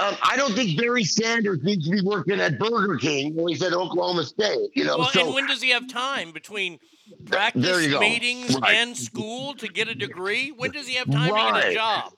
Um, 0.00 0.16
I 0.22 0.34
don't 0.36 0.54
think 0.54 0.78
Barry 0.80 1.04
Sanders 1.04 1.62
needs 1.62 1.84
to 1.84 1.90
be 1.92 2.02
working 2.02 2.40
at 2.40 2.58
Burger 2.58 2.96
King 2.96 3.36
when 3.36 3.48
he's 3.48 3.62
at 3.62 3.72
Oklahoma 3.72 4.24
State. 4.24 4.70
You 4.74 4.84
know, 4.84 4.98
well, 4.98 5.10
so 5.10 5.26
and 5.26 5.34
when 5.34 5.46
does 5.46 5.62
he 5.62 5.70
have 5.70 5.86
time 5.88 6.32
between 6.32 6.80
practice 7.26 7.86
meetings 8.00 8.56
Right. 8.58 8.76
and 8.76 8.96
school 8.96 9.54
to 9.54 9.68
get 9.68 9.88
a 9.88 9.94
degree? 9.94 10.50
When 10.50 10.72
does 10.72 10.86
he 10.86 10.94
have 10.94 11.10
time 11.10 11.28
to 11.28 11.60
get 11.60 11.70
a 11.70 11.74
job? 11.74 12.12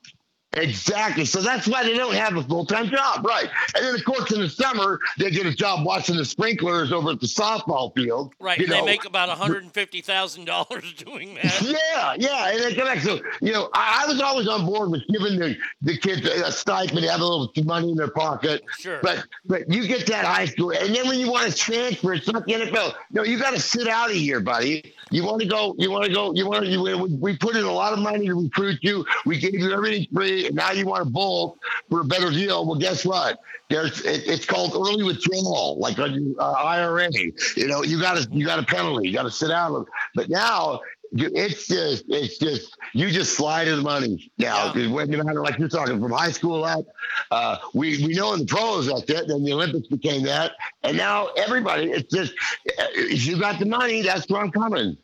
Exactly. 0.55 1.25
So 1.25 1.41
that's 1.41 1.69
why 1.69 1.85
they 1.85 1.95
don't 1.95 2.15
have 2.15 2.37
a 2.37 2.43
full 2.43 2.67
time 2.67 2.89
job, 2.89 3.25
right? 3.25 3.49
And 3.77 3.85
then, 3.85 3.95
of 3.95 4.05
course, 4.05 4.33
in 4.33 4.41
the 4.41 4.49
summer 4.49 4.99
they 5.17 5.31
get 5.31 5.47
a 5.47 5.55
job 5.55 5.87
watching 5.87 6.17
the 6.17 6.25
sprinklers 6.25 6.93
over 6.93 7.11
at 7.11 7.21
the 7.21 7.29
softball 7.29 7.95
field. 7.95 8.35
Right, 8.41 8.59
You 8.59 8.65
and 8.65 8.73
they 8.73 8.83
make 8.83 9.05
about 9.05 9.29
one 9.29 9.39
hundred 9.39 9.63
and 9.63 9.73
fifty 9.73 10.01
thousand 10.01 10.47
dollars 10.47 10.93
doing 10.97 11.35
that. 11.35 11.63
Yeah, 11.63 12.15
yeah, 12.19 12.51
and 12.51 12.61
they 12.61 12.75
come 12.75 12.87
back. 12.87 12.99
So 12.99 13.21
you 13.41 13.53
know, 13.53 13.71
I, 13.75 14.03
I 14.05 14.09
was 14.09 14.21
always 14.21 14.49
on 14.49 14.67
board 14.67 14.91
with 14.91 15.03
giving 15.09 15.39
the 15.39 15.57
the 15.83 15.97
kids 15.97 16.27
a, 16.27 16.47
a 16.47 16.53
stipend, 16.53 17.05
have 17.05 17.21
a 17.21 17.25
little 17.25 17.53
money 17.65 17.91
in 17.91 17.97
their 17.97 18.11
pocket. 18.11 18.63
Sure. 18.79 18.99
But 19.03 19.25
but 19.47 19.71
you 19.73 19.87
get 19.87 20.07
that 20.09 20.25
high 20.25 20.47
school, 20.47 20.73
and 20.73 20.95
then 20.95 21.07
when 21.07 21.21
you 21.21 21.31
want 21.31 21.51
to 21.51 21.57
transfer, 21.57 22.13
it's 22.13 22.27
not 22.27 22.45
the 22.47 22.55
NFL. 22.55 22.95
No, 23.13 23.23
you 23.23 23.39
got 23.39 23.53
to 23.53 23.61
sit 23.61 23.87
out 23.87 24.11
a 24.11 24.19
year, 24.19 24.41
buddy. 24.41 24.95
You 25.11 25.25
want 25.25 25.43
to 25.43 25.49
go. 25.49 25.75
You 25.79 25.91
want 25.91 26.05
to 26.05 26.13
go. 26.13 26.33
You 26.35 26.49
want 26.49 26.65
to. 26.65 26.79
We, 26.79 26.95
we 26.95 27.37
put 27.37 27.57
in 27.57 27.65
a 27.65 27.73
lot 27.73 27.93
of 27.93 27.99
money 27.99 28.27
to 28.27 28.35
recruit 28.35 28.79
you. 28.83 29.05
We 29.27 29.39
gave 29.39 29.55
you 29.55 29.73
everything 29.73 30.07
free, 30.15 30.47
and 30.47 30.55
now 30.55 30.71
you 30.73 30.87
want 30.87 31.05
to 31.05 31.11
bolt 31.11 31.59
for 31.89 32.01
a 32.01 32.05
better 32.05 32.31
deal. 32.31 32.65
Well, 32.65 32.79
guess 32.79 33.05
what? 33.05 33.41
There's 33.69 34.01
it, 34.05 34.27
it's 34.27 34.47
called 34.47 34.73
early 34.75 35.03
withdrawal, 35.03 35.79
like 35.79 35.99
on 35.99 36.35
uh, 36.39 36.53
IRA. 36.53 37.09
You 37.57 37.67
know, 37.67 37.83
you 37.83 38.01
got 38.01 38.17
to 38.19 38.29
you 38.31 38.47
got 38.47 38.59
a 38.59 38.65
penalty. 38.65 39.09
You 39.09 39.15
got 39.15 39.25
to 39.25 39.31
sit 39.31 39.51
out. 39.51 39.87
But 40.15 40.29
now 40.29 40.81
it's 41.13 41.67
just 41.67 42.05
it's 42.09 42.39
just 42.39 42.77
you 42.93 43.11
just 43.11 43.35
slide 43.35 43.65
the 43.67 43.77
money 43.79 44.31
now. 44.39 44.73
'Cause 44.73 44.89
when 44.89 45.11
no 45.11 45.23
matter 45.23 45.41
like 45.43 45.59
you're 45.59 45.69
talking 45.69 46.01
from 46.01 46.13
high 46.13 46.31
school 46.31 46.65
up, 46.65 46.85
uh, 47.31 47.57
we 47.75 48.05
we 48.07 48.15
know 48.15 48.33
in 48.35 48.41
the 48.41 48.47
pros 48.47 48.89
like 48.89 49.07
that. 49.07 49.29
Then 49.29 49.43
the 49.45 49.53
Olympics 49.53 49.89
became 49.89 50.23
that, 50.25 50.53
and 50.83 50.97
now 50.97 51.27
everybody. 51.37 51.91
It's 51.91 52.13
just 52.15 52.33
uh, 52.79 52.85
if 52.95 53.27
you 53.27 53.39
got 53.39 53.59
the 53.59 53.67
money, 53.67 54.03
that's 54.03 54.29
where 54.29 54.41
I'm 54.41 54.51
coming. 54.53 54.97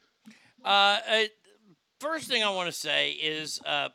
Uh, 0.64 0.98
uh, 1.08 1.22
first 2.00 2.28
thing 2.28 2.42
I 2.42 2.50
want 2.50 2.66
to 2.72 2.78
say 2.78 3.10
is 3.10 3.60
uh, 3.64 3.88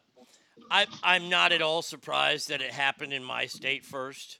I, 0.69 0.87
I'm 1.03 1.29
not 1.29 1.51
at 1.51 1.61
all 1.61 1.81
surprised 1.81 2.49
that 2.49 2.61
it 2.61 2.71
happened 2.71 3.13
in 3.13 3.23
my 3.23 3.45
state 3.45 3.85
first 3.85 4.37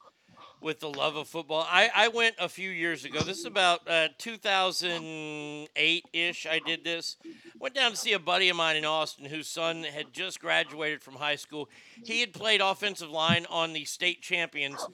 with 0.62 0.80
the 0.80 0.90
love 0.90 1.16
of 1.16 1.28
football. 1.28 1.66
I, 1.70 1.90
I 1.94 2.08
went 2.10 2.36
a 2.40 2.48
few 2.48 2.70
years 2.70 3.04
ago. 3.04 3.22
This 3.22 3.40
is 3.40 3.46
about 3.46 3.82
uh, 3.90 4.10
2008 4.20 6.06
ish. 6.14 6.46
I 6.46 6.60
did 6.60 6.84
this. 6.84 7.18
Went 7.60 7.76
down 7.76 7.92
to 7.92 7.98
see 7.98 8.14
a 8.14 8.20
buddy 8.20 8.50
of 8.50 8.56
mine 8.56 8.76
in 8.76 8.86
Austin 8.86 9.26
whose 9.26 9.48
son 9.48 9.84
had 9.84 10.14
just 10.14 10.40
graduated 10.40 11.02
from 11.02 11.16
high 11.16 11.36
school. 11.36 11.70
He 12.04 12.20
had 12.22 12.34
played 12.34 12.62
offensive 12.62 13.10
line 13.10 13.46
on 13.50 13.74
the 13.74 13.86
state 13.86 14.22
champions 14.22 14.86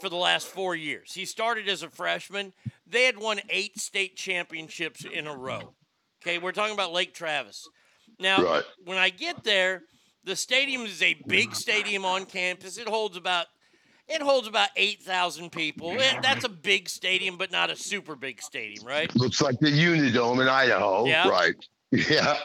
for 0.00 0.08
the 0.08 0.16
last 0.16 0.46
four 0.46 0.74
years. 0.76 1.12
He 1.14 1.24
started 1.24 1.68
as 1.68 1.82
a 1.82 1.88
freshman. 1.88 2.52
They 2.86 3.04
had 3.04 3.18
won 3.18 3.40
eight 3.48 3.78
state 3.78 4.16
championships 4.16 5.04
in 5.04 5.26
a 5.26 5.34
row. 5.36 5.72
Okay, 6.22 6.38
we're 6.38 6.52
talking 6.52 6.74
about 6.74 6.92
Lake 6.92 7.14
Travis. 7.14 7.68
Now, 8.18 8.42
Right. 8.42 8.64
when 8.84 8.98
I 8.98 9.10
get 9.10 9.44
there, 9.44 9.82
the 10.24 10.36
stadium 10.36 10.82
is 10.82 11.02
a 11.02 11.14
big 11.26 11.54
stadium 11.54 12.04
on 12.04 12.24
campus. 12.26 12.78
It 12.78 12.88
holds 12.88 13.16
about 13.16 13.46
it 14.08 14.22
holds 14.22 14.46
about 14.48 14.68
eight 14.76 15.02
thousand 15.02 15.50
people. 15.52 15.92
It- 15.98 16.22
that's 16.22 16.44
a 16.44 16.48
big 16.48 16.88
stadium, 16.88 17.36
but 17.36 17.50
not 17.50 17.70
a 17.70 17.76
super 17.76 18.14
big 18.16 18.40
stadium, 18.42 18.84
right? 18.86 19.14
Looks 19.16 19.40
like 19.40 19.58
the 19.60 19.68
Unidome 19.70 20.40
in 20.42 20.48
Idaho, 20.48 21.06
Yeah. 21.06 21.28
right? 21.28 21.54
Yeah. 21.92 22.38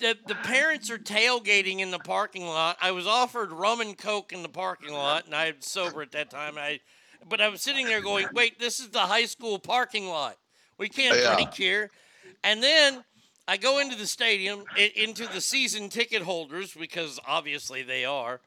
The, 0.00 0.16
the 0.26 0.34
parents 0.36 0.90
are 0.90 0.96
tailgating 0.96 1.80
in 1.80 1.90
the 1.90 1.98
parking 1.98 2.46
lot. 2.46 2.78
I 2.80 2.92
was 2.92 3.06
offered 3.06 3.52
rum 3.52 3.80
and 3.82 3.98
coke 3.98 4.32
in 4.32 4.42
the 4.42 4.48
parking 4.48 4.94
lot, 4.94 5.26
and 5.26 5.34
I 5.34 5.52
was 5.54 5.66
sober 5.66 6.00
at 6.00 6.12
that 6.12 6.30
time. 6.30 6.56
I, 6.56 6.80
but 7.28 7.42
I 7.42 7.48
was 7.48 7.60
sitting 7.60 7.84
there 7.86 8.00
going, 8.00 8.26
"Wait, 8.32 8.58
this 8.58 8.80
is 8.80 8.88
the 8.88 9.00
high 9.00 9.26
school 9.26 9.58
parking 9.58 10.06
lot. 10.08 10.36
We 10.78 10.88
can't 10.88 11.18
Yeah. 11.18 11.34
drink 11.34 11.52
here." 11.52 11.90
And 12.42 12.62
then 12.62 13.04
I 13.46 13.58
go 13.58 13.78
into 13.80 13.96
the 13.96 14.06
stadium, 14.06 14.64
into 14.94 15.26
the 15.26 15.42
season 15.42 15.90
ticket 15.90 16.22
holders 16.22 16.72
because 16.72 17.20
obviously 17.26 17.82
they 17.82 18.04
are. 18.06 18.40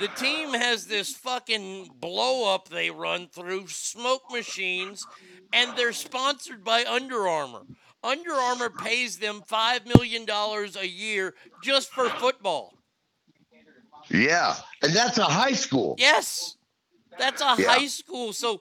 The 0.00 0.08
team 0.08 0.54
has 0.54 0.86
this 0.86 1.14
fucking 1.14 1.90
blow 2.00 2.52
up 2.52 2.68
they 2.68 2.90
run 2.90 3.28
through 3.28 3.68
smoke 3.68 4.22
machines, 4.30 5.06
and 5.52 5.76
they're 5.76 5.92
sponsored 5.92 6.64
by 6.64 6.84
Under 6.84 7.28
Armour. 7.28 7.62
Under 8.02 8.32
Armour 8.32 8.70
pays 8.70 9.18
them 9.18 9.42
five 9.46 9.86
million 9.86 10.24
dollars 10.24 10.76
a 10.76 10.86
year 10.88 11.34
just 11.62 11.90
for 11.90 12.10
football. 12.10 12.74
Yeah, 14.10 14.56
and 14.82 14.92
that's 14.92 15.18
a 15.18 15.24
high 15.24 15.52
school. 15.52 15.94
Yes, 15.98 16.56
that's 17.16 17.40
a 17.40 17.54
Yeah. 17.56 17.68
high 17.70 17.86
school. 17.86 18.32
So 18.32 18.60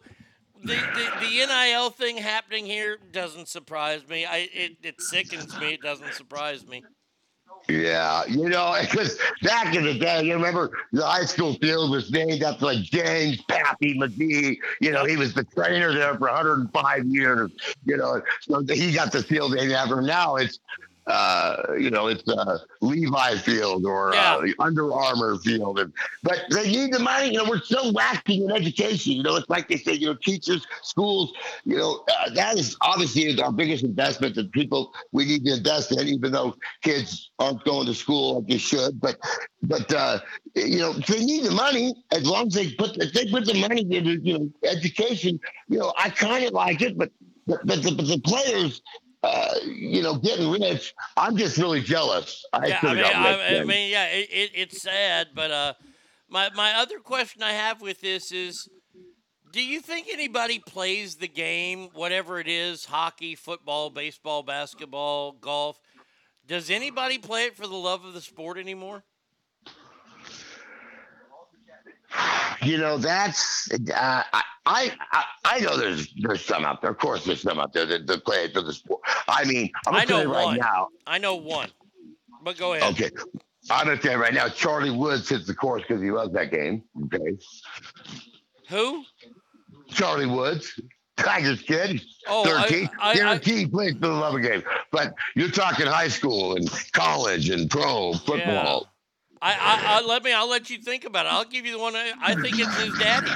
the, 0.63 0.75
the 0.93 1.11
the 1.19 1.45
NIL 1.45 1.89
thing 1.89 2.17
happening 2.17 2.65
here 2.65 2.97
doesn't 3.11 3.49
surprise 3.49 4.07
me. 4.07 4.25
I 4.25 4.49
it, 4.53 4.77
it 4.83 5.01
sickens 5.01 5.57
me. 5.57 5.73
It 5.73 5.81
doesn't 5.81 6.13
surprise 6.13 6.65
me. 6.65 6.85
Yeah, 7.69 8.25
you 8.25 8.49
know, 8.49 8.75
because 8.81 9.17
back 9.41 9.75
in 9.75 9.83
the 9.85 9.93
day, 9.97 10.23
you 10.23 10.33
remember 10.33 10.71
the 10.91 11.05
high 11.05 11.25
school 11.25 11.53
field 11.55 11.91
was 11.91 12.11
named 12.11 12.43
after 12.43 12.65
like 12.65 12.79
James 12.79 13.41
Pappy 13.43 13.97
McGee. 13.97 14.57
You 14.81 14.91
know, 14.91 15.05
he 15.05 15.15
was 15.17 15.33
the 15.33 15.43
trainer 15.45 15.93
there 15.93 16.13
for 16.15 16.27
105 16.27 17.05
years. 17.05 17.51
You 17.85 17.97
know, 17.97 18.21
so 18.41 18.63
he 18.69 18.91
got 18.93 19.11
the 19.11 19.23
field 19.23 19.53
named 19.53 19.71
after 19.71 19.99
him. 19.99 20.05
Now 20.05 20.35
it's, 20.35 20.59
uh, 21.07 21.73
you 21.77 21.89
know, 21.89 22.07
it's 22.07 22.27
uh, 22.29 22.59
Levi 22.81 23.35
Field 23.37 23.85
or 23.85 24.13
uh, 24.13 24.41
Under 24.59 24.93
Armour 24.93 25.37
Field. 25.37 25.79
And, 25.79 25.91
but 26.21 26.45
they 26.49 26.71
need 26.71 26.93
the 26.93 26.99
money. 26.99 27.27
You 27.27 27.43
know, 27.43 27.49
we're 27.49 27.61
so 27.61 27.89
lacking 27.89 28.43
in 28.43 28.51
education. 28.51 29.13
You 29.13 29.23
know, 29.23 29.35
it's 29.35 29.49
like 29.49 29.67
they 29.67 29.77
say, 29.77 29.93
you 29.93 30.07
know, 30.07 30.15
teachers, 30.15 30.65
schools. 30.81 31.33
You 31.65 31.77
know, 31.77 32.05
uh, 32.07 32.29
that 32.35 32.57
is 32.57 32.77
obviously 32.81 33.39
our 33.41 33.51
biggest 33.51 33.83
investment 33.83 34.35
that 34.35 34.51
people 34.51 34.93
we 35.11 35.25
need 35.25 35.45
to 35.45 35.55
invest 35.55 35.91
in, 35.91 36.07
even 36.07 36.31
though 36.31 36.55
kids 36.81 37.31
aren't 37.39 37.63
going 37.65 37.85
to 37.87 37.93
school 37.93 38.35
like 38.35 38.47
they 38.47 38.57
should. 38.57 39.01
But 39.01 39.17
but 39.63 39.93
uh, 39.93 40.19
you 40.55 40.79
know, 40.79 40.93
they 40.93 41.23
need 41.23 41.43
the 41.43 41.51
money 41.51 41.95
as 42.11 42.25
long 42.25 42.47
as 42.47 42.53
they 42.53 42.71
put 42.73 42.97
if 42.97 43.13
they 43.13 43.29
put 43.29 43.45
the 43.45 43.59
money 43.59 43.81
into 43.81 44.21
you 44.21 44.39
know 44.39 44.49
education. 44.63 45.39
You 45.67 45.79
know, 45.79 45.93
I 45.97 46.09
kind 46.09 46.45
of 46.45 46.53
like 46.53 46.81
it, 46.81 46.97
but 46.97 47.11
but, 47.45 47.65
but, 47.65 47.83
the, 47.83 47.91
but 47.91 48.07
the 48.07 48.19
players. 48.19 48.81
Uh, 49.23 49.53
you 49.65 50.01
know, 50.01 50.15
getting 50.15 50.51
rich. 50.51 50.93
I'm 51.15 51.37
just 51.37 51.57
really 51.57 51.81
jealous. 51.81 52.45
I 52.51 52.67
yeah, 52.67 52.79
I 52.81 52.93
mean, 52.93 53.03
I, 53.05 53.59
I 53.59 53.63
mean, 53.63 53.89
yeah, 53.89 54.07
it, 54.07 54.29
it, 54.29 54.51
it's 54.53 54.81
sad, 54.81 55.29
but 55.33 55.49
uh, 55.49 55.73
my 56.29 56.49
my 56.55 56.73
other 56.73 56.99
question 56.99 57.41
I 57.41 57.53
have 57.53 57.79
with 57.79 58.01
this 58.01 58.33
is, 58.33 58.67
do 59.53 59.63
you 59.63 59.79
think 59.79 60.07
anybody 60.11 60.59
plays 60.59 61.15
the 61.15 61.29
game, 61.29 61.87
whatever 61.93 62.37
it 62.39 62.49
is, 62.49 62.83
hockey, 62.83 63.35
football, 63.35 63.89
baseball, 63.89 64.43
basketball, 64.43 65.31
golf? 65.31 65.79
Does 66.45 66.69
anybody 66.69 67.17
play 67.17 67.45
it 67.45 67.55
for 67.55 67.65
the 67.65 67.75
love 67.75 68.03
of 68.03 68.13
the 68.13 68.19
sport 68.19 68.57
anymore? 68.57 69.05
You 72.61 72.77
know, 72.77 72.97
that's 72.97 73.69
uh, 73.71 74.23
I, 74.33 74.43
I 74.65 74.91
I 75.11 75.23
I 75.43 75.59
know 75.59 75.75
there's 75.77 76.13
there's 76.21 76.43
some 76.45 76.63
out 76.65 76.81
there. 76.81 76.91
Of 76.91 76.97
course, 76.97 77.25
there's 77.25 77.41
some 77.41 77.59
out 77.59 77.73
there 77.73 77.85
that, 77.85 78.07
that 78.07 78.23
play 78.25 78.49
for 78.53 78.61
the 78.61 78.71
sport. 78.73 79.01
I 79.27 79.43
mean, 79.45 79.69
I'm 79.87 79.95
I 79.95 80.05
know 80.05 80.21
you 80.21 80.31
right 80.33 80.45
one. 80.45 80.57
now. 80.57 80.87
I 81.05 81.17
know 81.17 81.35
one, 81.35 81.69
but 82.43 82.57
go 82.57 82.73
ahead. 82.73 82.93
Okay, 82.93 83.09
I'm 83.69 83.85
gonna 83.87 83.97
tell 83.97 84.13
you 84.13 84.17
right 84.17 84.33
now. 84.33 84.47
Charlie 84.47 84.91
Woods 84.91 85.27
hits 85.27 85.45
the 85.45 85.53
course 85.55 85.81
because 85.87 86.01
he 86.01 86.11
loves 86.11 86.31
that 86.33 86.51
game. 86.51 86.83
Okay, 87.05 87.37
Who? 88.69 89.03
Charlie 89.89 90.25
Woods, 90.25 90.79
Tigers 91.17 91.61
kid, 91.61 92.01
Oh, 92.27 92.43
I- 92.57 92.63
13. 92.63 92.89
I- 92.99 93.09
I- 93.09 93.15
Guarantee 93.15 93.57
he 93.57 93.65
plays 93.67 93.93
for 93.93 93.99
the 93.99 94.07
love 94.09 94.35
of 94.35 94.41
game. 94.41 94.63
But 94.91 95.13
you're 95.35 95.49
talking 95.51 95.85
high 95.85 96.07
school 96.07 96.55
and 96.55 96.69
college 96.93 97.49
and 97.49 97.69
pro 97.69 98.13
football. 98.13 98.87
I, 99.43 99.51
I, 99.51 99.97
I 99.99 100.01
let 100.07 100.23
me. 100.23 100.31
I'll 100.31 100.49
let 100.49 100.69
you 100.69 100.77
think 100.77 101.03
about 101.03 101.25
it. 101.25 101.33
I'll 101.33 101.43
give 101.45 101.65
you 101.65 101.73
the 101.73 101.79
one. 101.79 101.95
I, 101.95 102.13
I 102.21 102.33
think 102.35 102.57
it's 102.57 102.75
his 102.81 102.97
daddy. 102.97 103.29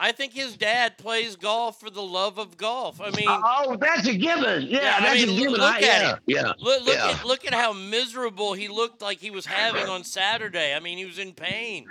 I 0.00 0.12
think 0.12 0.32
his 0.32 0.56
dad 0.56 0.96
plays 0.96 1.34
golf 1.34 1.80
for 1.80 1.90
the 1.90 2.00
love 2.02 2.38
of 2.38 2.56
golf. 2.56 3.00
I 3.00 3.10
mean, 3.10 3.26
Oh, 3.28 3.42
oh 3.66 3.76
that's 3.80 4.06
a 4.06 4.14
given. 4.16 4.62
Yeah, 4.68 4.94
I 4.96 5.00
that's 5.02 5.26
mean, 5.26 5.34
a 5.36 5.38
given. 5.40 5.52
Look 5.54 5.60
I- 5.62 5.76
at 5.78 5.82
yeah, 5.82 6.08
him. 6.12 6.18
yeah, 6.28 6.52
Look, 6.60 6.84
look 6.84 6.94
yeah. 6.94 7.10
at 7.18 7.24
look 7.26 7.44
at 7.44 7.52
how 7.52 7.72
miserable 7.72 8.52
he 8.52 8.68
looked 8.68 9.02
like 9.02 9.18
he 9.18 9.32
was 9.32 9.44
having 9.44 9.86
on 9.88 10.04
Saturday. 10.04 10.72
I 10.76 10.78
mean, 10.78 10.98
he 10.98 11.04
was 11.04 11.18
in 11.18 11.32
pain. 11.32 11.88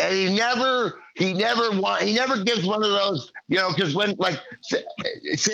And 0.00 0.14
he 0.14 0.34
never 0.34 1.00
he 1.14 1.32
never 1.32 1.70
want 1.80 2.02
he 2.02 2.14
never 2.14 2.42
gives 2.42 2.64
one 2.64 2.82
of 2.82 2.90
those 2.90 3.32
you 3.48 3.56
know 3.56 3.72
because 3.72 3.94
when 3.94 4.14
like 4.18 4.40
say, 4.62 4.82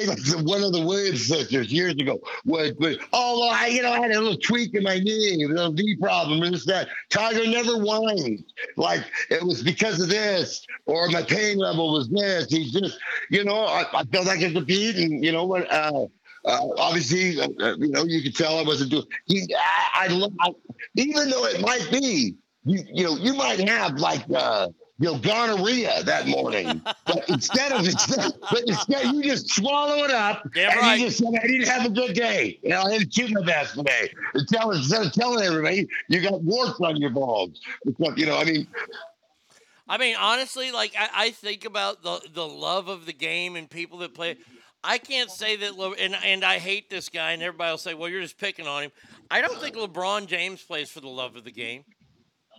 like 0.06 0.16
the, 0.18 0.42
one 0.44 0.62
of 0.62 0.72
the 0.72 0.80
Williams 0.80 1.26
sisters 1.26 1.72
years 1.72 1.92
ago 1.94 2.18
would, 2.44 2.78
would 2.78 3.00
oh 3.12 3.40
well 3.40 3.50
I 3.50 3.66
you 3.66 3.82
know 3.82 3.92
I 3.92 4.00
had 4.00 4.10
a 4.12 4.20
little 4.20 4.38
tweak 4.38 4.74
in 4.74 4.82
my 4.82 4.98
knee 4.98 5.44
a 5.44 5.48
little 5.48 5.72
knee 5.72 5.96
problem 5.96 6.42
and 6.42 6.54
this 6.54 6.66
that 6.66 6.88
Tiger 7.10 7.46
never 7.46 7.74
whined 7.74 8.44
like 8.76 9.04
it 9.30 9.42
was 9.42 9.62
because 9.62 10.00
of 10.00 10.08
this 10.08 10.66
or 10.86 11.08
my 11.08 11.22
pain 11.22 11.58
level 11.58 11.92
was 11.92 12.08
this 12.08 12.46
he's 12.50 12.72
just 12.72 12.98
you 13.30 13.44
know 13.44 13.64
I, 13.64 13.84
I 13.92 14.04
felt 14.04 14.26
like 14.26 14.40
I 14.40 14.52
could 14.52 14.66
beat 14.66 14.96
and 14.96 15.24
you 15.24 15.32
know 15.32 15.44
what 15.44 15.70
uh 15.70 16.06
uh, 16.44 16.68
obviously, 16.78 17.38
uh, 17.38 17.48
uh, 17.60 17.76
you 17.76 17.88
know, 17.88 18.04
you 18.04 18.22
could 18.22 18.34
tell 18.34 18.58
I 18.58 18.62
wasn't 18.62 18.90
doing. 18.90 19.04
He, 19.26 19.54
I, 19.54 20.08
I, 20.08 20.28
I, 20.40 20.50
even 20.94 21.28
though 21.28 21.44
it 21.44 21.60
might 21.60 21.86
be, 21.90 22.34
you, 22.64 22.82
you 22.92 23.04
know, 23.04 23.16
you 23.16 23.34
might 23.34 23.60
have 23.68 23.94
like, 23.94 24.24
uh, 24.34 24.68
you 24.98 25.06
know, 25.06 25.18
gonorrhea 25.18 26.02
that 26.04 26.26
morning, 26.26 26.82
but 27.06 27.26
instead 27.28 27.72
of 27.72 27.86
instead, 27.86 28.32
but 28.50 28.62
instead 28.66 29.14
you 29.14 29.22
just 29.22 29.48
swallow 29.48 30.04
it 30.04 30.10
up, 30.10 30.42
Damn 30.54 30.72
and 30.72 30.80
right. 30.80 31.00
you 31.00 31.06
just 31.06 31.18
say, 31.18 31.26
I 31.42 31.46
didn't 31.46 31.68
have 31.68 31.86
a 31.86 31.90
good 31.90 32.14
day. 32.14 32.58
You 32.62 32.70
know, 32.70 32.82
I 32.82 32.90
didn't 32.98 33.14
shoot 33.14 33.30
my 33.32 33.42
best 33.42 33.74
today. 33.74 34.10
And 34.34 34.46
tell 34.46 34.70
instead 34.72 35.06
of 35.06 35.12
telling 35.12 35.42
everybody 35.42 35.88
you 36.08 36.20
got 36.20 36.42
warts 36.42 36.78
on 36.80 36.96
your 36.98 37.10
balls. 37.10 37.60
You 38.16 38.26
know, 38.26 38.36
I 38.36 38.44
mean, 38.44 38.66
I 39.88 39.96
mean, 39.96 40.16
honestly, 40.16 40.70
like 40.70 40.94
I, 40.98 41.08
I 41.14 41.30
think 41.30 41.64
about 41.64 42.02
the 42.02 42.20
the 42.34 42.46
love 42.46 42.88
of 42.88 43.06
the 43.06 43.14
game 43.14 43.56
and 43.56 43.70
people 43.70 43.98
that 43.98 44.14
play. 44.14 44.36
I 44.84 44.98
can't 44.98 45.30
say 45.30 45.56
that, 45.56 45.76
Le- 45.76 45.92
and 45.92 46.14
and 46.24 46.44
I 46.44 46.58
hate 46.58 46.88
this 46.90 47.08
guy, 47.08 47.32
and 47.32 47.42
everybody 47.42 47.70
will 47.70 47.78
say, 47.78 47.94
"Well, 47.94 48.08
you're 48.08 48.22
just 48.22 48.38
picking 48.38 48.66
on 48.66 48.84
him." 48.84 48.92
I 49.30 49.40
don't 49.40 49.58
think 49.58 49.76
LeBron 49.76 50.26
James 50.26 50.62
plays 50.62 50.90
for 50.90 51.00
the 51.00 51.08
love 51.08 51.36
of 51.36 51.44
the 51.44 51.50
game. 51.50 51.84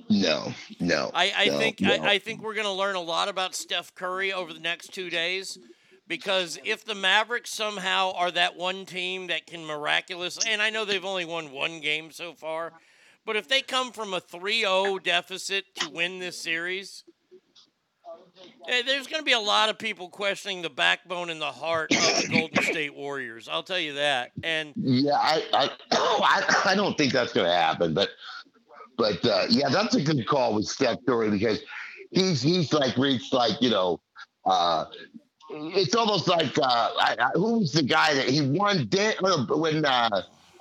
No, 0.10 0.54
no. 0.80 1.12
I, 1.14 1.34
I 1.36 1.46
no, 1.48 1.58
think 1.58 1.82
no. 1.82 1.94
I, 1.94 2.12
I 2.12 2.20
think 2.20 2.42
we're 2.42 2.54
going 2.54 2.66
to 2.66 2.72
learn 2.72 2.96
a 2.96 3.02
lot 3.02 3.30
about 3.30 3.56
Steph 3.56 3.94
Curry 3.96 4.34
over 4.34 4.54
the 4.54 4.60
next 4.60 4.94
two 4.94 5.10
days, 5.10 5.58
because 6.08 6.60
if 6.64 6.84
the 6.86 6.96
Mavericks 6.96 7.52
somehow 7.52 8.14
are 8.14 8.32
that 8.32 8.56
one 8.56 8.86
team 8.86 9.28
that 9.28 9.48
can 9.48 9.66
miraculously, 9.66 10.52
and 10.52 10.62
I 10.62 10.70
know 10.70 10.86
they've 10.86 11.06
only 11.06 11.26
won 11.26 11.52
one 11.52 11.80
game 11.80 12.12
so 12.12 12.34
far, 12.34 12.74
but 13.26 13.36
if 13.36 13.48
they 13.48 13.62
come 13.62 13.92
from 13.92 14.14
a 14.14 14.22
3-0 14.22 15.04
deficit 15.04 15.66
to 15.76 15.90
win 15.90 16.20
this 16.20 16.38
series, 16.38 17.04
eh, 18.68 18.82
there's 18.86 19.08
going 19.08 19.22
to 19.22 19.26
be 19.26 19.34
a 19.34 19.40
lot 19.40 19.70
of 19.70 19.78
people 19.78 20.10
questioning 20.10 20.62
the 20.62 20.70
backbone 20.70 21.30
and 21.30 21.40
the 21.40 21.46
heart 21.46 21.92
of 21.92 22.00
the 22.00 22.28
Golden 22.32 22.64
State 22.72 22.96
Warriors. 22.96 23.48
I'll 23.50 23.64
tell 23.64 23.80
you 23.80 23.94
that. 23.94 24.32
And 24.44 24.74
Yeah, 24.76 25.14
I, 25.14 25.44
I, 25.54 25.70
I, 25.92 26.62
I 26.72 26.76
don't 26.76 26.98
think 26.98 27.14
that's 27.14 27.34
going 27.34 27.48
to 27.48 27.56
happen. 27.56 27.94
But, 27.94 28.10
but 29.02 29.26
uh, 29.26 29.46
yeah, 29.50 29.70
that's 29.70 29.96
a 29.96 30.02
good 30.02 30.28
call 30.28 30.54
with 30.54 30.68
Steph 30.68 31.00
Curry 31.08 31.32
because 31.32 31.60
he's 32.12 32.40
he's 32.42 32.72
like 32.72 32.96
reached 32.98 33.34
like 33.34 33.60
you 33.62 33.72
know, 33.72 34.00
uh, 34.46 34.86
it's 35.50 35.96
almost 35.96 36.28
like 36.28 36.58
uh, 36.60 36.64
I, 37.00 37.16
I, 37.20 37.30
who 37.34 37.60
was 37.60 37.72
the 37.72 37.82
guy 37.84 38.14
that 38.14 38.30
he 38.30 38.42
won 38.42 38.86
dan- 38.90 39.16
uh, 39.24 39.44
when 39.56 39.86
uh, 39.86 40.10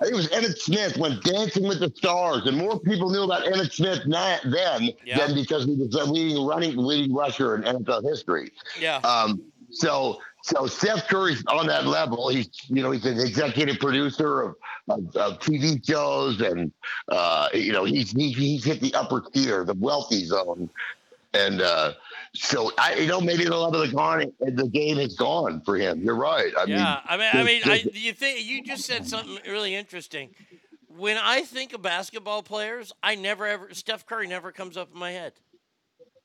I 0.01 0.03
think 0.05 0.13
it 0.13 0.15
was 0.15 0.29
Emmitt 0.29 0.57
Smith 0.57 0.97
went 0.97 1.23
Dancing 1.23 1.67
with 1.67 1.79
the 1.81 1.91
Stars, 1.95 2.47
and 2.47 2.57
more 2.57 2.79
people 2.79 3.11
knew 3.11 3.23
about 3.23 3.43
Emmitt 3.45 3.71
Smith 3.73 4.07
na- 4.07 4.39
then 4.43 4.89
Yeah. 5.05 5.19
than 5.27 5.35
because 5.35 5.65
he 5.65 5.75
was 5.75 5.89
the 5.91 6.03
leading 6.05 6.43
running 6.45 6.75
leading 6.77 7.13
rusher 7.13 7.55
in 7.55 7.61
NFL 7.61 8.03
history. 8.09 8.51
yeah. 8.79 8.97
Um, 9.03 9.39
so 9.73 10.19
so 10.41 10.65
Steph 10.67 11.07
Curry's 11.07 11.43
on 11.47 11.67
that 11.67 11.85
level. 11.85 12.29
He's 12.29 12.49
you 12.67 12.81
know 12.81 12.91
he's 12.91 13.05
an 13.05 13.19
executive 13.19 13.79
producer 13.79 14.41
of, 14.41 14.55
of, 14.89 15.15
of 15.15 15.39
TV 15.39 15.85
shows, 15.85 16.41
and 16.41 16.71
uh, 17.09 17.49
you 17.53 17.71
know 17.71 17.83
he's 17.83 18.11
he, 18.11 18.31
he's 18.31 18.63
hit 18.63 18.81
the 18.81 18.93
upper 18.95 19.21
tier, 19.33 19.63
the 19.63 19.75
wealthy 19.75 20.25
zone, 20.25 20.69
and 21.33 21.61
uh, 21.61 21.93
so 22.33 22.71
I 22.77 22.95
you 22.95 23.07
know 23.07 23.21
maybe 23.21 23.45
the 23.45 23.55
love 23.55 23.75
of 23.75 23.87
the 23.87 23.95
gone 23.95 24.31
the 24.39 24.67
game 24.67 24.97
is 24.97 25.15
gone 25.15 25.61
for 25.61 25.77
him. 25.77 26.01
You're 26.01 26.15
right. 26.15 26.51
I 26.57 26.63
yeah, 26.63 27.01
I 27.05 27.17
mean, 27.17 27.29
I 27.33 27.43
mean, 27.43 27.61
I, 27.65 27.85
you 27.93 28.13
think 28.13 28.43
you 28.43 28.63
just 28.63 28.85
said 28.85 29.07
something 29.07 29.37
really 29.45 29.75
interesting. 29.75 30.29
When 30.97 31.17
I 31.17 31.43
think 31.43 31.73
of 31.73 31.81
basketball 31.81 32.41
players, 32.41 32.91
I 33.03 33.15
never 33.15 33.45
ever 33.45 33.73
Steph 33.73 34.07
Curry 34.07 34.27
never 34.27 34.51
comes 34.51 34.75
up 34.75 34.89
in 34.91 34.99
my 34.99 35.11
head. 35.11 35.33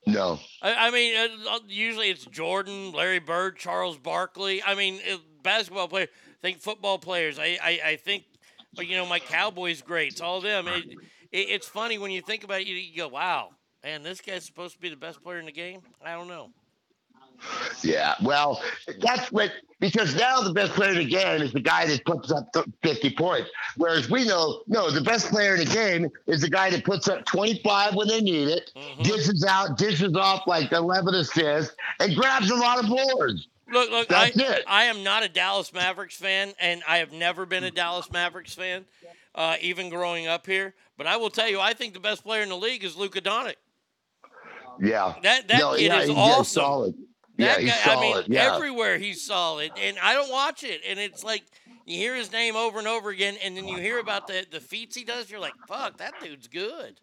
No. 0.07 0.39
I, 0.63 0.89
I 0.89 0.91
mean, 0.91 1.15
uh, 1.49 1.59
usually 1.69 2.11
it's 2.11 2.25
Jordan, 2.27 2.93
Larry 2.93 3.19
Bird, 3.19 3.57
Charles 3.57 3.99
Barkley. 3.99 4.63
I 4.63 4.75
mean, 4.75 5.01
uh, 5.11 5.17
basketball 5.43 5.89
players. 5.89 6.09
I 6.39 6.41
think 6.43 6.61
football 6.61 6.99
players. 6.99 7.39
I, 7.39 7.59
I, 7.63 7.81
I 7.85 7.97
think, 7.97 8.25
uh, 8.79 8.83
you 8.83 8.97
know, 8.97 9.07
my 9.07 9.19
Cowboys 9.19 9.83
greats, 9.83 10.21
all 10.21 10.39
of 10.39 10.43
them. 10.45 10.69
It, 10.69 10.97
it's 11.33 11.67
funny 11.69 11.99
when 11.99 12.11
you 12.11 12.23
think 12.23 12.45
about 12.45 12.61
it. 12.61 12.67
You, 12.67 12.77
you 12.77 12.97
go, 12.97 13.09
wow, 13.09 13.51
man, 13.83 14.03
this 14.03 14.21
guy's 14.21 14.45
supposed 14.45 14.75
to 14.75 14.81
be 14.81 14.89
the 14.89 14.97
best 14.97 15.23
player 15.23 15.39
in 15.39 15.47
the 15.47 15.53
game. 15.53 15.81
I 16.05 16.13
don't 16.13 16.29
know. 16.29 16.51
Yeah, 17.83 18.15
well, 18.23 18.63
that's 19.01 19.31
what 19.33 19.53
because 19.81 20.15
now 20.17 20.41
the 20.41 20.53
best 20.53 20.73
player 20.73 20.93
in 20.93 20.99
the 20.99 21.05
game 21.05 21.43
is 21.43 21.53
the 21.53 21.61
guy 21.61 21.87
that 21.87 22.05
puts 22.05 22.33
up 22.33 22.49
50 22.83 23.11
points. 23.15 23.51
Whereas 23.77 24.09
we 24.09 24.25
know, 24.27 24.63
no, 24.67 24.91
the 24.91 25.03
best 25.03 25.29
player 25.29 25.55
in 25.55 25.61
the 25.61 25.75
game 25.75 26.11
is 26.27 26.41
the 26.41 26.49
guy 26.49 26.71
that 26.71 26.85
puts 26.85 27.09
up 27.09 27.25
25 27.27 27.95
when 27.95 28.09
they 28.09 28.21
need 28.21 28.49
it, 28.49 28.71
dishes 29.03 29.45
out, 29.47 29.77
dishes 29.77 30.15
off 30.17 30.47
like 30.47 30.73
11 30.73 31.15
assists, 31.15 31.75
and 32.01 32.17
grabs 32.17 32.51
a 32.51 32.55
lot 32.55 32.83
of 32.83 32.89
boards. 32.89 33.49
Look, 33.71 33.91
look, 33.91 34.13
I, 34.13 34.31
it. 34.35 34.65
I 34.67 34.85
am 34.85 35.03
not 35.03 35.25
a 35.25 35.29
Dallas 35.29 35.73
Mavericks 35.73 36.17
fan, 36.17 36.55
and 36.61 36.83
I 36.89 36.99
have 36.99 37.13
never 37.13 37.45
been 37.47 37.65
a 37.65 37.71
Dallas 37.71 38.11
Mavericks 38.13 38.55
fan, 38.55 38.85
uh, 39.35 39.57
even 39.61 39.91
growing 39.91 40.27
up 40.29 40.47
here. 40.47 40.75
But 40.97 41.07
I 41.09 41.17
will 41.17 41.31
tell 41.31 41.49
you, 41.51 41.61
I 41.61 41.75
think 41.75 41.93
the 41.93 42.01
best 42.01 42.23
player 42.23 42.43
in 42.43 42.49
the 42.49 42.57
league 42.57 42.85
is 42.85 42.97
Luka 42.97 43.21
Doncic. 43.21 43.57
Yeah. 44.81 45.15
That 45.23 45.49
that 45.49 45.59
No, 45.59 45.75
kid 45.75 45.87
yeah, 45.87 46.01
is 46.01 46.11
awesome. 46.11 46.45
solid. 46.63 46.95
That 47.39 47.63
yeah, 47.63 47.69
guy, 47.69 47.75
solid. 47.77 48.07
I 48.07 48.21
mean, 48.21 48.25
yeah. 48.29 48.55
everywhere 48.55 48.99
he's 48.99 49.25
solid, 49.25 49.73
and 49.79 49.99
I 50.03 50.15
don't 50.15 50.31
watch 50.31 50.65
it, 50.65 50.81
and 50.87 50.99
it's 50.99 51.23
like 51.23 51.43
you 51.85 51.99
hear 51.99 52.15
his 52.15 52.33
name 52.33 52.57
over 52.57 52.79
and 52.79 52.89
over 52.89 53.11
again, 53.11 53.37
and 53.45 53.57
then 53.57 53.69
you 53.69 53.77
hear 53.79 53.99
about 53.99 54.27
the 54.27 54.47
the 54.51 54.61
feats 54.61 54.97
he 54.97 55.05
does. 55.05 55.31
You're 55.31 55.41
like, 55.41 55.55
fuck, 55.69 55.99
that 55.99 56.15
dude's 56.21 56.49
good. 56.49 56.99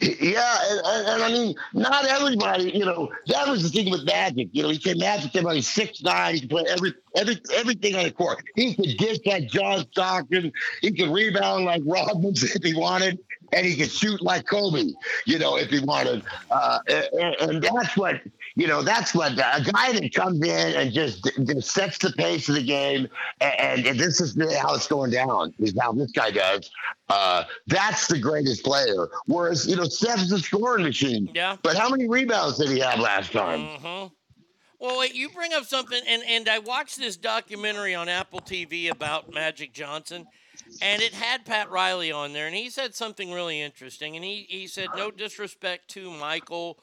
Yeah, 0.00 0.58
and, 0.70 1.06
and, 1.06 1.22
I 1.22 1.28
mean, 1.28 1.54
not 1.74 2.06
everybody. 2.06 2.70
You 2.70 2.86
know, 2.86 3.10
that 3.26 3.46
was 3.46 3.62
the 3.62 3.68
thing 3.68 3.90
with 3.90 4.04
Magic. 4.04 4.48
You 4.52 4.62
know, 4.62 4.70
he 4.70 4.80
said 4.80 4.98
Magic 4.98 5.32
came 5.32 5.46
out. 5.46 5.54
He's 5.54 5.68
six 5.68 6.02
nine. 6.02 6.34
He 6.34 6.40
could 6.40 6.50
play 6.50 6.64
every 6.68 6.94
every 7.14 7.40
everything 7.54 7.94
on 7.96 8.04
the 8.04 8.10
court. 8.10 8.42
He 8.56 8.74
could 8.74 8.96
dish 8.96 9.18
like 9.26 9.48
John 9.48 9.86
Stockton. 9.92 10.52
He 10.80 10.92
could 10.92 11.10
rebound 11.10 11.66
like 11.66 11.82
Rodman 11.84 12.32
if 12.36 12.62
he 12.62 12.74
wanted, 12.74 13.18
and 13.52 13.66
he 13.66 13.76
could 13.76 13.90
shoot 13.90 14.22
like 14.22 14.46
Kobe. 14.46 14.92
You 15.26 15.38
know, 15.38 15.58
if 15.58 15.70
he 15.70 15.80
wanted. 15.80 16.22
Uh, 16.50 16.78
and, 16.88 17.34
and 17.40 17.62
that's 17.62 17.96
what 17.96 18.20
you 18.56 18.66
know. 18.66 18.82
That's 18.82 19.14
what 19.14 19.32
a 19.32 19.36
guy 19.36 19.92
that 19.92 20.12
comes 20.14 20.40
in 20.40 20.74
and 20.74 20.92
just, 20.92 21.30
just 21.44 21.70
sets 21.70 21.98
the 21.98 22.12
pace 22.12 22.48
of 22.48 22.54
the 22.56 22.62
game. 22.62 23.08
And, 23.40 23.86
and 23.86 23.98
this 23.98 24.20
is 24.20 24.36
how 24.58 24.74
it's 24.74 24.86
going 24.86 25.10
down. 25.10 25.54
Is 25.58 25.74
how 25.80 25.92
this 25.92 26.12
guy 26.12 26.30
does. 26.30 26.70
Uh, 27.08 27.44
that's 27.66 28.06
the 28.06 28.18
greatest 28.18 28.64
player. 28.64 29.08
Whereas, 29.26 29.66
you 29.66 29.76
know, 29.76 29.84
Steph's 29.84 30.30
a 30.32 30.38
scoring 30.38 30.84
machine. 30.84 31.28
Yeah. 31.34 31.56
But 31.62 31.76
how 31.76 31.88
many 31.88 32.08
rebounds 32.08 32.58
did 32.58 32.68
he 32.70 32.78
have 32.80 33.00
last 33.00 33.32
time? 33.32 33.78
hmm 33.78 34.14
Well, 34.78 34.98
wait, 34.98 35.14
you 35.14 35.28
bring 35.28 35.52
up 35.52 35.64
something, 35.64 36.00
and, 36.06 36.22
and 36.26 36.48
I 36.48 36.58
watched 36.58 36.98
this 36.98 37.16
documentary 37.16 37.94
on 37.94 38.08
Apple 38.08 38.40
TV 38.40 38.90
about 38.90 39.32
Magic 39.32 39.72
Johnson, 39.72 40.26
and 40.80 41.02
it 41.02 41.12
had 41.12 41.44
Pat 41.44 41.70
Riley 41.70 42.12
on 42.12 42.32
there, 42.32 42.46
and 42.46 42.54
he 42.54 42.70
said 42.70 42.94
something 42.94 43.32
really 43.32 43.60
interesting. 43.60 44.16
And 44.16 44.24
he, 44.24 44.46
he 44.48 44.66
said, 44.66 44.88
no 44.96 45.10
disrespect 45.10 45.88
to 45.88 46.10
Michael, 46.10 46.78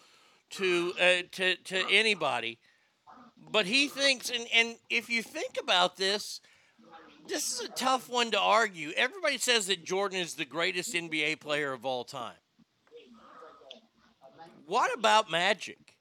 to 0.51 0.93
uh, 0.99 1.21
to 1.31 1.55
to 1.55 1.83
anybody, 1.89 2.59
but 3.51 3.65
he 3.65 3.87
thinks, 3.87 4.29
and 4.29 4.47
and 4.53 4.75
if 4.89 5.09
you 5.09 5.21
think 5.23 5.57
about 5.61 5.97
this, 5.97 6.41
this 7.27 7.53
is 7.53 7.67
a 7.67 7.71
tough 7.71 8.09
one 8.09 8.31
to 8.31 8.39
argue. 8.39 8.91
Everybody 8.95 9.37
says 9.37 9.67
that 9.67 9.83
Jordan 9.83 10.19
is 10.19 10.35
the 10.35 10.45
greatest 10.45 10.93
NBA 10.93 11.39
player 11.39 11.73
of 11.73 11.85
all 11.85 12.03
time. 12.03 12.35
What 14.65 14.93
about 14.93 15.31
Magic? 15.31 15.95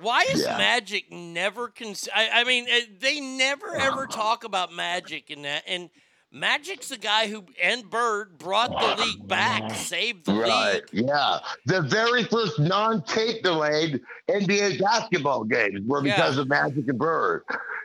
Why 0.00 0.24
is 0.32 0.42
Yeah. 0.42 0.56
Magic 0.56 1.10
never 1.12 1.68
cons- 1.68 2.08
I, 2.14 2.30
I 2.40 2.44
mean, 2.44 2.66
uh, 2.70 2.80
they 3.00 3.20
never 3.20 3.74
ever 3.74 4.06
talk 4.06 4.44
about 4.44 4.72
Magic 4.72 5.30
in 5.30 5.42
that. 5.42 5.64
And 5.66 5.90
Magic's 6.32 6.88
the 6.88 6.96
guy 6.96 7.26
who 7.28 7.44
and 7.60 7.88
Bird 7.90 8.38
brought 8.38 8.70
the 8.70 9.02
league 9.02 9.26
back, 9.26 9.74
saved 9.74 10.26
the 10.26 10.32
Right. 10.34 10.74
league. 10.74 11.06
Yeah. 11.08 11.38
The 11.66 11.82
very 11.82 12.22
first 12.24 12.58
non-tape 12.60 13.42
delayed 13.42 14.00
NBA 14.28 14.80
basketball 14.80 15.42
games 15.44 15.80
were 15.86 16.02
because 16.02 16.38
of 16.38 16.48
Magic 16.48 16.86
and 16.88 16.98
Bird. 16.98 17.42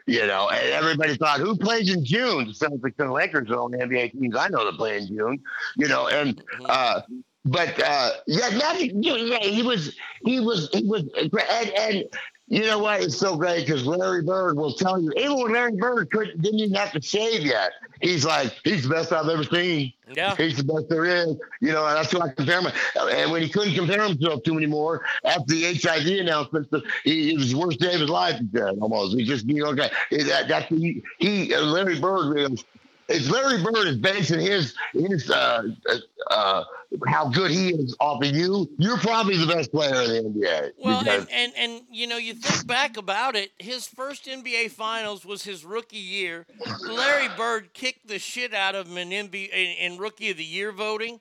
You 0.07 0.27
know, 0.27 0.47
and 0.49 0.69
everybody 0.69 1.17
thought, 1.17 1.39
who 1.39 1.57
plays 1.57 1.91
in 1.91 2.05
June? 2.05 2.53
Sounds 2.53 2.83
like 2.83 2.95
the 2.97 3.11
Lakers 3.11 3.49
are 3.49 3.59
on 3.61 3.71
the 3.71 3.79
NBA 3.79 4.11
teams 4.11 4.35
I 4.37 4.49
know 4.49 4.63
that 4.63 4.77
play 4.77 4.99
in 4.99 5.07
June. 5.07 5.41
You 5.77 5.87
know, 5.87 6.07
and 6.07 6.43
uh 6.69 7.01
but 7.45 7.79
uh 7.81 8.11
yeah, 8.27 8.49
Magic 8.51 8.91
yeah, 8.93 9.39
he 9.39 9.63
was 9.63 9.95
he 10.23 10.39
was 10.39 10.69
he 10.71 10.83
was 10.83 11.01
and, 11.17 11.69
and 11.71 12.03
you 12.47 12.61
know 12.61 12.77
what? 12.77 13.01
It's 13.01 13.17
so 13.17 13.35
great 13.35 13.65
because 13.65 13.87
Larry 13.87 14.21
Bird 14.21 14.57
will 14.57 14.73
tell 14.73 15.01
you, 15.01 15.11
even 15.17 15.35
when 15.37 15.51
Larry 15.53 15.71
Bird 15.75 16.11
couldn't 16.11 16.39
didn't 16.39 16.59
even 16.59 16.75
have 16.75 16.91
to 16.91 17.01
shave 17.01 17.41
yet. 17.43 17.71
He's 18.05 18.23
like, 18.23 18.53
he's 18.63 18.83
the 18.83 18.89
best 18.89 19.11
I've 19.11 19.27
ever 19.29 19.43
seen. 19.43 19.91
Yeah. 20.13 20.35
He's 20.35 20.57
the 20.57 20.63
best 20.63 20.89
there 20.89 21.05
is. 21.05 21.35
You 21.59 21.71
know, 21.71 21.87
and 21.87 21.97
that's 21.97 22.13
what 22.13 22.21
I 22.21 22.29
compare 22.33 22.61
him. 22.61 22.71
And 22.95 23.31
when 23.31 23.41
he 23.41 23.49
couldn't 23.49 23.73
compare 23.73 24.03
himself 24.03 24.43
to 24.43 24.57
anymore 24.57 25.03
after 25.23 25.55
the 25.55 25.73
HIV 25.73 26.19
announcement, 26.19 26.67
he, 27.03 27.31
it 27.31 27.37
was 27.37 27.51
the 27.51 27.57
worst 27.57 27.79
day 27.79 27.95
of 27.95 28.01
his 28.01 28.09
life. 28.09 28.39
He 28.39 28.47
said 28.55 28.77
almost. 28.79 29.17
He 29.17 29.25
just, 29.25 29.47
you 29.47 29.63
know, 29.63 29.71
okay, 29.71 29.89
that, 30.11 30.47
that's 30.47 30.67
he, 30.67 31.01
he 31.17 31.55
Larry 31.57 31.99
Bird. 31.99 32.59
It's 33.07 33.29
Larry 33.29 33.61
Bird 33.61 33.87
is 33.87 33.97
basing 33.97 34.39
his 34.39 34.73
his 34.93 35.29
uh, 35.29 35.63
uh, 35.89 35.97
uh, 36.31 36.63
how 37.07 37.29
good 37.29 37.51
he 37.51 37.69
is 37.69 37.95
off 37.99 38.23
of 38.23 38.35
you. 38.35 38.69
You're 38.77 38.97
probably 38.97 39.37
the 39.37 39.47
best 39.47 39.71
player 39.71 40.01
in 40.01 40.33
the 40.33 40.39
NBA. 40.39 40.71
Well, 40.83 41.07
and, 41.07 41.27
and 41.31 41.53
and 41.57 41.81
you 41.91 42.07
know, 42.07 42.17
you 42.17 42.33
think 42.33 42.65
back 42.65 42.97
about 42.97 43.35
it, 43.35 43.51
his 43.59 43.87
first 43.87 44.25
NBA 44.25 44.71
Finals 44.71 45.25
was 45.25 45.43
his 45.43 45.63
rookie 45.63 45.97
year. 45.97 46.47
Larry 46.81 47.29
Bird 47.37 47.73
kicked 47.73 48.07
the 48.07 48.19
shit 48.19 48.53
out 48.53 48.75
of 48.75 48.87
him 48.87 48.97
in 48.97 49.09
NBA 49.09 49.49
in, 49.49 49.93
in 49.93 49.97
Rookie 49.97 50.31
of 50.31 50.37
the 50.37 50.45
Year 50.45 50.71
voting. 50.71 51.19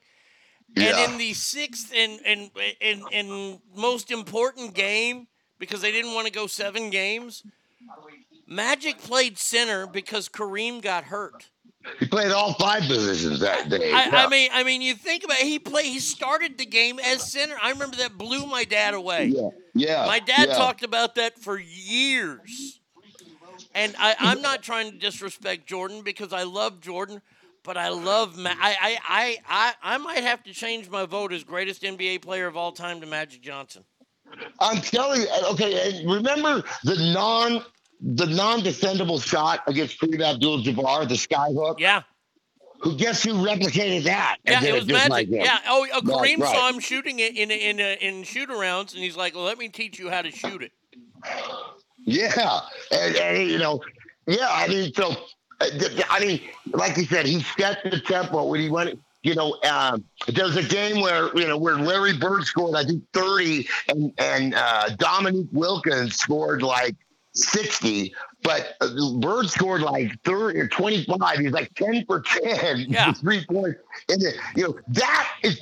Yeah. 0.75 1.03
And 1.03 1.13
in 1.13 1.17
the 1.19 1.33
sixth 1.33 1.93
and 1.95 2.19
and, 2.25 2.49
and 2.81 3.03
and 3.11 3.59
most 3.75 4.09
important 4.09 4.73
game, 4.73 5.27
because 5.59 5.81
they 5.81 5.91
didn't 5.91 6.13
want 6.13 6.25
to 6.25 6.33
go 6.33 6.47
seven 6.47 6.89
games, 6.89 7.43
Magic 8.47 8.97
played 8.97 9.37
center 9.37 9.85
because 9.85 10.29
Kareem 10.29 10.81
got 10.81 11.05
hurt. 11.05 11.49
he 11.99 12.05
played 12.07 12.31
all 12.31 12.53
five 12.53 12.83
positions 12.83 13.39
that 13.39 13.69
day. 13.69 13.91
I, 13.91 14.05
Yeah. 14.05 14.25
I 14.25 14.29
mean, 14.29 14.49
I 14.53 14.63
mean, 14.63 14.81
you 14.81 14.95
think 14.95 15.23
about 15.23 15.37
it, 15.37 15.45
he 15.45 15.59
played. 15.59 15.85
He 15.85 15.99
started 15.99 16.57
the 16.57 16.65
game 16.65 16.99
as 16.99 17.31
center. 17.31 17.55
I 17.61 17.71
remember 17.71 17.97
that 17.97 18.17
blew 18.17 18.45
my 18.45 18.63
dad 18.63 18.93
away. 18.93 19.25
Yeah, 19.27 19.49
yeah, 19.73 20.05
My 20.05 20.19
dad 20.19 20.49
yeah. 20.49 20.55
talked 20.55 20.83
about 20.83 21.15
that 21.15 21.39
for 21.39 21.59
years. 21.59 22.79
And 23.73 23.93
I, 23.99 24.15
I'm 24.19 24.41
not 24.41 24.63
trying 24.63 24.91
to 24.91 24.97
disrespect 24.97 25.67
Jordan 25.67 26.01
because 26.01 26.31
I 26.31 26.43
love 26.43 26.79
Jordan, 26.79 27.21
but 27.63 27.75
I 27.75 27.89
love 27.89 28.37
Ma- 28.37 28.49
I, 28.51 28.75
I, 28.81 28.97
I, 29.07 29.73
I, 29.83 29.95
I 29.95 29.97
might 29.97 30.23
have 30.23 30.43
to 30.43 30.53
change 30.53 30.89
my 30.89 31.05
vote 31.05 31.33
as 31.33 31.43
greatest 31.43 31.83
NBA 31.83 32.21
player 32.21 32.47
of 32.47 32.55
all 32.55 32.71
time 32.71 33.01
to 33.01 33.07
Magic 33.07 33.41
Johnson. 33.41 33.83
I'm 34.59 34.81
telling 34.81 35.21
you. 35.21 35.27
Okay, 35.51 35.99
and 35.99 36.09
remember 36.09 36.63
the 36.83 36.95
non 37.13 37.63
the 38.01 38.25
non 38.25 38.61
defendable 38.61 39.23
shot 39.23 39.61
against 39.67 39.99
Kareem 39.99 40.23
Abdul-Jabbar, 40.23 41.07
the 41.07 41.15
skyhook. 41.15 41.79
Yeah. 41.79 42.03
Who 42.81 42.95
guess 42.97 43.23
who 43.23 43.33
replicated 43.33 44.03
that? 44.03 44.37
Yeah, 44.45 44.63
it 44.63 44.73
was 44.73 44.85
magic. 44.85 45.09
like 45.09 45.27
yeah. 45.29 45.59
Oh, 45.67 45.83
uh, 45.85 46.01
Right, 46.03 46.03
Kareem 46.03 46.39
right. 46.41 46.55
saw 46.55 46.69
him 46.69 46.79
shooting 46.79 47.19
it 47.19 47.35
in 47.35 47.49
in 47.49 47.79
in, 47.79 47.97
in 47.99 48.23
shoot 48.23 48.49
arounds, 48.49 48.93
and 48.93 49.01
he's 49.01 49.15
like, 49.15 49.33
"Well, 49.33 49.45
let 49.45 49.57
me 49.57 49.69
teach 49.69 49.97
you 49.97 50.09
how 50.09 50.21
to 50.21 50.29
shoot 50.29 50.61
it." 50.61 50.71
Yeah, 52.05 52.59
and, 52.91 53.15
and 53.15 53.49
you 53.49 53.57
know, 53.57 53.81
yeah. 54.27 54.49
I 54.51 54.67
mean, 54.67 54.93
so 54.93 55.15
uh, 55.61 55.65
I 56.09 56.19
mean, 56.19 56.41
like 56.73 56.97
you 56.97 57.05
said, 57.05 57.25
he 57.25 57.41
set 57.57 57.79
the 57.89 57.99
tempo 57.99 58.45
when 58.45 58.59
he 58.59 58.69
went. 58.69 58.99
You 59.23 59.33
know, 59.33 59.57
um, 59.67 60.03
there 60.27 60.45
was 60.45 60.55
a 60.55 60.61
game 60.63 61.01
where 61.01 61.35
you 61.35 61.47
know 61.47 61.57
where 61.57 61.75
Larry 61.77 62.15
Bird 62.15 62.43
scored, 62.43 62.75
I 62.75 62.83
think 62.83 63.03
thirty, 63.13 63.67
and 63.89 64.13
and 64.19 64.53
uh, 64.53 64.89
Dominique 64.97 65.49
Wilkins 65.51 66.15
scored 66.15 66.61
like 66.61 66.95
sixty, 67.35 68.13
but 68.43 68.75
Bird 69.19 69.49
scored 69.49 69.81
like 69.81 70.11
thirty 70.23 70.59
or 70.59 70.67
twenty-five. 70.67 71.39
He's 71.39 71.51
like 71.51 71.73
ten 71.75 72.05
for 72.05 72.21
ten, 72.21 72.85
Yeah. 72.89 73.11
three 73.13 73.45
points. 73.45 73.79
And 74.09 74.21
then, 74.21 74.33
you 74.55 74.63
know 74.63 74.79
that 74.89 75.29
is 75.43 75.59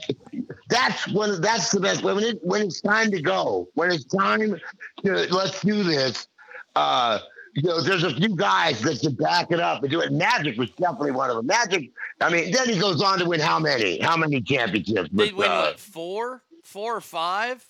that's 0.70 1.08
when 1.12 1.42
that's 1.42 1.72
the 1.72 1.80
best 1.80 2.04
when 2.04 2.20
it 2.20 2.40
when 2.44 2.62
it's 2.62 2.82
time 2.82 3.12
to 3.12 3.22
go 3.22 3.68
when 3.76 3.92
it's 3.92 4.06
time 4.06 4.60
to 5.04 5.12
let's 5.34 5.62
do 5.62 5.84
this 5.84 6.28
uh 6.76 7.20
you 7.54 7.62
know 7.64 7.82
there's 7.82 8.04
a 8.04 8.14
few 8.16 8.36
guys 8.36 8.82
that 8.82 9.00
can 9.00 9.14
back 9.14 9.52
it 9.52 9.60
up 9.60 9.84
and 9.84 9.92
do 9.92 10.00
it 10.02 10.12
magic 10.12 10.58
was 10.58 10.70
definitely 10.72 11.12
one 11.12 11.30
of 11.30 11.36
them 11.36 11.46
magic 11.46 11.92
i 12.22 12.30
mean 12.32 12.52
then 12.52 12.68
he 12.68 12.80
goes 12.80 13.02
on 13.02 13.20
to 13.20 13.26
win 13.26 13.40
how 13.40 13.60
many 13.60 14.00
how 14.00 14.18
many 14.18 14.42
championships 14.42 15.10
They 15.12 15.32
win 15.32 15.52
uh, 15.52 15.62
what 15.66 15.80
four, 15.80 16.42
four 16.64 16.96
or 16.98 17.02
five? 17.02 17.64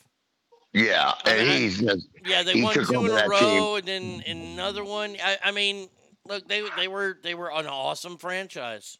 Yeah 0.73 1.13
and 1.25 1.41
I- 1.49 1.57
he's 1.57 1.79
just 1.79 2.07
Yeah, 2.23 2.43
they 2.43 2.53
he 2.53 2.63
won 2.63 2.73
two 2.73 3.05
in 3.05 3.11
a 3.11 3.27
row, 3.27 3.75
and 3.75 3.87
then 3.87 4.23
another 4.25 4.83
one. 4.83 5.15
I, 5.23 5.37
I 5.43 5.51
mean, 5.51 5.89
look, 6.27 6.47
they 6.47 6.63
they 6.77 6.87
were 6.87 7.17
they 7.21 7.35
were 7.35 7.51
an 7.51 7.67
awesome 7.67 8.17
franchise. 8.17 8.97
team 8.97 8.99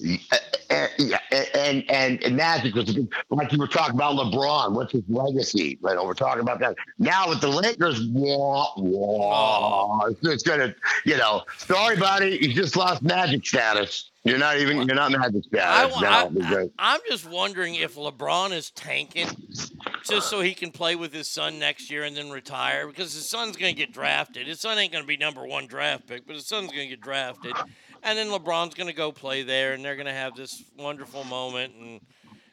and, 0.00 0.20
eh, 0.30 0.38
eh, 0.70 0.88
yeah, 0.98 1.18
eh, 1.30 1.44
and 1.54 1.90
and 1.90 2.22
and 2.22 2.36
Magic 2.36 2.74
was 2.74 2.96
like 3.30 3.52
you 3.52 3.58
were 3.58 3.66
talking 3.66 3.94
about 3.94 4.14
LeBron. 4.16 4.72
What's 4.72 4.92
his 4.92 5.02
legacy? 5.08 5.78
Know, 5.82 6.04
we're 6.04 6.14
talking 6.14 6.42
about 6.42 6.60
that 6.60 6.76
now 6.98 7.28
with 7.28 7.40
the 7.40 7.48
Lakers. 7.48 8.06
Wah, 8.12 8.72
wah, 8.76 10.06
it's, 10.06 10.20
it's 10.26 10.42
gonna, 10.42 10.74
you 11.04 11.16
know. 11.16 11.42
Sorry, 11.58 11.96
buddy, 11.96 12.38
you 12.40 12.52
just 12.52 12.76
lost 12.76 13.02
Magic 13.02 13.46
status. 13.46 14.11
You're 14.24 14.38
not 14.38 14.58
even. 14.58 14.76
You're 14.86 14.94
not 14.94 15.10
Magic 15.10 15.42
I, 15.54 15.88
status. 15.88 15.94
wa- 15.96 16.28
No, 16.32 16.70
I, 16.78 16.94
am 16.94 17.00
just 17.08 17.28
wondering 17.28 17.74
if 17.74 17.96
LeBron 17.96 18.52
is 18.52 18.70
tanking 18.70 19.26
just 20.04 20.30
so 20.30 20.40
he 20.40 20.54
can 20.54 20.70
play 20.70 20.94
with 20.94 21.12
his 21.12 21.28
son 21.28 21.58
next 21.58 21.90
year 21.90 22.04
and 22.04 22.16
then 22.16 22.30
retire 22.30 22.86
because 22.86 23.12
his 23.12 23.28
son's 23.28 23.56
going 23.56 23.74
to 23.74 23.78
get 23.78 23.92
drafted. 23.92 24.46
His 24.46 24.60
son 24.60 24.78
ain't 24.78 24.92
going 24.92 25.02
to 25.02 25.08
be 25.08 25.16
number 25.16 25.44
one 25.44 25.66
draft 25.66 26.06
pick, 26.06 26.24
but 26.26 26.36
his 26.36 26.46
son's 26.46 26.70
going 26.70 26.84
to 26.84 26.88
get 26.90 27.00
drafted, 27.00 27.52
and 28.04 28.16
then 28.16 28.28
LeBron's 28.28 28.74
going 28.74 28.86
to 28.88 28.94
go 28.94 29.10
play 29.10 29.42
there, 29.42 29.72
and 29.72 29.84
they're 29.84 29.96
going 29.96 30.06
to 30.06 30.12
have 30.12 30.36
this 30.36 30.62
wonderful 30.78 31.24
moment, 31.24 31.74
and 31.74 32.00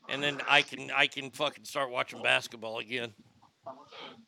and 0.09 0.23
then 0.23 0.41
I 0.49 0.63
can 0.63 0.89
I 0.89 1.05
can 1.05 1.29
fucking 1.29 1.65
start 1.65 1.91
watching 1.91 2.23
basketball 2.23 2.79
again. 2.79 3.13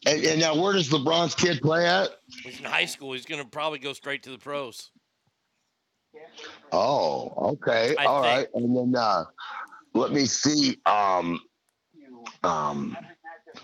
and, 0.05 0.23
and 0.23 0.39
now, 0.39 0.61
where 0.61 0.73
does 0.73 0.89
LeBron's 0.89 1.34
kid 1.34 1.59
play 1.59 1.88
at? 1.88 2.09
He's 2.43 2.59
in 2.59 2.65
high 2.65 2.85
school. 2.85 3.13
He's 3.13 3.26
going 3.26 3.41
to 3.41 3.49
probably 3.49 3.80
go 3.80 3.93
straight 3.93 4.22
to 4.23 4.30
the 4.30 4.38
pros. 4.38 4.91
Oh, 6.72 7.34
okay. 7.53 7.95
I 7.98 8.06
all 8.06 8.24
think- 8.24 8.36
right. 8.36 8.48
And 8.56 8.76
then 8.76 8.95
uh, 8.95 9.26
let 9.94 10.12
me 10.12 10.26
see. 10.26 10.78
Um, 10.86 11.40
um, 12.44 12.98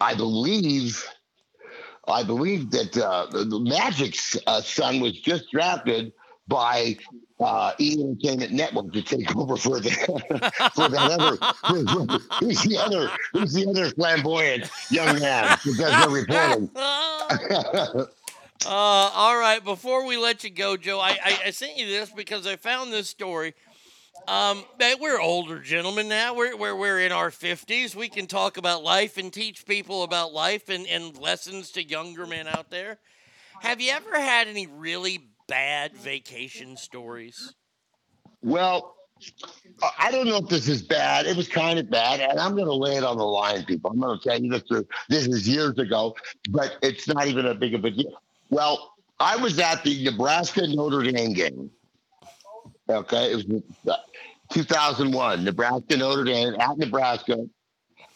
I 0.02 0.14
believe, 0.14 1.04
I 2.08 2.24
believe 2.24 2.72
that 2.72 2.98
uh, 2.98 3.28
the 3.32 3.60
Magic's 3.60 4.38
uh, 4.46 4.62
son 4.62 5.00
was 5.00 5.20
just 5.20 5.52
drafted 5.52 6.12
by 6.48 6.98
uh, 7.40 7.74
E 7.78 8.02
Entertainment 8.02 8.52
Network 8.52 8.94
to 8.94 9.02
take 9.02 9.36
over 9.36 9.58
for 9.58 9.80
the 9.80 9.90
for 10.76 10.90
that 10.90 11.12
other 11.12 11.38
for, 11.38 12.20
who's 12.40 12.64
the 12.64 12.78
other 12.78 13.10
who's 13.34 13.54
the 13.54 13.68
other 13.70 13.90
flamboyant 13.92 14.70
young 14.90 15.20
man 15.20 15.58
who 15.64 15.76
does 15.76 16.06
the 16.06 16.10
reporting. 16.10 16.70
Uh, 18.66 18.70
all 18.70 19.38
right. 19.38 19.64
Before 19.64 20.06
we 20.06 20.18
let 20.18 20.44
you 20.44 20.50
go, 20.50 20.78
Joe, 20.78 21.00
I, 21.00 21.18
I, 21.24 21.40
I 21.46 21.50
sent 21.52 21.78
you 21.78 21.86
this 21.86 22.12
because 22.12 22.48
I 22.48 22.56
found 22.56 22.92
this 22.92 23.08
story. 23.10 23.54
Um, 24.28 24.66
we're 25.00 25.22
older 25.22 25.60
gentlemen 25.60 26.10
now. 26.10 26.36
We're, 26.36 26.58
we're, 26.58 26.76
we're 26.76 27.00
in 27.00 27.12
our 27.12 27.30
50s. 27.30 27.96
We 27.96 28.10
can 28.10 28.28
talk 28.28 28.58
about 28.58 28.84
life 28.84 29.18
and 29.18 29.32
teach 29.32 29.66
people 29.66 30.04
about 30.04 30.34
life 30.34 30.70
and, 30.70 30.86
and 30.88 31.18
lessons 31.18 31.72
to 31.72 31.84
younger 31.84 32.26
men 32.26 32.48
out 32.48 32.70
there. 32.70 32.98
Have 33.62 33.80
you 33.80 33.92
ever 33.92 34.20
had 34.20 34.48
any 34.48 34.68
really 34.68 35.30
bad 35.48 35.94
vacation 35.94 36.76
stories? 36.78 37.54
Well, 38.42 38.96
I- 40.00 40.12
don't 40.12 40.28
know 40.28 40.38
if 40.38 40.48
this 40.48 40.68
is 40.68 40.82
bad. 40.82 41.26
It 41.26 41.38
was 41.38 41.48
kind 41.48 41.80
of 41.80 41.90
bad, 41.90 42.20
and 42.20 42.40
I'm 42.40 42.56
going 42.56 42.68
to 42.68 42.74
lay 42.74 42.98
it 42.98 43.04
on 43.04 43.18
the 43.18 43.26
line, 43.26 43.66
people. 43.66 43.92
I'm 43.92 44.00
going 44.00 44.20
to 44.20 44.30
tell 44.30 44.40
you 44.42 44.50
this. 44.52 44.86
This 45.10 45.28
is 45.28 45.48
years 45.48 45.78
ago, 45.78 46.16
but 46.50 46.78
it's 46.82 47.08
not 47.08 47.28
even 47.28 47.46
a 47.46 47.56
big 47.56 47.74
of 47.74 47.86
a 47.86 47.92
deal. 47.92 48.22
Well, 48.50 48.94
I 49.20 49.36
was 49.36 49.60
at 49.60 49.84
the 49.84 50.04
Nebraska 50.04 50.68
Notre 50.68 51.04
Dame 51.04 51.34
game. 51.34 51.72
Okay, 52.90 53.32
it 53.32 53.36
was 53.36 53.62
uh, 53.90 53.96
2001, 54.52 55.44
Nebraska 55.44 55.98
Notre 55.98 56.24
Dame 56.24 56.56
at 56.60 56.78
Nebraska. 56.78 57.46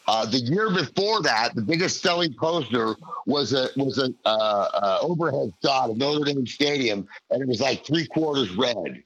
Uh, 0.07 0.25
the 0.25 0.37
year 0.37 0.69
before 0.69 1.21
that, 1.21 1.53
the 1.55 1.61
biggest 1.61 2.01
selling 2.01 2.33
poster 2.33 2.95
was 3.25 3.53
a 3.53 3.69
was 3.75 3.97
a 3.97 4.13
uh, 4.25 4.29
uh, 4.73 4.97
overhead 5.01 5.51
shot 5.63 5.89
of 5.89 5.97
Notre 5.97 6.25
Dame 6.25 6.47
Stadium, 6.47 7.07
and 7.29 7.41
it 7.41 7.47
was 7.47 7.61
like 7.61 7.85
three 7.85 8.07
quarters 8.07 8.49
red 8.55 9.03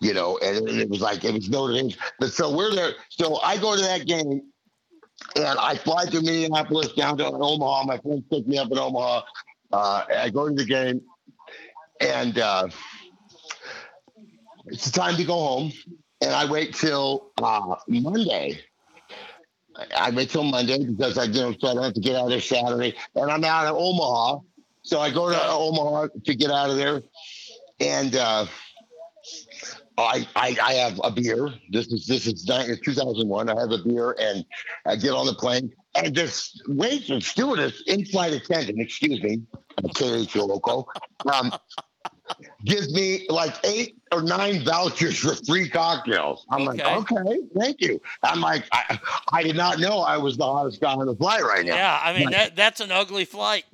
you 0.00 0.14
know, 0.14 0.38
and 0.38 0.68
it, 0.68 0.78
it 0.80 0.90
was 0.90 1.00
like 1.00 1.24
it 1.24 1.32
was 1.32 1.48
Notre 1.48 1.74
Dame. 1.74 1.90
But 2.18 2.32
so 2.32 2.54
we're 2.54 2.74
there. 2.74 2.92
So 3.08 3.40
I 3.40 3.56
go 3.56 3.76
to 3.76 3.82
that 3.82 4.06
game, 4.06 4.42
and 5.36 5.58
I 5.58 5.76
fly 5.76 6.06
to 6.06 6.20
Minneapolis 6.20 6.92
down 6.92 7.18
to 7.18 7.26
Omaha. 7.26 7.84
My 7.84 7.98
friends 7.98 8.24
pick 8.30 8.46
me 8.46 8.58
up 8.58 8.70
in 8.70 8.78
Omaha. 8.78 9.22
Uh, 9.72 10.04
I 10.08 10.30
go 10.30 10.48
to 10.48 10.54
the 10.54 10.64
game, 10.64 11.02
and 12.00 12.38
uh, 12.38 12.68
it's 14.66 14.90
time 14.90 15.16
to 15.16 15.24
go 15.24 15.34
home. 15.34 15.72
And 16.20 16.32
I 16.32 16.50
wait 16.50 16.74
till 16.74 17.30
uh, 17.40 17.76
Monday. 17.86 18.60
I 19.96 20.10
wait 20.10 20.30
till 20.30 20.42
Monday 20.42 20.84
because 20.84 21.16
I, 21.16 21.24
you 21.24 21.40
know, 21.40 21.54
so 21.60 21.68
I 21.68 21.74
don't 21.74 21.84
have 21.84 21.94
to 21.94 22.00
get 22.00 22.16
out 22.16 22.24
of 22.24 22.30
there 22.30 22.40
Saturday. 22.40 22.94
And 23.14 23.30
I'm 23.30 23.44
out 23.44 23.66
of 23.66 23.76
Omaha, 23.76 24.40
so 24.82 25.00
I 25.00 25.10
go 25.10 25.30
to 25.30 25.40
Omaha 25.40 26.08
to 26.24 26.34
get 26.34 26.50
out 26.50 26.70
of 26.70 26.76
there, 26.76 27.02
and. 27.80 28.16
Uh, 28.16 28.46
I, 29.98 30.28
I 30.36 30.56
I 30.62 30.72
have 30.74 31.00
a 31.02 31.10
beer. 31.10 31.52
This 31.70 31.88
is 31.88 32.06
this 32.06 32.28
is 32.28 32.44
2001. 32.44 33.48
I 33.48 33.60
have 33.60 33.72
a 33.72 33.78
beer 33.78 34.14
and 34.20 34.44
I 34.86 34.94
get 34.94 35.10
on 35.10 35.26
the 35.26 35.34
plane 35.34 35.72
and 36.04 36.14
this 36.14 36.60
waitress, 36.68 37.26
stewardess, 37.26 37.82
in-flight 37.86 38.32
attendant, 38.32 38.80
excuse 38.80 39.22
me, 39.22 39.40
KH 39.94 40.34
loco, 40.36 40.86
um, 41.32 41.52
gives 42.64 42.92
me 42.92 43.26
like 43.30 43.54
eight 43.64 43.96
or 44.12 44.22
nine 44.22 44.64
vouchers 44.64 45.18
for 45.18 45.34
free 45.46 45.68
cocktails. 45.68 46.46
I'm 46.50 46.64
like, 46.64 46.80
Okay. 46.80 47.16
okay, 47.16 47.38
thank 47.58 47.80
you. 47.80 48.00
I'm 48.22 48.40
like, 48.40 48.64
I, 48.72 48.98
I 49.32 49.42
did 49.42 49.56
not 49.56 49.78
know 49.78 50.00
I 50.00 50.16
was 50.18 50.36
the 50.36 50.44
hottest 50.44 50.80
guy 50.80 50.92
on 50.92 51.06
the 51.06 51.16
flight 51.16 51.42
right 51.42 51.64
now. 51.64 51.74
Yeah, 51.74 52.00
I 52.02 52.12
mean, 52.12 52.24
But- 52.24 52.32
that, 52.32 52.56
that's 52.56 52.80
an 52.80 52.92
ugly 52.92 53.24
flight. 53.24 53.64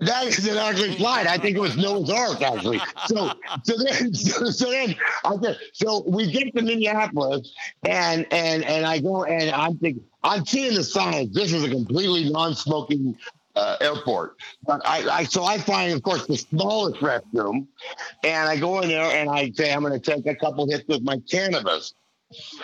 That 0.00 0.26
is 0.26 0.46
an 0.46 0.56
ugly 0.56 0.92
flight. 0.96 1.26
I 1.26 1.38
think 1.38 1.56
it 1.56 1.60
was 1.60 1.76
Noah's 1.76 2.10
Ark 2.10 2.42
actually. 2.42 2.82
So 3.06 3.30
so 3.62 3.76
then 3.78 4.14
so, 4.14 4.46
so 4.50 4.70
then 4.70 4.94
I 5.24 5.36
so 5.72 6.04
we 6.06 6.30
get 6.30 6.54
to 6.56 6.62
Minneapolis 6.62 7.52
and 7.82 8.26
and 8.32 8.64
and 8.64 8.86
I 8.86 8.98
go 9.00 9.24
and 9.24 9.50
I'm 9.50 9.78
thinking 9.78 10.04
I'm 10.22 10.44
seeing 10.44 10.74
the 10.74 10.84
signs. 10.84 11.32
This 11.34 11.52
is 11.52 11.64
a 11.64 11.70
completely 11.70 12.28
non-smoking 12.30 13.16
uh, 13.56 13.76
airport. 13.80 14.36
But 14.66 14.82
I, 14.84 15.08
I 15.20 15.24
so 15.24 15.44
I 15.44 15.58
find 15.58 15.92
of 15.92 16.02
course 16.02 16.26
the 16.26 16.36
smallest 16.36 17.00
restroom 17.00 17.66
and 18.24 18.48
I 18.48 18.56
go 18.56 18.80
in 18.80 18.88
there 18.88 19.04
and 19.04 19.30
I 19.30 19.50
say 19.52 19.72
I'm 19.72 19.82
gonna 19.82 19.98
take 20.00 20.26
a 20.26 20.34
couple 20.34 20.68
hits 20.68 20.84
with 20.88 21.02
my 21.02 21.18
cannabis. 21.30 21.94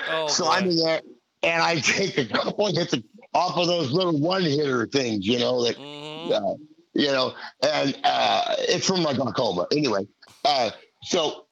Oh, 0.08 0.26
so 0.26 0.44
boy. 0.44 0.50
I'm 0.50 0.68
in 0.68 0.76
there 0.76 1.00
and 1.42 1.62
I 1.62 1.76
take 1.80 2.18
a 2.18 2.26
couple 2.26 2.66
hits 2.74 2.94
off 3.34 3.56
of 3.56 3.66
those 3.66 3.92
little 3.92 4.18
one 4.20 4.42
hitter 4.42 4.86
things, 4.86 5.26
you 5.26 5.38
know, 5.38 5.64
that 5.64 5.76
Mm-hmm. 5.76 6.32
uh, 6.32 6.54
you 6.94 7.08
know, 7.08 7.34
and 7.62 7.98
uh, 8.04 8.56
it's 8.60 8.86
from 8.86 9.02
my 9.02 9.14
glaucoma. 9.14 9.66
Anyway, 9.72 10.06
uh, 10.44 10.70
so 11.02 11.46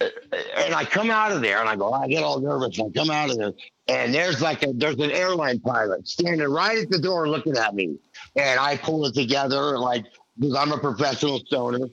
uh, 0.00 0.08
and 0.56 0.74
I 0.74 0.84
come 0.84 1.10
out 1.10 1.32
of 1.32 1.40
there 1.40 1.60
and 1.60 1.68
I 1.68 1.76
go, 1.76 1.92
I 1.92 2.08
get 2.08 2.22
all 2.22 2.40
nervous. 2.40 2.78
I 2.78 2.88
come 2.94 3.10
out 3.10 3.30
of 3.30 3.38
there 3.38 3.52
and 3.88 4.14
there's 4.14 4.40
like 4.40 4.62
a 4.62 4.72
there's 4.72 4.96
an 4.96 5.10
airline 5.10 5.60
pilot 5.60 6.06
standing 6.08 6.48
right 6.48 6.78
at 6.78 6.90
the 6.90 6.98
door 6.98 7.28
looking 7.28 7.56
at 7.56 7.74
me, 7.74 7.98
and 8.34 8.60
I 8.60 8.76
pull 8.76 9.06
it 9.06 9.14
together 9.14 9.78
like 9.78 10.04
because 10.38 10.54
I'm 10.54 10.72
a 10.72 10.78
professional 10.78 11.40
stoner. 11.40 11.88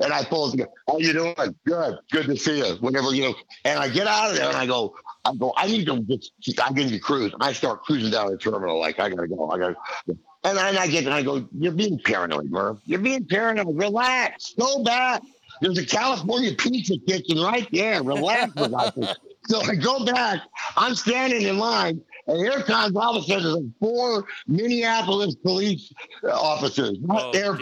And 0.00 0.12
I 0.12 0.22
pull 0.24 0.48
it 0.48 0.50
together. 0.52 0.70
How 0.86 0.98
you 0.98 1.12
doing? 1.12 1.34
Good. 1.66 1.98
Good 2.10 2.26
to 2.26 2.36
see 2.36 2.58
you. 2.58 2.76
Whenever, 2.80 3.14
you 3.14 3.22
know. 3.22 3.34
And 3.64 3.78
I 3.78 3.88
get 3.88 4.06
out 4.06 4.30
of 4.30 4.36
there 4.36 4.48
and 4.48 4.56
I 4.56 4.66
go, 4.66 4.94
I 5.24 5.34
go, 5.34 5.54
I 5.56 5.66
need 5.66 5.86
to 5.86 6.02
just, 6.40 6.60
I 6.62 6.70
need 6.70 6.90
to 6.90 6.98
cruise. 6.98 7.32
I 7.40 7.52
start 7.54 7.82
cruising 7.84 8.10
down 8.10 8.30
the 8.30 8.36
terminal 8.36 8.78
like, 8.78 9.00
I 9.00 9.08
got 9.08 9.22
to 9.22 9.28
go. 9.28 9.50
I 9.50 9.58
got 9.58 9.76
to 10.06 10.18
And 10.44 10.56
then 10.56 10.78
I 10.78 10.86
get 10.86 11.04
and 11.04 11.14
I 11.14 11.22
go, 11.22 11.46
You're 11.58 11.72
being 11.72 11.98
paranoid, 11.98 12.50
Murph. 12.50 12.78
You're 12.84 13.00
being 13.00 13.26
paranoid. 13.26 13.76
Relax. 13.76 14.54
Go 14.58 14.82
back. 14.82 15.22
There's 15.60 15.78
a 15.78 15.86
California 15.86 16.54
pizza 16.54 16.94
kitchen 17.06 17.40
right 17.40 17.68
there. 17.72 18.02
Relax. 18.02 18.52
for 18.52 18.68
God's 18.68 18.94
sake. 18.94 19.16
so 19.48 19.60
I 19.60 19.74
go 19.74 20.04
back. 20.04 20.42
I'm 20.76 20.94
standing 20.94 21.42
in 21.42 21.58
line. 21.58 22.00
And 22.28 22.36
here 22.38 22.62
comes 22.62 22.94
all 22.94 23.16
of 23.16 23.24
a 23.24 23.26
sudden 23.26 23.74
four 23.80 24.26
Minneapolis 24.46 25.34
police 25.36 25.90
officers, 26.30 26.98
not 27.00 27.24
Oh, 27.24 27.32
dear 27.32 27.54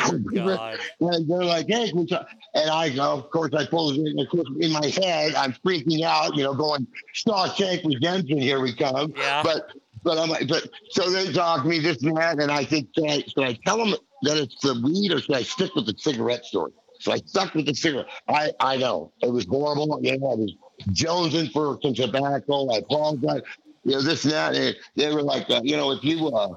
And 1.00 1.30
they're 1.30 1.44
like, 1.44 1.68
hey, 1.68 1.88
can 1.90 2.00
we 2.00 2.06
talk?" 2.06 2.28
and 2.54 2.68
I 2.68 2.90
go, 2.90 3.12
of 3.18 3.30
course, 3.30 3.52
I 3.54 3.64
pull 3.64 3.90
it 3.90 3.98
in. 3.98 4.18
Of 4.18 4.28
course, 4.28 4.48
in 4.58 4.72
my 4.72 4.86
head, 4.86 5.36
I'm 5.36 5.52
freaking 5.52 6.02
out, 6.02 6.34
you 6.34 6.42
know, 6.42 6.52
going, 6.52 6.84
Shawshank 7.14 7.84
Redemption, 7.84 8.38
here 8.38 8.60
we 8.60 8.74
come. 8.74 9.14
Yeah. 9.16 9.44
But, 9.44 9.70
but 10.06 10.18
I'm 10.18 10.28
like, 10.28 10.46
but 10.46 10.70
so 10.90 11.10
they 11.10 11.32
talk 11.32 11.64
to 11.64 11.68
me 11.68 11.80
this 11.80 12.00
and 12.04 12.16
that, 12.16 12.38
and 12.38 12.50
I 12.50 12.64
think, 12.64 12.90
should 12.94 13.10
I, 13.10 13.22
should 13.22 13.42
I 13.42 13.58
tell 13.66 13.76
them 13.76 13.94
that 14.22 14.36
it's 14.38 14.54
the 14.62 14.80
weed 14.82 15.12
or 15.12 15.20
should 15.20 15.34
I 15.34 15.42
stick 15.42 15.74
with 15.74 15.86
the 15.86 15.94
cigarette 15.98 16.44
story? 16.44 16.70
So 17.00 17.10
I 17.12 17.18
stuck 17.18 17.54
with 17.54 17.66
the 17.66 17.74
cigarette. 17.74 18.06
I, 18.28 18.52
I 18.60 18.76
know 18.76 19.12
it 19.20 19.32
was 19.32 19.46
horrible. 19.46 19.88
Know, 19.88 19.98
I 19.98 20.16
was 20.16 20.54
jonesing 20.92 21.52
for 21.52 21.78
some 21.82 21.92
tobacco. 21.92 22.72
I 22.72 22.78
apologize. 22.78 23.42
You 23.82 23.92
know, 23.92 24.02
this 24.02 24.24
and 24.24 24.32
that. 24.32 24.54
And 24.54 24.76
they 24.94 25.12
were 25.12 25.22
like, 25.22 25.50
uh, 25.50 25.60
you 25.64 25.76
know, 25.76 25.90
if 25.90 26.04
you, 26.04 26.28
uh, 26.28 26.54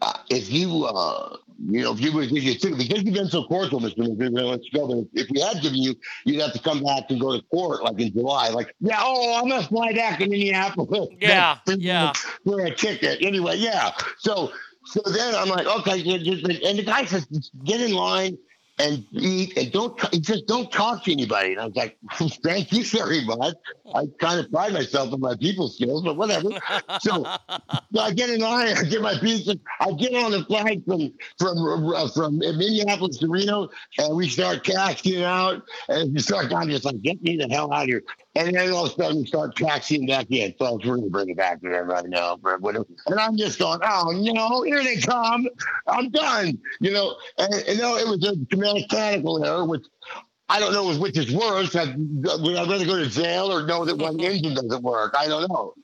uh, 0.00 0.18
if 0.30 0.48
you, 0.50 0.84
uh, 0.84 1.36
you 1.66 1.82
know, 1.82 1.92
if 1.92 2.00
you 2.00 2.12
would, 2.12 2.30
if 2.30 2.44
you 2.44 2.54
took, 2.54 2.78
because 2.78 3.02
you've 3.02 3.14
been 3.14 3.28
so 3.28 3.44
cordial, 3.44 3.80
Mr. 3.80 3.98
McGregor, 3.98 4.48
let's 4.48 4.68
go. 4.70 4.86
But 4.86 5.20
if 5.20 5.28
we 5.30 5.40
had 5.40 5.60
given 5.60 5.82
you, 5.82 5.94
you'd 6.24 6.40
have 6.40 6.52
to 6.52 6.60
come 6.60 6.82
back 6.82 7.04
and 7.10 7.20
go 7.20 7.36
to 7.36 7.42
court 7.48 7.82
like 7.82 8.00
in 8.00 8.12
July. 8.12 8.50
Like, 8.50 8.74
yeah, 8.80 9.00
oh, 9.00 9.40
I'm 9.40 9.48
gonna 9.48 9.66
fly 9.66 9.92
back 9.92 10.18
to 10.20 10.28
Minneapolis. 10.28 11.08
Yeah, 11.20 11.58
for, 11.66 11.72
yeah. 11.72 12.12
for 12.44 12.60
a 12.60 12.74
ticket. 12.74 13.18
Anyway, 13.22 13.56
yeah. 13.56 13.92
So, 14.18 14.52
so 14.84 15.00
then 15.10 15.34
I'm 15.34 15.48
like, 15.48 15.66
okay, 15.66 16.00
just, 16.18 16.44
and 16.44 16.78
the 16.78 16.84
guy 16.84 17.04
says, 17.04 17.26
get 17.64 17.80
in 17.80 17.92
line 17.92 18.38
and 18.78 19.04
eat 19.12 19.56
and 19.56 19.72
don't 19.72 19.98
says 20.24 20.42
don't 20.42 20.70
talk 20.70 21.04
to 21.04 21.12
anybody. 21.12 21.52
And 21.52 21.60
i 21.60 21.66
was 21.66 21.76
like 21.76 21.98
thank 22.44 22.72
you 22.72 22.84
very 22.84 23.24
much. 23.24 23.54
I 23.94 24.06
kind 24.20 24.40
of 24.40 24.50
pride 24.50 24.72
myself 24.72 25.12
on 25.12 25.20
my 25.20 25.34
people 25.36 25.68
skills 25.68 26.02
but 26.02 26.16
whatever. 26.16 26.50
So, 27.00 27.24
so 27.94 28.00
i 28.00 28.12
get 28.12 28.30
in 28.30 28.40
line 28.40 28.76
i 28.76 28.82
get 28.84 29.02
my 29.02 29.18
pizza 29.18 29.56
i 29.80 29.90
get 29.92 30.14
on 30.14 30.32
the 30.32 30.44
flight 30.44 30.82
from 30.86 31.12
from 31.38 31.86
uh, 31.94 32.08
from 32.08 32.38
minneapolis 32.38 33.18
to 33.18 33.28
reno 33.28 33.68
and 33.98 34.16
we 34.16 34.28
start 34.28 34.64
cashing 34.64 35.22
out 35.22 35.62
and 35.88 36.12
you 36.12 36.20
start 36.20 36.52
i'm 36.52 36.68
just 36.68 36.84
like 36.84 37.00
get 37.02 37.22
me 37.22 37.36
the 37.36 37.48
hell 37.48 37.72
out 37.72 37.82
of 37.82 37.88
here 37.88 38.02
And 38.34 38.54
then 38.54 38.70
all 38.72 38.86
of 38.86 38.92
a 38.92 39.02
sudden, 39.02 39.26
start 39.26 39.56
taxiing 39.56 40.06
back 40.06 40.30
in. 40.30 40.54
So 40.58 40.74
we're 40.74 40.96
going 40.96 41.02
to 41.02 41.10
bring 41.10 41.30
it 41.30 41.36
back 41.36 41.60
to 41.62 41.68
right 41.68 42.06
now. 42.06 42.36
But. 42.36 42.76
And 43.06 43.18
I'm 43.18 43.36
just 43.36 43.58
going, 43.58 43.80
oh, 43.82 44.12
no, 44.12 44.62
here 44.62 44.82
they 44.84 44.96
come. 44.96 45.48
I'm 45.86 46.10
done. 46.10 46.58
You 46.80 46.92
know, 46.92 47.16
and, 47.38 47.52
and 47.54 47.78
no, 47.78 47.96
it 47.96 48.06
was 48.06 48.24
a 48.24 48.56
mechanical 48.56 49.44
error, 49.44 49.64
which 49.64 49.84
I 50.48 50.60
don't 50.60 50.72
know 50.72 50.96
which 50.98 51.18
is 51.18 51.32
worse. 51.32 51.76
I, 51.76 51.94
would 51.94 52.56
I 52.56 52.68
rather 52.68 52.86
go 52.86 52.96
to 52.96 53.08
jail 53.08 53.52
or 53.52 53.66
know 53.66 53.84
that 53.84 53.98
one 53.98 54.16
mm-hmm. 54.16 54.32
engine 54.32 54.54
doesn't 54.54 54.82
work? 54.82 55.14
I 55.18 55.26
don't 55.26 55.48
know. 55.48 55.74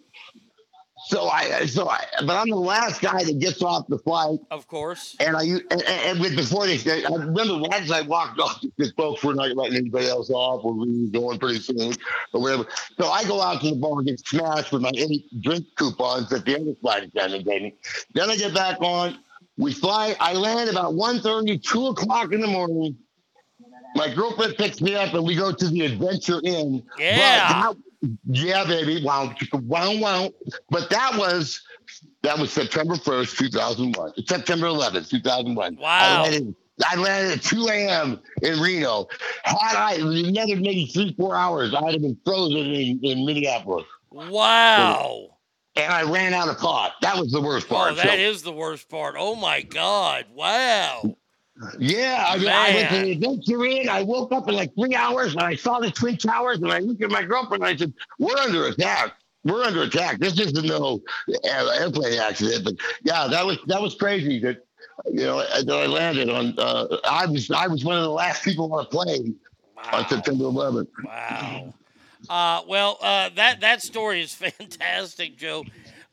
So 1.07 1.29
I, 1.29 1.67
so 1.67 1.89
I, 1.89 2.03
but 2.27 2.31
I'm 2.37 2.49
the 2.49 2.57
last 2.57 3.03
guy 3.03 3.25
that 3.25 3.39
gets 3.39 3.63
off 3.63 3.87
the 3.89 3.99
flight. 3.99 4.39
Of 4.51 4.67
course. 4.67 5.17
And 5.21 5.37
I, 5.37 5.43
and, 5.43 5.83
and 5.83 6.21
with 6.21 6.35
before 6.35 6.67
they, 6.67 6.79
I 7.05 7.09
remember 7.15 7.67
as 7.75 7.91
I 7.91 8.01
walked 8.03 8.41
off, 8.41 8.61
because 8.63 8.93
folks 8.93 9.23
were 9.23 9.35
not 9.35 9.55
letting 9.55 9.77
anybody 9.77 10.09
else 10.09 10.31
off, 10.31 10.65
we 10.65 11.05
were 11.05 11.11
going 11.11 11.39
pretty 11.39 11.61
soon, 11.61 11.93
or 12.33 12.41
whatever. 12.41 12.67
So 12.99 13.09
I 13.11 13.23
go 13.25 13.43
out 13.43 13.61
to 13.61 13.71
the 13.71 13.77
bar 13.77 13.99
and 13.99 14.07
get 14.07 14.19
smashed 14.27 14.73
with 14.73 14.81
my 14.81 14.93
eight 14.97 15.27
drink 15.43 15.67
coupons 15.77 16.31
that 16.31 16.47
the 16.47 16.57
other 16.59 16.75
flight 16.81 17.03
attendant 17.05 17.45
gave 17.47 17.63
me. 17.63 17.75
Then 18.15 18.31
I 18.31 18.37
get 18.37 18.55
back 18.55 18.81
on. 18.81 19.19
We 19.59 19.73
fly. 19.73 20.17
I 20.19 20.33
land 20.33 20.71
about 20.71 20.95
1.30, 20.95 21.63
2 21.63 21.87
o'clock 21.89 22.33
in 22.33 22.41
the 22.41 22.47
morning. 22.47 22.97
My 23.95 24.13
girlfriend 24.13 24.57
picks 24.57 24.81
me 24.81 24.97
up, 24.97 25.15
and 25.15 25.25
we 25.25 25.37
go 25.37 25.53
to 25.53 25.69
the 25.69 25.83
Adventure 25.83 26.41
Inn. 26.43 26.83
Yeah. 26.99 27.63
But 27.63 27.75
that- 27.75 27.77
yeah, 28.27 28.65
baby. 28.65 29.03
Wow, 29.05 29.35
wow, 29.53 29.97
wow. 29.99 30.31
But 30.71 30.91
that 30.91 31.17
was 31.17 31.61
that 32.23 32.39
was 32.39 32.53
September 32.53 32.97
first, 32.97 33.39
two 33.39 33.49
thousand 33.49 33.97
one. 33.97 34.13
September 34.27 34.67
eleventh, 34.67 35.11
two 35.11 35.21
thousand 35.21 35.55
one. 35.55 35.77
Wow. 35.77 35.89
I 36.01 36.23
landed, 36.23 36.55
I 36.85 36.97
landed 36.97 37.39
at 37.39 37.43
two 37.43 37.67
a.m. 37.69 38.21
in 38.43 38.61
Reno. 38.61 39.07
Had 39.45 39.77
I 39.77 39.95
another 39.95 40.57
maybe 40.57 40.87
three, 40.87 41.15
four 41.19 41.37
hours, 41.37 41.75
I'd 41.75 41.93
have 41.93 42.03
been 42.03 42.19
frozen 42.25 42.59
in, 42.59 43.01
in 43.03 43.25
Minneapolis. 43.27 43.87
Wow. 44.11 45.31
And 45.77 45.93
I 45.93 46.03
ran 46.03 46.35
out 46.35 46.49
of 46.49 46.59
pot. 46.59 46.93
That 47.03 47.17
was 47.17 47.33
the 47.33 47.41
worst 47.41 47.69
part. 47.69 47.93
Oh, 47.93 47.95
that 47.97 48.07
So- 48.07 48.15
is 48.15 48.43
the 48.43 48.53
worst 48.53 48.89
part. 48.89 49.17
Oh 49.19 49.35
my 49.35 49.61
God. 49.63 50.27
Wow. 50.33 51.17
Yeah, 51.79 52.25
I 52.29 52.39
mean, 52.39 52.49
I 52.49 52.75
went 52.75 52.91
to 52.91 52.99
the 53.03 53.13
adventure 53.13 53.65
inn. 53.65 53.89
I 53.89 54.03
woke 54.03 54.33
up 54.33 54.49
in 54.49 54.57
like 54.57 54.75
three 54.75 54.95
hours 54.95 55.35
and 55.35 55.43
I 55.43 55.55
saw 55.55 55.79
the 55.79 55.91
Twin 55.91 56.17
Towers 56.17 56.59
and 56.59 56.73
I 56.73 56.81
looked 56.81 57.03
at 57.03 57.11
my 57.11 57.23
girlfriend 57.23 57.63
and 57.63 57.73
I 57.73 57.77
said, 57.77 57.93
We're 58.19 58.37
under 58.37 58.67
attack. 58.67 59.15
We're 59.45 59.63
under 59.63 59.83
attack. 59.83 60.19
This 60.19 60.39
isn't 60.41 60.67
no 60.67 61.01
airplane 61.45 62.19
accident. 62.19 62.65
But 62.65 62.75
yeah, 63.05 63.29
that 63.29 63.45
was 63.47 63.59
that 63.67 63.81
was 63.81 63.95
crazy 63.95 64.41
that 64.41 64.65
you 65.07 65.25
know 65.25 65.39
that 65.39 65.71
I 65.71 65.87
landed 65.87 66.29
on 66.29 66.55
uh, 66.59 66.97
I 67.05 67.27
was 67.27 67.51
I 67.51 67.69
was 67.69 67.85
one 67.85 67.97
of 67.97 68.03
the 68.03 68.11
last 68.11 68.43
people 68.43 68.73
on 68.73 68.85
a 68.85 68.89
plane 68.89 69.37
on 69.93 70.09
September 70.09 70.45
eleventh. 70.45 70.89
Wow. 71.05 71.75
Uh, 72.29 72.63
well, 72.67 72.99
uh, 73.03 73.29
that 73.37 73.61
that 73.61 73.83
story 73.83 74.23
is 74.23 74.35
fantastic, 74.35 75.37
Joe. 75.37 75.65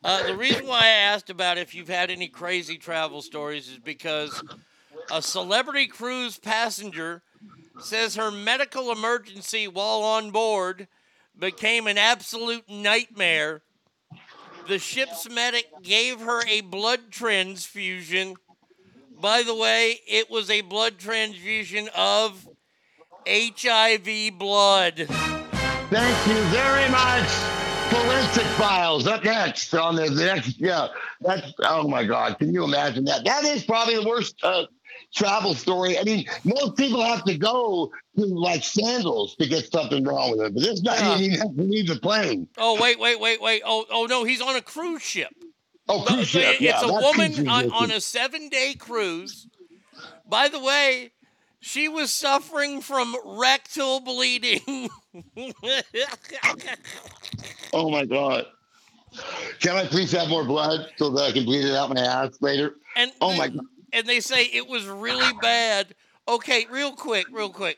Uh, 0.04 0.28
the 0.28 0.36
reason 0.36 0.68
why 0.68 0.82
I 0.82 0.88
asked 0.88 1.30
about 1.30 1.58
if 1.58 1.74
you've 1.74 1.88
had 1.88 2.10
any 2.10 2.28
crazy 2.28 2.78
travel 2.78 3.22
stories 3.22 3.70
is 3.70 3.78
because 3.78 4.44
a 5.12 5.22
celebrity 5.22 5.88
cruise 5.88 6.38
passenger 6.38 7.24
says 7.80 8.16
her 8.16 8.32
medical 8.32 8.92
emergency 8.92 9.68
while 9.68 10.04
on 10.04 10.32
board 10.32 10.88
became 11.38 11.88
an 11.88 11.98
absolute 11.98 12.70
nightmare. 12.70 13.62
The 14.68 14.80
ship's 14.80 15.30
medic 15.30 15.66
gave 15.82 16.22
her 16.22 16.42
a 16.48 16.62
blood 16.62 17.12
transfusion. 17.12 18.36
By 19.20 19.44
the 19.44 19.56
way, 19.56 20.00
it 20.08 20.30
was 20.30 20.50
a 20.50 20.62
blood 20.62 20.98
transfusion 20.98 21.90
of 21.96 22.48
HIV 23.28 24.38
blood. 24.38 25.08
Thank 25.90 26.28
you 26.28 26.42
very 26.50 26.90
much. 26.90 27.28
Forensic 27.92 28.46
files 28.58 29.08
up 29.08 29.26
next 29.26 29.74
on 29.74 29.96
the, 29.96 30.10
the 30.10 30.24
next. 30.24 30.60
Yeah, 30.60 30.88
that's 31.20 31.52
oh 31.60 31.88
my 31.90 32.06
god! 32.06 32.40
Can 32.40 32.54
you 32.54 32.64
imagine 32.64 33.04
that? 33.06 33.26
That 33.26 33.44
is 33.44 33.66
probably 33.66 33.96
the 33.96 34.08
worst 34.08 34.36
uh, 34.44 34.64
travel 35.14 35.54
story. 35.54 35.98
I 35.98 36.04
mean, 36.04 36.26
most 36.44 36.78
people 36.78 37.04
have 37.04 37.24
to 37.26 37.38
go 37.38 37.92
to 38.18 38.26
like 38.26 38.64
sandals 38.64 39.36
to 39.38 39.48
get 39.48 39.72
something 39.72 40.04
wrong 40.04 40.32
with 40.32 40.42
it, 40.48 40.54
but 40.54 40.62
this 40.64 40.80
guy 40.82 40.96
Yeah. 40.98 41.18
didn't 41.18 41.24
even 41.34 41.40
have 41.40 41.56
to 41.56 41.64
leave 41.64 41.88
the 41.88 41.96
plane. 42.00 42.48
Oh 42.58 42.82
wait, 42.82 43.00
wait, 43.00 43.20
wait, 43.20 43.42
wait. 43.42 43.62
Oh, 43.66 43.86
oh 43.92 44.06
no, 44.06 44.24
he's 44.24 44.42
on 44.42 44.56
a 44.56 44.62
cruise 44.62 45.02
ship. 45.02 45.34
Oh, 45.90 46.04
cruise 46.04 46.28
ship. 46.30 46.56
it- 46.56 46.62
yeah, 46.62 46.80
it's 46.82 46.90
a 46.90 46.94
woman 46.94 47.48
on, 47.50 47.72
on 47.72 47.92
a 47.92 48.00
seven-day 48.00 48.76
cruise. 48.80 49.48
By 50.28 50.48
the 50.48 50.60
way, 50.60 51.12
she 51.60 51.88
was 51.90 52.12
suffering 52.12 52.82
from 52.82 53.16
rectal 53.26 54.00
bleeding. 54.00 54.90
Oh 57.74 57.90
my 57.90 58.06
god! 58.06 58.46
Can 59.60 59.76
I 59.76 59.86
please 59.86 60.12
have 60.14 60.30
more 60.30 60.44
blood 60.46 60.88
so 60.98 61.10
that 61.12 61.22
I 61.24 61.32
can 61.32 61.46
bleed 61.46 61.66
it 61.66 61.76
out 61.76 61.94
my 61.94 62.02
ass 62.02 62.38
later? 62.42 62.76
and 62.96 63.12
Oh 63.22 63.36
my 63.36 63.48
god! 63.48 63.66
And 63.94 64.08
they 64.08 64.20
say 64.20 64.46
it 64.46 64.68
was 64.68 64.86
really 64.86 65.34
bad. 65.42 65.96
Okay, 66.28 66.66
real 66.70 66.94
quick, 66.94 67.26
real 67.32 67.50
quick. 67.50 67.78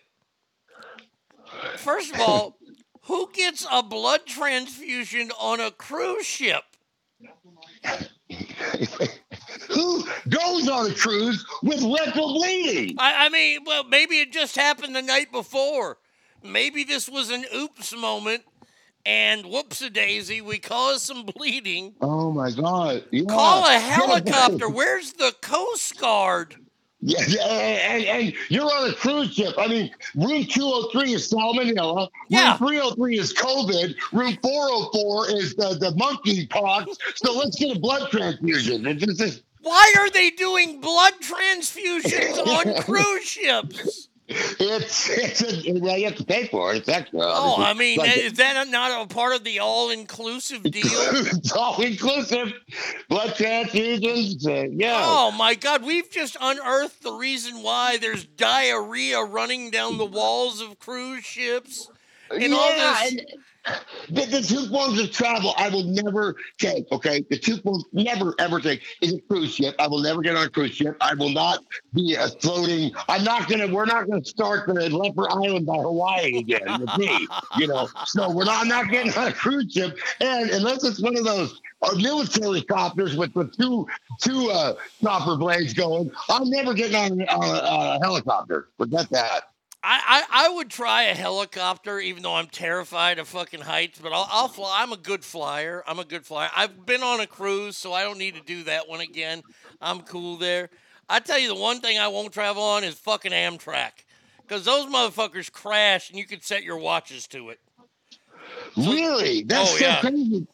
First 1.77 2.13
of 2.13 2.19
all, 2.19 2.57
who 3.03 3.29
gets 3.33 3.65
a 3.71 3.83
blood 3.83 4.25
transfusion 4.25 5.31
on 5.39 5.59
a 5.59 5.71
cruise 5.71 6.25
ship? 6.25 6.63
Who 9.69 10.03
goes 10.29 10.67
on 10.67 10.91
a 10.91 10.93
cruise 10.93 11.45
with 11.63 11.81
rectal 11.83 12.33
bleeding? 12.33 12.95
I, 12.97 13.25
I 13.25 13.29
mean, 13.29 13.59
well, 13.65 13.83
maybe 13.83 14.19
it 14.19 14.31
just 14.31 14.55
happened 14.55 14.95
the 14.95 15.01
night 15.01 15.31
before. 15.31 15.97
Maybe 16.43 16.83
this 16.83 17.07
was 17.07 17.29
an 17.29 17.45
oops 17.55 17.95
moment, 17.95 18.43
and 19.05 19.45
whoops 19.45 19.81
a 19.81 19.89
daisy, 19.89 20.41
we 20.41 20.59
caused 20.59 21.01
some 21.01 21.25
bleeding. 21.25 21.95
Oh 22.01 22.31
my 22.31 22.51
god! 22.51 23.03
Yeah. 23.11 23.23
Call 23.29 23.65
a 23.67 23.79
helicopter. 23.79 24.69
Where's 24.69 25.13
the 25.13 25.33
Coast 25.41 25.99
Guard? 25.99 26.55
Yeah, 27.05 27.19
yeah, 27.27 27.43
and, 27.43 28.05
and 28.05 28.33
you're 28.47 28.63
on 28.63 28.89
a 28.89 28.93
cruise 28.93 29.33
ship. 29.33 29.55
I 29.57 29.67
mean, 29.67 29.91
room 30.15 30.45
203 30.45 31.13
is 31.13 31.29
salmonella. 31.29 32.07
Yeah. 32.29 32.51
Room 32.61 32.69
303 32.69 33.19
is 33.19 33.33
COVID. 33.33 33.95
Room 34.13 34.37
404 34.41 35.31
is 35.31 35.53
the, 35.55 35.75
the 35.81 35.93
monkey 35.97 36.47
pox. 36.47 36.95
So 37.15 37.33
let's 37.37 37.59
get 37.59 37.75
a 37.75 37.79
blood 37.79 38.09
transfusion. 38.09 38.87
It's 38.87 39.03
just 39.03 39.19
this, 39.19 39.41
Why 39.59 39.93
are 39.99 40.09
they 40.11 40.29
doing 40.29 40.79
blood 40.79 41.15
transfusions 41.19 42.37
on 42.47 42.81
cruise 42.83 43.25
ships? 43.25 44.07
It's, 44.27 45.09
it's 45.09 45.41
a, 45.41 45.79
well, 45.79 45.97
you 45.97 46.05
have 46.05 46.15
to 46.15 46.23
pay 46.23 46.47
for 46.47 46.73
it. 46.73 46.77
It's 46.77 46.89
extra. 46.89 47.19
Oh, 47.21 47.55
obviously. 47.57 47.65
I 47.65 47.73
mean, 47.73 47.97
Like, 47.99 48.17
is 48.17 48.33
that 48.33 48.67
not 48.69 49.03
a 49.03 49.13
part 49.13 49.35
of 49.35 49.43
the 49.43 49.59
all-inclusive 49.59 50.63
deal? 50.63 50.83
it's 50.85 51.51
all 51.51 51.81
inclusive. 51.81 52.53
Blood 53.09 53.31
transfusions. 53.35 54.47
Uh, 54.47 54.69
yeah. 54.71 55.01
Oh 55.05 55.31
my 55.31 55.55
God, 55.55 55.83
we've 55.83 56.09
just 56.09 56.37
unearthed 56.39 57.03
the 57.03 57.13
reason 57.13 57.63
why 57.63 57.97
there's 57.97 58.25
diarrhea 58.25 59.21
running 59.21 59.71
down 59.71 59.97
the 59.97 60.05
walls 60.05 60.61
of 60.61 60.79
cruise 60.79 61.25
ships. 61.25 61.89
And 62.31 62.53
all 62.53 62.75
yeah, 62.75 62.99
this. 63.03 63.11
and 63.11 63.21
the, 64.09 64.25
the 64.25 64.41
two 64.41 64.67
forms 64.69 64.99
of 64.99 65.11
travel 65.11 65.53
I 65.57 65.69
will 65.69 65.83
never 65.83 66.35
take. 66.57 66.91
Okay, 66.91 67.23
the 67.29 67.37
two 67.37 67.57
forms 67.57 67.85
never 67.93 68.33
ever 68.39 68.59
take 68.59 68.81
is 69.01 69.13
a 69.13 69.21
cruise 69.21 69.53
ship. 69.55 69.75
I 69.79 69.87
will 69.87 70.01
never 70.01 70.21
get 70.21 70.35
on 70.35 70.45
a 70.45 70.49
cruise 70.49 70.75
ship. 70.75 70.97
I 71.01 71.13
will 71.13 71.29
not 71.29 71.63
be 71.93 72.15
a 72.15 72.27
floating. 72.27 72.91
I'm 73.07 73.23
not 73.23 73.49
gonna. 73.49 73.67
We're 73.67 73.85
not 73.85 74.09
gonna 74.09 74.25
start 74.25 74.67
the 74.67 74.89
Leper 74.89 75.29
Island 75.29 75.65
by 75.65 75.77
Hawaii 75.77 76.37
again 76.37 76.81
with 76.81 76.97
me. 76.97 77.27
You 77.57 77.67
know, 77.67 77.87
so 78.05 78.31
we're 78.31 78.45
not. 78.45 78.61
I'm 78.61 78.67
not 78.67 78.89
getting 78.89 79.13
on 79.13 79.27
a 79.27 79.33
cruise 79.33 79.71
ship, 79.71 79.97
and 80.19 80.49
unless 80.49 80.83
it's 80.83 81.01
one 81.01 81.17
of 81.17 81.23
those. 81.23 81.61
Uh, 81.83 81.95
military 81.95 82.61
copters 82.61 83.17
with 83.17 83.33
the 83.33 83.43
two 83.59 83.85
two 84.21 84.49
uh, 84.51 84.73
chopper 85.01 85.35
blades 85.35 85.73
going. 85.73 86.09
I'm 86.29 86.49
never 86.49 86.73
getting 86.73 86.95
on, 86.95 87.21
on 87.23 87.43
a, 87.43 87.59
on 87.59 87.95
a 87.97 87.99
helicopter. 87.99 88.69
Forget 88.77 89.09
that. 89.09 89.52
I, 89.83 90.23
I, 90.31 90.45
I 90.45 90.49
would 90.55 90.69
try 90.69 91.03
a 91.03 91.13
helicopter, 91.13 91.99
even 91.99 92.23
though 92.23 92.35
I'm 92.35 92.47
terrified 92.47 93.19
of 93.19 93.27
fucking 93.27 93.61
heights. 93.61 93.99
But 94.01 94.13
I'll, 94.13 94.27
I'll 94.31 94.47
fly. 94.47 94.81
I'm 94.81 94.93
a 94.93 94.97
good 94.97 95.25
flyer. 95.25 95.83
I'm 95.85 95.99
a 95.99 96.05
good 96.05 96.25
flyer. 96.25 96.49
I've 96.55 96.85
been 96.85 97.03
on 97.03 97.19
a 97.19 97.27
cruise, 97.27 97.75
so 97.75 97.91
I 97.91 98.03
don't 98.03 98.17
need 98.17 98.35
to 98.35 98.41
do 98.41 98.63
that 98.63 98.87
one 98.87 99.01
again. 99.01 99.43
I'm 99.81 100.01
cool 100.01 100.37
there. 100.37 100.69
I 101.09 101.19
tell 101.19 101.37
you, 101.37 101.49
the 101.49 101.55
one 101.55 101.81
thing 101.81 101.99
I 101.99 102.07
won't 102.07 102.31
travel 102.31 102.63
on 102.63 102.85
is 102.85 102.93
fucking 102.95 103.33
Amtrak, 103.33 103.91
because 104.41 104.63
those 104.63 104.85
motherfuckers 104.85 105.51
crash, 105.51 106.09
and 106.09 106.17
you 106.17 106.25
can 106.25 106.41
set 106.41 106.63
your 106.63 106.77
watches 106.77 107.27
to 107.27 107.49
it. 107.49 107.59
Really? 108.77 109.43
That's 109.43 109.73
Oh, 109.73 109.77
so 109.77 109.85
yeah. 109.85 109.99
crazy. 109.99 110.47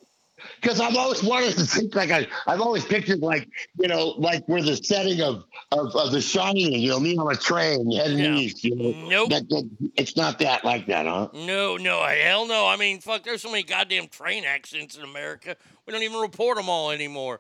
Because 0.61 0.79
I've 0.79 0.95
always 0.95 1.23
wanted 1.23 1.55
to 1.57 1.65
think 1.65 1.95
like 1.95 2.11
I, 2.11 2.27
I've 2.47 2.61
always 2.61 2.85
pictured 2.85 3.19
like 3.19 3.47
you 3.79 3.87
know 3.87 4.15
like 4.17 4.47
where 4.47 4.61
the 4.61 4.75
setting 4.75 5.21
of 5.21 5.45
of, 5.71 5.95
of 5.95 6.11
The 6.11 6.21
Shining, 6.21 6.73
you 6.73 6.89
know, 6.89 6.99
me 6.99 7.17
on 7.17 7.31
a 7.31 7.35
train 7.35 7.91
heading 7.91 8.19
Yeah. 8.19 8.35
east. 8.35 8.63
You 8.63 8.75
know, 8.75 9.07
Nope. 9.07 9.29
that, 9.29 9.49
that, 9.49 9.69
it's 9.95 10.15
not 10.15 10.39
that 10.39 10.65
like 10.65 10.87
that, 10.87 11.05
huh? 11.05 11.29
No, 11.33 11.77
no, 11.77 12.03
hell 12.03 12.47
no. 12.47 12.67
I 12.67 12.75
mean, 12.75 12.99
fuck, 12.99 13.23
there's 13.23 13.41
so 13.41 13.51
many 13.51 13.63
goddamn 13.63 14.07
train 14.07 14.45
accidents 14.45 14.97
in 14.97 15.03
America. 15.03 15.55
We 15.85 15.93
don't 15.93 16.03
even 16.03 16.19
report 16.19 16.57
them 16.57 16.69
all 16.69 16.91
anymore. 16.91 17.39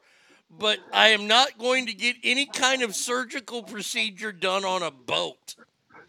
But 0.59 0.79
I 0.91 1.09
am 1.09 1.27
not 1.27 1.57
going 1.59 1.85
to 1.85 1.93
get 1.93 2.15
any 2.23 2.45
kind 2.45 2.81
of 2.81 2.95
surgical 2.95 3.61
procedure 3.63 4.31
done 4.31 4.65
on 4.65 4.81
a 4.81 4.91
boat. 4.91 5.55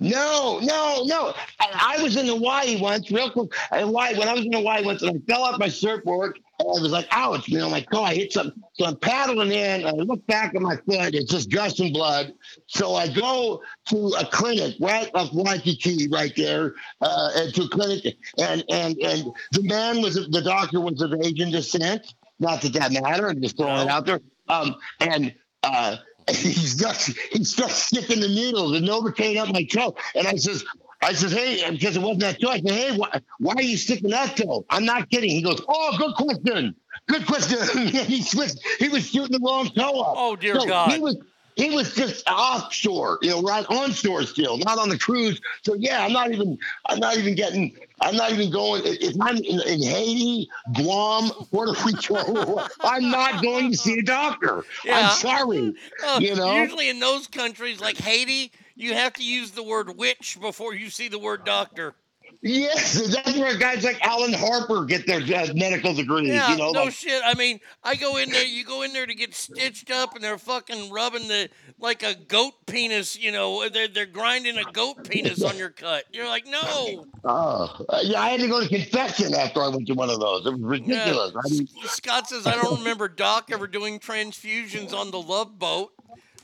No, 0.01 0.59
no, 0.63 1.03
no. 1.05 1.35
I, 1.61 1.97
I 1.99 2.03
was 2.03 2.17
in 2.17 2.27
Hawaii 2.27 2.81
once, 2.81 3.11
real 3.11 3.31
quick. 3.31 3.53
Hawaii, 3.71 4.19
when 4.19 4.29
I 4.29 4.33
was 4.33 4.47
in 4.47 4.53
Hawaii 4.55 4.83
once, 4.83 5.03
and 5.03 5.23
I 5.23 5.33
fell 5.33 5.43
off 5.43 5.59
my 5.59 5.69
surfboard, 5.69 6.41
and 6.59 6.69
I 6.69 6.81
was 6.81 6.91
like, 6.91 7.07
ouch, 7.11 7.47
you 7.49 7.59
know, 7.59 7.69
my 7.69 7.83
toe, 7.93 8.03
I 8.03 8.15
hit 8.15 8.33
something. 8.33 8.63
So 8.73 8.87
I'm 8.87 8.97
paddling 8.97 9.53
in, 9.53 9.83
and 9.83 9.89
I 9.89 9.91
look 9.91 10.27
back 10.27 10.55
at 10.55 10.63
my 10.63 10.77
foot, 10.77 11.15
it's 11.15 11.31
just 11.31 11.51
gushing 11.51 11.93
blood. 11.93 12.33
So 12.67 12.95
I 12.95 13.09
go 13.09 13.63
to 13.89 14.15
a 14.19 14.25
clinic 14.25 14.77
right 14.81 15.11
off 15.15 15.35
Waikiki, 15.35 16.09
right 16.09 16.33
there, 16.35 16.75
uh, 17.03 17.31
and 17.37 17.55
to 17.55 17.63
a 17.65 17.69
clinic, 17.69 18.17
and 18.39 18.65
and 18.71 18.97
and 19.03 19.25
the 19.53 19.63
man 19.65 20.01
was 20.01 20.15
the 20.15 20.43
doctor 20.43 20.81
was 20.81 21.03
of 21.03 21.13
Asian 21.23 21.51
descent. 21.51 22.15
Not 22.39 22.63
that 22.63 22.73
that 22.73 22.93
matter. 22.93 23.29
I'm 23.29 23.43
just 23.43 23.59
throwing 23.59 23.83
it 23.83 23.89
out 23.89 24.07
there. 24.07 24.21
Um, 24.49 24.77
and 24.99 25.35
uh, 25.63 25.97
he's 26.29 26.77
just 26.77 27.17
he 27.33 27.45
starts 27.45 27.75
sticking 27.75 28.21
the 28.21 28.29
needles 28.29 28.77
and 28.77 28.87
Novocaine 28.87 29.37
up 29.39 29.53
my 29.53 29.65
toe. 29.65 29.95
And 30.15 30.27
I 30.27 30.37
says, 30.37 30.65
I 31.03 31.13
says, 31.13 31.33
hey, 31.33 31.69
because 31.71 31.97
it 31.97 32.03
wasn't 32.03 32.21
that 32.21 32.41
toe. 32.41 32.51
I 32.51 32.61
said, 32.61 32.71
hey, 32.71 32.97
why, 32.97 33.21
why 33.39 33.55
are 33.55 33.63
you 33.63 33.77
sticking 33.77 34.11
that 34.11 34.37
toe? 34.37 34.65
I'm 34.69 34.85
not 34.85 35.09
kidding. 35.11 35.31
He 35.31 35.43
goes, 35.43 35.61
oh, 35.69 35.97
good 35.99 36.15
question. 36.15 36.75
Good 37.07 37.27
question. 37.27 37.59
and 37.79 37.89
he 38.07 38.23
switched. 38.23 38.59
He 38.79 38.89
was 38.89 39.09
shooting 39.09 39.33
the 39.33 39.41
wrong 39.45 39.71
toe 39.71 40.01
up. 40.01 40.15
Oh, 40.17 40.37
dear 40.37 40.61
So 40.61 40.67
God. 40.67 40.93
He 40.93 40.99
was 40.99 41.17
he 41.57 41.71
was 41.71 41.95
just 41.95 42.27
offshore, 42.29 43.19
you 43.23 43.31
know, 43.31 43.43
right 43.43 43.67
onshore 43.69 44.23
still, 44.25 44.59
not 44.59 44.79
on 44.79 44.89
the 44.89 44.99
cruise. 44.99 45.41
So 45.63 45.75
yeah, 45.75 46.05
I'm 46.05 46.13
not 46.13 46.33
even 46.33 46.59
I'm 46.87 46.99
not 46.99 47.17
even 47.17 47.35
getting 47.35 47.77
I'm 48.01 48.17
not 48.17 48.33
even 48.33 48.51
going 48.51 48.83
if 48.85 49.15
I'm 49.21 49.37
in, 49.37 49.61
in 49.61 49.83
Haiti, 49.83 50.49
Guam, 50.75 51.31
Puerto 51.51 51.75
Rico, 51.85 52.63
I'm 52.81 53.11
not 53.11 53.43
going 53.43 53.73
to 53.73 53.77
see 53.77 53.99
a 53.99 54.03
doctor. 54.03 54.65
Yeah. 54.85 54.99
I'm 54.99 55.11
sorry. 55.11 55.75
Oh, 56.03 56.19
you 56.19 56.35
know? 56.35 56.63
Usually 56.63 56.89
in 56.89 56.99
those 56.99 57.27
countries 57.27 57.81
like 57.81 57.99
Haiti, 57.99 58.53
you 58.75 58.95
have 58.95 59.13
to 59.15 59.23
use 59.23 59.51
the 59.51 59.63
word 59.63 59.99
witch 59.99 60.39
before 60.41 60.75
you 60.75 60.89
see 60.89 61.09
the 61.09 61.19
word 61.19 61.45
doctor. 61.45 61.95
Yes, 62.43 62.95
that's 63.15 63.37
where 63.37 63.57
guys 63.59 63.85
like 63.85 64.01
Alan 64.01 64.33
Harper 64.33 64.87
get 64.87 65.07
their 65.07 65.21
uh, 65.21 65.53
medical 65.55 65.93
degrees. 65.93 66.29
Yeah, 66.29 66.51
you 66.51 66.57
know, 66.57 66.71
no 66.71 66.85
like- 66.85 66.95
shit. 66.95 67.21
I 67.23 67.35
mean, 67.35 67.61
I 67.85 67.97
go 67.97 68.17
in 68.17 68.31
there, 68.31 68.45
you 68.45 68.65
go 68.65 68.81
in 68.81 68.95
there 68.95 69.05
to 69.05 69.15
get 69.15 69.35
stitched 69.35 69.91
up, 69.91 70.15
and 70.15 70.25
they're 70.25 70.39
fucking 70.39 70.91
rubbing 70.91 71.29
the 71.29 71.51
like 71.79 72.03
a 72.03 72.15
goat 72.15 72.55
penis. 72.67 73.19
You 73.19 73.33
know, 73.33 73.69
they're 73.69 73.89
they're 73.89 74.07
grinding 74.07 74.57
a 74.57 74.65
goat 74.73 75.09
penis 75.09 75.43
on 75.43 75.59
your 75.59 75.69
cut. 75.69 76.05
You're 76.13 76.29
like, 76.29 76.47
no. 76.47 77.05
Oh, 77.25 77.85
uh, 77.91 78.01
yeah, 78.03 78.23
I 78.23 78.31
had 78.31 78.41
to 78.41 78.49
go 78.49 78.63
to 78.63 78.69
confession 78.69 79.35
after 79.35 79.63
I 79.63 79.69
went 79.69 79.87
to 79.89 79.93
one 79.93 80.09
of 80.09 80.19
those. 80.19 80.47
It 80.47 80.53
was 80.53 80.61
ridiculous. 80.61 81.35
I 81.37 81.51
mean, 81.51 81.69
Scott 81.85 82.29
says 82.31 82.47
I 82.47 82.55
don't 82.55 82.79
remember 82.79 83.09
Doc 83.09 83.51
ever 83.53 83.67
doing 83.67 83.99
transfusions 83.99 84.95
on 84.95 85.11
the 85.11 85.21
Love 85.21 85.59
Boat. 85.59 85.93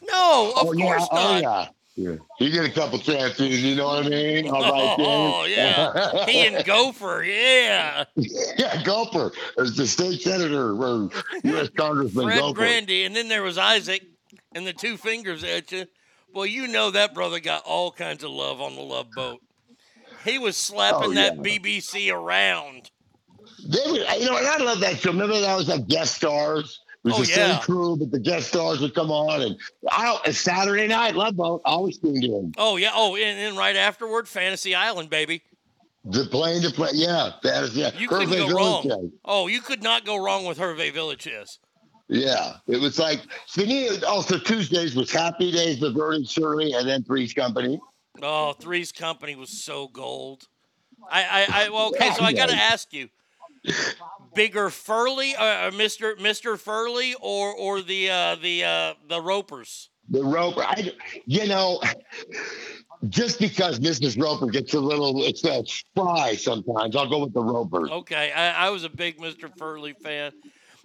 No, 0.02 0.52
of 0.56 0.68
oh, 0.68 0.72
yeah, 0.72 0.84
course 0.84 1.08
oh, 1.10 1.16
not. 1.16 1.42
yeah. 1.42 1.68
Yeah. 1.96 2.16
He 2.38 2.50
did 2.50 2.64
a 2.66 2.70
couple 2.70 2.98
transfusions, 2.98 3.60
you 3.62 3.74
know 3.74 3.86
what 3.86 4.04
I 4.04 4.08
mean? 4.10 4.48
All 4.50 4.60
right, 4.60 4.96
oh, 4.98 5.40
oh 5.40 5.44
yeah, 5.46 6.26
he 6.26 6.46
and 6.46 6.62
Gopher, 6.64 7.24
yeah. 7.24 8.04
yeah, 8.16 8.82
Gopher 8.82 9.32
is 9.56 9.76
the 9.76 9.86
state 9.86 10.20
senator 10.20 10.72
or 10.74 11.10
U.S. 11.44 11.70
Congressman 11.76 12.26
Fred 12.26 12.38
Gopher. 12.40 12.54
Grandy, 12.54 13.04
and 13.04 13.16
then 13.16 13.28
there 13.28 13.42
was 13.42 13.56
Isaac, 13.56 14.04
and 14.54 14.66
the 14.66 14.74
two 14.74 14.98
fingers 14.98 15.42
at 15.42 15.72
you. 15.72 15.86
Well, 16.34 16.44
you 16.44 16.66
know 16.68 16.90
that 16.90 17.14
brother 17.14 17.40
got 17.40 17.62
all 17.64 17.90
kinds 17.90 18.22
of 18.22 18.30
love 18.30 18.60
on 18.60 18.74
the 18.74 18.82
Love 18.82 19.10
Boat. 19.12 19.40
He 20.22 20.38
was 20.38 20.58
slapping 20.58 21.12
Oh, 21.12 21.14
that. 21.14 21.38
BBC 21.38 22.12
around. 22.12 22.90
They 23.66 23.78
would, 23.90 24.02
you 24.20 24.26
know, 24.26 24.36
and 24.36 24.46
I 24.46 24.58
love 24.58 24.80
that 24.80 24.98
show. 24.98 25.12
Remember 25.12 25.40
that 25.40 25.56
was 25.56 25.68
like 25.68 25.88
guest 25.88 26.16
stars. 26.16 26.80
It 27.06 27.10
was 27.10 27.14
Oh, 27.14 27.20
the 27.20 27.26
same 27.26 27.50
yeah. 27.50 27.58
crew, 27.60 27.96
but 27.96 28.10
the 28.10 28.18
guest 28.18 28.48
stars 28.48 28.80
would 28.80 28.92
come 28.94 29.12
on, 29.12 29.40
and 29.40 29.56
oh, 29.84 30.20
I 30.24 30.28
a 30.28 30.32
Saturday 30.32 30.88
night 30.88 31.14
Love 31.14 31.36
Boat 31.36 31.62
always 31.64 31.98
tuned 31.98 32.24
in. 32.24 32.52
Oh 32.58 32.76
yeah. 32.76 32.90
Oh, 32.92 33.14
and 33.14 33.38
then 33.38 33.56
right 33.56 33.76
afterward, 33.76 34.26
Fantasy 34.26 34.74
Island, 34.74 35.08
baby. 35.08 35.42
The 36.04 36.24
plane 36.24 36.62
to 36.62 36.70
play, 36.70 36.90
yeah, 36.94 37.30
that 37.44 37.62
is 37.62 37.76
yeah. 37.76 37.90
You 37.96 38.08
couldn't 38.08 38.30
go 38.30 38.48
wrong. 38.48 38.82
Villechaize. 38.84 39.12
Oh, 39.24 39.46
you 39.46 39.60
could 39.60 39.84
not 39.84 40.04
go 40.04 40.16
wrong 40.16 40.44
with 40.46 40.58
Hervé 40.58 40.92
Villechaize. 40.92 41.58
Yeah, 42.08 42.56
it 42.66 42.80
was 42.80 42.98
like 42.98 43.20
for 43.48 43.60
me. 43.60 43.88
Also, 44.06 44.38
Tuesdays 44.38 44.96
was 44.96 45.12
Happy 45.12 45.52
Days 45.52 45.80
with 45.80 45.96
Vernon 45.96 46.24
Shirley, 46.24 46.72
and 46.72 46.88
then 46.88 47.04
Three's 47.04 47.32
Company. 47.32 47.78
Oh, 48.20 48.52
Three's 48.52 48.90
Company 48.90 49.36
was 49.36 49.50
so 49.50 49.86
gold. 49.88 50.48
I, 51.08 51.22
I, 51.22 51.46
I 51.66 51.68
well, 51.68 51.88
okay, 51.88 52.10
so 52.14 52.24
I 52.24 52.32
got 52.32 52.48
to 52.48 52.56
ask 52.56 52.92
you, 52.92 53.08
bigger 54.36 54.70
Furley, 54.70 55.34
uh, 55.34 55.72
Mister 55.72 56.14
Mister 56.20 56.56
Furley, 56.56 57.14
or 57.20 57.52
or 57.52 57.82
the 57.82 58.10
uh, 58.10 58.36
the 58.36 58.62
uh, 58.62 58.94
the 59.08 59.20
Ropers? 59.20 59.90
The 60.08 60.22
Roper, 60.22 60.62
I, 60.62 60.92
you 61.24 61.48
know, 61.48 61.80
just 63.08 63.40
because 63.40 63.80
Mrs. 63.80 64.22
Roper 64.22 64.46
gets 64.46 64.72
a 64.74 64.78
little, 64.78 65.24
it's 65.24 65.44
a 65.44 65.64
spry 65.66 66.36
sometimes. 66.36 66.94
I'll 66.94 67.10
go 67.10 67.18
with 67.18 67.34
the 67.34 67.42
Roper. 67.42 67.90
Okay, 67.90 68.30
I, 68.30 68.66
I 68.66 68.70
was 68.70 68.84
a 68.84 68.88
big 68.88 69.20
Mister 69.20 69.48
Furley 69.58 69.94
fan. 69.94 70.30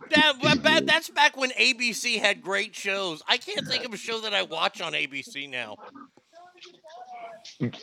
That, 0.09 0.81
that's 0.87 1.11
back 1.11 1.37
when 1.37 1.51
ABC 1.51 2.19
had 2.19 2.41
great 2.41 2.73
shows. 2.75 3.21
I 3.27 3.37
can't 3.37 3.67
think 3.67 3.85
of 3.85 3.93
a 3.93 3.97
show 3.97 4.21
that 4.21 4.33
I 4.33 4.41
watch 4.41 4.81
on 4.81 4.93
ABC 4.93 5.47
now. 5.47 5.75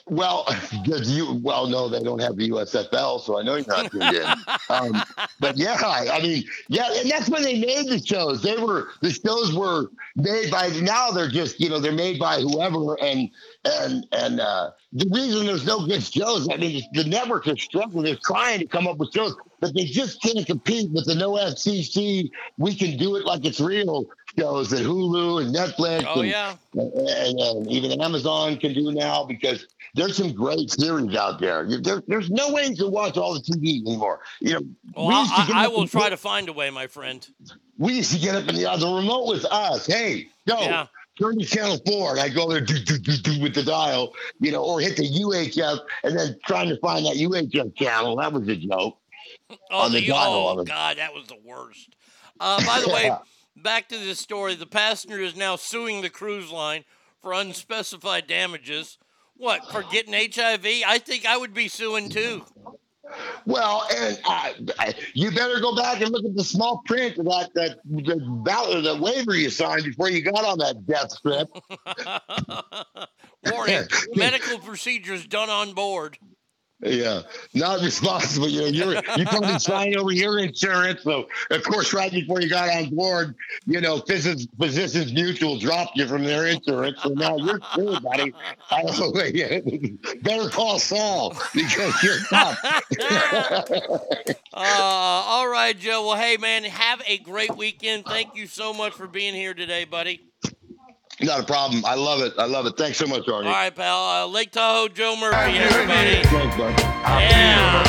Well, 0.07 0.47
you 0.85 1.41
well 1.43 1.67
no, 1.67 1.89
they 1.89 2.03
don't 2.03 2.21
have 2.21 2.37
the 2.37 2.51
USFL, 2.51 3.21
so 3.21 3.39
I 3.39 3.43
know 3.43 3.57
you're 3.57 3.67
not 3.67 3.91
tuned 3.91 4.15
in. 4.15 4.27
Um, 4.71 5.03
but 5.41 5.57
yeah, 5.57 5.77
I, 5.83 6.21
mean, 6.21 6.45
yeah, 6.69 6.89
and 6.97 7.11
that's 7.11 7.29
when 7.29 7.43
they 7.43 7.59
made 7.59 7.89
the 7.89 8.05
shows. 8.05 8.43
They 8.43 8.57
were 8.57 8.89
the 9.01 9.11
shows 9.11 9.55
were 9.55 9.91
made 10.17 10.51
by 10.51 10.69
now 10.81 11.11
they're 11.11 11.29
just 11.29 11.61
you 11.61 11.69
know 11.69 11.79
they're 11.79 11.93
made 11.93 12.19
by 12.19 12.41
whoever, 12.41 12.99
and 13.01 13.31
and 13.65 14.07
and 14.13 14.41
uh, 14.41 14.71
the 14.93 15.09
reason 15.13 15.47
there's 15.47 15.67
no 15.67 15.87
good 15.87 16.03
shows, 16.03 16.49
I 16.51 16.57
mean, 16.57 16.83
the 16.93 17.05
networks 17.05 17.47
are 17.49 17.57
struggling. 17.57 18.05
They're 18.05 18.19
trying 18.25 18.61
to 18.61 18.67
come 18.67 18.87
up 18.87 18.97
with 18.97 19.13
shows, 19.13 19.37
but 19.61 19.75
they 19.75 19.85
just 19.85 20.23
can't 20.23 20.47
compete 20.47 20.91
with 20.91 21.07
the 21.07 21.15
no 21.15 21.33
FCC. 21.33 22.31
We 22.57 22.75
can 22.75 22.97
do 22.97 23.17
it 23.17 23.25
like 23.25 23.45
it's 23.45 23.61
real 23.61 24.07
shows 24.39 24.71
that 24.71 24.81
Hulu 24.81 25.43
and 25.43 25.55
Netflix. 25.55 26.05
Oh 26.07 26.21
and, 26.21 26.29
yeah. 26.29 26.55
and, 26.75 27.39
and 27.39 27.71
even 27.71 28.01
Amazon 28.01 28.57
can 28.57 28.75
do 28.75 28.93
now 28.93 29.25
because 29.25 29.67
there's 29.95 30.17
some 30.17 30.33
great 30.33 30.71
series 30.71 31.15
out 31.17 31.41
there. 31.41 31.67
There. 31.81 32.03
There's 32.07 32.31
no 32.31 32.53
way 32.53 32.75
to 32.75 32.89
watch 32.89 33.17
all 33.17 33.35
the 33.35 33.41
TV 33.41 33.81
anymore. 33.87 34.21
You 34.41 34.55
know, 34.55 34.61
Well, 34.97 35.09
we 35.09 35.15
used 35.15 35.35
to 35.35 35.55
I, 35.55 35.65
I 35.65 35.69
will 35.69 35.87
try 35.87 36.09
to 36.09 36.17
find 36.17 36.49
a 36.49 36.53
way, 36.53 36.71
my 36.71 36.87
friend. 36.87 37.27
We 37.79 37.95
used 37.95 38.13
to 38.13 38.19
get 38.19 38.35
up 38.35 38.49
in 38.49 38.55
the 38.55 38.63
the 38.63 38.87
remote 38.87 39.27
was 39.27 39.45
us. 39.45 39.87
Hey, 39.87 40.29
go. 40.47 40.61
Yeah. 40.61 40.87
Turn 41.21 41.37
to 41.37 41.45
channel 41.45 41.81
four, 41.85 42.13
and 42.13 42.21
I 42.21 42.29
go 42.29 42.49
there 42.49 42.61
do, 42.61 42.79
do, 42.79 42.97
do, 42.97 43.17
do, 43.17 43.43
with 43.43 43.53
the 43.53 43.65
dial, 43.65 44.13
you 44.39 44.53
know, 44.53 44.63
or 44.63 44.79
hit 44.79 44.97
the 44.97 45.03
UHF, 45.03 45.81
and 46.05 46.17
then 46.17 46.39
trying 46.47 46.69
to 46.69 46.77
find 46.79 47.05
that 47.07 47.17
UHF 47.17 47.75
channel. 47.75 48.15
That 48.15 48.33
was 48.33 48.47
a 48.47 48.55
joke. 48.55 48.99
Oh, 49.51 49.57
on 49.81 49.91
the 49.91 49.99
the, 49.99 50.07
dial 50.07 50.61
oh. 50.61 50.63
God, 50.63 50.99
that 50.99 51.13
was 51.13 51.27
the 51.27 51.39
worst. 51.45 51.97
Uh, 52.39 52.65
by 52.65 52.81
the 52.81 52.89
way. 52.89 53.11
back 53.63 53.89
to 53.89 53.99
this 53.99 54.19
story. 54.19 54.55
The 54.55 54.67
passenger 54.67 55.21
is 55.21 55.37
now 55.37 55.57
suing 55.57 56.03
the 56.03 56.11
cruise 56.11 56.51
line 56.51 56.85
for 57.21 57.33
unspecified 57.33 58.27
damages. 58.27 58.99
What 59.37 59.71
for 59.71 59.83
getting 59.83 60.15
HIV? 60.15 60.67
I 60.87 60.99
think 60.99 61.27
I 61.27 61.37
would 61.37 61.55
be 61.55 61.69
suing 61.69 62.09
too. 62.09 62.45
Well, 63.47 63.87
and 63.97 64.21
uh, 64.27 64.93
you 65.15 65.31
better 65.31 65.61
go 65.61 65.75
back 65.75 66.03
and 66.03 66.11
look 66.11 66.25
at 66.25 66.35
the 66.35 66.45
small 66.45 66.83
print 66.85 67.19
of 67.19 67.25
that 67.27 67.51
that 67.55 67.79
the, 67.85 68.43
val- 68.45 68.83
the 68.83 69.01
waiver 69.01 69.35
you 69.35 69.49
signed 69.49 69.85
before 69.85 70.11
you 70.11 70.23
got 70.23 70.45
on 70.45 70.59
that 70.59 70.87
death 70.87 71.13
strip. 71.13 71.49
Warning: 73.53 73.85
medical 74.15 74.59
procedures 74.59 75.27
done 75.27 75.49
on 75.49 75.73
board. 75.73 76.19
Yeah, 76.81 77.23
not 77.55 77.81
responsible. 77.83 78.49
You 78.49 78.61
know, 78.61 78.67
you're 78.67 78.95
you 79.17 79.27
probably 79.27 79.59
signed 79.59 79.97
over 79.97 80.13
your 80.13 80.39
insurance. 80.39 81.03
So, 81.03 81.29
of 81.51 81.63
course, 81.65 81.93
right 81.93 82.13
before 82.13 82.41
you 82.41 82.49
got 82.49 82.69
on 82.71 82.95
board, 82.95 83.35
you 83.67 83.81
know, 83.81 83.99
Physicians, 83.99 84.47
Physicians 84.59 85.13
Mutual 85.13 85.59
dropped 85.59 85.97
you 85.97 86.07
from 86.07 86.23
their 86.25 86.47
insurance. 86.47 87.03
So 87.03 87.11
now 87.11 87.37
you're 87.37 87.61
screwed, 87.73 88.03
buddy. 88.03 88.33
I 88.71 88.83
don't 88.83 88.99
know. 88.99 90.19
Better 90.23 90.49
call 90.51 90.79
Saul 90.79 91.37
because 91.55 92.03
you're 92.03 92.21
tough. 92.31 92.59
Uh, 94.53 94.61
all 94.61 95.49
right, 95.49 95.79
Joe. 95.79 96.07
Well, 96.09 96.17
hey, 96.17 96.37
man, 96.37 96.65
have 96.65 97.01
a 97.07 97.19
great 97.19 97.57
weekend. 97.57 98.07
Thank 98.07 98.35
you 98.35 98.47
so 98.49 98.73
much 98.73 98.93
for 98.95 99.07
being 99.07 99.35
here 99.35 99.55
today, 99.55 99.85
buddy. 99.85 100.28
Not 101.21 101.41
a 101.41 101.45
problem. 101.45 101.85
I 101.85 101.95
love 101.95 102.21
it. 102.21 102.35
I 102.39 102.47
love 102.47 102.67
it. 102.67 102.77
Thanks 102.77 102.99
so 102.99 103.07
much, 103.07 103.25
Arnie. 103.27 103.47
All 103.47 103.53
right, 103.53 103.75
pal. 103.75 104.05
Uh, 104.05 104.27
Lake 104.27 104.53
Tahoe, 104.53 104.89
Joe 104.89 105.17
Murphy, 105.17 105.59
everybody. 105.59 106.23
Thanks, 106.23 106.57
bud. 106.57 106.79
Yeah. 106.79 107.89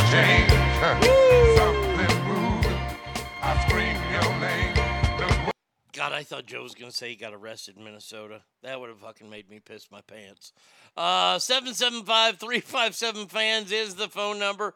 God, 6.00 6.14
I 6.14 6.24
thought 6.24 6.46
Joe 6.46 6.64
was 6.64 6.76
going 6.76 6.90
to 6.90 6.96
say 6.96 7.10
he 7.10 7.18
got 7.18 7.34
arrested 7.34 7.76
in 7.76 7.84
Minnesota. 7.84 8.42
That 8.64 8.80
would 8.80 8.88
have 8.88 9.00
fucking 9.00 9.30
made 9.30 9.50
me 9.50 9.60
piss 9.60 9.92
my 9.92 10.00
pants. 10.00 10.54
Uh, 10.96 11.36
775-357 11.40 13.30
fans 13.30 13.70
is 13.74 13.96
the 13.96 14.08
phone 14.08 14.40
number. 14.40 14.76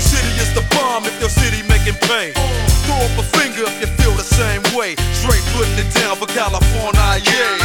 Your 0.00 0.08
city 0.08 0.32
is 0.40 0.54
the 0.54 0.64
bomb 0.74 1.04
if 1.04 1.20
your 1.20 1.28
city 1.28 1.60
making 1.68 1.92
pain. 2.08 2.32
Throw 2.88 2.96
up 2.96 3.18
a 3.18 3.22
finger 3.36 3.64
if 3.68 3.80
you 3.82 3.86
feel 4.00 4.12
the 4.12 4.24
same 4.24 4.62
way. 4.74 4.96
Straight 5.12 5.44
putting 5.52 5.76
it 5.76 5.92
down 5.92 6.16
for 6.16 6.24
California, 6.24 7.20
yeah. 7.22 7.59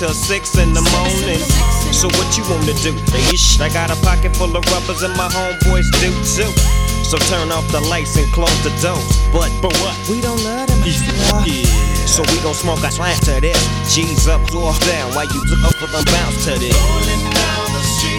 till 0.00 0.16
six 0.16 0.56
in 0.56 0.72
the 0.72 0.80
morning. 0.96 1.44
So 1.92 2.08
what 2.16 2.32
you 2.32 2.42
wanna 2.48 2.72
do? 2.80 2.96
bitch? 3.12 3.60
I 3.60 3.68
got 3.68 3.92
a 3.92 3.98
pocket 4.00 4.34
full 4.34 4.56
of 4.56 4.64
rubbers 4.72 5.02
and 5.02 5.12
my 5.12 5.28
homeboys 5.28 5.92
do 6.00 6.08
too. 6.24 6.48
So 7.04 7.18
turn 7.28 7.52
off 7.52 7.68
the 7.68 7.82
lights 7.92 8.16
and 8.16 8.24
close 8.32 8.56
the 8.64 8.72
door. 8.80 8.96
But 9.28 9.52
but 9.60 9.76
what? 9.84 9.92
We 10.08 10.22
don't 10.22 10.40
let 10.42 10.68
them. 10.68 10.80
Yeah. 11.44 11.84
So 12.08 12.22
we 12.32 12.40
gon' 12.40 12.54
smoke 12.54 12.80
a 12.80 12.90
slant 12.90 13.20
to 13.28 13.44
this. 13.44 13.60
G's 13.92 14.26
up, 14.26 14.40
floor 14.48 14.72
down, 14.88 15.12
Why 15.12 15.24
you 15.24 15.40
look 15.52 15.68
up 15.68 15.76
the 15.76 16.00
bounce 16.08 16.44
to 16.48 16.56
this. 16.56 16.72
Rolling 16.72 17.24
down 17.36 17.66
the 17.76 17.82
street. 17.84 18.09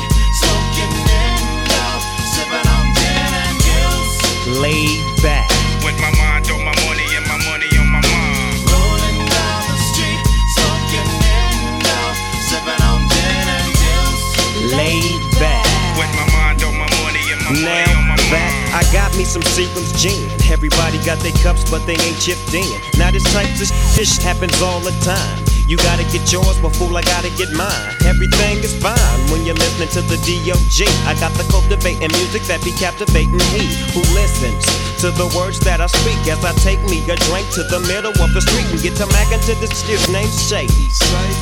Gin. 20.02 20.26
Everybody 20.50 20.98
got 21.06 21.22
their 21.22 21.38
cups, 21.46 21.70
but 21.70 21.86
they 21.86 21.94
ain't 21.94 22.18
chipped 22.18 22.50
in. 22.58 22.66
Now 22.98 23.14
this 23.14 23.22
type 23.30 23.46
of 23.54 23.70
shit 23.70 24.10
happens 24.26 24.58
all 24.58 24.82
the 24.82 24.90
time. 25.06 25.38
You 25.70 25.78
gotta 25.78 26.04
get 26.10 26.26
yours, 26.34 26.58
but 26.58 26.74
fool, 26.76 26.98
I 26.98 27.06
gotta 27.06 27.30
get 27.38 27.54
mine. 27.54 27.94
Everything 28.10 28.58
is 28.66 28.74
fine 28.82 29.22
when 29.30 29.46
you're 29.46 29.56
listening 29.62 29.94
to 29.94 30.02
the 30.02 30.18
D.O.G. 30.26 30.90
I 31.06 31.14
got 31.22 31.32
the 31.38 31.46
cultivating 31.54 32.10
music 32.18 32.42
that 32.50 32.66
be 32.66 32.74
captivating 32.74 33.40
he 33.54 33.70
who 33.94 34.02
listens 34.18 34.66
to 35.06 35.14
the 35.14 35.30
words 35.38 35.62
that 35.70 35.80
I 35.80 35.86
speak 35.86 36.18
as 36.26 36.42
I 36.44 36.52
take 36.66 36.82
me 36.90 37.06
a 37.06 37.16
drink 37.30 37.46
to 37.54 37.64
the 37.70 37.80
middle 37.86 38.12
of 38.12 38.30
the 38.34 38.42
street 38.42 38.68
and 38.74 38.82
get 38.82 38.98
to 38.98 39.08
mac 39.14 39.30
into 39.30 39.54
this 39.62 39.86
shit 39.86 40.02
named 40.10 40.34
Shady. 40.34 40.90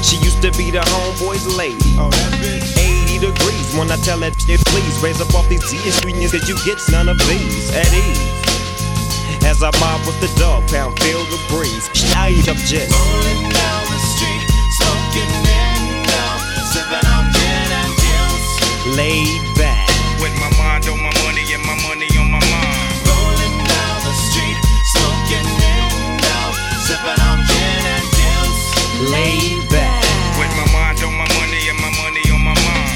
She 0.03 0.19
used 0.19 0.43
to 0.43 0.51
be 0.59 0.67
the 0.67 0.83
homeboy's 0.91 1.47
lady. 1.55 1.95
80 1.95 3.23
degrees 3.23 3.67
when 3.79 3.87
I 3.87 3.95
tell 4.03 4.19
that 4.19 4.35
shit, 4.35 4.59
please 4.67 4.99
raise 4.99 5.23
up 5.23 5.31
off 5.33 5.47
these 5.47 5.63
ingredients, 5.71 6.35
cause 6.35 6.43
you 6.43 6.59
get 6.67 6.77
none 6.91 7.07
of 7.07 7.17
these 7.23 7.71
at 7.71 7.87
ease. 7.95 8.38
As 9.45 9.63
I 9.63 9.71
mob 9.79 10.05
with 10.05 10.19
the 10.21 10.31
dog 10.39 10.67
pound, 10.69 10.99
feel 10.99 11.23
the 11.25 11.39
breeze. 11.49 11.89
I 12.15 12.31
eat 12.31 12.47
up 12.47 12.57
just 12.57 12.91
Rolling 12.91 13.43
down 13.49 13.83
the 13.89 13.99
street, 14.13 14.43
smoking 14.77 15.31
Indo, 15.47 16.23
sipping 16.71 17.07
on 17.07 17.25
gin 17.33 17.69
and 17.81 17.93
gills. 17.99 18.47
laid 18.95 19.41
back. 19.55 19.87
With 20.21 20.35
my 20.39 20.51
mind 20.59 20.87
on 20.87 20.99
my 21.01 21.13
money 21.23 21.45
and 21.53 21.63
my 21.63 21.75
money 21.87 22.07
on 22.19 22.27
my 22.31 22.39
mind. 22.39 22.91
Rolling 23.07 23.57
down 23.63 23.97
the 24.05 24.15
street, 24.27 24.57
smoking 24.93 25.47
Indo, 25.47 26.39
sipping 26.85 27.19
on 27.23 27.39
gin 27.47 27.83
and 27.95 28.07
gills. 28.15 28.59
laid 29.11 29.69
back. 29.69 30.03
With 30.39 30.51
my 30.55 30.67
mind 30.71 30.99
on 31.03 31.13
my 31.15 31.27
money 31.39 31.61
and 31.71 31.79
my 31.79 31.91
money 31.99 32.23
on 32.31 32.41
my 32.43 32.55
mind. 32.67 32.95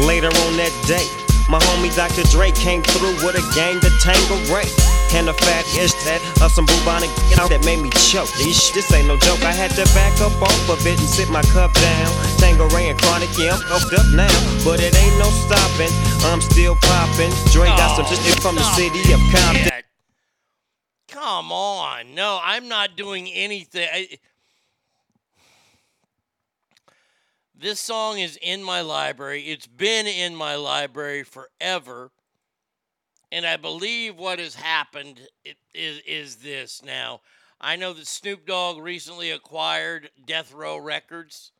Later 0.00 0.32
on 0.48 0.56
that 0.56 0.72
day, 0.88 1.06
my 1.50 1.58
homie 1.58 1.90
Dr. 1.94 2.22
Dre 2.30 2.52
came 2.52 2.82
through 2.94 3.18
with 3.26 3.34
a 3.34 3.44
gang 3.54 3.80
to 3.82 3.90
Tango 3.98 4.38
Ray. 4.54 4.70
And 5.12 5.26
the 5.26 5.34
fat 5.34 5.66
is 5.74 5.90
that 6.06 6.22
of 6.38 6.54
some 6.54 6.64
bubonic 6.64 7.10
you 7.26 7.34
know, 7.34 7.50
that 7.50 7.66
made 7.66 7.82
me 7.82 7.90
choke. 8.06 8.30
This, 8.38 8.70
this 8.70 8.86
ain't 8.94 9.10
no 9.10 9.18
joke. 9.18 9.42
I 9.42 9.50
had 9.50 9.74
to 9.74 9.84
back 9.90 10.14
up 10.22 10.30
off 10.40 10.70
of 10.70 10.86
it 10.86 10.98
and 10.98 11.08
sit 11.10 11.28
my 11.28 11.42
cup 11.50 11.74
down. 11.74 12.30
And 12.90 12.98
Chronic, 12.98 13.28
yeah, 13.38 13.54
I'm 13.54 13.60
fucked 13.60 13.94
up 13.94 14.06
now. 14.14 14.30
But 14.64 14.80
it 14.80 14.94
ain't 14.94 15.18
no 15.18 15.26
stopping. 15.26 15.90
I'm 16.30 16.40
still 16.40 16.76
popping. 16.76 17.30
Dre 17.52 17.66
got 17.66 17.96
some 17.96 18.06
Oh, 18.06 18.14
shit 18.14 18.40
from 18.40 18.54
the 18.54 18.62
city 18.74 19.12
of 19.12 19.20
Compton. 19.34 19.82
Come 21.08 21.52
on. 21.52 22.14
No, 22.14 22.40
I'm 22.42 22.68
not 22.68 22.96
doing 22.96 23.28
anything. 23.28 23.88
I, 23.92 24.18
this 27.60 27.78
song 27.78 28.18
is 28.18 28.38
in 28.40 28.62
my 28.62 28.80
library. 28.80 29.42
It's 29.42 29.66
been 29.66 30.06
in 30.06 30.34
my 30.34 30.54
library 30.54 31.22
forever. 31.22 32.10
And 33.30 33.46
I 33.46 33.56
believe 33.56 34.16
what 34.16 34.38
has 34.38 34.54
happened 34.54 35.20
is, 35.74 36.00
is 36.06 36.36
this 36.36 36.82
now. 36.82 37.20
I 37.60 37.76
know 37.76 37.92
that 37.92 38.06
Snoop 38.06 38.46
Dogg 38.46 38.82
recently 38.82 39.30
acquired 39.30 40.10
Death 40.26 40.54
Row 40.54 40.78
Records. 40.78 41.52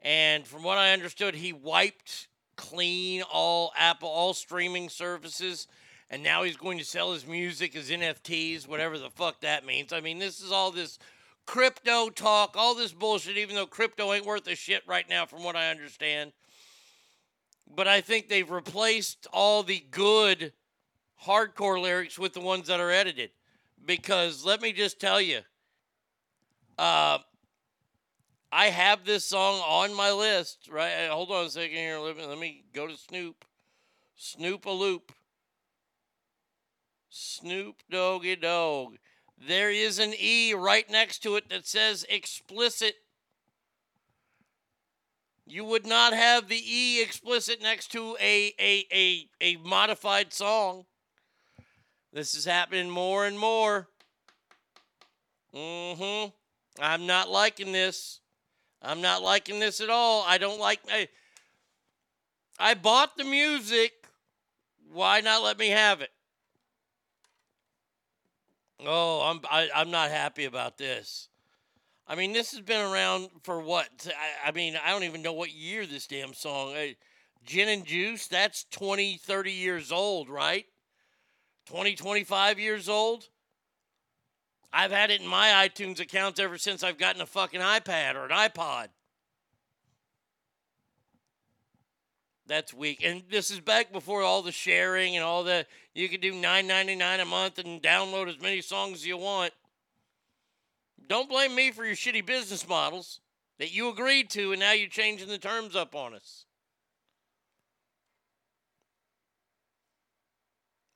And 0.00 0.46
from 0.46 0.62
what 0.62 0.78
I 0.78 0.92
understood, 0.92 1.34
he 1.34 1.52
wiped 1.52 2.28
clean 2.56 3.22
all 3.22 3.72
Apple, 3.76 4.08
all 4.08 4.32
streaming 4.32 4.88
services. 4.88 5.66
And 6.08 6.22
now 6.22 6.44
he's 6.44 6.56
going 6.56 6.78
to 6.78 6.84
sell 6.84 7.12
his 7.12 7.26
music 7.26 7.74
as 7.74 7.90
NFTs, 7.90 8.68
whatever 8.68 8.96
the 8.96 9.10
fuck 9.10 9.40
that 9.40 9.66
means. 9.66 9.92
I 9.92 10.00
mean, 10.00 10.20
this 10.20 10.40
is 10.40 10.52
all 10.52 10.70
this 10.70 11.00
crypto 11.46 12.10
talk, 12.10 12.54
all 12.56 12.74
this 12.74 12.92
bullshit, 12.92 13.38
even 13.38 13.54
though 13.54 13.66
crypto 13.66 14.12
ain't 14.12 14.26
worth 14.26 14.46
a 14.48 14.54
shit 14.54 14.82
right 14.86 15.08
now, 15.08 15.24
from 15.24 15.44
what 15.44 15.56
I 15.56 15.70
understand. 15.70 16.32
But 17.74 17.88
I 17.88 18.00
think 18.00 18.28
they've 18.28 18.50
replaced 18.50 19.26
all 19.32 19.62
the 19.62 19.82
good 19.90 20.52
hardcore 21.24 21.80
lyrics 21.80 22.18
with 22.18 22.34
the 22.34 22.40
ones 22.40 22.68
that 22.68 22.80
are 22.80 22.90
edited. 22.90 23.30
Because 23.84 24.44
let 24.44 24.60
me 24.60 24.72
just 24.72 25.00
tell 25.00 25.20
you, 25.20 25.40
uh, 26.78 27.18
I 28.52 28.66
have 28.66 29.04
this 29.04 29.24
song 29.24 29.60
on 29.60 29.94
my 29.94 30.12
list, 30.12 30.68
right? 30.70 31.06
Uh, 31.06 31.14
Hold 31.14 31.30
on 31.30 31.46
a 31.46 31.50
second 31.50 31.76
here. 31.76 31.98
Let 31.98 32.16
me, 32.16 32.26
let 32.26 32.38
me 32.38 32.64
go 32.72 32.86
to 32.86 32.96
Snoop. 32.96 33.44
Snoop 34.16 34.66
a 34.66 34.70
loop. 34.70 35.12
Snoop 37.10 37.82
Doggy 37.90 38.36
Dogg. 38.36 38.96
There 39.38 39.70
is 39.70 39.98
an 39.98 40.14
E 40.18 40.54
right 40.54 40.88
next 40.90 41.18
to 41.20 41.36
it 41.36 41.48
that 41.50 41.66
says 41.66 42.06
explicit. 42.08 42.94
You 45.46 45.64
would 45.64 45.86
not 45.86 46.12
have 46.12 46.48
the 46.48 46.62
E 46.64 47.02
explicit 47.02 47.62
next 47.62 47.92
to 47.92 48.16
a 48.20 48.54
a 48.58 48.86
a, 48.92 49.28
a 49.40 49.56
modified 49.56 50.32
song. 50.32 50.86
This 52.12 52.34
is 52.34 52.44
happening 52.46 52.90
more 52.90 53.26
and 53.26 53.38
more. 53.38 53.88
Mm-hmm. 55.54 56.30
I'm 56.80 57.06
not 57.06 57.30
liking 57.30 57.72
this. 57.72 58.20
I'm 58.82 59.00
not 59.00 59.22
liking 59.22 59.60
this 59.60 59.80
at 59.80 59.90
all. 59.90 60.24
I 60.26 60.38
don't 60.38 60.58
like 60.58 60.80
I, 60.90 61.08
I 62.58 62.74
bought 62.74 63.16
the 63.16 63.24
music. 63.24 63.92
Why 64.92 65.20
not 65.20 65.42
let 65.42 65.58
me 65.58 65.68
have 65.68 66.00
it? 66.00 66.10
Oh, 68.84 69.20
I'm 69.22 69.40
I, 69.50 69.68
I'm 69.74 69.90
not 69.90 70.10
happy 70.10 70.44
about 70.44 70.76
this. 70.76 71.28
I 72.08 72.14
mean, 72.14 72.32
this 72.32 72.52
has 72.52 72.60
been 72.60 72.80
around 72.80 73.30
for 73.42 73.60
what? 73.60 73.88
I, 74.06 74.48
I 74.48 74.52
mean, 74.52 74.78
I 74.84 74.90
don't 74.90 75.04
even 75.04 75.22
know 75.22 75.32
what 75.32 75.52
year 75.52 75.86
this 75.86 76.06
damn 76.06 76.34
song. 76.34 76.74
Uh, 76.74 76.86
Gin 77.44 77.68
and 77.68 77.84
Juice, 77.84 78.26
that's 78.26 78.64
20, 78.70 79.16
30 79.16 79.52
years 79.52 79.90
old, 79.90 80.28
right? 80.28 80.66
20, 81.66 81.94
25 81.94 82.58
years 82.58 82.88
old. 82.88 83.28
I've 84.72 84.92
had 84.92 85.10
it 85.10 85.20
in 85.20 85.26
my 85.26 85.68
iTunes 85.68 86.00
accounts 86.00 86.38
ever 86.38 86.58
since 86.58 86.82
I've 86.82 86.98
gotten 86.98 87.22
a 87.22 87.26
fucking 87.26 87.60
iPad 87.60 88.14
or 88.14 88.26
an 88.26 88.30
iPod. 88.30 88.88
That's 92.46 92.72
weak. 92.72 93.02
And 93.04 93.22
this 93.30 93.50
is 93.50 93.60
back 93.60 93.92
before 93.92 94.22
all 94.22 94.42
the 94.42 94.52
sharing 94.52 95.16
and 95.16 95.24
all 95.24 95.42
the 95.42 95.66
you 95.94 96.08
can 96.08 96.20
do 96.20 96.32
nine 96.32 96.66
ninety 96.66 96.94
nine 96.94 97.20
a 97.20 97.24
month 97.24 97.58
and 97.58 97.82
download 97.82 98.28
as 98.28 98.40
many 98.40 98.60
songs 98.60 98.98
as 98.98 99.06
you 99.06 99.16
want. 99.16 99.52
Don't 101.08 101.28
blame 101.28 101.54
me 101.54 101.72
for 101.72 101.84
your 101.84 101.96
shitty 101.96 102.24
business 102.24 102.68
models 102.68 103.20
that 103.58 103.72
you 103.72 103.88
agreed 103.88 104.30
to 104.30 104.52
and 104.52 104.60
now 104.60 104.72
you're 104.72 104.88
changing 104.88 105.28
the 105.28 105.38
terms 105.38 105.74
up 105.74 105.94
on 105.94 106.14
us. 106.14 106.44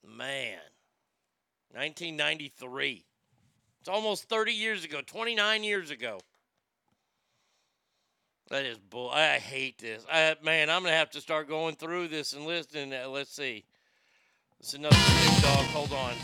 Man. 0.04 0.58
1993. 1.72 3.04
It's 3.80 3.88
almost 3.88 4.24
30 4.28 4.52
years 4.52 4.84
ago, 4.84 5.00
29 5.06 5.64
years 5.64 5.90
ago. 5.90 6.20
That 8.50 8.64
is 8.64 8.78
bull. 8.78 9.10
I 9.10 9.38
hate 9.38 9.78
this. 9.78 10.04
I, 10.12 10.34
man, 10.42 10.70
I'm 10.70 10.82
gonna 10.82 10.96
have 10.96 11.10
to 11.10 11.20
start 11.20 11.48
going 11.48 11.76
through 11.76 12.08
this 12.08 12.32
and 12.32 12.44
listening. 12.44 12.92
Let's 13.08 13.30
see. 13.30 13.64
It's 14.58 14.74
another 14.74 14.96
Snoop 14.96 15.42
Dogg. 15.42 15.66
Hold 15.66 15.92
on. 15.92 16.14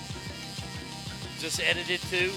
This 1.40 1.61
edited 1.61 2.01
too? 2.01 2.32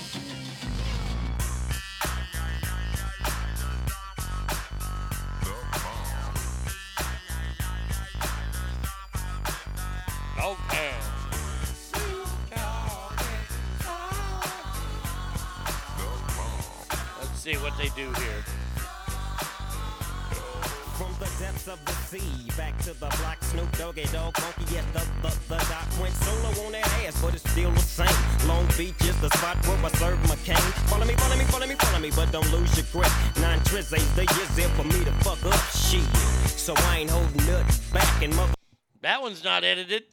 Okay. 10.40 10.94
Let's 17.20 17.40
see 17.40 17.56
what 17.56 17.76
they 17.80 17.90
do 17.96 18.14
here. 18.14 18.59
Of 21.70 21.86
the 21.86 21.92
sea, 21.92 22.50
back 22.58 22.76
to 22.80 22.94
the 22.94 23.06
block, 23.22 23.38
Snoop 23.44 23.72
Doggy 23.78 24.06
Dogg, 24.12 24.36
funky 24.38 24.78
as 24.78 24.86
the, 24.88 25.06
the, 25.22 25.38
the 25.50 25.58
doc 25.70 26.02
went 26.02 26.16
solo 26.16 26.66
on 26.66 26.72
that 26.72 26.88
ass, 27.06 27.22
but 27.22 27.36
it's 27.36 27.48
still 27.52 27.70
the 27.70 27.80
same. 27.80 28.48
Long 28.48 28.66
Beach 28.76 29.00
is 29.02 29.16
the 29.22 29.30
spot 29.30 29.64
where 29.68 29.78
I 29.86 29.90
serve 29.90 30.20
my 30.28 30.36
cane. 30.38 30.58
Follow 30.90 31.06
me, 31.06 31.14
follow 31.14 31.38
me, 31.38 31.44
follow 31.44 31.68
me, 31.68 31.76
follow 31.76 32.00
me, 32.00 32.12
but 32.16 32.32
don't 32.32 32.52
lose 32.52 32.76
your 32.76 32.88
grip. 32.92 33.12
Nine 33.40 33.60
trizzies, 33.60 34.16
the 34.16 34.22
years 34.22 34.56
there 34.56 34.70
for 34.70 34.84
me 34.86 35.06
to 35.06 35.12
fuck 35.24 35.46
up 35.46 35.60
shit. 35.70 36.02
So 36.58 36.74
I 36.76 37.00
ain't 37.00 37.12
holding 37.12 37.46
nothing 37.46 37.94
back 37.94 38.24
and 38.24 38.36
mother. 38.36 38.54
That 39.02 39.22
one's 39.22 39.44
not 39.44 39.64
edited. 39.64 40.04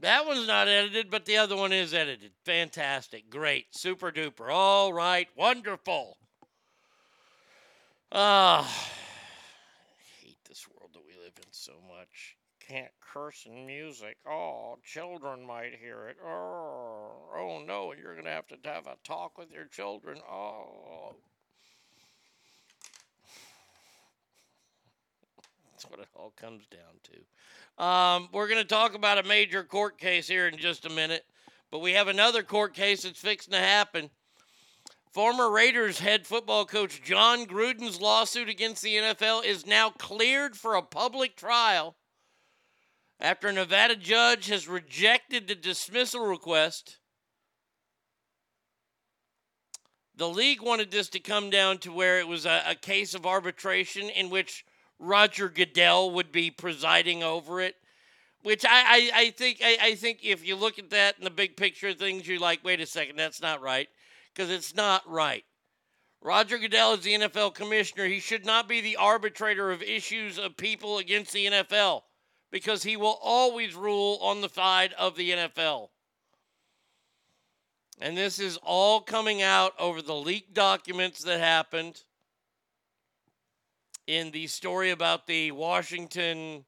That 0.00 0.24
one's 0.24 0.46
not 0.46 0.68
edited, 0.68 1.10
but 1.10 1.24
the 1.24 1.38
other 1.38 1.56
one 1.56 1.72
is 1.72 1.94
edited. 1.94 2.30
Fantastic. 2.44 3.28
Great. 3.28 3.66
Super 3.74 4.12
duper. 4.12 4.52
All 4.52 4.92
right. 4.92 5.28
Wonderful. 5.36 6.16
Ah. 8.12 8.62
I 8.62 10.26
hate 10.26 10.38
this 10.48 10.66
world 10.68 10.90
that 10.94 11.02
we 11.06 11.12
live 11.22 11.34
in 11.38 11.52
so 11.52 11.72
much. 11.88 12.36
In 13.46 13.64
music. 13.64 14.16
Oh, 14.28 14.76
children 14.84 15.46
might 15.46 15.76
hear 15.80 16.08
it. 16.08 16.16
Oh, 16.26 17.12
oh 17.36 17.62
no, 17.64 17.92
you're 17.92 18.14
going 18.14 18.24
to 18.24 18.30
have 18.32 18.48
to 18.48 18.56
have 18.64 18.88
a 18.88 18.96
talk 19.04 19.38
with 19.38 19.52
your 19.52 19.66
children. 19.66 20.18
Oh. 20.28 21.14
That's 25.70 25.88
what 25.88 26.00
it 26.00 26.08
all 26.16 26.32
comes 26.34 26.66
down 26.66 26.80
to. 27.04 27.84
Um, 27.84 28.30
we're 28.32 28.48
going 28.48 28.60
to 28.60 28.64
talk 28.66 28.96
about 28.96 29.24
a 29.24 29.28
major 29.28 29.62
court 29.62 29.96
case 29.96 30.26
here 30.26 30.48
in 30.48 30.58
just 30.58 30.84
a 30.84 30.90
minute, 30.90 31.24
but 31.70 31.78
we 31.78 31.92
have 31.92 32.08
another 32.08 32.42
court 32.42 32.74
case 32.74 33.04
that's 33.04 33.20
fixing 33.20 33.52
to 33.52 33.60
happen. 33.60 34.10
Former 35.12 35.52
Raiders 35.52 36.00
head 36.00 36.26
football 36.26 36.64
coach 36.64 37.00
Jon 37.04 37.46
Gruden's 37.46 38.00
lawsuit 38.00 38.48
against 38.48 38.82
the 38.82 38.96
NFL 38.96 39.44
is 39.44 39.64
now 39.66 39.90
cleared 39.90 40.56
for 40.56 40.74
a 40.74 40.82
public 40.82 41.36
trial 41.36 41.94
after 43.24 43.48
a 43.48 43.52
Nevada 43.54 43.96
judge 43.96 44.48
has 44.48 44.68
rejected 44.68 45.48
the 45.48 45.54
dismissal 45.54 46.26
request. 46.26 46.98
The 50.14 50.28
league 50.28 50.60
wanted 50.60 50.90
this 50.90 51.08
to 51.08 51.20
come 51.20 51.48
down 51.48 51.78
to 51.78 51.92
where 51.92 52.20
it 52.20 52.28
was 52.28 52.44
a, 52.44 52.62
a 52.66 52.74
case 52.74 53.14
of 53.14 53.24
arbitration 53.24 54.10
in 54.10 54.28
which 54.28 54.66
Roger 54.98 55.48
Goodell 55.48 56.10
would 56.10 56.32
be 56.32 56.50
presiding 56.50 57.22
over 57.22 57.62
it. 57.62 57.76
Which 58.42 58.62
I, 58.66 58.68
I, 58.68 59.10
I 59.14 59.30
think 59.30 59.60
I, 59.64 59.78
I 59.80 59.94
think 59.94 60.18
if 60.22 60.46
you 60.46 60.54
look 60.54 60.78
at 60.78 60.90
that 60.90 61.16
in 61.16 61.24
the 61.24 61.30
big 61.30 61.56
picture 61.56 61.88
of 61.88 61.96
things, 61.96 62.28
you're 62.28 62.38
like, 62.38 62.62
wait 62.62 62.82
a 62.82 62.86
second, 62.86 63.16
that's 63.16 63.40
not 63.40 63.62
right. 63.62 63.88
Because 64.34 64.50
it's 64.50 64.74
not 64.74 65.02
right. 65.08 65.44
Roger 66.20 66.58
Goodell 66.58 66.92
is 66.92 67.00
the 67.00 67.14
NFL 67.14 67.54
commissioner. 67.54 68.04
He 68.04 68.20
should 68.20 68.44
not 68.44 68.68
be 68.68 68.82
the 68.82 68.96
arbitrator 68.96 69.70
of 69.70 69.82
issues 69.82 70.38
of 70.38 70.58
people 70.58 70.98
against 70.98 71.32
the 71.32 71.46
NFL 71.46 72.02
because 72.54 72.84
he 72.84 72.96
will 72.96 73.18
always 73.20 73.74
rule 73.74 74.16
on 74.22 74.40
the 74.40 74.48
side 74.48 74.92
of 74.96 75.16
the 75.16 75.32
NFL. 75.32 75.88
And 78.00 78.16
this 78.16 78.38
is 78.38 78.60
all 78.62 79.00
coming 79.00 79.42
out 79.42 79.72
over 79.76 80.00
the 80.00 80.14
leaked 80.14 80.54
documents 80.54 81.24
that 81.24 81.40
happened 81.40 82.04
in 84.06 84.30
the 84.30 84.46
story 84.46 84.92
about 84.92 85.26
the 85.26 85.50
Washington, 85.50 86.64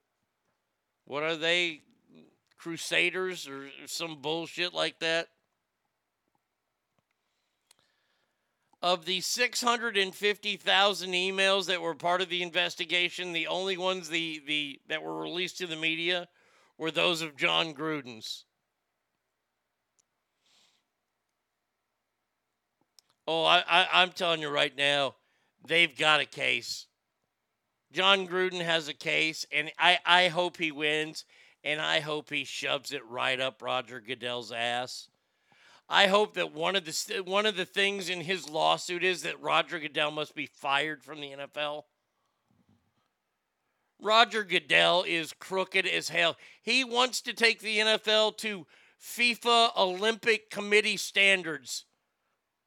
what 1.05 1.23
are 1.23 1.37
they, 1.37 1.83
Crusaders 2.59 3.47
or 3.47 3.69
some 3.87 4.21
bullshit 4.21 4.75
like 4.75 4.99
that? 4.99 5.29
Of 8.83 9.07
the 9.07 9.21
650,000 9.21 11.11
emails 11.11 11.67
that 11.67 11.81
were 11.81 11.95
part 11.95 12.21
of 12.21 12.29
the 12.29 12.43
investigation, 12.43 13.33
the 13.33 13.47
only 13.47 13.77
ones 13.77 14.09
the, 14.09 14.43
the 14.47 14.81
that 14.89 15.03
were 15.03 15.19
released 15.21 15.59
to 15.59 15.67
the 15.67 15.77
media 15.77 16.29
were 16.79 16.91
those 16.91 17.23
of 17.23 17.37
Jon 17.37 17.75
Gruden's. 17.75 18.45
Oh, 23.27 23.45
I, 23.45 23.65
I, 23.67 23.89
I'm 23.93 24.11
telling 24.11 24.41
you 24.41 24.49
right 24.51 24.77
now, 24.77 25.17
they've 25.67 25.97
got 25.97 26.21
a 26.21 26.27
case. 26.27 26.87
Jon 27.93 28.29
Gruden 28.29 28.63
has 28.63 28.89
a 28.89 28.95
case, 28.95 29.47
and 29.51 29.71
I, 29.79 29.99
I 30.05 30.29
hope 30.29 30.59
he 30.59 30.71
wins, 30.71 31.25
and 31.65 31.81
I 31.81 32.01
hope 32.01 32.31
he 32.31 32.45
shoves 32.45 32.93
it 32.93 33.05
right 33.07 33.41
up 33.41 33.63
Roger 33.63 34.01
Goodell's 34.01 34.53
ass. 34.53 35.09
I 35.89 36.09
hope 36.09 36.35
that 36.35 36.53
one 36.53 36.75
of 36.75 36.85
the 36.85 37.23
one 37.25 37.47
of 37.47 37.57
the 37.57 37.65
things 37.65 38.09
in 38.09 38.23
his 38.23 38.49
lawsuit 38.49 39.05
is 39.05 39.23
that 39.23 39.41
Roger 39.41 39.79
Goodell 39.79 40.11
must 40.11 40.35
be 40.35 40.47
fired 40.47 41.03
from 41.05 41.21
the 41.21 41.33
NFL. 41.33 41.85
Roger 44.01 44.43
Goodell 44.43 45.05
is 45.07 45.33
crooked 45.33 45.87
as 45.87 46.09
hell. 46.09 46.37
He 46.63 46.83
wants 46.85 47.21
to 47.23 47.33
take 47.33 47.61
the 47.61 47.79
NFL 47.79 48.37
to 48.39 48.67
FIFA 49.01 49.77
Olympic 49.77 50.51
Committee 50.51 50.97
standards 50.97 51.85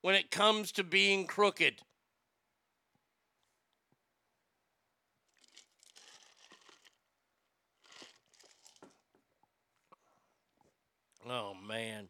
when 0.01 0.15
it 0.15 0.31
comes 0.31 0.71
to 0.71 0.83
being 0.83 1.27
crooked. 1.27 1.81
Oh 11.27 11.53
man. 11.67 12.07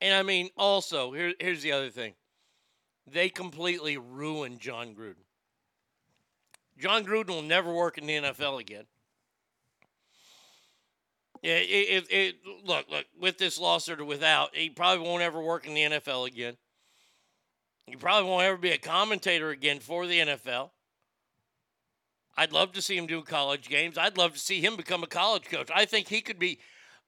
And 0.00 0.14
I 0.14 0.22
mean, 0.22 0.50
also, 0.56 1.12
here, 1.12 1.34
here's 1.40 1.62
the 1.62 1.72
other 1.72 1.90
thing. 1.90 2.14
They 3.06 3.28
completely 3.28 3.96
ruined 3.96 4.60
Jon 4.60 4.94
Gruden. 4.94 5.24
Jon 6.78 7.04
Gruden 7.04 7.30
will 7.30 7.42
never 7.42 7.72
work 7.72 7.98
in 7.98 8.06
the 8.06 8.14
NFL 8.14 8.60
again. 8.60 8.84
Yeah, 11.42 11.56
it, 11.56 11.64
it, 11.64 12.06
it, 12.10 12.36
look, 12.64 12.90
look, 12.90 13.06
with 13.20 13.38
this 13.38 13.58
lawsuit 13.58 14.00
or 14.00 14.04
without, 14.04 14.54
he 14.54 14.70
probably 14.70 15.06
won't 15.06 15.22
ever 15.22 15.40
work 15.40 15.66
in 15.66 15.74
the 15.74 15.82
NFL 15.82 16.26
again. 16.26 16.56
He 17.86 17.96
probably 17.96 18.28
won't 18.28 18.44
ever 18.44 18.56
be 18.56 18.70
a 18.70 18.78
commentator 18.78 19.50
again 19.50 19.78
for 19.78 20.06
the 20.06 20.18
NFL. 20.18 20.70
I'd 22.36 22.52
love 22.52 22.72
to 22.72 22.82
see 22.82 22.96
him 22.96 23.06
do 23.06 23.22
college 23.22 23.68
games. 23.68 23.96
I'd 23.96 24.18
love 24.18 24.34
to 24.34 24.38
see 24.38 24.60
him 24.60 24.76
become 24.76 25.02
a 25.02 25.08
college 25.08 25.44
coach. 25.44 25.70
I 25.74 25.84
think 25.84 26.08
he 26.08 26.20
could 26.20 26.38
be, 26.38 26.58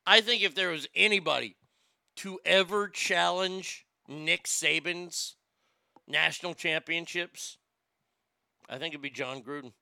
I 0.07 0.21
think 0.21 0.43
if 0.43 0.55
there 0.55 0.71
was 0.71 0.89
anybody 0.95 1.57
to 2.17 2.41
ever 2.45 2.89
challenge 2.89 3.87
Nick 4.09 4.45
Saban's 4.45 5.37
national 6.07 6.55
championships, 6.55 7.59
I 8.69 8.79
think 8.79 8.93
it'd 8.93 9.03
be 9.03 9.11
Jon 9.11 9.43
Gruden. 9.43 9.73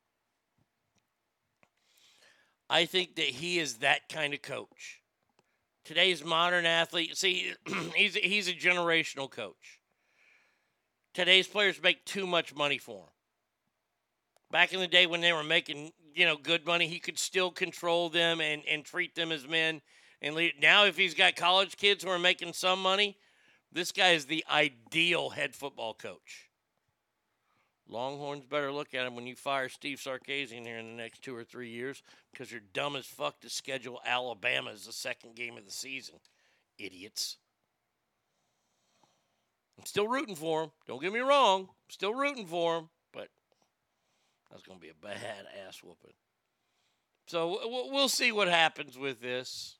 I 2.70 2.84
think 2.84 3.16
that 3.16 3.24
he 3.24 3.58
is 3.58 3.78
that 3.78 4.08
kind 4.08 4.34
of 4.34 4.42
coach. 4.42 5.00
Today's 5.84 6.22
modern 6.22 6.66
athlete, 6.66 7.16
see, 7.16 7.52
he's 7.94 8.14
he's 8.14 8.48
a 8.48 8.52
generational 8.52 9.30
coach. 9.30 9.80
Today's 11.14 11.48
players 11.48 11.82
make 11.82 12.04
too 12.04 12.26
much 12.26 12.54
money 12.54 12.78
for 12.78 13.04
him. 13.04 13.10
Back 14.50 14.72
in 14.72 14.80
the 14.80 14.86
day 14.86 15.06
when 15.06 15.20
they 15.20 15.32
were 15.32 15.42
making, 15.42 15.92
you 16.14 16.26
know, 16.26 16.36
good 16.36 16.66
money, 16.66 16.86
he 16.86 16.98
could 16.98 17.18
still 17.18 17.50
control 17.50 18.08
them 18.08 18.40
and, 18.40 18.62
and 18.68 18.84
treat 18.84 19.14
them 19.14 19.32
as 19.32 19.48
men. 19.48 19.80
And 20.20 20.36
now, 20.60 20.84
if 20.84 20.96
he's 20.96 21.14
got 21.14 21.36
college 21.36 21.76
kids 21.76 22.02
who 22.02 22.10
are 22.10 22.18
making 22.18 22.52
some 22.52 22.82
money, 22.82 23.16
this 23.70 23.92
guy 23.92 24.10
is 24.10 24.26
the 24.26 24.44
ideal 24.50 25.30
head 25.30 25.54
football 25.54 25.94
coach. 25.94 26.48
Longhorns 27.88 28.44
better 28.44 28.70
look 28.70 28.94
at 28.94 29.06
him 29.06 29.14
when 29.14 29.26
you 29.26 29.34
fire 29.34 29.68
Steve 29.68 29.98
Sarkisian 29.98 30.66
here 30.66 30.76
in 30.76 30.86
the 30.88 31.02
next 31.02 31.22
two 31.22 31.34
or 31.34 31.44
three 31.44 31.70
years 31.70 32.02
because 32.30 32.52
you're 32.52 32.60
dumb 32.74 32.96
as 32.96 33.06
fuck 33.06 33.40
to 33.40 33.48
schedule 33.48 34.00
Alabama 34.04 34.72
as 34.72 34.84
the 34.84 34.92
second 34.92 35.34
game 35.34 35.56
of 35.56 35.64
the 35.64 35.70
season. 35.70 36.16
Idiots. 36.78 37.38
I'm 39.78 39.86
still 39.86 40.06
rooting 40.06 40.34
for 40.34 40.64
him. 40.64 40.70
Don't 40.86 41.00
get 41.00 41.12
me 41.12 41.20
wrong. 41.20 41.62
I'm 41.62 41.90
still 41.90 42.12
rooting 42.12 42.46
for 42.46 42.78
him, 42.78 42.88
but 43.12 43.28
that's 44.50 44.64
going 44.64 44.78
to 44.78 44.82
be 44.82 44.90
a 44.90 45.06
bad 45.06 45.16
ass 45.66 45.82
whooping. 45.82 46.12
So 47.26 47.58
we'll 47.90 48.08
see 48.08 48.32
what 48.32 48.48
happens 48.48 48.98
with 48.98 49.20
this. 49.20 49.77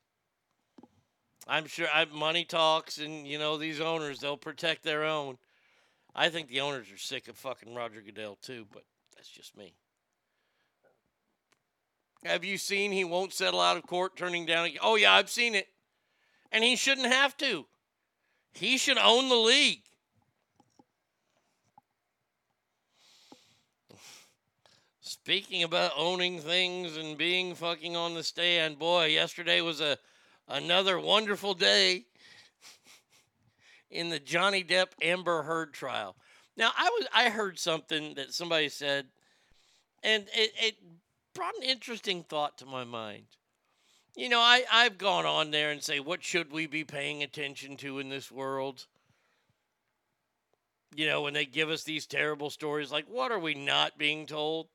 I'm 1.49 1.65
sure 1.65 1.87
I, 1.91 2.05
money 2.05 2.45
talks, 2.45 2.99
and 2.99 3.25
you 3.25 3.39
know 3.39 3.57
these 3.57 3.81
owners 3.81 4.19
they'll 4.19 4.37
protect 4.37 4.83
their 4.83 5.03
own. 5.03 5.39
I 6.15 6.29
think 6.29 6.47
the 6.47 6.61
owners 6.61 6.91
are 6.91 6.97
sick 6.97 7.27
of 7.27 7.37
fucking 7.37 7.73
Roger 7.73 8.01
Goodell 8.01 8.37
too, 8.39 8.67
but 8.71 8.83
that's 9.15 9.29
just 9.29 9.57
me. 9.57 9.73
Have 12.23 12.43
you 12.43 12.57
seen 12.57 12.91
he 12.91 13.03
won't 13.03 13.33
settle 13.33 13.61
out 13.61 13.77
of 13.77 13.87
court 13.87 14.15
turning 14.15 14.45
down? 14.45 14.69
Oh, 14.81 14.95
yeah, 14.95 15.13
I've 15.13 15.29
seen 15.29 15.55
it. 15.55 15.67
And 16.51 16.63
he 16.63 16.75
shouldn't 16.75 17.07
have 17.07 17.35
to. 17.37 17.65
He 18.53 18.77
should 18.77 18.97
own 18.97 19.29
the 19.29 19.35
league. 19.35 19.83
Speaking 24.99 25.63
about 25.63 25.93
owning 25.95 26.39
things 26.39 26.97
and 26.97 27.17
being 27.17 27.55
fucking 27.55 27.95
on 27.95 28.13
the 28.13 28.23
stand, 28.23 28.77
boy, 28.77 29.05
yesterday 29.05 29.61
was 29.61 29.79
a 29.79 29.97
another 30.49 30.99
wonderful 30.99 31.53
day 31.53 32.05
in 33.89 34.09
the 34.09 34.19
Johnny 34.19 34.63
Depp 34.63 34.87
Amber 35.01 35.43
Heard 35.43 35.73
trial. 35.73 36.15
Now, 36.57 36.71
I 36.77 36.89
was 36.89 37.07
I 37.13 37.29
heard 37.29 37.57
something 37.57 38.15
that 38.15 38.33
somebody 38.33 38.69
said, 38.69 39.05
and 40.03 40.25
it, 40.35 40.51
it 40.61 40.75
brought 41.33 41.55
an 41.55 41.63
interesting 41.63 42.23
thought 42.23 42.57
to 42.57 42.65
my 42.65 42.83
mind. 42.83 43.25
You 44.15 44.27
know, 44.27 44.39
I, 44.39 44.63
I've 44.71 44.97
gone 44.97 45.25
on 45.25 45.51
there 45.51 45.71
and 45.71 45.81
say, 45.81 45.99
what 46.01 46.23
should 46.23 46.51
we 46.51 46.67
be 46.67 46.83
paying 46.83 47.23
attention 47.23 47.77
to 47.77 47.99
in 47.99 48.09
this 48.09 48.29
world? 48.29 48.85
You 50.93 51.07
know, 51.07 51.21
when 51.21 51.33
they 51.33 51.45
give 51.45 51.69
us 51.69 51.83
these 51.83 52.05
terrible 52.05 52.49
stories, 52.49 52.91
like 52.91 53.05
what 53.07 53.31
are 53.31 53.39
we 53.39 53.53
not 53.53 53.97
being 53.97 54.25
told? 54.25 54.67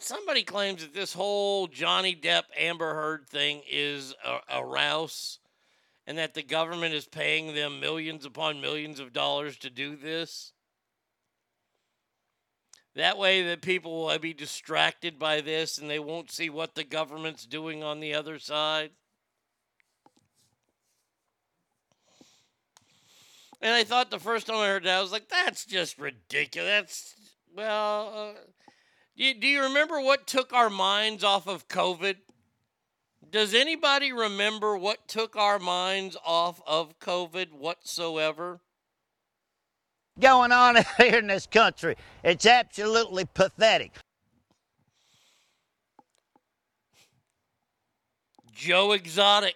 Somebody 0.00 0.42
claims 0.42 0.82
that 0.82 0.94
this 0.94 1.12
whole 1.12 1.66
Johnny 1.66 2.14
Depp 2.14 2.44
Amber 2.56 2.94
Heard 2.94 3.26
thing 3.28 3.62
is 3.70 4.14
a, 4.24 4.58
a 4.58 4.64
rouse 4.64 5.38
and 6.06 6.16
that 6.18 6.34
the 6.34 6.42
government 6.42 6.94
is 6.94 7.06
paying 7.06 7.54
them 7.54 7.80
millions 7.80 8.24
upon 8.24 8.60
millions 8.60 8.98
of 9.00 9.12
dollars 9.12 9.56
to 9.58 9.70
do 9.70 9.96
this. 9.96 10.52
That 12.94 13.18
way 13.18 13.42
that 13.42 13.62
people 13.62 14.06
will 14.06 14.18
be 14.18 14.32
distracted 14.32 15.18
by 15.18 15.40
this 15.40 15.78
and 15.78 15.88
they 15.88 15.98
won't 15.98 16.30
see 16.30 16.50
what 16.50 16.74
the 16.74 16.84
government's 16.84 17.46
doing 17.46 17.84
on 17.84 18.00
the 18.00 18.14
other 18.14 18.38
side. 18.38 18.90
And 23.60 23.74
I 23.74 23.84
thought 23.84 24.10
the 24.10 24.18
first 24.18 24.46
time 24.46 24.56
I 24.56 24.66
heard 24.66 24.84
that, 24.84 24.98
I 24.98 25.02
was 25.02 25.12
like, 25.12 25.28
that's 25.28 25.64
just 25.64 25.98
ridiculous. 25.98 26.68
That's, 26.68 27.14
well, 27.56 28.12
uh, 28.14 28.40
do 29.18 29.24
you, 29.24 29.34
do 29.34 29.46
you 29.46 29.62
remember 29.64 30.00
what 30.00 30.26
took 30.26 30.54
our 30.54 30.70
minds 30.70 31.22
off 31.22 31.46
of 31.46 31.68
COVID? 31.68 32.16
Does 33.30 33.52
anybody 33.52 34.12
remember 34.12 34.78
what 34.78 35.06
took 35.08 35.36
our 35.36 35.58
minds 35.58 36.16
off 36.24 36.62
of 36.66 36.98
COVID 36.98 37.52
whatsoever? 37.52 38.60
going 40.18 40.52
on 40.52 40.76
here 40.96 41.18
in 41.18 41.26
this 41.28 41.46
country. 41.46 41.96
It's 42.22 42.46
absolutely 42.46 43.24
pathetic. 43.24 43.92
Joe 48.52 48.92
Exotic. 48.92 49.54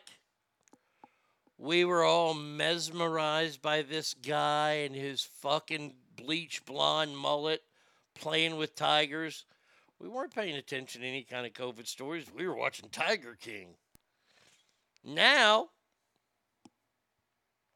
We 1.58 1.84
were 1.84 2.04
all 2.04 2.34
mesmerized 2.34 3.62
by 3.62 3.82
this 3.82 4.14
guy 4.14 4.72
and 4.84 4.94
his 4.94 5.22
fucking 5.22 5.94
bleach 6.16 6.64
blonde 6.64 7.16
mullet 7.16 7.62
playing 8.14 8.56
with 8.56 8.74
tigers. 8.74 9.44
We 10.02 10.08
weren't 10.08 10.34
paying 10.34 10.56
attention 10.56 11.02
to 11.02 11.06
any 11.06 11.22
kind 11.22 11.46
of 11.46 11.52
COVID 11.52 11.86
stories. 11.86 12.26
We 12.36 12.48
were 12.48 12.56
watching 12.56 12.88
Tiger 12.90 13.36
King. 13.40 13.68
Now, 15.04 15.68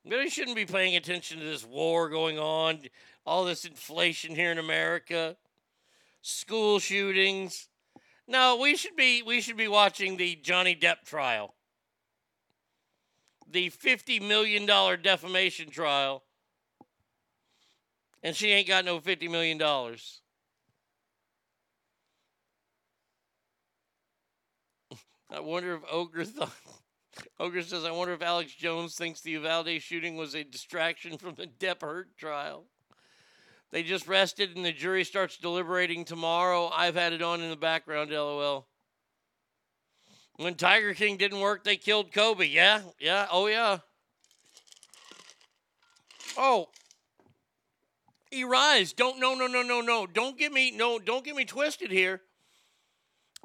really 0.05 0.29
shouldn't 0.29 0.57
be 0.57 0.67
paying 0.67 0.97
attention 0.97 1.39
to 1.39 1.45
this 1.45 1.65
war 1.65 2.09
going 2.09 2.37
on, 2.37 2.81
all 3.25 3.45
this 3.45 3.65
inflation 3.65 4.35
here 4.35 4.51
in 4.51 4.59
America, 4.59 5.37
school 6.21 6.81
shootings. 6.81 7.69
No, 8.27 8.59
we 8.61 8.75
should 8.75 8.97
be 8.97 9.23
we 9.23 9.41
should 9.41 9.57
be 9.57 9.69
watching 9.69 10.17
the 10.17 10.35
Johnny 10.35 10.75
Depp 10.75 11.05
trial. 11.05 11.55
The 13.49 13.69
50 13.69 14.19
million 14.19 14.67
dollar 14.67 14.97
defamation 14.97 15.71
trial. 15.71 16.25
And 18.25 18.35
she 18.35 18.49
ain't 18.49 18.67
got 18.67 18.85
no 18.85 18.99
50 18.99 19.29
million 19.29 19.59
dollars. 19.59 20.23
I 25.31 25.41
wonder 25.41 25.75
if 25.75 25.83
Ogre 25.91 26.25
thought. 26.25 26.53
Ogre 27.41 27.63
says, 27.63 27.85
I 27.85 27.91
wonder 27.91 28.15
if 28.15 28.23
Alex 28.23 28.55
Jones 28.55 28.95
thinks 28.95 29.21
the 29.21 29.33
Uvalde 29.33 29.81
shooting 29.81 30.17
was 30.17 30.35
a 30.35 30.45
distraction 30.45 31.19
from 31.19 31.35
the 31.35 31.47
Depp 31.47 31.81
Heard 31.81 32.09
trial. 32.17 32.67
They 33.73 33.83
just 33.83 34.07
rested 34.07 34.55
and 34.57 34.65
the 34.65 34.73
jury 34.73 35.05
starts 35.05 35.37
deliberating 35.37 36.05
tomorrow. 36.05 36.71
I've 36.73 36.95
had 36.95 37.13
it 37.13 37.23
on 37.23 37.41
in 37.41 37.51
the 37.51 37.57
background, 37.57 38.11
lol. 38.11 38.69
When 40.37 40.55
Tiger 40.55 40.95
King 40.95 41.17
didn't 41.17 41.41
work, 41.41 41.65
they 41.65 41.77
killed 41.77 42.13
Kobe. 42.13 42.47
Yeah, 42.47 42.83
yeah, 43.01 43.27
oh 43.31 43.47
yeah. 43.47 43.79
Oh, 46.37 46.69
E 48.33 48.45
Rise, 48.45 48.93
don't 48.93 49.19
no 49.19 49.35
no 49.35 49.47
no 49.47 49.63
no 49.63 49.81
no. 49.81 50.07
Don't 50.07 50.39
get 50.39 50.53
me 50.53 50.71
no, 50.71 50.99
don't 50.99 51.25
get 51.25 51.37
me 51.37 51.45
twisted 51.45 51.91
here. 51.91 52.23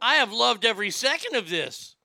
I 0.02 0.16
have 0.16 0.34
loved 0.34 0.66
every 0.66 0.90
second 0.90 1.36
of 1.36 1.50
this. 1.50 1.96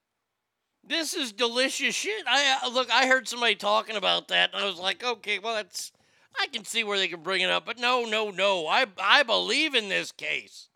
This 0.85 1.15
is 1.15 1.33
delicious 1.33 1.95
shit. 1.95 2.25
I 2.29 2.61
uh, 2.63 2.69
look. 2.69 2.91
I 2.93 3.07
heard 3.07 3.27
somebody 3.27 3.57
talking 3.57 3.97
about 3.97 4.29
that, 4.29 4.51
and 4.53 4.63
I 4.63 4.67
was 4.67 4.79
like, 4.79 5.03
okay, 5.03 5.39
well, 5.39 5.55
that's. 5.55 5.91
I 6.39 6.47
can 6.49 6.65
see 6.65 6.85
where 6.85 6.99
they 6.99 7.09
can 7.09 7.23
bring 7.23 7.41
it 7.41 7.51
up, 7.51 7.65
but 7.65 7.79
no, 7.79 8.05
no, 8.05 8.31
no. 8.31 8.67
I 8.67 8.87
I 9.01 9.23
believe 9.23 9.75
in 9.75 9.89
this 9.89 10.13
case. 10.13 10.69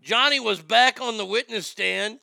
Johnny 0.00 0.38
was 0.38 0.62
back 0.62 1.00
on 1.00 1.16
the 1.18 1.26
witness 1.26 1.66
stand. 1.66 2.20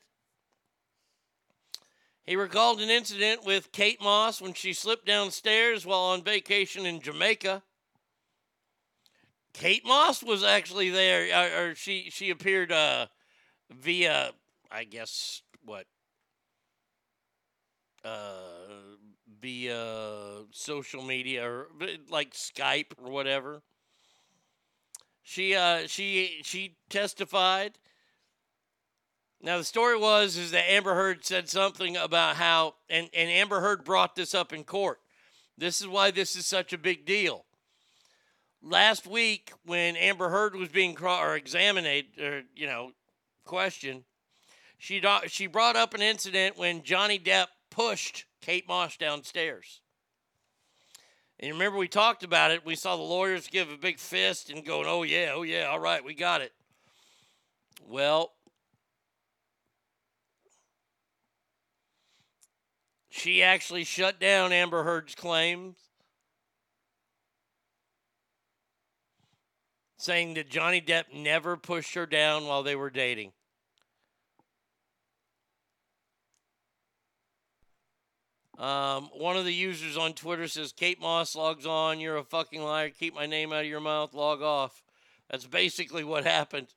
He 2.23 2.37
recalled 2.37 2.79
an 2.79 2.89
incident 2.89 3.43
with 3.45 3.73
Kate 3.73 4.01
Moss 4.01 4.41
when 4.41 4.53
she 4.53 4.71
slipped 4.71 5.05
downstairs 5.05 5.85
while 5.85 5.99
on 5.99 6.23
vacation 6.23 6.85
in 6.85 7.01
Jamaica. 7.01 7.61
Kate 9.53 9.85
Moss 9.85 10.23
was 10.23 10.43
actually 10.43 10.89
there, 10.89 11.33
uh, 11.33 11.61
or 11.61 11.75
she 11.75 12.09
she 12.09 12.31
appeared 12.31 12.71
uh, 12.71 13.07
via, 13.71 14.31
I 14.71 14.83
guess, 14.83 15.43
what, 15.63 15.85
uh, 18.03 18.97
via 19.41 20.41
social 20.51 21.03
media 21.03 21.47
or 21.47 21.67
like 22.09 22.33
Skype 22.33 22.93
or 23.01 23.11
whatever. 23.11 23.61
She 25.21 25.55
uh, 25.55 25.87
she 25.87 26.41
she 26.43 26.77
testified. 26.89 27.77
Now 29.41 29.57
the 29.57 29.63
story 29.63 29.97
was 29.97 30.35
is 30.35 30.51
that 30.51 30.69
Amber 30.69 30.95
Heard 30.95 31.25
said 31.25 31.47
something 31.47 31.95
about 31.95 32.37
how, 32.37 32.75
and 32.89 33.07
and 33.13 33.29
Amber 33.29 33.61
Heard 33.61 33.83
brought 33.83 34.15
this 34.15 34.33
up 34.33 34.51
in 34.51 34.63
court. 34.63 34.99
This 35.57 35.79
is 35.79 35.87
why 35.87 36.09
this 36.09 36.35
is 36.35 36.47
such 36.47 36.73
a 36.73 36.77
big 36.77 37.05
deal 37.05 37.45
last 38.63 39.05
week 39.05 39.51
when 39.65 39.95
Amber 39.95 40.29
Heard 40.29 40.55
was 40.55 40.69
being 40.69 40.95
cro- 40.95 41.19
or 41.19 41.35
examined 41.35 41.85
or 42.19 42.43
you 42.55 42.65
know 42.65 42.91
questioned, 43.45 44.03
she 44.77 44.99
do- 44.99 45.27
she 45.27 45.47
brought 45.47 45.75
up 45.75 45.93
an 45.93 46.01
incident 46.01 46.57
when 46.57 46.83
Johnny 46.83 47.19
Depp 47.19 47.47
pushed 47.69 48.25
Kate 48.41 48.67
Moss 48.67 48.97
downstairs. 48.97 49.81
And 51.39 51.51
remember 51.51 51.77
we 51.77 51.87
talked 51.87 52.23
about 52.23 52.51
it. 52.51 52.65
We 52.65 52.75
saw 52.75 52.95
the 52.95 53.03
lawyers 53.03 53.47
give 53.47 53.69
a 53.69 53.77
big 53.77 53.99
fist 53.99 54.49
and 54.49 54.65
going, 54.65 54.87
"Oh 54.87 55.03
yeah, 55.03 55.31
oh 55.33 55.43
yeah, 55.43 55.65
all 55.65 55.79
right, 55.79 56.03
we 56.03 56.13
got 56.13 56.41
it." 56.41 56.53
Well, 57.81 58.33
she 63.09 63.43
actually 63.43 63.83
shut 63.83 64.19
down 64.19 64.53
Amber 64.53 64.83
Heard's 64.83 65.15
claims 65.15 65.82
saying 70.03 70.33
that 70.33 70.49
Johnny 70.49 70.81
Depp 70.81 71.13
never 71.13 71.55
pushed 71.55 71.95
her 71.95 72.05
down 72.05 72.45
while 72.45 72.63
they 72.63 72.75
were 72.75 72.89
dating. 72.89 73.31
Um, 78.57 79.09
one 79.17 79.35
of 79.35 79.45
the 79.45 79.53
users 79.53 79.97
on 79.97 80.13
Twitter 80.13 80.47
says, 80.47 80.71
Kate 80.71 81.01
Moss 81.01 81.35
logs 81.35 81.65
on. 81.65 81.99
You're 81.99 82.17
a 82.17 82.23
fucking 82.23 82.61
liar. 82.61 82.89
Keep 82.89 83.15
my 83.15 83.25
name 83.25 83.51
out 83.51 83.61
of 83.61 83.69
your 83.69 83.79
mouth. 83.79 84.13
Log 84.13 84.41
off. 84.41 84.83
That's 85.29 85.47
basically 85.47 86.03
what 86.03 86.25
happened. 86.25 86.67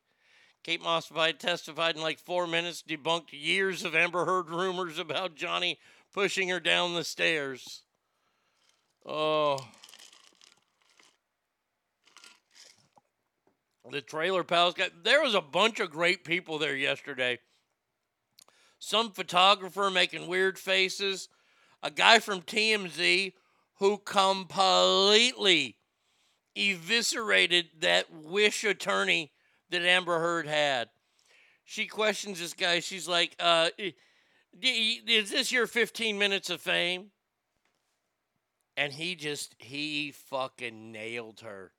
Kate 0.62 0.82
Moss 0.82 1.12
testified 1.38 1.96
in 1.96 2.02
like 2.02 2.18
four 2.18 2.46
minutes, 2.46 2.82
debunked 2.82 3.32
years 3.32 3.84
of 3.84 3.94
Amber 3.94 4.24
Heard 4.24 4.50
rumors 4.50 4.98
about 4.98 5.36
Johnny 5.36 5.78
pushing 6.12 6.48
her 6.48 6.60
down 6.60 6.94
the 6.94 7.04
stairs. 7.04 7.82
Oh. 9.04 9.58
The 13.90 14.00
trailer 14.00 14.44
pals 14.44 14.74
got 14.74 15.04
there 15.04 15.22
was 15.22 15.34
a 15.34 15.40
bunch 15.40 15.80
of 15.80 15.90
great 15.90 16.24
people 16.24 16.58
there 16.58 16.76
yesterday. 16.76 17.38
Some 18.78 19.10
photographer 19.10 19.90
making 19.90 20.26
weird 20.26 20.58
faces. 20.58 21.28
A 21.82 21.90
guy 21.90 22.18
from 22.18 22.42
tmz 22.42 23.32
who 23.78 23.98
completely 23.98 25.76
eviscerated 26.56 27.66
that 27.80 28.12
wish 28.12 28.64
attorney 28.64 29.30
that 29.70 29.82
amber 29.82 30.18
heard 30.18 30.46
had. 30.46 30.88
She 31.64 31.86
questions 31.86 32.40
this 32.40 32.54
guy. 32.54 32.80
She's 32.80 33.06
like 33.06 33.36
uh, 33.38 33.68
is 34.62 35.30
this 35.30 35.52
your 35.52 35.66
15 35.66 36.18
minutes 36.18 36.50
of 36.50 36.60
fame? 36.60 37.10
And 38.76 38.92
he 38.92 39.14
just 39.14 39.54
he 39.58 40.12
fucking 40.12 40.92
nailed 40.92 41.40
her 41.40 41.72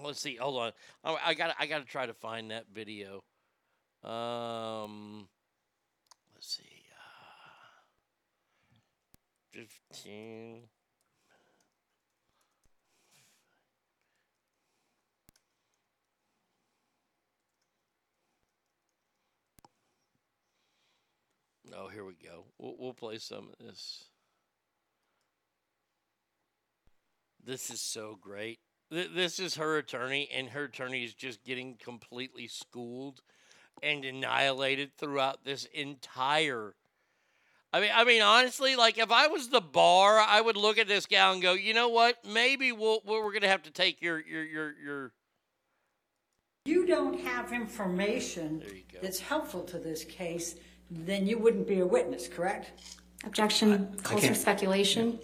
Let's 0.00 0.20
see. 0.20 0.36
Hold 0.36 0.60
on. 0.60 0.72
I, 1.04 1.18
I 1.26 1.34
got. 1.34 1.54
I 1.58 1.66
got 1.66 1.78
to 1.78 1.84
try 1.84 2.06
to 2.06 2.14
find 2.14 2.50
that 2.50 2.66
video. 2.72 3.22
Um, 4.04 5.28
let's 6.34 6.48
see. 6.48 6.84
Uh, 9.54 9.68
Fifteen. 9.90 10.62
Oh, 21.74 21.88
here 21.88 22.04
we 22.04 22.12
go. 22.12 22.44
We'll, 22.58 22.76
we'll 22.78 22.92
play 22.92 23.16
some 23.18 23.48
of 23.48 23.66
this. 23.66 24.04
This 27.44 27.70
is 27.70 27.80
so 27.80 28.18
great. 28.20 28.58
Th- 28.92 29.10
this 29.14 29.38
is 29.38 29.56
her 29.56 29.78
attorney, 29.78 30.28
and 30.32 30.50
her 30.50 30.64
attorney 30.64 31.04
is 31.04 31.14
just 31.14 31.42
getting 31.44 31.76
completely 31.82 32.46
schooled 32.46 33.22
and 33.82 34.04
annihilated 34.04 34.96
throughout 34.96 35.44
this 35.44 35.64
entire. 35.72 36.74
I 37.72 37.80
mean, 37.80 37.90
I 37.94 38.04
mean, 38.04 38.20
honestly, 38.22 38.76
like 38.76 38.98
if 38.98 39.10
I 39.10 39.28
was 39.28 39.48
the 39.48 39.60
bar, 39.62 40.18
I 40.18 40.40
would 40.40 40.56
look 40.56 40.76
at 40.78 40.88
this 40.88 41.06
gal 41.06 41.32
and 41.32 41.40
go, 41.40 41.54
you 41.54 41.72
know 41.72 41.88
what? 41.88 42.18
Maybe 42.24 42.70
we'll, 42.70 43.00
we're 43.04 43.22
going 43.30 43.42
to 43.42 43.48
have 43.48 43.62
to 43.62 43.70
take 43.70 44.02
your 44.02 44.20
your 44.20 44.44
your 44.44 44.74
your. 44.84 45.12
you 46.66 46.86
don't 46.86 47.18
have 47.20 47.52
information 47.52 48.62
that's 49.00 49.20
helpful 49.20 49.62
to 49.62 49.78
this 49.78 50.04
case, 50.04 50.56
then 50.90 51.26
you 51.26 51.38
wouldn't 51.38 51.66
be 51.66 51.80
a 51.80 51.86
witness, 51.86 52.28
correct? 52.28 52.72
Objection, 53.24 53.96
calls 54.02 54.20
for 54.20 54.26
can't- 54.26 54.36
speculation. 54.36 55.18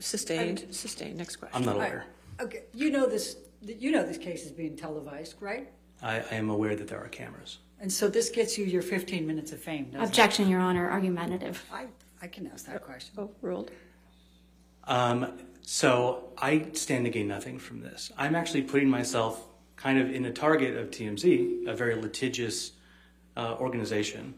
Sustained. 0.00 0.66
Sustained. 0.70 1.16
Next 1.16 1.36
question. 1.36 1.56
I'm 1.56 1.64
not 1.64 1.76
All 1.76 1.80
right. 1.80 1.92
aware. 1.92 2.06
Okay, 2.40 2.62
you 2.74 2.90
know 2.90 3.06
this, 3.06 3.36
you 3.62 3.90
know 3.90 4.04
this 4.04 4.18
case 4.18 4.44
is 4.44 4.52
being 4.52 4.76
televised, 4.76 5.34
right? 5.40 5.70
I, 6.02 6.20
I 6.20 6.34
am 6.34 6.48
aware 6.48 6.74
that 6.74 6.88
there 6.88 7.02
are 7.02 7.08
cameras. 7.08 7.58
And 7.80 7.92
so 7.92 8.08
this 8.08 8.30
gets 8.30 8.56
you 8.58 8.64
your 8.64 8.82
15 8.82 9.26
minutes 9.26 9.52
of 9.52 9.60
fame, 9.60 9.86
doesn't 9.86 10.02
it? 10.02 10.08
Objection, 10.08 10.48
Your 10.48 10.60
Honor, 10.60 10.90
argumentative. 10.90 11.64
I, 11.72 11.86
I 12.22 12.26
can 12.26 12.46
ask 12.46 12.66
that 12.66 12.82
question. 12.82 13.14
Oh, 13.18 13.30
ruled. 13.40 13.70
Um, 14.84 15.38
so 15.62 16.32
I 16.38 16.68
stand 16.72 17.04
to 17.04 17.10
gain 17.10 17.28
nothing 17.28 17.58
from 17.58 17.80
this. 17.80 18.10
I'm 18.16 18.34
actually 18.34 18.62
putting 18.62 18.88
myself 18.88 19.46
kind 19.76 19.98
of 19.98 20.10
in 20.10 20.22
the 20.22 20.30
target 20.30 20.76
of 20.76 20.90
TMZ, 20.90 21.66
a 21.66 21.74
very 21.74 21.94
litigious 21.94 22.72
uh, 23.36 23.56
organization, 23.58 24.34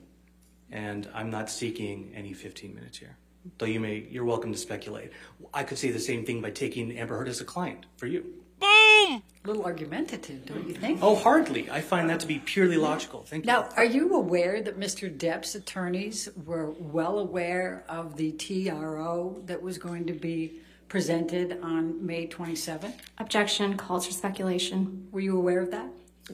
and 0.71 1.09
I'm 1.15 1.31
not 1.31 1.51
seeking 1.51 2.13
any 2.15 2.33
15 2.33 2.75
minutes 2.75 2.99
here. 2.99 3.17
Though 3.59 3.67
you 3.67 3.81
may, 3.81 4.07
you're 4.11 4.25
welcome 4.25 4.53
to 4.53 4.59
speculate. 4.59 5.13
I 5.53 5.65
could 5.65 5.79
say 5.79 5.91
the 5.91 5.99
same 5.99 6.25
thing 6.25 6.41
by 6.41 6.51
taking 6.51 6.97
Amber 6.97 7.19
Heard 7.19 7.29
as 7.29 7.41
a 7.41 7.45
client 7.45 7.87
for 7.97 8.07
you. 8.07 8.25
Boom! 8.61 9.23
A 9.45 9.49
little 9.49 9.65
argumentative, 9.65 10.47
don't 10.47 10.69
you 10.69 10.75
think? 10.75 11.01
Oh, 11.03 11.17
hardly. 11.17 11.69
I 11.69 11.81
find 11.81 12.09
that 12.11 12.21
to 12.21 12.27
be 12.27 12.39
purely 12.39 12.77
logical. 12.77 13.25
Thank 13.25 13.45
you. 13.45 13.49
Now, 13.51 13.69
are 13.77 13.85
you 13.85 14.15
aware 14.15 14.63
that 14.63 14.79
Mr. 14.79 15.15
Depp's 15.15 15.57
attorneys 15.57 16.29
were 16.47 16.71
well 16.71 17.19
aware 17.19 17.85
of 17.89 18.17
the 18.17 18.33
TRO 18.33 19.43
that 19.47 19.61
was 19.61 19.79
going 19.79 20.07
to 20.07 20.13
be 20.13 20.61
presented 20.89 21.59
on 21.63 22.05
May 22.07 22.29
27th? 22.29 22.95
Objection, 23.19 23.77
calls 23.77 24.07
for 24.07 24.13
speculation. 24.13 25.09
Were 25.11 25.21
you 25.21 25.37
aware 25.37 25.61
of 25.61 25.73
that? 25.73 25.89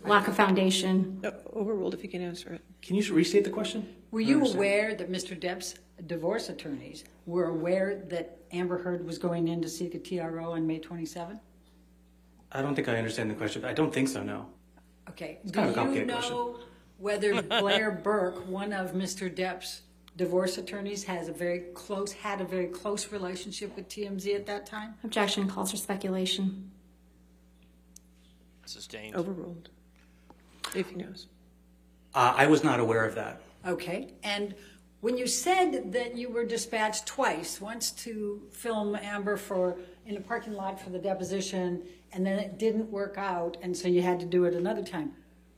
Lack 0.05 0.29
of 0.29 0.37
foundation. 0.37 1.21
No, 1.23 1.33
overruled 1.55 1.95
if 1.95 2.03
you 2.03 2.09
can 2.09 2.23
answer 2.23 2.53
it. 2.53 2.61
Can 2.83 2.97
you 2.97 3.13
restate 3.13 3.45
the 3.45 3.51
question? 3.51 3.95
Were 4.11 4.21
you 4.21 4.45
aware 4.45 4.95
that 4.95 5.11
Mr. 5.11 5.39
Depp's 5.39 5.75
divorce 6.07 6.49
attorneys 6.49 7.05
were 7.27 7.47
aware 7.47 8.05
that 8.09 8.39
Amber 8.53 8.79
Heard 8.79 9.05
was 9.05 9.19
going 9.19 9.49
in 9.49 9.61
to 9.63 9.69
seek 9.69 9.95
a 9.95 9.99
TRO 9.99 10.53
on 10.53 10.67
May 10.67 10.79
27? 10.79 11.41
I 12.53 12.63
don't 12.63 12.75
think 12.75 12.89
I 12.89 12.97
understand 12.97 13.31
the 13.31 13.35
question. 13.35 13.65
I 13.65 13.73
don't 13.73 13.93
think 13.93 14.09
so, 14.09 14.23
no. 14.23 14.47
Okay. 15.09 15.39
It's 15.43 15.53
Do 15.53 15.59
kind 15.59 15.71
of 15.71 15.77
a 15.77 15.81
you 15.81 15.85
complicated 16.07 16.31
know 16.31 16.59
whether 16.99 17.43
Blair 17.43 17.91
Berk, 17.91 18.47
one 18.49 18.73
of 18.73 18.93
Mr. 18.93 19.35
Depp's 19.35 19.83
divorce 20.17 20.59
attorneys, 20.59 21.05
has 21.05 21.29
a 21.29 21.33
very 21.33 21.61
close 21.75 22.13
had 22.13 22.41
a 22.41 22.45
very 22.45 22.67
close 22.67 23.13
relationship 23.13 23.75
with 23.77 23.89
TMZ 23.89 24.35
at 24.35 24.47
that 24.47 24.67
time? 24.67 24.95
Objection, 25.05 25.49
calls 25.49 25.71
for 25.71 25.77
speculation. 25.77 26.71
Sustained. 28.67 29.15
Overruled. 29.15 29.71
If 30.75 30.91
he 30.91 30.97
knows. 30.97 31.27
Uh, 32.15 32.35
I 32.37 32.47
was 32.47 32.65
not 32.65 32.81
aware 32.81 33.05
of 33.05 33.15
that. 33.15 33.41
Okay. 33.67 34.15
And 34.23 34.55
when 35.01 35.17
you 35.17 35.27
said 35.27 35.93
that 35.93 36.17
you 36.17 36.31
were 36.31 36.45
dispatched 36.45 37.07
twice, 37.07 37.61
once 37.61 37.91
to 37.93 38.43
film 38.51 38.97
Amber 38.97 39.37
for 39.37 39.77
in 40.07 40.17
a 40.17 40.21
parking 40.21 40.55
lot 40.55 40.81
for 40.81 40.91
the 40.91 40.99
deposition, 40.99 41.83
and 42.13 42.25
then 42.27 42.39
it 42.39 42.59
didn't 42.59 42.91
work 42.91 43.17
out, 43.19 43.57
and 43.63 43.77
so 43.77 43.87
you 43.89 44.03
had 44.03 44.19
to 44.21 44.27
do 44.27 44.45
it 44.45 44.55
another 44.55 44.83
time. 44.83 45.13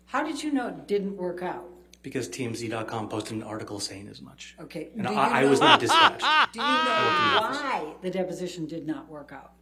How 0.06 0.24
did 0.24 0.42
you 0.42 0.52
know 0.52 0.68
it 0.68 0.88
didn't 0.88 1.16
work 1.16 1.42
out? 1.42 1.64
Because 2.02 2.28
TMZ.com 2.28 3.08
posted 3.08 3.36
an 3.36 3.42
article 3.42 3.78
saying 3.78 4.08
as 4.08 4.20
much. 4.20 4.56
Okay. 4.60 4.88
And 4.96 5.06
do 5.06 5.12
you 5.12 5.18
I, 5.18 5.42
I 5.42 5.44
was 5.44 5.60
not 5.60 5.80
dispatched. 5.80 6.20
Do 6.52 6.58
you 6.58 6.64
know 6.64 6.70
why 6.72 7.94
the 8.02 8.10
deposition 8.10 8.66
did 8.66 8.86
not 8.86 9.08
work 9.08 9.32
out? 9.32 9.52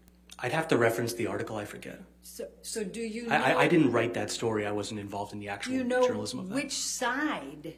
I'd 0.41 0.53
have 0.53 0.69
to 0.69 0.77
reference 0.77 1.15
the 1.15 1.27
article, 1.27 1.57
I 1.57 1.65
forget. 1.65 2.01
So, 2.23 2.47
so 2.63 2.85
do 2.85 3.01
you 3.01 3.27
know? 3.27 3.35
I, 3.35 3.53
I, 3.53 3.59
I 3.63 3.69
didn't 3.69 3.91
write 3.91 4.15
that 4.15 4.31
story. 4.31 4.67
I 4.67 4.71
wasn't 4.73 5.01
involved 5.01 5.33
in 5.33 5.41
the 5.41 5.47
Do 5.47 5.51
actual 5.53 5.73
you 5.75 5.85
know 5.85 6.07
journalism 6.07 6.39
of 6.39 6.49
that. 6.49 6.55
which 6.55 6.73
side? 6.73 7.75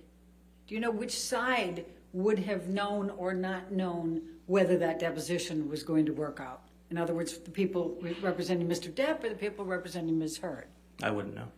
Do 0.66 0.74
you 0.74 0.80
know 0.80 0.90
which 0.90 1.18
side 1.18 1.86
would 2.12 2.38
have 2.40 2.68
known 2.68 3.10
or 3.10 3.32
not 3.32 3.72
known 3.72 4.22
whether 4.46 4.76
that 4.78 4.98
deposition 4.98 5.68
was 5.68 5.82
going 5.82 6.04
to 6.06 6.12
work 6.12 6.38
out? 6.40 6.62
In 6.90 6.98
other 6.98 7.14
words, 7.14 7.38
the 7.38 7.50
people 7.50 7.96
representing 8.20 8.68
Mr. 8.68 8.92
Depp 8.92 9.24
or 9.24 9.28
the 9.28 9.36
people 9.36 9.64
representing 9.64 10.18
Ms. 10.18 10.38
Heard? 10.38 10.66
I 11.02 11.10
wouldn't 11.10 11.34
know. 11.34 11.48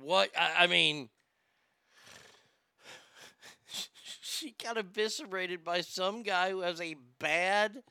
What 0.00 0.30
I, 0.36 0.64
I 0.64 0.66
mean, 0.66 1.10
she 4.22 4.54
got 4.62 4.76
eviscerated 4.78 5.62
by 5.62 5.82
some 5.82 6.22
guy 6.22 6.50
who 6.50 6.60
has 6.60 6.80
a 6.80 6.96
bad, 7.18 7.82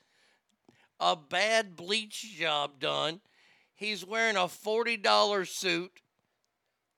a 1.00 1.16
bad 1.16 1.74
bleach 1.74 2.36
job 2.36 2.78
done. 2.78 3.20
He's 3.74 4.04
wearing 4.04 4.36
a 4.36 4.46
forty 4.46 4.96
dollar 4.96 5.44
suit, 5.44 6.00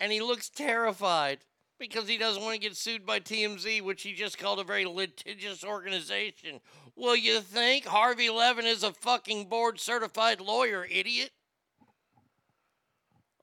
and 0.00 0.12
he 0.12 0.20
looks 0.20 0.50
terrified 0.50 1.38
because 1.78 2.08
he 2.08 2.18
doesn't 2.18 2.42
want 2.42 2.54
to 2.54 2.60
get 2.60 2.76
sued 2.76 3.06
by 3.06 3.20
TMZ, 3.20 3.82
which 3.82 4.02
he 4.02 4.12
just 4.12 4.38
called 4.38 4.60
a 4.60 4.64
very 4.64 4.84
litigious 4.84 5.64
organization. 5.64 6.60
Well, 6.96 7.16
you 7.16 7.40
think 7.40 7.86
Harvey 7.86 8.28
Levin 8.28 8.66
is 8.66 8.82
a 8.82 8.92
fucking 8.92 9.46
board 9.48 9.80
certified 9.80 10.40
lawyer, 10.40 10.86
idiot? 10.90 11.30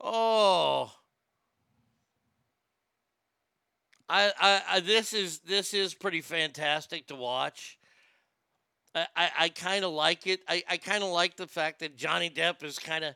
Oh. 0.01 0.93
I, 4.07 4.31
I, 4.39 4.61
I 4.69 4.79
this 4.81 5.13
is 5.13 5.39
this 5.39 5.73
is 5.73 5.93
pretty 5.93 6.21
fantastic 6.21 7.07
to 7.07 7.15
watch. 7.15 7.78
I, 8.95 9.07
I, 9.15 9.31
I 9.39 9.49
kind 9.49 9.85
of 9.85 9.91
like 9.91 10.27
it. 10.27 10.41
I, 10.47 10.63
I 10.69 10.77
kind 10.77 11.03
of 11.03 11.09
like 11.09 11.35
the 11.35 11.47
fact 11.47 11.79
that 11.79 11.95
Johnny 11.95 12.29
Depp 12.29 12.63
is 12.63 12.79
kind 12.79 13.03
of 13.03 13.15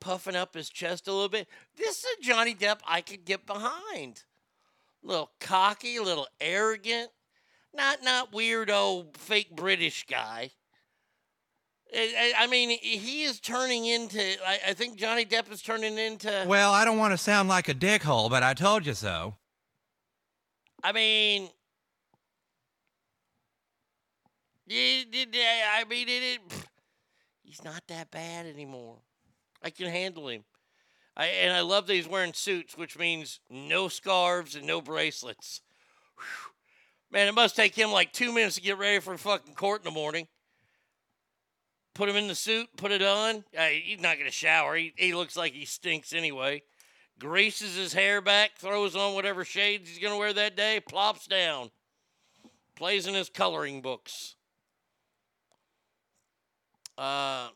puffing 0.00 0.36
up 0.36 0.54
his 0.54 0.68
chest 0.68 1.08
a 1.08 1.12
little 1.12 1.28
bit. 1.28 1.48
This 1.76 1.98
is 1.98 2.06
a 2.18 2.22
Johnny 2.22 2.54
Depp 2.54 2.80
I 2.86 3.00
could 3.00 3.24
get 3.24 3.46
behind. 3.46 4.24
A 5.02 5.06
little 5.06 5.30
cocky, 5.40 5.96
a 5.96 6.02
little 6.02 6.26
arrogant, 6.40 7.10
not 7.74 8.02
not 8.02 8.32
weirdo 8.32 9.16
fake 9.16 9.54
British 9.54 10.06
guy. 10.06 10.50
I, 11.96 12.46
mean, 12.48 12.70
he 12.80 13.22
is 13.22 13.38
turning 13.38 13.86
into. 13.86 14.20
I, 14.44 14.58
I 14.68 14.72
think 14.72 14.96
Johnny 14.96 15.24
Depp 15.24 15.52
is 15.52 15.62
turning 15.62 15.96
into. 15.96 16.44
Well, 16.46 16.72
I 16.72 16.84
don't 16.84 16.98
want 16.98 17.12
to 17.12 17.18
sound 17.18 17.48
like 17.48 17.68
a 17.68 17.74
dickhole, 17.74 18.30
but 18.30 18.42
I 18.42 18.54
told 18.54 18.84
you 18.84 18.94
so. 18.94 19.36
I 20.82 20.92
mean, 20.92 21.42
yeah, 21.42 21.50
did- 21.50 21.50
yeah, 24.42 24.53
I 24.68 25.84
mean, 25.88 26.08
it, 26.08 26.22
it, 26.22 26.40
he's 27.42 27.64
not 27.64 27.82
that 27.88 28.10
bad 28.10 28.46
anymore. 28.46 28.98
I 29.62 29.70
can 29.70 29.88
handle 29.88 30.28
him. 30.28 30.44
I 31.16 31.26
and 31.26 31.52
I 31.52 31.60
love 31.60 31.86
that 31.86 31.94
he's 31.94 32.08
wearing 32.08 32.32
suits, 32.32 32.76
which 32.76 32.98
means 32.98 33.40
no 33.48 33.88
scarves 33.88 34.54
and 34.56 34.66
no 34.66 34.80
bracelets. 34.80 35.60
Whew. 36.16 36.52
Man, 37.12 37.28
it 37.28 37.34
must 37.34 37.54
take 37.54 37.74
him 37.74 37.92
like 37.92 38.12
two 38.12 38.32
minutes 38.32 38.56
to 38.56 38.60
get 38.60 38.78
ready 38.78 38.98
for 38.98 39.16
fucking 39.16 39.54
court 39.54 39.82
in 39.82 39.84
the 39.84 39.90
morning. 39.90 40.26
Put 41.94 42.08
him 42.08 42.16
in 42.16 42.26
the 42.26 42.34
suit, 42.34 42.68
put 42.76 42.90
it 42.90 43.02
on. 43.02 43.44
Uh, 43.56 43.66
he's 43.66 44.00
not 44.00 44.18
gonna 44.18 44.32
shower. 44.32 44.74
He, 44.74 44.92
he 44.96 45.14
looks 45.14 45.36
like 45.36 45.52
he 45.52 45.64
stinks 45.64 46.12
anyway. 46.12 46.62
Greases 47.20 47.76
his 47.76 47.92
hair 47.92 48.20
back, 48.20 48.58
throws 48.58 48.96
on 48.96 49.14
whatever 49.14 49.44
shades 49.44 49.88
he's 49.88 50.00
gonna 50.00 50.18
wear 50.18 50.32
that 50.32 50.56
day, 50.56 50.80
plops 50.80 51.28
down, 51.28 51.70
plays 52.74 53.06
in 53.06 53.14
his 53.14 53.28
coloring 53.28 53.80
books. 53.80 54.34
Uh, 56.96 57.48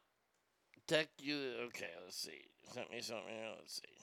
tech 0.87 1.09
you 1.21 1.37
okay? 1.67 1.91
Let's 2.05 2.17
see. 2.19 2.43
Sent 2.73 2.91
me 2.91 3.01
something. 3.01 3.35
Let's 3.57 3.75
see. 3.75 3.99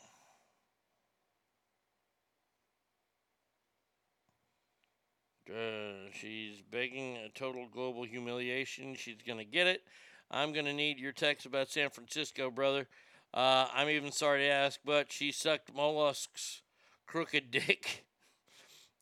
Uh, 5.54 6.10
she's 6.12 6.62
begging 6.72 7.18
a 7.18 7.30
total 7.30 7.68
global 7.72 8.04
humiliation. 8.04 8.96
She's 8.96 9.18
gonna 9.28 9.44
get 9.44 9.68
it. 9.68 9.84
I'm 10.32 10.54
gonna 10.54 10.74
need 10.74 11.00
your 11.00 11.12
text 11.12 11.46
about 11.46 11.70
San 11.70 11.90
Francisco, 11.90 12.50
brother. 12.50 12.88
Uh, 13.34 13.68
I'm 13.74 13.90
even 13.90 14.12
sorry 14.12 14.40
to 14.40 14.50
ask, 14.50 14.80
but 14.84 15.12
she 15.12 15.32
sucked 15.32 15.74
mollusks, 15.74 16.62
crooked 17.06 17.52
dick, 17.52 18.06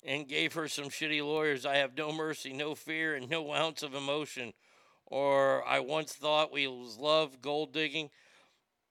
and 0.04 0.28
gave 0.28 0.54
her 0.54 0.68
some 0.68 0.86
shitty 0.86 1.24
lawyers. 1.24 1.66
I 1.66 1.76
have 1.76 1.96
no 1.96 2.12
mercy, 2.12 2.52
no 2.52 2.76
fear, 2.76 3.16
and 3.16 3.30
no 3.30 3.54
ounce 3.54 3.84
of 3.84 3.94
emotion. 3.94 4.54
Or 5.14 5.64
I 5.68 5.80
once 5.80 6.12
thought 6.12 6.52
we 6.52 6.68
love 6.68 7.40
gold 7.40 7.72
digging, 7.72 8.10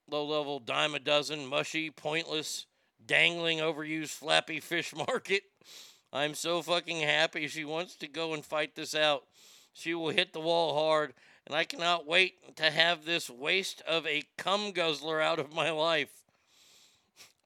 low 0.09 0.25
level 0.25 0.61
dime 0.61 0.95
a 0.95 1.01
dozen, 1.01 1.49
mushy, 1.49 1.91
pointless, 1.91 2.67
dangling, 3.05 3.59
overused, 3.59 4.11
flappy 4.11 4.61
fish 4.61 4.95
market. 5.09 5.43
I'm 6.13 6.35
so 6.35 6.63
fucking 6.63 7.01
happy 7.01 7.49
she 7.49 7.65
wants 7.65 7.97
to 7.97 8.07
go 8.07 8.35
and 8.35 8.45
fight 8.45 8.77
this 8.77 8.95
out. 8.95 9.25
She 9.73 9.95
will 9.95 10.11
hit 10.11 10.33
the 10.33 10.39
wall 10.39 10.75
hard, 10.75 11.13
and 11.45 11.57
I 11.57 11.65
cannot 11.65 12.07
wait 12.07 12.55
to 12.55 12.71
have 12.71 13.05
this 13.05 13.29
waste 13.29 13.83
of 13.85 14.07
a 14.07 14.23
cum 14.39 14.71
guzzler 14.71 15.21
out 15.21 15.41
of 15.41 15.53
my 15.53 15.71
life. 15.73 16.23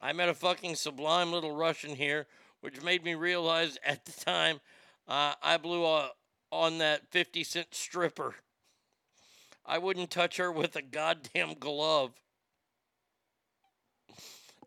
I 0.02 0.12
met 0.12 0.28
a 0.28 0.34
fucking 0.34 0.74
sublime 0.74 1.32
little 1.32 1.56
Russian 1.56 1.96
here, 1.96 2.26
which 2.60 2.82
made 2.82 3.05
me 3.05 3.14
realize 3.14 3.78
at 3.82 4.05
the 4.05 4.12
time 4.12 4.60
uh, 5.08 5.32
I 5.42 5.56
blew 5.56 5.86
a, 5.86 6.10
on 6.52 6.76
that 6.76 7.10
50 7.10 7.42
cent 7.42 7.68
stripper. 7.70 8.34
I 9.67 9.78
wouldn't 9.78 10.11
touch 10.11 10.36
her 10.36 10.53
with 10.53 10.77
a 10.77 10.83
goddamn 10.83 11.55
glove. 11.55 12.12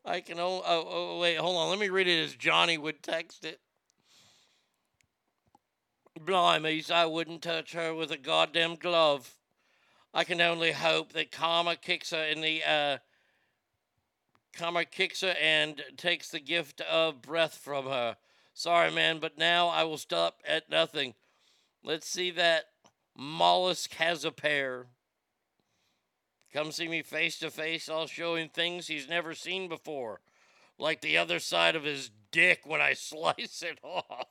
I 0.05 0.19
can 0.21 0.39
only. 0.39 0.63
Oh, 0.65 0.87
oh, 0.89 1.19
wait, 1.19 1.37
hold 1.37 1.55
on. 1.55 1.69
Let 1.69 1.79
me 1.79 1.89
read 1.89 2.07
it 2.07 2.23
as 2.23 2.35
Johnny 2.35 2.77
would 2.77 3.01
text 3.01 3.45
it. 3.45 3.59
Blimey, 6.19 6.83
I 6.91 7.05
wouldn't 7.05 7.41
touch 7.41 7.73
her 7.73 7.93
with 7.93 8.11
a 8.11 8.17
goddamn 8.17 8.75
glove. 8.75 9.35
I 10.13 10.23
can 10.23 10.41
only 10.41 10.71
hope 10.73 11.13
that 11.13 11.31
karma 11.31 11.75
kicks 11.75 12.11
her 12.11 12.23
in 12.23 12.41
the. 12.41 12.61
Uh, 12.63 12.97
karma 14.53 14.83
kicks 14.83 15.21
her 15.21 15.35
and 15.41 15.81
takes 15.95 16.29
the 16.29 16.39
gift 16.39 16.81
of 16.81 17.21
breath 17.21 17.55
from 17.55 17.85
her. 17.85 18.17
Sorry, 18.53 18.91
man, 18.91 19.19
but 19.19 19.37
now 19.37 19.69
I 19.69 19.83
will 19.83 19.97
stop 19.97 20.41
at 20.45 20.69
nothing. 20.69 21.13
Let's 21.83 22.09
see 22.09 22.31
that 22.31 22.65
mollusk 23.19 23.93
has 23.95 24.23
a 24.23 24.31
pair. 24.31 24.87
Come 26.53 26.71
see 26.71 26.87
me 26.87 27.03
face 27.03 27.37
to 27.39 27.51
face. 27.51 27.89
I'll 27.89 28.07
show 28.07 28.35
him 28.35 28.49
things 28.49 28.87
he's 28.87 29.09
never 29.09 29.35
seen 29.35 29.67
before, 29.67 30.21
like 30.79 31.01
the 31.01 31.17
other 31.17 31.39
side 31.39 31.75
of 31.75 31.83
his 31.83 32.09
dick 32.31 32.61
when 32.65 32.81
I 32.81 32.93
slice 32.93 33.61
it 33.61 33.77
off. 33.83 34.27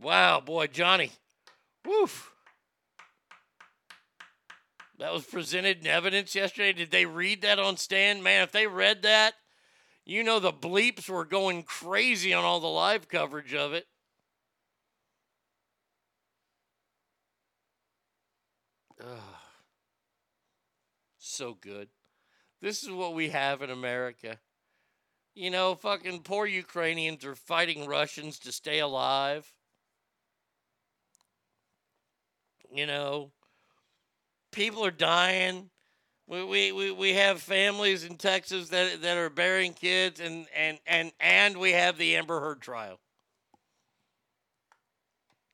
Wow, 0.00 0.40
boy, 0.40 0.66
Johnny. 0.66 1.10
Woof. 1.84 2.32
That 4.98 5.12
was 5.12 5.24
presented 5.24 5.80
in 5.80 5.86
evidence 5.86 6.34
yesterday. 6.34 6.72
Did 6.72 6.90
they 6.90 7.06
read 7.06 7.42
that 7.42 7.58
on 7.58 7.76
stand? 7.76 8.22
Man, 8.22 8.42
if 8.42 8.52
they 8.52 8.66
read 8.66 9.02
that, 9.02 9.34
you 10.06 10.22
know 10.22 10.38
the 10.38 10.52
bleeps 10.52 11.08
were 11.08 11.24
going 11.24 11.64
crazy 11.64 12.32
on 12.32 12.44
all 12.44 12.60
the 12.60 12.66
live 12.68 13.08
coverage 13.08 13.52
of 13.52 13.74
it. 13.74 13.86
Ugh. 19.00 19.36
So 21.18 21.54
good. 21.54 21.88
This 22.62 22.82
is 22.82 22.90
what 22.90 23.14
we 23.14 23.28
have 23.30 23.62
in 23.62 23.70
America. 23.70 24.38
You 25.34 25.50
know, 25.50 25.74
fucking 25.74 26.22
poor 26.22 26.46
Ukrainians 26.46 27.24
are 27.24 27.34
fighting 27.34 27.86
Russians 27.86 28.38
to 28.40 28.52
stay 28.52 28.78
alive. 28.78 29.52
You 32.72 32.86
know, 32.86 33.32
people 34.50 34.84
are 34.84 34.90
dying. 34.90 35.70
We, 36.28 36.42
we, 36.42 36.72
we, 36.72 36.90
we 36.90 37.14
have 37.14 37.40
families 37.40 38.02
in 38.02 38.16
Texas 38.16 38.68
that, 38.70 39.00
that 39.02 39.16
are 39.16 39.30
bearing 39.30 39.74
kids, 39.74 40.18
and, 40.18 40.46
and, 40.56 40.78
and, 40.86 41.12
and 41.20 41.56
we 41.56 41.70
have 41.72 41.98
the 41.98 42.16
Amber 42.16 42.40
Heard 42.40 42.60
trial. 42.60 42.98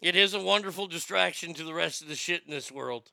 It 0.00 0.16
is 0.16 0.32
a 0.32 0.40
wonderful 0.40 0.86
distraction 0.86 1.52
to 1.54 1.64
the 1.64 1.74
rest 1.74 2.00
of 2.00 2.08
the 2.08 2.14
shit 2.14 2.42
in 2.46 2.50
this 2.50 2.72
world. 2.72 3.10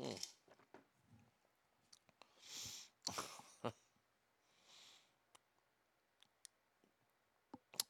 Hmm. 0.00 0.12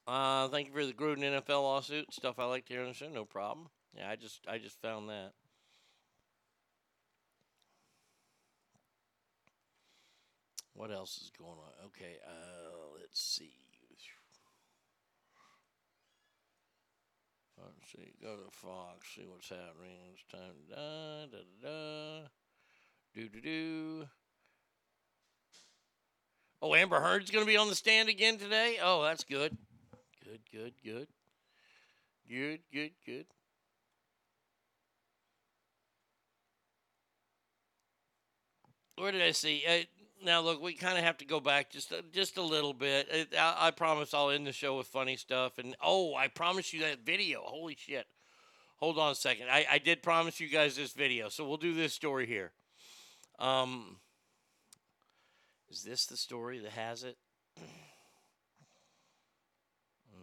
Uh, 0.06 0.48
thank 0.48 0.66
you 0.66 0.72
for 0.74 0.84
the 0.84 0.92
Gruden 0.92 1.20
NFL 1.20 1.62
lawsuit 1.62 2.12
stuff. 2.12 2.38
I 2.38 2.44
like 2.44 2.66
to 2.66 2.74
hear 2.74 2.82
on 2.82 2.88
the 2.88 2.94
show. 2.94 3.08
No 3.08 3.24
problem. 3.24 3.68
Yeah, 3.96 4.10
I 4.10 4.16
just 4.16 4.40
I 4.48 4.58
just 4.58 4.80
found 4.80 5.08
that. 5.08 5.32
What 10.74 10.90
else 10.90 11.18
is 11.18 11.30
going 11.38 11.52
on? 11.52 11.86
Okay, 11.86 12.16
uh, 12.26 12.98
let's 13.00 13.20
see. 13.20 13.64
Let's 17.64 17.92
see. 17.92 18.12
Go 18.20 18.36
to 18.36 18.50
Fox. 18.50 19.08
See 19.14 19.26
what's 19.26 19.48
happening. 19.48 19.96
It's 20.12 20.24
time. 20.30 20.54
Da 20.68 21.26
da 21.26 21.38
da 21.62 21.68
da. 21.68 22.28
Do 23.14 23.28
do 23.28 23.40
do. 23.40 24.08
Oh, 26.60 26.74
Amber 26.74 27.00
Heard's 27.00 27.30
going 27.30 27.44
to 27.44 27.50
be 27.50 27.56
on 27.56 27.68
the 27.68 27.74
stand 27.74 28.08
again 28.08 28.38
today. 28.38 28.78
Oh, 28.82 29.02
that's 29.02 29.24
good. 29.24 29.56
Good, 30.24 30.40
good, 30.50 30.72
good. 30.82 31.08
Good, 32.28 32.60
good, 32.72 32.92
good. 33.04 33.26
Where 38.96 39.12
did 39.12 39.22
I 39.22 39.32
see? 39.32 39.64
Uh, 39.68 39.84
now, 40.24 40.40
look, 40.40 40.62
we 40.62 40.74
kind 40.74 40.96
of 40.96 41.04
have 41.04 41.18
to 41.18 41.24
go 41.24 41.40
back 41.40 41.70
just 41.70 41.92
a, 41.92 42.02
just 42.12 42.36
a 42.36 42.42
little 42.42 42.72
bit. 42.72 43.08
It, 43.10 43.28
I, 43.38 43.68
I 43.68 43.70
promise 43.70 44.14
I'll 44.14 44.30
end 44.30 44.46
the 44.46 44.52
show 44.52 44.78
with 44.78 44.86
funny 44.86 45.16
stuff. 45.16 45.58
And 45.58 45.76
oh, 45.82 46.14
I 46.14 46.28
promise 46.28 46.72
you 46.72 46.80
that 46.80 47.04
video. 47.04 47.42
Holy 47.44 47.76
shit! 47.78 48.06
Hold 48.76 48.98
on 48.98 49.12
a 49.12 49.14
second. 49.14 49.48
I, 49.50 49.66
I 49.70 49.78
did 49.78 50.02
promise 50.02 50.40
you 50.40 50.48
guys 50.48 50.76
this 50.76 50.92
video, 50.92 51.28
so 51.28 51.46
we'll 51.46 51.56
do 51.56 51.74
this 51.74 51.92
story 51.92 52.26
here. 52.26 52.52
Um, 53.38 53.96
is 55.68 55.82
this 55.82 56.06
the 56.06 56.16
story 56.16 56.60
that 56.60 56.72
has 56.72 57.02
it? 57.02 57.16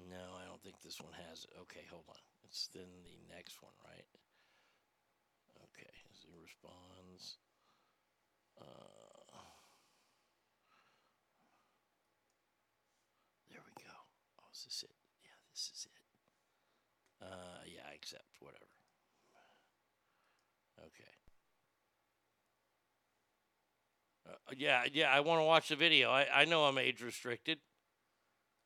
No, 0.10 0.36
I 0.42 0.46
don't 0.48 0.62
think 0.62 0.76
this 0.84 1.00
one 1.00 1.14
has 1.30 1.44
it. 1.44 1.52
Okay, 1.62 1.86
hold 1.90 2.04
on. 2.10 2.16
It's 2.44 2.68
then 2.74 2.88
the 3.04 3.36
next 3.36 3.62
one, 3.62 3.74
right? 3.86 4.06
Okay, 5.64 5.92
responds. 6.42 7.38
Uh, 8.62 9.42
there 13.50 13.62
we 13.66 13.84
go. 13.84 13.92
Oh, 14.40 14.48
is 14.54 14.64
this 14.66 14.84
it? 14.84 14.92
Yeah, 15.24 15.40
this 15.52 15.72
is 15.74 15.88
it. 15.88 17.26
Uh, 17.26 17.62
yeah, 17.66 17.82
I 17.92 17.96
accept. 17.96 18.24
Whatever. 18.40 18.66
Okay. 20.80 21.12
Uh, 24.28 24.54
yeah, 24.58 24.84
yeah, 24.92 25.12
I 25.12 25.20
want 25.20 25.40
to 25.40 25.46
watch 25.46 25.70
the 25.70 25.76
video. 25.76 26.10
I, 26.10 26.28
I 26.34 26.46
know 26.46 26.64
I'm 26.66 26.78
age 26.78 27.02
restricted. 27.02 27.60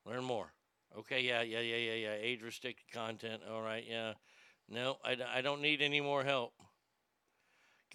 Learn 0.06 0.24
more. 0.24 0.54
Okay, 0.98 1.22
yeah, 1.22 1.42
yeah, 1.42 1.60
yeah, 1.60 1.78
yeah, 1.78 1.94
yeah. 1.94 2.14
Age 2.20 2.42
restricted 2.42 2.86
content. 2.94 3.42
All 3.52 3.62
right, 3.62 3.84
yeah. 3.90 4.14
No, 4.70 4.98
I, 5.04 5.18
I 5.36 5.42
don't 5.42 5.62
need 5.62 5.82
any 5.82 6.02
more 6.02 6.24
help. 6.24 6.54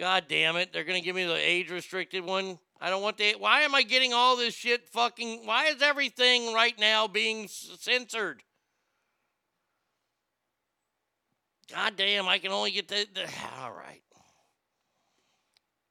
God 0.00 0.24
damn 0.28 0.56
it. 0.56 0.72
They're 0.72 0.84
going 0.84 0.98
to 0.98 1.04
give 1.04 1.14
me 1.14 1.24
the 1.24 1.34
age 1.34 1.70
restricted 1.70 2.24
one. 2.24 2.58
I 2.80 2.88
don't 2.88 3.02
want 3.02 3.18
the. 3.18 3.34
Why 3.38 3.60
am 3.60 3.74
I 3.74 3.82
getting 3.82 4.14
all 4.14 4.34
this 4.34 4.54
shit 4.54 4.88
fucking. 4.88 5.44
Why 5.44 5.66
is 5.66 5.82
everything 5.82 6.54
right 6.54 6.72
now 6.78 7.06
being 7.06 7.48
censored? 7.48 8.42
God 11.70 11.96
damn, 11.98 12.26
I 12.26 12.38
can 12.38 12.50
only 12.50 12.70
get 12.70 12.88
the. 12.88 13.06
the 13.12 13.24
all 13.60 13.72
right. 13.72 14.00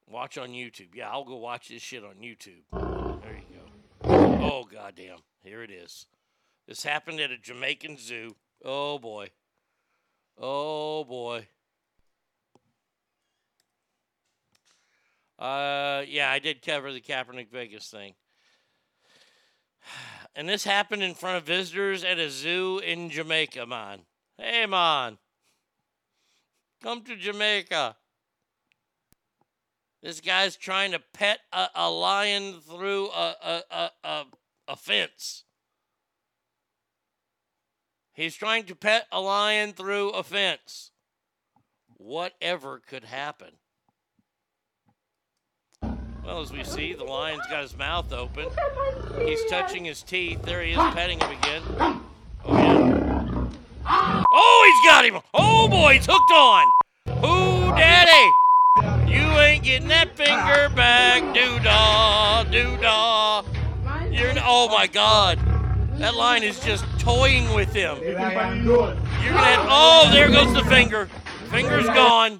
Watch 0.07 0.39
on 0.39 0.49
YouTube. 0.49 0.95
Yeah, 0.95 1.11
I'll 1.11 1.23
go 1.23 1.37
watch 1.37 1.69
this 1.69 1.83
shit 1.83 2.03
on 2.03 2.15
YouTube. 2.15 2.63
There 3.21 3.37
you 3.37 3.59
go. 3.59 4.09
Oh, 4.41 4.63
goddamn. 4.63 5.19
Here 5.43 5.61
it 5.61 5.69
is. 5.69 6.07
This 6.67 6.81
happened 6.81 7.19
at 7.19 7.29
a 7.29 7.37
Jamaican 7.37 7.97
zoo. 7.99 8.35
Oh 8.65 8.97
boy. 8.97 9.29
Oh 10.35 11.03
boy. 11.03 11.47
Uh, 15.39 16.03
yeah, 16.05 16.29
I 16.29 16.39
did 16.39 16.61
cover 16.61 16.91
the 16.91 16.99
Kaepernick 16.99 17.49
Vegas 17.51 17.87
thing. 17.89 18.13
And 20.35 20.47
this 20.47 20.63
happened 20.63 21.01
in 21.01 21.15
front 21.15 21.37
of 21.37 21.43
visitors 21.43 22.03
at 22.03 22.19
a 22.19 22.29
zoo 22.29 22.79
in 22.85 23.09
Jamaica, 23.09 23.65
man. 23.65 24.01
Hey, 24.37 24.67
man. 24.67 25.17
Come 26.83 27.01
to 27.05 27.15
Jamaica. 27.15 27.95
This 30.03 30.21
guy's 30.21 30.55
trying 30.55 30.91
to 30.91 31.01
pet 31.13 31.39
a, 31.51 31.67
a 31.75 31.89
lion 31.89 32.61
through 32.61 33.07
a, 33.07 33.35
a, 33.43 33.61
a, 33.71 33.91
a, 34.03 34.25
a 34.69 34.75
fence. 34.75 35.43
He's 38.13 38.35
trying 38.35 38.65
to 38.65 38.75
pet 38.75 39.07
a 39.11 39.19
lion 39.19 39.73
through 39.73 40.11
a 40.11 40.23
fence. 40.23 40.91
Whatever 41.97 42.81
could 42.85 43.03
happen. 43.03 43.53
Well, 46.29 46.41
as 46.43 46.51
we 46.51 46.63
see, 46.63 46.93
the 46.93 47.05
lion's 47.05 47.41
got 47.49 47.63
his 47.63 47.75
mouth 47.75 48.13
open. 48.13 48.49
He's 49.25 49.43
touching 49.45 49.83
his 49.83 50.03
teeth. 50.03 50.43
There 50.43 50.61
he 50.61 50.73
is, 50.73 50.77
petting 50.77 51.19
him 51.19 51.31
again. 51.31 51.63
Oh, 51.79 52.03
yeah. 52.49 53.47
Oh, 54.31 54.71
he's 54.71 54.91
got 54.91 55.05
him. 55.05 55.23
Oh, 55.33 55.67
boy, 55.67 55.95
he's 55.95 56.05
hooked 56.05 56.31
on. 56.31 56.67
Ooh, 57.25 57.75
daddy. 57.75 58.31
You 59.11 59.23
ain't 59.39 59.63
getting 59.63 59.87
that 59.87 60.15
finger 60.15 60.69
back. 60.75 61.23
Doo-dah, 61.33 62.43
doo-dah. 62.43 63.43
You 64.11 64.19
You're 64.19 64.33
oh 64.43 64.69
my 64.69 64.85
god. 64.85 65.39
That 65.97 66.13
lion 66.13 66.43
is 66.43 66.59
just 66.59 66.85
toying 66.99 67.51
with 67.55 67.73
him. 67.73 67.97
You're 68.03 68.13
gonna 68.13 68.29
have, 68.29 69.65
oh, 69.67 70.09
there 70.11 70.29
goes 70.29 70.53
the 70.53 70.63
finger. 70.65 71.09
Finger's 71.49 71.87
gone. 71.87 72.39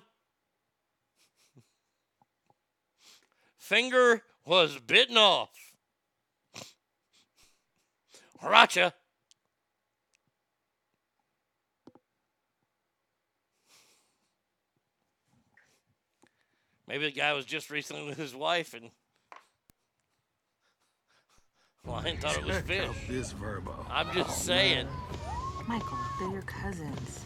Finger 3.69 4.23
was 4.47 4.79
bitten 4.79 5.15
off. 5.15 5.51
Racha. 8.43 8.93
Maybe 16.87 17.05
the 17.05 17.11
guy 17.11 17.33
was 17.33 17.45
just 17.45 17.69
recently 17.69 18.07
with 18.07 18.17
his 18.17 18.33
wife 18.33 18.73
and 18.73 18.89
Lion 21.85 22.17
thought 22.17 22.37
it 22.37 22.45
was 22.45 22.61
fish. 22.61 22.89
This 23.07 23.33
verbo. 23.33 23.85
I'm 23.91 24.11
just 24.15 24.31
oh, 24.31 24.33
saying. 24.33 24.87
Michael, 25.67 25.95
they're 26.19 26.31
your 26.31 26.41
cousins. 26.41 27.23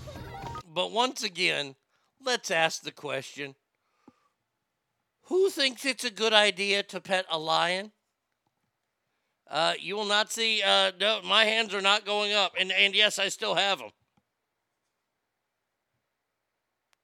But 0.74 0.92
once 0.92 1.24
again, 1.24 1.76
let's 2.22 2.52
ask 2.52 2.82
the 2.82 2.92
question 2.92 3.56
Who 5.28 5.50
thinks 5.50 5.86
it's 5.86 6.04
a 6.04 6.12
good 6.12 6.34
idea 6.34 6.84
to 6.84 7.00
pet 7.00 7.26
a 7.30 7.38
lion? 7.40 7.92
Uh, 9.50 9.74
you 9.80 9.96
will 9.96 10.06
not 10.06 10.32
see, 10.32 10.62
uh, 10.64 10.92
no, 11.00 11.22
my 11.24 11.46
hands 11.46 11.74
are 11.74 11.82
not 11.82 12.06
going 12.06 12.34
up. 12.34 12.54
And, 12.60 12.72
and 12.72 12.96
yes, 12.96 13.20
I 13.20 13.30
still 13.30 13.56
have 13.56 13.80
them. 13.80 13.92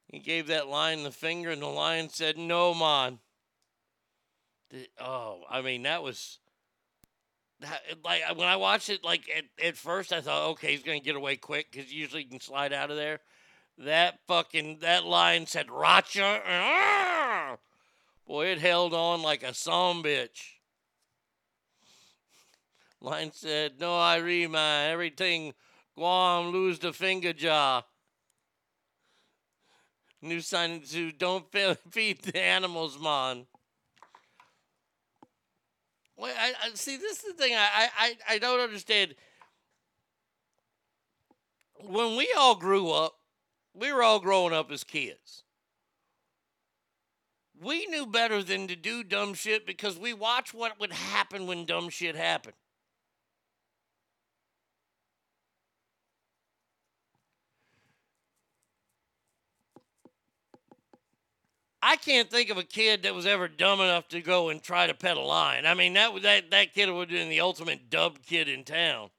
He 0.07 0.19
gave 0.19 0.47
that 0.47 0.67
lion 0.67 1.03
the 1.03 1.11
finger, 1.11 1.51
and 1.51 1.61
the 1.61 1.67
lion 1.67 2.09
said, 2.09 2.37
No, 2.37 2.73
man. 2.73 3.19
The- 4.71 4.89
oh, 4.99 5.43
I 5.49 5.61
mean, 5.61 5.83
that 5.83 6.01
was. 6.01 6.39
That, 7.59 7.83
like 8.03 8.21
when 8.35 8.47
I 8.47 8.55
watched 8.55 8.89
it, 8.89 9.03
like 9.03 9.29
at, 9.35 9.43
at 9.63 9.77
first 9.77 10.13
I 10.13 10.21
thought, 10.21 10.51
okay, 10.51 10.71
he's 10.71 10.81
gonna 10.81 11.01
get 11.01 11.17
away 11.17 11.35
quick 11.35 11.71
because 11.71 11.91
usually 11.91 12.23
he 12.23 12.29
can 12.29 12.39
slide 12.39 12.71
out 12.71 12.89
of 12.89 12.95
there. 12.95 13.19
That 13.77 14.19
fucking 14.27 14.79
that 14.79 15.03
lion 15.05 15.45
said 15.45 15.67
Racha. 15.67 16.41
Boy, 18.29 18.45
it 18.45 18.59
held 18.59 18.93
on 18.93 19.23
like 19.23 19.41
a 19.41 19.55
some 19.55 20.03
bitch. 20.03 20.59
Lion 23.01 23.31
said, 23.33 23.79
"No, 23.79 23.97
I 23.97 24.19
my 24.45 24.83
everything. 24.83 25.55
Guam 25.95 26.51
lose 26.51 26.77
the 26.77 26.93
finger 26.93 27.33
jaw." 27.33 27.81
New 30.21 30.41
sign 30.41 30.83
to 30.91 31.11
don't 31.11 31.51
feed 31.91 32.21
the 32.21 32.39
animals, 32.39 32.99
man. 32.99 33.47
Well, 36.15 36.35
I, 36.37 36.53
I 36.65 36.69
see. 36.75 36.97
This 36.97 37.23
is 37.23 37.33
the 37.33 37.43
thing 37.43 37.55
I, 37.55 37.89
I 37.97 38.17
I 38.29 38.37
don't 38.37 38.59
understand. 38.59 39.15
When 41.79 42.15
we 42.15 42.31
all 42.37 42.53
grew 42.53 42.91
up, 42.91 43.15
we 43.73 43.91
were 43.91 44.03
all 44.03 44.19
growing 44.19 44.53
up 44.53 44.69
as 44.69 44.83
kids. 44.83 45.41
We 47.61 47.85
knew 47.87 48.05
better 48.05 48.41
than 48.41 48.67
to 48.67 48.75
do 48.75 49.03
dumb 49.03 49.33
shit 49.33 49.65
because 49.65 49.99
we 49.99 50.13
watched 50.13 50.53
what 50.53 50.79
would 50.79 50.93
happen 50.93 51.45
when 51.45 51.65
dumb 51.65 51.89
shit 51.89 52.15
happened. 52.15 52.55
I 61.81 61.95
can't 61.95 62.29
think 62.29 62.49
of 62.49 62.57
a 62.57 62.63
kid 62.63 63.03
that 63.03 63.15
was 63.15 63.25
ever 63.25 63.47
dumb 63.47 63.79
enough 63.79 64.07
to 64.09 64.21
go 64.21 64.49
and 64.49 64.61
try 64.61 64.87
to 64.87 64.93
pet 64.93 65.17
a 65.17 65.21
lion. 65.21 65.65
I 65.65 65.73
mean, 65.73 65.93
that 65.93 66.21
that 66.21 66.51
that 66.51 66.73
kid 66.73 66.89
would 66.89 67.09
have 67.09 67.17
been 67.17 67.29
the 67.29 67.39
ultimate 67.41 67.89
dub 67.89 68.19
kid 68.25 68.47
in 68.49 68.63
town. 68.63 69.09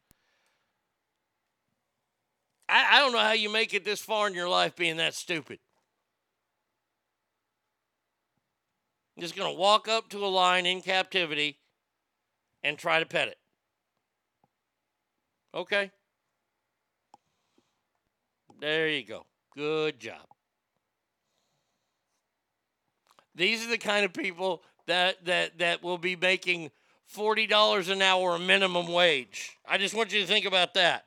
I, 2.68 2.96
I 2.96 2.98
don't 3.00 3.12
know 3.12 3.18
how 3.18 3.32
you 3.32 3.50
make 3.50 3.74
it 3.74 3.84
this 3.84 4.00
far 4.00 4.28
in 4.28 4.34
your 4.34 4.48
life 4.48 4.76
being 4.76 4.98
that 4.98 5.14
stupid. 5.14 5.58
Just 9.20 9.36
gonna 9.36 9.52
walk 9.52 9.86
up 9.86 10.08
to 10.08 10.24
a 10.24 10.26
lion 10.26 10.64
in 10.64 10.80
captivity 10.80 11.58
and 12.62 12.78
try 12.78 12.98
to 12.98 13.06
pet 13.06 13.28
it. 13.28 13.38
Okay. 15.54 15.90
There 18.60 18.88
you 18.88 19.04
go. 19.04 19.26
Good 19.54 20.00
job. 20.00 20.26
These 23.34 23.66
are 23.66 23.68
the 23.68 23.78
kind 23.78 24.06
of 24.06 24.14
people 24.14 24.62
that 24.86 25.24
that 25.26 25.58
that 25.58 25.82
will 25.82 25.98
be 25.98 26.16
making 26.16 26.70
forty 27.04 27.46
dollars 27.46 27.90
an 27.90 28.00
hour 28.00 28.38
minimum 28.38 28.88
wage. 28.88 29.50
I 29.68 29.76
just 29.76 29.94
want 29.94 30.14
you 30.14 30.20
to 30.20 30.26
think 30.26 30.46
about 30.46 30.72
that. 30.74 31.04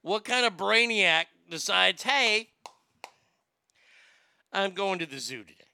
What 0.00 0.24
kind 0.24 0.46
of 0.46 0.56
brainiac 0.56 1.26
decides, 1.50 2.02
hey, 2.02 2.48
I'm 4.54 4.72
going 4.72 5.00
to 5.00 5.06
the 5.06 5.18
zoo 5.18 5.44
today? 5.44 5.65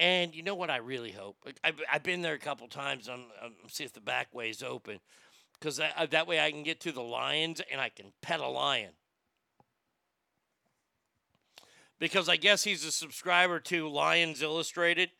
And 0.00 0.34
you 0.34 0.42
know 0.42 0.54
what? 0.54 0.70
I 0.70 0.78
really 0.78 1.12
hope. 1.12 1.36
I've, 1.62 1.78
I've 1.92 2.02
been 2.02 2.22
there 2.22 2.34
a 2.34 2.38
couple 2.38 2.66
times. 2.66 3.06
I'm, 3.06 3.26
I'm 3.40 3.52
see 3.68 3.84
if 3.84 3.92
the 3.92 4.00
back 4.00 4.34
way 4.34 4.48
is 4.48 4.62
open, 4.62 4.98
because 5.58 5.76
that, 5.76 6.26
way 6.26 6.40
I 6.40 6.50
can 6.50 6.62
get 6.62 6.80
to 6.80 6.90
the 6.90 7.02
lions 7.02 7.60
and 7.70 7.80
I 7.80 7.90
can 7.90 8.06
pet 8.22 8.40
a 8.40 8.48
lion 8.48 8.92
because 12.00 12.28
I 12.28 12.36
guess 12.36 12.64
he's 12.64 12.84
a 12.84 12.90
subscriber 12.90 13.60
to 13.60 13.88
Lions 13.88 14.42
Illustrated, 14.42 15.10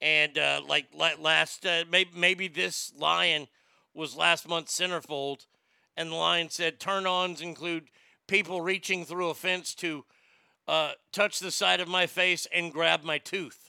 and 0.00 0.36
uh, 0.38 0.60
like 0.68 0.88
last 0.94 1.66
uh, 1.66 1.84
maybe 1.90 2.10
maybe 2.14 2.46
this 2.46 2.92
lion 2.96 3.48
was 3.94 4.14
last 4.14 4.46
month's 4.46 4.78
centerfold, 4.78 5.46
and 5.96 6.10
the 6.10 6.14
lion 6.14 6.50
said 6.50 6.78
turn-ons 6.78 7.40
include 7.40 7.88
people 8.28 8.60
reaching 8.60 9.04
through 9.04 9.30
a 9.30 9.34
fence 9.34 9.74
to 9.76 10.04
uh, 10.68 10.92
touch 11.10 11.40
the 11.40 11.50
side 11.50 11.80
of 11.80 11.88
my 11.88 12.06
face 12.06 12.46
and 12.54 12.72
grab 12.72 13.02
my 13.02 13.16
tooth. 13.18 13.65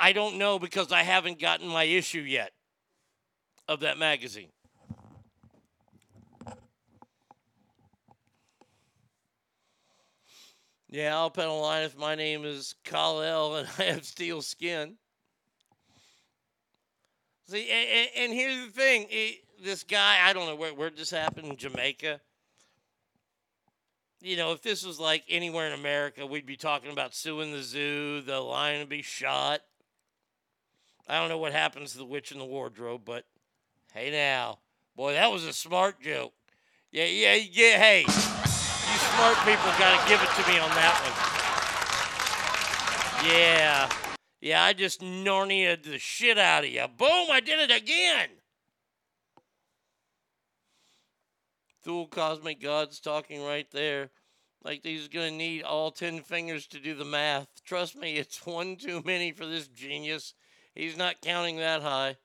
I 0.00 0.12
don't 0.14 0.38
know 0.38 0.58
because 0.58 0.90
I 0.92 1.02
haven't 1.02 1.38
gotten 1.38 1.68
my 1.68 1.84
issue 1.84 2.22
yet 2.22 2.52
of 3.68 3.80
that 3.80 3.98
magazine. 3.98 4.48
Yeah, 10.88 11.14
I'll 11.14 11.30
pet 11.30 11.46
a 11.46 11.52
line 11.52 11.84
if 11.84 11.96
my 11.98 12.14
name 12.14 12.46
is 12.46 12.74
Kal-El 12.82 13.56
and 13.56 13.68
I 13.78 13.82
have 13.84 14.06
steel 14.06 14.40
skin. 14.40 14.96
See, 17.48 17.68
and, 17.68 18.08
and 18.16 18.32
here's 18.32 18.66
the 18.66 18.72
thing: 18.72 19.06
this 19.62 19.84
guy, 19.84 20.18
I 20.24 20.32
don't 20.32 20.46
know 20.46 20.56
where 20.56 20.72
where 20.72 20.90
this 20.90 21.10
happened 21.10 21.48
in 21.48 21.56
Jamaica. 21.56 22.20
You 24.22 24.36
know, 24.36 24.52
if 24.52 24.62
this 24.62 24.84
was 24.84 24.98
like 24.98 25.24
anywhere 25.28 25.66
in 25.66 25.78
America, 25.78 26.26
we'd 26.26 26.46
be 26.46 26.56
talking 26.56 26.90
about 26.90 27.14
suing 27.14 27.52
the 27.52 27.62
zoo, 27.62 28.22
the 28.22 28.40
lion 28.40 28.80
would 28.80 28.88
be 28.88 29.02
shot. 29.02 29.60
I 31.10 31.18
don't 31.18 31.28
know 31.28 31.38
what 31.38 31.52
happens 31.52 31.90
to 31.92 31.98
the 31.98 32.04
witch 32.04 32.30
in 32.30 32.38
the 32.38 32.44
wardrobe, 32.44 33.02
but 33.04 33.24
hey 33.92 34.12
now, 34.12 34.60
boy, 34.94 35.14
that 35.14 35.32
was 35.32 35.44
a 35.44 35.52
smart 35.52 36.00
joke. 36.00 36.32
Yeah, 36.92 37.06
yeah, 37.06 37.34
yeah. 37.34 37.78
Hey, 37.78 38.02
you 38.02 38.06
smart 38.06 39.36
people 39.38 39.72
got 39.76 40.00
to 40.00 40.08
give 40.08 40.22
it 40.22 40.28
to 40.40 40.48
me 40.48 40.60
on 40.60 40.70
that 40.70 40.94
one. 43.24 43.28
Yeah, 43.28 43.90
yeah. 44.40 44.62
I 44.62 44.72
just 44.72 45.00
Narnia'd 45.00 45.82
the 45.82 45.98
shit 45.98 46.38
out 46.38 46.62
of 46.62 46.70
you. 46.70 46.86
Boom! 46.96 47.26
I 47.28 47.40
did 47.40 47.58
it 47.58 47.76
again. 47.76 48.28
Thule 51.82 52.06
Cosmic 52.06 52.62
God's 52.62 53.00
talking 53.00 53.42
right 53.42 53.68
there. 53.72 54.10
Like 54.62 54.82
he's 54.84 55.08
gonna 55.08 55.32
need 55.32 55.64
all 55.64 55.90
ten 55.90 56.22
fingers 56.22 56.68
to 56.68 56.78
do 56.78 56.94
the 56.94 57.04
math. 57.04 57.48
Trust 57.64 57.96
me, 57.96 58.14
it's 58.14 58.46
one 58.46 58.76
too 58.76 59.02
many 59.04 59.32
for 59.32 59.44
this 59.44 59.66
genius. 59.66 60.34
He's 60.74 60.96
not 60.96 61.20
counting 61.20 61.56
that 61.56 61.82
high. 61.82 62.16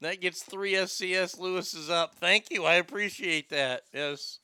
That 0.00 0.20
gets 0.20 0.42
three 0.42 0.74
SCS 0.74 1.38
Lewis's 1.40 1.90
up. 1.90 2.14
Thank 2.14 2.50
you. 2.50 2.64
I 2.64 2.74
appreciate 2.74 3.50
that. 3.50 3.82
Yes. 3.92 4.38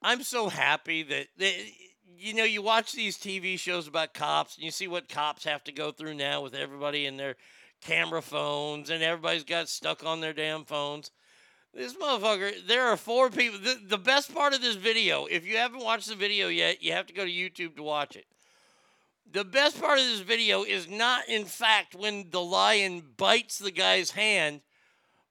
I'm 0.00 0.22
so 0.22 0.48
happy 0.48 1.02
that, 1.02 1.26
that 1.38 1.54
you 2.18 2.34
know 2.34 2.44
you 2.44 2.62
watch 2.62 2.92
these 2.92 3.18
TV 3.18 3.58
shows 3.58 3.88
about 3.88 4.14
cops 4.14 4.56
and 4.56 4.64
you 4.64 4.70
see 4.70 4.88
what 4.88 5.08
cops 5.08 5.44
have 5.44 5.64
to 5.64 5.72
go 5.72 5.92
through 5.92 6.14
now 6.14 6.42
with 6.42 6.54
everybody 6.54 7.06
in 7.06 7.16
their 7.16 7.36
camera 7.80 8.22
phones 8.22 8.90
and 8.90 9.02
everybody's 9.02 9.44
got 9.44 9.68
stuck 9.68 10.04
on 10.04 10.20
their 10.20 10.32
damn 10.32 10.64
phones. 10.64 11.10
This 11.74 11.94
motherfucker, 11.94 12.66
there 12.68 12.86
are 12.86 12.96
four 12.96 13.30
people. 13.30 13.58
The, 13.58 13.80
the 13.84 13.98
best 13.98 14.32
part 14.32 14.54
of 14.54 14.60
this 14.60 14.76
video, 14.76 15.26
if 15.26 15.44
you 15.44 15.56
haven't 15.56 15.82
watched 15.82 16.08
the 16.08 16.14
video 16.14 16.46
yet, 16.48 16.82
you 16.82 16.92
have 16.92 17.06
to 17.06 17.12
go 17.12 17.24
to 17.24 17.30
YouTube 17.30 17.74
to 17.76 17.82
watch 17.82 18.14
it. 18.14 18.26
The 19.32 19.44
best 19.44 19.80
part 19.80 19.98
of 19.98 20.04
this 20.04 20.20
video 20.20 20.62
is 20.62 20.88
not, 20.88 21.28
in 21.28 21.44
fact, 21.44 21.96
when 21.96 22.30
the 22.30 22.40
lion 22.40 23.02
bites 23.16 23.58
the 23.58 23.72
guy's 23.72 24.12
hand, 24.12 24.60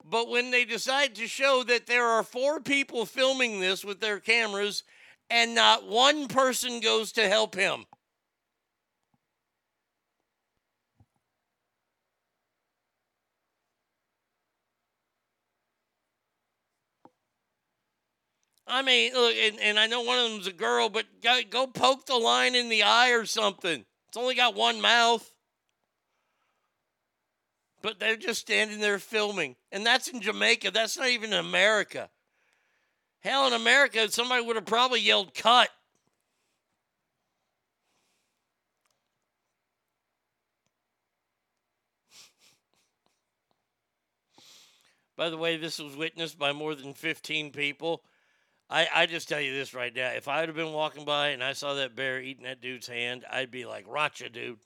But 0.03 0.29
when 0.29 0.51
they 0.51 0.65
decide 0.65 1.15
to 1.15 1.27
show 1.27 1.63
that 1.63 1.87
there 1.87 2.05
are 2.05 2.23
four 2.23 2.59
people 2.59 3.05
filming 3.05 3.59
this 3.59 3.85
with 3.85 4.01
their 4.01 4.19
cameras 4.19 4.83
and 5.29 5.55
not 5.55 5.87
one 5.87 6.27
person 6.27 6.81
goes 6.81 7.11
to 7.13 7.29
help 7.29 7.55
him. 7.55 7.85
I 18.65 18.81
mean, 18.81 19.13
look, 19.13 19.35
and, 19.35 19.59
and 19.59 19.79
I 19.79 19.87
know 19.87 20.01
one 20.01 20.19
of 20.19 20.31
them's 20.31 20.47
a 20.47 20.53
girl, 20.53 20.89
but 20.89 21.05
go, 21.21 21.39
go 21.49 21.67
poke 21.67 22.05
the 22.05 22.15
line 22.15 22.55
in 22.55 22.69
the 22.69 22.83
eye 22.83 23.11
or 23.11 23.25
something. 23.25 23.85
It's 24.07 24.17
only 24.17 24.35
got 24.35 24.55
one 24.55 24.81
mouth. 24.81 25.29
But 27.81 27.99
they're 27.99 28.15
just 28.15 28.39
standing 28.39 28.79
there 28.79 28.99
filming. 28.99 29.57
And 29.71 29.85
that's 29.85 30.07
in 30.07 30.21
Jamaica. 30.21 30.71
That's 30.71 30.97
not 30.97 31.09
even 31.09 31.33
in 31.33 31.39
America. 31.39 32.09
Hell, 33.19 33.47
in 33.47 33.53
America, 33.53 34.09
somebody 34.09 34.43
would 34.43 34.55
have 34.55 34.65
probably 34.65 35.01
yelled, 35.01 35.33
cut. 35.33 35.69
By 45.15 45.29
the 45.29 45.37
way, 45.37 45.57
this 45.57 45.79
was 45.79 45.95
witnessed 45.95 46.39
by 46.39 46.53
more 46.53 46.75
than 46.75 46.93
15 46.93 47.51
people. 47.51 48.03
I, 48.69 48.87
I 48.93 49.05
just 49.05 49.29
tell 49.29 49.41
you 49.41 49.53
this 49.53 49.73
right 49.73 49.93
now. 49.95 50.09
If 50.11 50.27
I 50.27 50.39
would 50.39 50.49
have 50.49 50.55
been 50.55 50.73
walking 50.73 51.05
by 51.05 51.29
and 51.29 51.43
I 51.43 51.53
saw 51.53 51.75
that 51.75 51.95
bear 51.95 52.21
eating 52.21 52.45
that 52.45 52.61
dude's 52.61 52.87
hand, 52.87 53.25
I'd 53.29 53.51
be 53.51 53.65
like, 53.65 53.87
Racha, 53.87 54.31
dude. 54.31 54.59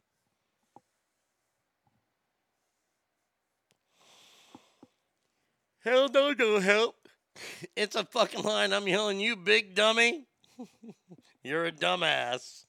Hell 5.80 6.10
no, 6.10 6.34
no 6.34 6.60
help. 6.60 6.96
It's 7.76 7.96
a 7.96 8.04
fucking 8.04 8.44
line. 8.44 8.74
I'm 8.74 8.88
yelling, 8.88 9.20
you 9.20 9.36
big 9.36 9.76
dummy. 9.76 10.26
You're 11.44 11.68
a 11.68 11.72
dumbass. 11.72 12.66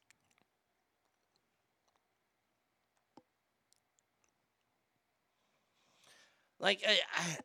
Like, 6.61 6.83
I, 6.87 6.99
I 7.17 7.37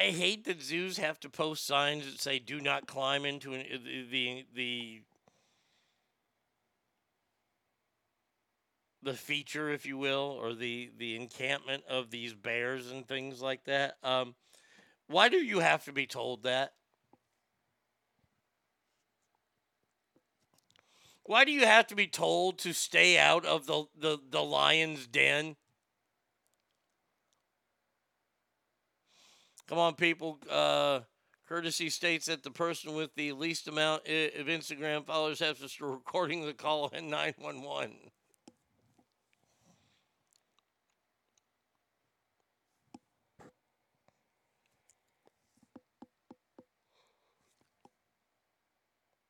I 0.00 0.12
hate 0.12 0.44
that 0.44 0.62
zoos 0.62 0.96
have 0.96 1.20
to 1.20 1.28
post 1.28 1.66
signs 1.66 2.06
that 2.06 2.22
say 2.22 2.38
"Do 2.38 2.58
not 2.58 2.86
climb 2.86 3.26
into 3.26 3.52
an, 3.52 3.66
the, 3.84 4.06
the 4.10 4.46
the 4.54 5.02
the 9.02 9.12
feature, 9.12 9.70
if 9.70 9.84
you 9.84 9.98
will, 9.98 10.38
or 10.40 10.54
the 10.54 10.90
the 10.96 11.16
encampment 11.16 11.84
of 11.86 12.10
these 12.10 12.32
bears 12.32 12.90
and 12.90 13.06
things 13.06 13.42
like 13.42 13.64
that." 13.64 13.98
Um, 14.02 14.36
why 15.06 15.28
do 15.28 15.36
you 15.36 15.58
have 15.58 15.84
to 15.84 15.92
be 15.92 16.06
told 16.06 16.44
that? 16.44 16.72
Why 21.24 21.44
do 21.44 21.52
you 21.52 21.66
have 21.66 21.86
to 21.88 21.94
be 21.94 22.06
told 22.06 22.58
to 22.60 22.72
stay 22.72 23.18
out 23.18 23.44
of 23.44 23.66
the 23.66 23.84
the, 23.94 24.18
the 24.30 24.42
lion's 24.42 25.06
den? 25.06 25.56
Come 29.70 29.78
on, 29.78 29.94
people. 29.94 30.38
Uh, 30.50 31.00
courtesy 31.48 31.88
states 31.90 32.26
that 32.26 32.42
the 32.42 32.50
person 32.50 32.92
with 32.92 33.14
the 33.14 33.30
least 33.30 33.68
amount 33.68 34.02
of 34.04 34.46
Instagram 34.46 35.06
followers 35.06 35.38
has 35.38 35.60
to 35.60 35.68
start 35.68 35.92
recording 36.04 36.44
the 36.44 36.52
call 36.52 36.88
in 36.88 37.08
911. 37.08 37.92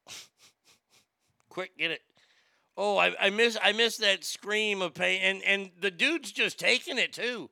Quick, 1.51 1.77
get 1.77 1.91
it. 1.91 2.01
Oh, 2.79 2.97
I, 2.97 3.15
I 3.21 3.29
miss 3.29 3.59
I 3.63 3.73
miss 3.73 3.99
that 3.99 4.25
scream 4.25 4.81
of 4.81 4.95
pain, 4.95 5.21
and 5.21 5.43
and 5.43 5.71
the 5.79 5.91
dude's 5.91 6.33
just 6.33 6.59
taking 6.59 6.97
it 6.97 7.13
too. 7.13 7.51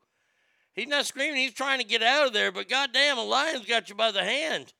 He's 0.78 0.86
not 0.86 1.07
screaming. 1.07 1.39
He's 1.39 1.55
trying 1.55 1.81
to 1.81 1.84
get 1.84 2.05
out 2.05 2.28
of 2.28 2.32
there, 2.32 2.52
but 2.52 2.68
goddamn, 2.68 3.18
a 3.18 3.24
lion's 3.24 3.66
got 3.66 3.89
you 3.89 3.97
by 3.97 4.12
the 4.12 4.23
hand. 4.23 4.73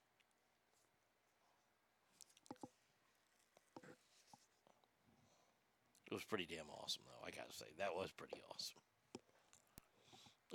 It 6.09 6.15
was 6.15 6.23
pretty 6.23 6.47
damn 6.47 6.71
awesome, 6.71 7.03
though. 7.05 7.27
I 7.27 7.31
gotta 7.31 7.53
say, 7.53 7.67
that 7.79 7.97
was 7.97 8.13
pretty 8.13 8.41
awesome. 8.49 8.77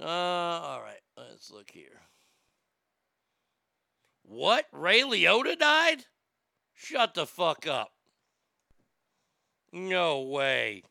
Uh, 0.02 0.66
all 0.66 0.82
right, 0.82 1.02
let's 1.18 1.52
look 1.52 1.70
here. 1.70 2.00
What? 4.24 4.66
Ray 4.72 5.02
Liotta 5.02 5.60
died? 5.60 6.06
Shut 6.74 7.16
the 7.16 7.26
fuck 7.26 7.68
up. 7.68 7.92
No 9.74 10.22
way. 10.22 10.84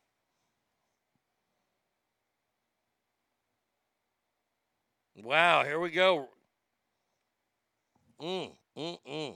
Wow, 5.23 5.63
here 5.63 5.79
we 5.79 5.91
go. 5.91 6.29
Mm, 8.21 8.51
mm, 8.77 8.99
mm. 9.09 9.35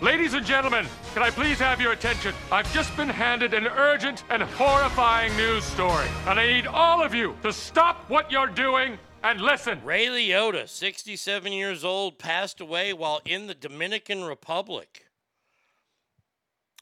Ladies 0.00 0.34
and 0.34 0.46
gentlemen, 0.46 0.86
can 1.12 1.24
I 1.24 1.30
please 1.30 1.58
have 1.58 1.80
your 1.80 1.90
attention? 1.90 2.34
I've 2.52 2.72
just 2.72 2.96
been 2.96 3.08
handed 3.08 3.52
an 3.52 3.66
urgent 3.66 4.22
and 4.30 4.44
horrifying 4.44 5.36
news 5.36 5.64
story, 5.64 6.06
and 6.28 6.38
I 6.38 6.46
need 6.46 6.68
all 6.68 7.02
of 7.02 7.14
you 7.14 7.36
to 7.42 7.52
stop 7.52 8.08
what 8.08 8.30
you're 8.30 8.46
doing 8.46 8.96
and 9.24 9.40
listen. 9.40 9.80
Ray 9.84 10.06
Liotta, 10.06 10.68
67 10.68 11.52
years 11.52 11.84
old, 11.84 12.16
passed 12.16 12.60
away 12.60 12.92
while 12.92 13.22
in 13.24 13.48
the 13.48 13.54
Dominican 13.54 14.22
Republic. 14.22 15.06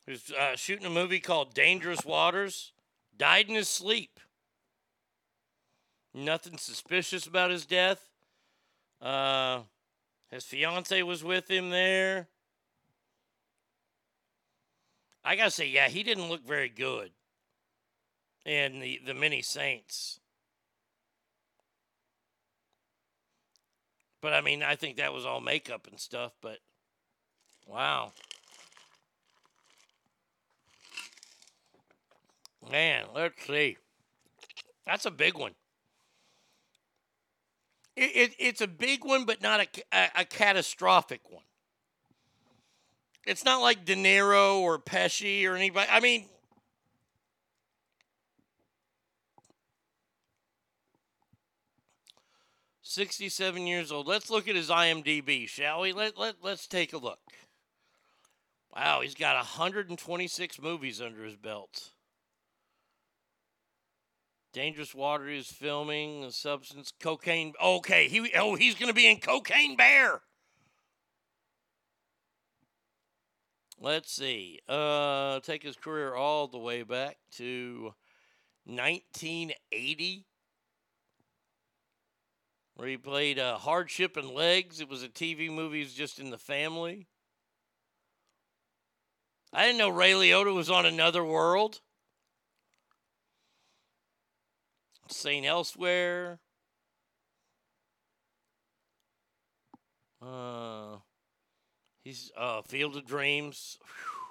He 0.04 0.12
was 0.12 0.30
uh, 0.30 0.56
shooting 0.56 0.84
a 0.84 0.90
movie 0.90 1.20
called 1.20 1.54
Dangerous 1.54 2.04
Waters. 2.04 2.72
Died 3.16 3.48
in 3.48 3.54
his 3.54 3.68
sleep. 3.68 4.20
Nothing 6.14 6.58
suspicious 6.58 7.26
about 7.26 7.50
his 7.50 7.64
death. 7.64 8.04
Uh, 9.00 9.60
his 10.30 10.44
fiance 10.44 11.02
was 11.02 11.24
with 11.24 11.50
him 11.50 11.70
there. 11.70 12.28
I 15.24 15.36
gotta 15.36 15.50
say, 15.50 15.68
yeah, 15.68 15.88
he 15.88 16.02
didn't 16.02 16.28
look 16.28 16.46
very 16.46 16.68
good 16.68 17.12
in 18.44 18.80
the 18.80 19.00
the 19.04 19.14
Many 19.14 19.40
Saints. 19.40 20.20
But 24.20 24.34
I 24.34 24.40
mean, 24.40 24.62
I 24.62 24.76
think 24.76 24.96
that 24.96 25.12
was 25.12 25.26
all 25.26 25.40
makeup 25.40 25.86
and 25.88 25.98
stuff. 25.98 26.32
But 26.40 26.58
wow, 27.66 28.12
man, 32.70 33.06
let's 33.14 33.44
see. 33.46 33.76
That's 34.86 35.06
a 35.06 35.10
big 35.10 35.36
one. 35.36 35.52
It, 37.96 38.16
it, 38.16 38.34
it's 38.38 38.60
a 38.60 38.66
big 38.66 39.04
one, 39.04 39.24
but 39.24 39.42
not 39.42 39.60
a, 39.60 39.66
a, 39.92 40.08
a 40.20 40.24
catastrophic 40.24 41.20
one. 41.30 41.44
It's 43.26 43.44
not 43.44 43.60
like 43.60 43.84
De 43.84 43.94
Niro 43.94 44.60
or 44.60 44.78
Pesci 44.78 45.46
or 45.46 45.54
anybody. 45.54 45.88
I 45.90 46.00
mean, 46.00 46.26
Sixty-seven 52.92 53.66
years 53.66 53.90
old. 53.90 54.06
Let's 54.06 54.28
look 54.28 54.48
at 54.48 54.54
his 54.54 54.68
IMDb, 54.68 55.48
shall 55.48 55.80
we? 55.80 55.94
Let 55.94 56.18
let 56.18 56.34
let's 56.42 56.66
take 56.66 56.92
a 56.92 56.98
look. 56.98 57.20
Wow, 58.76 59.00
he's 59.00 59.14
got 59.14 59.36
126 59.36 60.60
movies 60.60 61.00
under 61.00 61.24
his 61.24 61.36
belt. 61.36 61.92
Dangerous 64.52 64.94
Water 64.94 65.28
is 65.28 65.46
filming 65.46 66.24
a 66.24 66.30
substance 66.30 66.92
cocaine. 67.00 67.54
Okay, 67.62 68.08
he 68.08 68.32
oh 68.36 68.54
he's 68.54 68.74
going 68.74 68.88
to 68.88 68.94
be 68.94 69.10
in 69.10 69.18
Cocaine 69.18 69.76
Bear. 69.76 70.20
Let's 73.80 74.12
see. 74.12 74.60
Uh, 74.68 75.40
take 75.40 75.62
his 75.62 75.76
career 75.76 76.14
all 76.14 76.46
the 76.48 76.58
way 76.58 76.82
back 76.82 77.16
to 77.32 77.94
1980, 78.64 80.26
where 82.74 82.88
he 82.88 82.96
played 82.98 83.38
uh, 83.38 83.58
Hardhat 83.58 84.16
and 84.18 84.30
Legs. 84.30 84.80
It 84.80 84.88
was 84.88 85.02
a 85.02 85.08
TV 85.08 85.50
movie. 85.50 85.80
It 85.80 85.84
was 85.84 85.94
just 85.94 86.20
in 86.20 86.30
the 86.30 86.38
family. 86.38 87.08
I 89.52 89.64
didn't 89.64 89.78
know 89.78 89.88
Ray 89.88 90.12
Liotta 90.12 90.54
was 90.54 90.70
on 90.70 90.86
Another 90.86 91.24
World. 91.24 91.80
Saint 95.12 95.46
Elsewhere. 95.46 96.40
Uh, 100.20 100.98
he's 102.04 102.30
uh, 102.36 102.62
Field 102.62 102.96
of 102.96 103.06
Dreams. 103.06 103.78
Whew. 103.80 104.22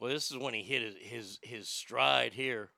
Well, 0.00 0.12
this 0.12 0.30
is 0.30 0.38
when 0.38 0.54
he 0.54 0.62
hit 0.62 0.82
his 0.82 0.94
his, 1.00 1.38
his 1.42 1.68
stride 1.68 2.34
here. 2.34 2.70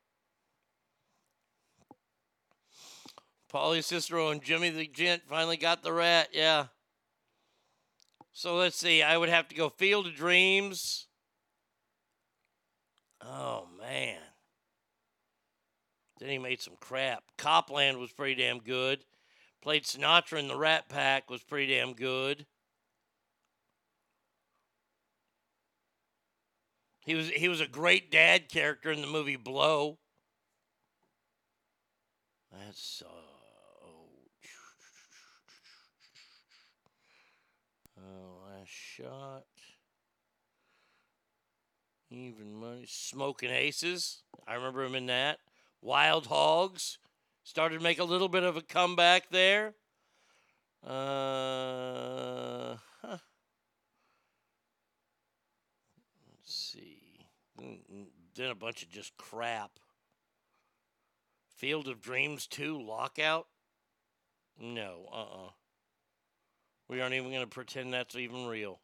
Paulie 3.52 3.82
Cicero 3.82 4.30
and 4.30 4.42
Jimmy 4.42 4.70
the 4.70 4.86
Gent 4.86 5.22
finally 5.26 5.56
got 5.56 5.82
the 5.82 5.92
rat. 5.92 6.28
Yeah. 6.32 6.66
So 8.32 8.56
let's 8.56 8.76
see. 8.76 9.02
I 9.02 9.16
would 9.16 9.28
have 9.28 9.48
to 9.48 9.54
go 9.54 9.68
Field 9.68 10.06
of 10.06 10.14
Dreams. 10.14 11.08
Oh 13.20 13.66
man. 13.78 14.18
Then 16.20 16.28
he 16.28 16.38
made 16.38 16.60
some 16.60 16.74
crap. 16.80 17.24
Copland 17.38 17.98
was 17.98 18.12
pretty 18.12 18.34
damn 18.34 18.58
good. 18.58 19.04
Played 19.62 19.84
Sinatra 19.84 20.38
in 20.38 20.48
the 20.48 20.56
Rat 20.56 20.88
Pack 20.88 21.30
was 21.30 21.42
pretty 21.42 21.74
damn 21.74 21.94
good. 21.94 22.46
He 27.06 27.14
was 27.14 27.30
he 27.30 27.48
was 27.48 27.60
a 27.60 27.66
great 27.66 28.10
dad 28.10 28.48
character 28.50 28.92
in 28.92 29.00
the 29.00 29.06
movie 29.06 29.36
Blow. 29.36 29.98
That's 32.52 33.02
uh, 33.04 33.08
oh, 37.98 38.48
last 38.48 38.68
shot. 38.68 39.44
Even 42.10 42.54
money. 42.54 42.84
Smoking 42.86 43.50
Aces. 43.50 44.22
I 44.46 44.54
remember 44.54 44.84
him 44.84 44.94
in 44.94 45.06
that. 45.06 45.38
Wild 45.80 46.26
Hogs. 46.26 46.98
Started 47.42 47.78
to 47.78 47.82
make 47.82 47.98
a 47.98 48.04
little 48.04 48.28
bit 48.28 48.42
of 48.42 48.56
a 48.56 48.62
comeback 48.62 49.30
there. 49.30 49.74
Uh, 50.86 52.76
huh. 53.02 53.18
Let's 56.28 56.54
see. 56.54 57.26
Mm, 57.60 57.78
mm, 57.92 58.06
Then 58.34 58.50
a 58.50 58.54
bunch 58.54 58.82
of 58.82 58.90
just 58.90 59.16
crap. 59.16 59.72
Field 61.48 61.88
of 61.88 62.00
Dreams 62.00 62.46
2 62.46 62.80
Lockout? 62.80 63.46
No, 64.58 65.06
uh 65.12 65.46
uh 65.46 65.50
We 66.88 67.00
aren't 67.00 67.14
even 67.14 67.30
going 67.30 67.42
to 67.42 67.46
pretend 67.46 67.92
that's 67.92 68.16
even 68.16 68.46
real. 68.46 68.80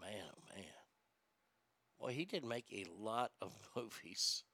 Man, 0.00 0.10
oh 0.32 0.54
man. 0.54 0.64
Well, 1.98 2.10
he 2.10 2.24
did 2.24 2.44
make 2.44 2.66
a 2.72 2.86
lot 2.98 3.32
of 3.40 3.52
movies. 3.76 4.44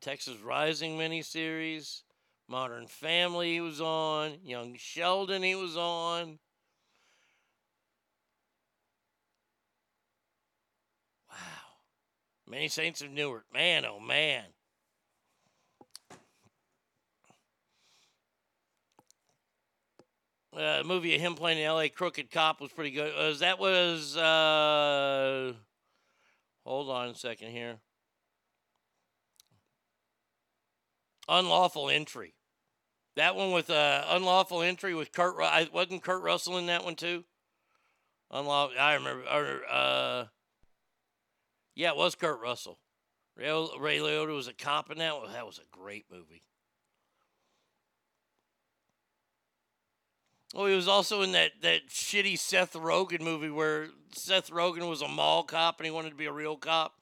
Texas 0.00 0.38
Rising 0.38 0.98
miniseries, 0.98 2.02
Modern 2.48 2.86
Family 2.86 3.54
he 3.54 3.60
was 3.60 3.80
on, 3.80 4.38
Young 4.44 4.76
Sheldon 4.76 5.42
he 5.42 5.54
was 5.54 5.76
on. 5.76 6.38
Wow. 11.30 11.36
Many 12.46 12.68
Saints 12.68 13.00
of 13.00 13.10
Newark. 13.10 13.46
Man, 13.52 13.84
oh 13.84 13.98
man. 13.98 14.44
Uh, 20.56 20.82
movie 20.86 21.14
of 21.14 21.20
him 21.20 21.34
playing 21.34 21.58
the 21.58 21.64
L.A. 21.64 21.90
Crooked 21.90 22.30
Cop 22.30 22.62
was 22.62 22.72
pretty 22.72 22.90
good. 22.90 23.12
Uh, 23.14 23.36
that 23.38 23.58
was 23.58 24.16
uh, 24.16 25.52
hold 26.66 26.90
on 26.90 27.08
a 27.08 27.14
second 27.14 27.50
here. 27.50 27.76
Unlawful 31.28 31.88
Entry. 31.88 32.34
That 33.16 33.34
one 33.34 33.52
with 33.52 33.70
uh, 33.70 34.04
Unlawful 34.08 34.62
Entry 34.62 34.94
with 34.94 35.12
Kurt. 35.12 35.36
I 35.40 35.68
wasn't 35.72 36.02
Kurt 36.02 36.22
Russell 36.22 36.58
in 36.58 36.66
that 36.66 36.84
one 36.84 36.96
too. 36.96 37.24
Unlawful. 38.30 38.78
I 38.78 38.94
remember. 38.94 39.24
Or, 39.24 39.60
uh, 39.70 40.24
yeah, 41.74 41.90
it 41.90 41.96
was 41.96 42.14
Kurt 42.14 42.40
Russell. 42.40 42.78
Ray, 43.36 43.50
Ray 43.78 43.98
Liotta 43.98 44.34
was 44.34 44.48
a 44.48 44.52
cop 44.52 44.90
in 44.90 44.98
that. 44.98 45.16
one. 45.16 45.32
That 45.32 45.46
was 45.46 45.58
a 45.58 45.76
great 45.76 46.06
movie. 46.10 46.42
Oh, 50.58 50.64
he 50.64 50.74
was 50.74 50.88
also 50.88 51.20
in 51.20 51.32
that, 51.32 51.52
that 51.60 51.88
shitty 51.90 52.38
Seth 52.38 52.72
Rogen 52.72 53.20
movie 53.20 53.50
where 53.50 53.88
Seth 54.12 54.50
Rogen 54.50 54.88
was 54.88 55.02
a 55.02 55.08
mall 55.08 55.42
cop 55.42 55.78
and 55.78 55.84
he 55.84 55.90
wanted 55.90 56.08
to 56.10 56.16
be 56.16 56.24
a 56.24 56.32
real 56.32 56.56
cop. 56.56 56.94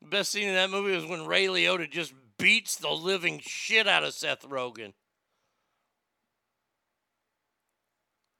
The 0.00 0.08
best 0.08 0.32
scene 0.32 0.48
in 0.48 0.54
that 0.54 0.70
movie 0.70 0.96
was 0.96 1.04
when 1.04 1.26
Ray 1.26 1.44
Liotta 1.44 1.90
just 1.90 2.14
beats 2.38 2.76
the 2.76 2.88
living 2.88 3.38
shit 3.44 3.86
out 3.86 4.02
of 4.02 4.14
Seth 4.14 4.48
Rogen. 4.48 4.94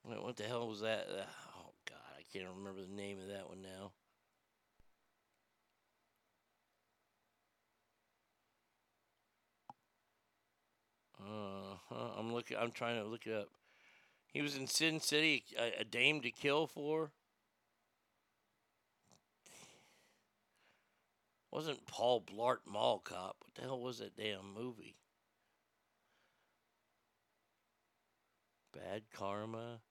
Wait, 0.03 0.23
what 0.23 0.37
the 0.37 0.43
hell 0.45 0.67
was 0.67 0.81
that? 0.81 1.05
Oh, 1.07 1.73
God, 1.87 1.99
I 2.17 2.23
can't 2.35 2.49
remember 2.57 2.81
the 2.81 2.95
name 2.95 3.19
of 3.19 3.27
that 3.27 3.47
one 3.47 3.61
now. 3.61 3.91
Uh 11.19 11.77
huh. 11.89 12.09
I'm 12.17 12.33
looking. 12.33 12.57
I'm 12.57 12.71
trying 12.71 12.99
to 12.99 13.07
look 13.07 13.27
it 13.27 13.35
up. 13.35 13.49
He 14.31 14.41
was 14.41 14.55
in 14.55 14.67
Sin 14.67 14.99
City, 14.99 15.43
a, 15.59 15.81
a 15.81 15.83
Dame 15.83 16.21
to 16.21 16.31
Kill 16.31 16.67
for. 16.67 17.11
Wasn't 21.51 21.85
Paul 21.85 22.21
Blart 22.21 22.59
Mall 22.65 22.99
Cop? 22.99 23.35
What 23.41 23.55
the 23.55 23.61
hell 23.63 23.81
was 23.81 23.99
that 23.99 24.15
damn 24.15 24.53
movie? 24.53 24.95
Bad 28.73 29.03
Karma, 29.13 29.81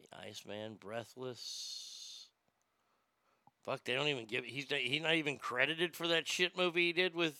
The 0.00 0.16
Iceman, 0.28 0.76
Breathless. 0.80 2.28
Fuck, 3.64 3.82
they 3.82 3.94
don't 3.94 4.06
even 4.06 4.26
give. 4.26 4.44
He's 4.44 4.70
not, 4.70 4.78
he's 4.78 5.02
not 5.02 5.14
even 5.14 5.38
credited 5.38 5.96
for 5.96 6.06
that 6.06 6.28
shit 6.28 6.56
movie 6.56 6.86
he 6.86 6.92
did 6.92 7.16
with. 7.16 7.36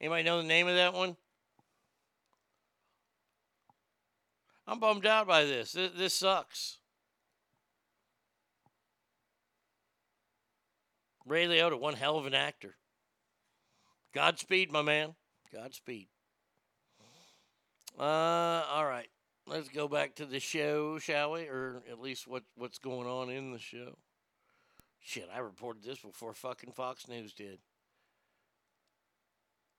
Anybody 0.00 0.24
know 0.24 0.42
the 0.42 0.48
name 0.48 0.66
of 0.66 0.74
that 0.74 0.92
one? 0.92 1.16
I'm 4.66 4.80
bummed 4.80 5.06
out 5.06 5.26
by 5.26 5.44
this. 5.44 5.72
This, 5.72 5.90
this 5.96 6.14
sucks. 6.14 6.78
Ray 11.26 11.46
Liotta, 11.46 11.78
one 11.78 11.94
hell 11.94 12.18
of 12.18 12.26
an 12.26 12.34
actor. 12.34 12.76
Godspeed, 14.14 14.70
my 14.70 14.82
man. 14.82 15.14
Godspeed. 15.52 16.08
Uh, 17.98 18.02
all 18.02 18.86
right. 18.86 19.08
Let's 19.46 19.68
go 19.68 19.88
back 19.88 20.14
to 20.16 20.26
the 20.26 20.40
show, 20.40 20.98
shall 20.98 21.32
we? 21.32 21.42
Or 21.42 21.82
at 21.90 22.00
least 22.00 22.26
what, 22.26 22.44
what's 22.56 22.78
going 22.78 23.06
on 23.06 23.30
in 23.30 23.52
the 23.52 23.58
show. 23.58 23.98
Shit, 25.00 25.28
I 25.34 25.40
reported 25.40 25.82
this 25.82 25.98
before 25.98 26.32
fucking 26.32 26.72
Fox 26.72 27.08
News 27.08 27.34
did. 27.34 27.58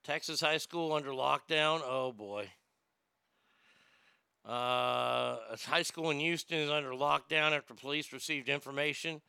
Texas 0.04 0.40
high 0.40 0.58
school 0.58 0.92
under 0.92 1.10
lockdown. 1.10 1.80
Oh 1.84 2.12
boy. 2.12 2.48
Uh, 4.48 5.38
a 5.50 5.56
high 5.66 5.82
school 5.82 6.10
in 6.10 6.20
Houston 6.20 6.58
is 6.58 6.70
under 6.70 6.90
lockdown 6.90 7.50
after 7.50 7.74
police 7.74 8.12
received 8.12 8.48
information 8.48 9.20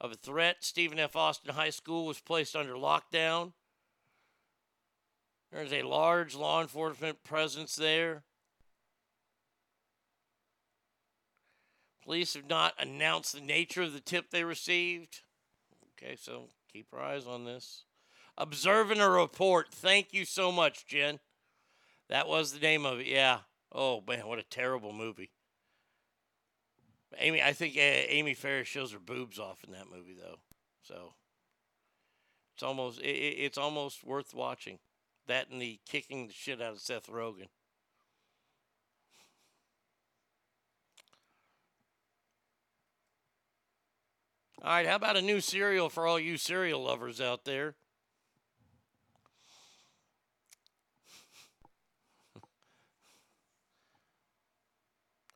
of 0.00 0.12
a 0.12 0.14
threat. 0.14 0.58
Stephen 0.60 0.98
F. 0.98 1.16
Austin 1.16 1.54
High 1.54 1.70
School 1.70 2.06
was 2.06 2.20
placed 2.20 2.54
under 2.54 2.74
lockdown. 2.74 3.52
There's 5.50 5.72
a 5.72 5.82
large 5.82 6.36
law 6.36 6.62
enforcement 6.62 7.24
presence 7.24 7.74
there. 7.74 8.22
Police 12.04 12.34
have 12.34 12.48
not 12.48 12.74
announced 12.78 13.34
the 13.34 13.40
nature 13.40 13.82
of 13.82 13.92
the 13.92 14.00
tip 14.00 14.30
they 14.30 14.44
received. 14.44 15.22
Okay, 15.92 16.16
so 16.16 16.44
keep 16.72 16.86
our 16.92 17.00
eyes 17.00 17.26
on 17.26 17.44
this. 17.44 17.84
Observe 18.38 18.92
and 18.92 19.00
Report. 19.00 19.68
Thank 19.72 20.12
you 20.12 20.24
so 20.24 20.52
much, 20.52 20.86
Jen. 20.86 21.18
That 22.08 22.28
was 22.28 22.52
the 22.52 22.60
name 22.60 22.86
of 22.86 23.00
it. 23.00 23.06
Yeah. 23.06 23.40
Oh 23.72 24.00
man, 24.02 24.28
what 24.28 24.38
a 24.38 24.44
terrible 24.44 24.92
movie. 24.92 25.32
Amy, 27.18 27.42
I 27.42 27.52
think 27.52 27.76
uh, 27.76 27.80
Amy 27.80 28.34
Ferris 28.34 28.68
shows 28.68 28.92
her 28.92 28.98
boobs 28.98 29.38
off 29.38 29.64
in 29.64 29.72
that 29.72 29.90
movie 29.90 30.14
though, 30.14 30.38
so 30.82 31.14
it's 32.54 32.62
almost 32.62 33.00
it, 33.00 33.06
it- 33.08 33.38
it's 33.40 33.58
almost 33.58 34.04
worth 34.04 34.34
watching. 34.34 34.78
That 35.26 35.48
and 35.50 35.60
the 35.60 35.78
kicking 35.88 36.26
the 36.28 36.32
shit 36.32 36.60
out 36.60 36.72
of 36.72 36.80
Seth 36.80 37.06
Rogen. 37.08 37.48
All 44.62 44.70
right, 44.70 44.86
how 44.86 44.96
about 44.96 45.16
a 45.18 45.22
new 45.22 45.40
cereal 45.42 45.90
for 45.90 46.06
all 46.06 46.18
you 46.18 46.36
cereal 46.38 46.82
lovers 46.82 47.20
out 47.20 47.44
there? 47.44 47.76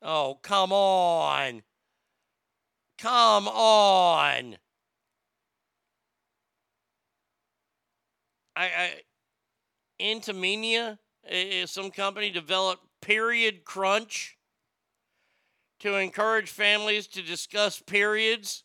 Oh, 0.05 0.39
come 0.43 0.71
on. 0.71 1.63
Come 2.99 3.49
on. 3.49 4.59
I, 8.55 8.65
I 8.65 8.93
Intimina, 9.99 10.99
is 11.29 11.71
some 11.71 11.91
company 11.91 12.31
developed 12.31 12.85
Period 13.01 13.65
Crunch 13.65 14.37
to 15.81 15.97
encourage 15.97 16.51
families 16.51 17.07
to 17.09 17.23
discuss 17.23 17.81
periods 17.81 18.65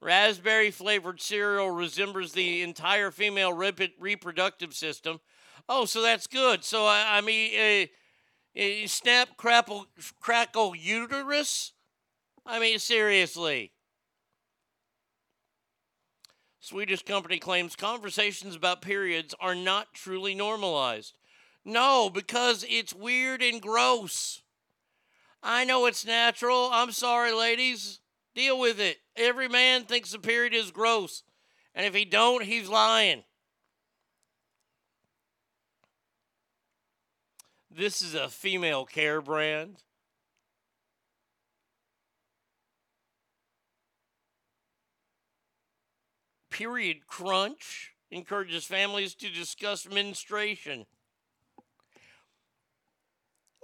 Raspberry 0.00 0.70
flavored 0.70 1.20
cereal 1.20 1.70
resembles 1.70 2.32
the 2.32 2.62
entire 2.62 3.10
female 3.10 3.52
rep- 3.52 3.80
reproductive 3.98 4.74
system. 4.74 5.20
Oh, 5.68 5.84
so 5.86 6.02
that's 6.02 6.26
good. 6.26 6.64
So 6.64 6.86
I, 6.86 7.18
I 7.18 7.20
mean, 7.20 7.50
uh, 7.58 7.86
snap, 8.86 9.36
crackle, 9.36 9.86
crackle 10.20 10.74
uterus. 10.74 11.72
I 12.44 12.58
mean, 12.58 12.78
seriously. 12.78 13.72
Swedish 16.60 17.02
company 17.02 17.38
claims 17.38 17.76
conversations 17.76 18.54
about 18.54 18.82
periods 18.82 19.34
are 19.40 19.54
not 19.54 19.94
truly 19.94 20.34
normalized. 20.34 21.16
No, 21.64 22.10
because 22.10 22.64
it's 22.68 22.94
weird 22.94 23.42
and 23.42 23.60
gross. 23.60 24.42
I 25.42 25.64
know 25.64 25.86
it's 25.86 26.04
natural. 26.04 26.70
I'm 26.72 26.92
sorry, 26.92 27.32
ladies. 27.32 28.00
Deal 28.34 28.58
with 28.58 28.80
it. 28.80 28.98
Every 29.16 29.48
man 29.48 29.84
thinks 29.84 30.14
a 30.14 30.18
period 30.18 30.54
is 30.54 30.70
gross. 30.70 31.22
And 31.74 31.86
if 31.86 31.94
he 31.94 32.04
don't, 32.04 32.44
he's 32.44 32.68
lying. 32.68 33.24
This 37.78 38.02
is 38.02 38.14
a 38.16 38.28
female 38.28 38.84
care 38.84 39.20
brand. 39.22 39.76
Period 46.50 47.06
Crunch 47.06 47.92
encourages 48.10 48.64
families 48.64 49.14
to 49.14 49.30
discuss 49.30 49.88
menstruation. 49.88 50.86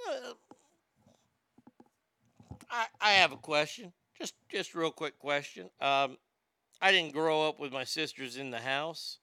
Uh, 0.09 0.35
I, 2.71 2.87
I 3.01 3.11
have 3.15 3.33
a 3.33 3.37
question. 3.37 3.93
Just 4.17 4.35
just 4.49 4.77
real 4.77 4.93
quick 4.93 5.19
question. 5.19 5.71
Um, 5.81 6.19
I 6.81 6.93
didn't 6.93 7.15
grow 7.15 7.49
up 7.49 7.59
with 7.59 7.73
my 7.73 7.83
sisters 7.83 8.37
in 8.37 8.53
the 8.53 8.61
house. 8.61 9.19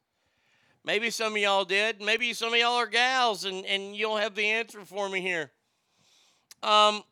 Maybe 0.83 1.09
some 1.11 1.33
of 1.33 1.37
y'all 1.37 1.65
did. 1.65 2.01
Maybe 2.01 2.33
some 2.33 2.53
of 2.53 2.59
y'all 2.59 2.75
are 2.75 2.87
gals, 2.87 3.45
and, 3.45 3.65
and 3.65 3.95
you'll 3.95 4.17
have 4.17 4.35
the 4.35 4.45
answer 4.45 4.83
for 4.83 5.09
me 5.09 5.21
here. 5.21 5.51
Um, 6.63 7.03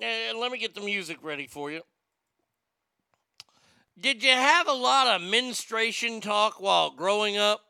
eh, 0.00 0.32
let 0.34 0.50
me 0.50 0.58
get 0.58 0.74
the 0.74 0.80
music 0.80 1.18
ready 1.22 1.46
for 1.46 1.70
you. 1.70 1.82
Did 4.00 4.22
you 4.22 4.30
have 4.30 4.68
a 4.68 4.72
lot 4.72 5.08
of 5.08 5.22
menstruation 5.28 6.20
talk 6.20 6.60
while 6.60 6.90
growing 6.90 7.36
up? 7.36 7.67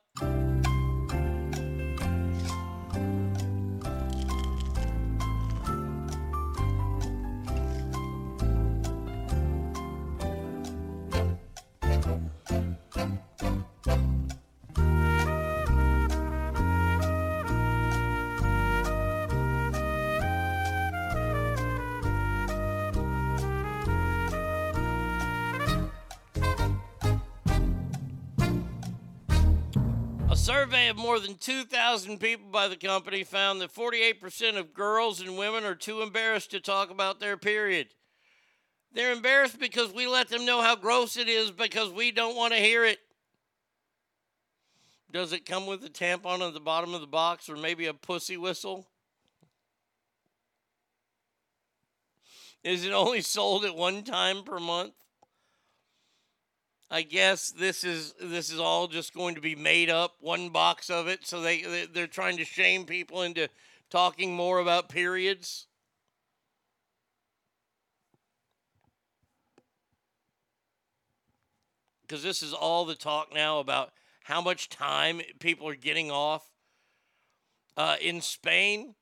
More 31.09 31.19
than 31.19 31.37
2,000 31.37 32.19
people 32.19 32.51
by 32.51 32.69
the 32.69 32.77
company 32.77 33.25
found 33.25 33.63
that 33.63 33.75
48% 33.75 34.59
of 34.59 34.75
girls 34.75 35.23
and 35.23 35.39
women 35.39 35.65
are 35.65 35.75
too 35.75 36.03
embarrassed 36.03 36.51
to 36.51 36.61
talk 36.61 36.91
about 36.91 37.19
their 37.19 37.39
period. 37.39 37.89
They're 38.93 39.13
embarrassed 39.13 39.59
because 39.59 39.91
we 39.91 40.07
let 40.07 40.29
them 40.29 40.45
know 40.45 40.61
how 40.61 40.77
gross 40.77 41.17
it 41.17 41.27
is 41.27 41.51
because 41.51 41.91
we 41.91 42.13
don't 42.13 42.37
want 42.37 42.53
to 42.53 42.59
hear 42.59 42.85
it. 42.85 42.99
Does 45.11 45.33
it 45.33 45.47
come 45.47 45.67
with 45.67 45.83
a 45.83 45.89
tampon 45.89 46.47
at 46.47 46.53
the 46.53 46.61
bottom 46.61 46.93
of 46.93 47.01
the 47.01 47.07
box 47.07 47.49
or 47.49 47.57
maybe 47.57 47.87
a 47.87 47.95
pussy 47.95 48.37
whistle? 48.37 48.87
Is 52.63 52.85
it 52.85 52.93
only 52.93 53.23
sold 53.23 53.65
at 53.65 53.75
one 53.75 54.03
time 54.03 54.43
per 54.43 54.61
month? 54.61 54.93
I 56.91 57.03
guess 57.03 57.51
this 57.51 57.85
is 57.85 58.15
this 58.21 58.51
is 58.51 58.59
all 58.59 58.89
just 58.89 59.13
going 59.13 59.35
to 59.35 59.41
be 59.43 59.55
made 59.55 59.91
up, 59.91 60.15
one 60.21 60.49
box 60.49 60.89
of 60.89 61.07
it. 61.07 61.27
So 61.27 61.41
they 61.41 61.63
they- 61.63 61.87
they're 61.87 62.07
trying 62.07 62.39
to 62.39 62.45
shame 62.45 62.87
people 62.87 63.23
into 63.23 63.49
talking 63.91 64.35
more 64.35 64.59
about 64.59 64.89
periods. 64.89 65.67
Because 72.03 72.23
this 72.23 72.43
is 72.43 72.55
all 72.55 72.87
the 72.87 72.95
talk 72.95 73.35
now 73.35 73.59
about 73.59 73.93
how 74.25 74.41
much 74.41 74.71
time 74.71 75.21
people 75.41 75.69
are 75.69 75.75
getting 75.75 76.11
off. 76.11 76.43
Uh, 77.77 77.97
in 78.01 78.21
Spain, 78.23 78.95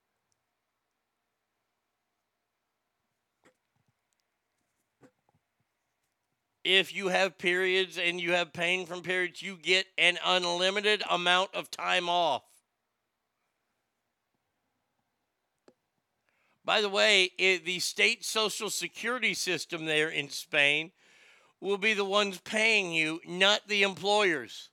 if 6.66 6.92
you 6.92 7.08
have 7.08 7.38
periods 7.38 7.96
and 7.96 8.20
you 8.20 8.32
have 8.32 8.52
pain 8.52 8.86
from 8.86 9.00
periods, 9.00 9.40
you 9.40 9.56
get 9.56 9.86
an 9.96 10.18
unlimited 10.24 11.02
amount 11.08 11.54
of 11.54 11.70
time 11.70 12.08
off. 12.08 12.42
By 16.64 16.80
the 16.80 16.88
way, 16.88 17.30
it, 17.38 17.64
the 17.64 17.78
state 17.78 18.24
social 18.24 18.68
security 18.68 19.32
system 19.32 19.84
there 19.84 20.08
in 20.08 20.28
Spain 20.28 20.90
will 21.60 21.78
be 21.78 21.94
the 21.94 22.04
ones 22.04 22.40
paying 22.40 22.92
you, 22.92 23.20
not 23.24 23.68
the 23.68 23.84
employers. 23.84 24.70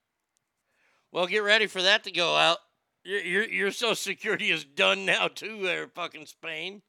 Well, 1.12 1.28
get 1.28 1.44
ready 1.44 1.68
for 1.68 1.84
that 1.84 2.04
to 2.06 2.12
go 2.12 2.36
out. 2.36 2.58
Your, 3.04 3.22
your, 3.22 3.44
your 3.44 3.72
social 3.72 3.96
security 3.96 4.50
is 4.50 4.66
done 4.66 5.06
now, 5.06 5.28
too, 5.28 5.60
there, 5.62 5.88
fucking 5.88 6.26
Spain. 6.26 6.82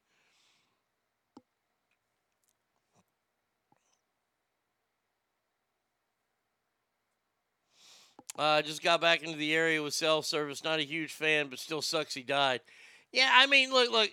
Uh, 8.36 8.62
just 8.62 8.82
got 8.82 9.00
back 9.00 9.22
into 9.22 9.38
the 9.38 9.54
area 9.54 9.82
with 9.82 9.94
self 9.94 10.26
service. 10.26 10.64
Not 10.64 10.80
a 10.80 10.84
huge 10.84 11.12
fan, 11.12 11.48
but 11.48 11.58
still 11.58 11.82
sucks 11.82 12.14
he 12.14 12.22
died. 12.22 12.60
Yeah, 13.12 13.30
I 13.32 13.46
mean, 13.46 13.72
look, 13.72 13.90
look. 13.90 14.10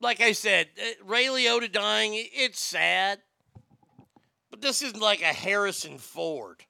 Like 0.00 0.20
I 0.20 0.32
said, 0.32 0.68
uh, 0.78 1.04
Ray 1.04 1.24
Liotta 1.24 1.72
dying, 1.72 2.12
it's 2.14 2.60
sad. 2.60 3.20
But 4.50 4.60
this 4.60 4.82
isn't 4.82 5.00
like 5.00 5.22
a 5.22 5.32
Harrison 5.32 5.98
Ford. 5.98 6.64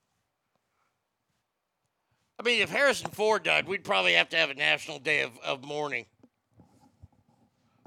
I 2.39 2.43
mean, 2.43 2.63
if 2.63 2.71
Harrison 2.71 3.11
Ford 3.11 3.43
died, 3.43 3.67
we'd 3.67 3.85
probably 3.85 4.13
have 4.15 4.29
to 4.31 4.37
have 4.37 4.51
a 4.51 4.55
national 4.55 4.99
day 4.99 5.23
of, 5.23 5.39
of 5.41 5.65
mourning. 5.65 6.07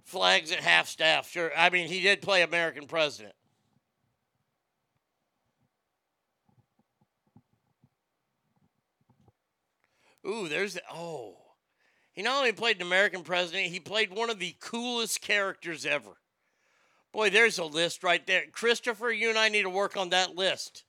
Flags 0.03 0.51
at 0.51 0.59
half 0.59 0.87
staff, 0.87 1.29
sure. 1.29 1.51
I 1.55 1.69
mean, 1.69 1.87
he 1.87 2.01
did 2.01 2.21
play 2.21 2.41
American 2.41 2.87
president. 2.87 3.35
Ooh, 10.29 10.47
there's 10.47 10.75
the, 10.75 10.81
oh. 10.91 11.37
He 12.13 12.21
not 12.21 12.37
only 12.37 12.51
played 12.51 12.75
an 12.77 12.81
American 12.83 13.23
president, 13.23 13.67
he 13.67 13.79
played 13.79 14.11
one 14.11 14.29
of 14.29 14.39
the 14.39 14.55
coolest 14.59 15.21
characters 15.21 15.85
ever. 15.85 16.17
Boy, 17.11 17.29
there's 17.29 17.57
a 17.57 17.65
list 17.65 18.03
right 18.03 18.25
there. 18.27 18.43
Christopher, 18.51 19.11
you 19.11 19.29
and 19.29 19.37
I 19.37 19.49
need 19.49 19.63
to 19.63 19.69
work 19.69 19.97
on 19.97 20.09
that 20.09 20.35
list. 20.35 20.83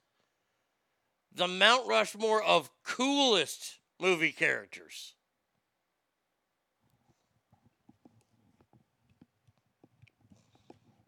The 1.34 1.48
Mount 1.48 1.88
Rushmore 1.88 2.42
of 2.42 2.70
coolest 2.84 3.78
movie 3.98 4.32
characters. 4.32 5.14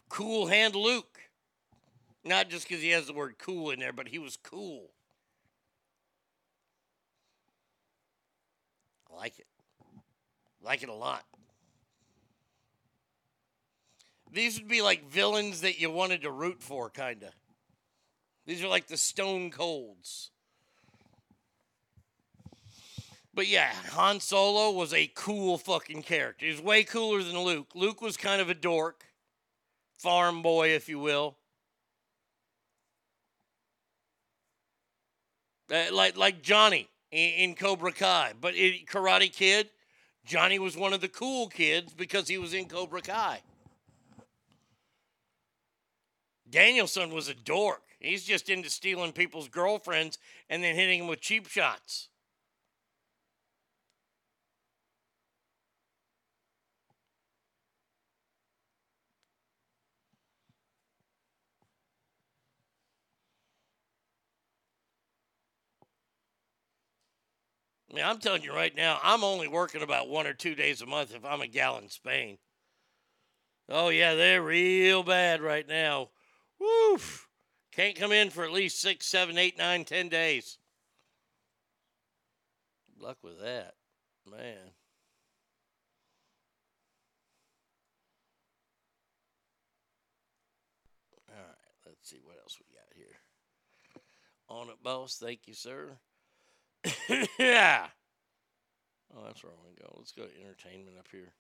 Cool 0.08 0.46
Hand 0.46 0.76
Luke. 0.76 1.18
Not 2.24 2.48
just 2.48 2.68
because 2.68 2.82
he 2.82 2.90
has 2.90 3.06
the 3.06 3.12
word 3.12 3.34
cool 3.38 3.70
in 3.70 3.80
there, 3.80 3.92
but 3.92 4.08
he 4.08 4.18
was 4.18 4.36
cool. 4.36 4.91
Like 9.16 9.38
it. 9.38 9.46
Like 10.62 10.82
it 10.82 10.88
a 10.88 10.94
lot. 10.94 11.24
These 14.32 14.58
would 14.58 14.68
be 14.68 14.80
like 14.80 15.10
villains 15.10 15.60
that 15.60 15.78
you 15.78 15.90
wanted 15.90 16.22
to 16.22 16.30
root 16.30 16.62
for, 16.62 16.88
kind 16.88 17.22
of. 17.22 17.30
These 18.46 18.64
are 18.64 18.68
like 18.68 18.88
the 18.88 18.96
Stone 18.96 19.50
Colds. 19.50 20.30
But 23.34 23.46
yeah, 23.46 23.70
Han 23.92 24.20
Solo 24.20 24.70
was 24.70 24.92
a 24.92 25.10
cool 25.14 25.56
fucking 25.58 26.02
character. 26.02 26.44
He 26.44 26.52
was 26.52 26.60
way 26.60 26.84
cooler 26.84 27.22
than 27.22 27.38
Luke. 27.38 27.70
Luke 27.74 28.02
was 28.02 28.16
kind 28.16 28.42
of 28.42 28.50
a 28.50 28.54
dork, 28.54 29.04
farm 29.98 30.42
boy, 30.42 30.68
if 30.68 30.88
you 30.88 30.98
will. 30.98 31.36
Uh, 35.72 35.84
like 35.90 36.18
like 36.18 36.42
Johnny 36.42 36.88
in, 37.12 37.54
Cobra 37.54 37.92
Kai, 37.92 38.32
but 38.40 38.54
in 38.54 38.86
Karate 38.86 39.32
Kid, 39.32 39.70
Johnny 40.24 40.58
was 40.58 40.76
one 40.76 40.92
of 40.92 41.00
the 41.00 41.08
cool 41.08 41.48
kids 41.48 41.92
because 41.92 42.26
he 42.26 42.38
was 42.38 42.54
in 42.54 42.66
Cobra 42.66 43.02
Kai. 43.02 43.40
Daniel-san 46.48 47.12
was 47.12 47.28
a 47.28 47.34
dork. 47.34 47.82
He's 48.00 48.24
just 48.24 48.50
into 48.50 48.68
stealing 48.68 49.12
people's 49.12 49.48
girlfriends 49.48 50.18
and 50.50 50.62
then 50.62 50.74
hitting 50.74 51.00
them 51.00 51.08
with 51.08 51.20
cheap 51.20 51.46
shots. 51.48 52.08
I 67.92 67.96
mean, 67.96 68.04
I'm 68.06 68.18
telling 68.18 68.42
you 68.42 68.54
right 68.54 68.74
now, 68.74 68.98
I'm 69.02 69.22
only 69.22 69.48
working 69.48 69.82
about 69.82 70.08
one 70.08 70.26
or 70.26 70.32
two 70.32 70.54
days 70.54 70.80
a 70.80 70.86
month 70.86 71.14
if 71.14 71.24
I'm 71.26 71.42
a 71.42 71.46
gal 71.46 71.76
in 71.76 71.90
Spain. 71.90 72.38
Oh, 73.68 73.90
yeah, 73.90 74.14
they're 74.14 74.42
real 74.42 75.02
bad 75.02 75.42
right 75.42 75.68
now. 75.68 76.08
Woof. 76.58 77.28
Can't 77.70 77.96
come 77.96 78.12
in 78.12 78.30
for 78.30 78.44
at 78.44 78.52
least 78.52 78.80
six, 78.80 79.06
seven, 79.06 79.36
eight, 79.36 79.58
nine, 79.58 79.84
ten 79.84 80.08
days. 80.08 80.58
Luck 82.98 83.18
with 83.22 83.40
that, 83.40 83.74
man. 84.30 84.56
All 91.28 91.34
right, 91.36 91.56
let's 91.86 92.08
see 92.08 92.20
what 92.22 92.36
else 92.42 92.58
we 92.58 92.74
got 92.74 92.86
here. 92.94 93.16
On 94.48 94.68
it, 94.68 94.82
boss. 94.82 95.16
Thank 95.16 95.40
you, 95.46 95.54
sir. 95.54 95.98
yeah. 97.38 97.86
Oh, 99.14 99.22
that's 99.24 99.42
where 99.42 99.52
I 99.52 99.56
want 99.56 99.76
to 99.76 99.82
go. 99.82 99.94
Let's 99.96 100.12
go 100.12 100.24
to 100.24 100.40
entertainment 100.40 100.98
up 100.98 101.08
here. 101.10 101.32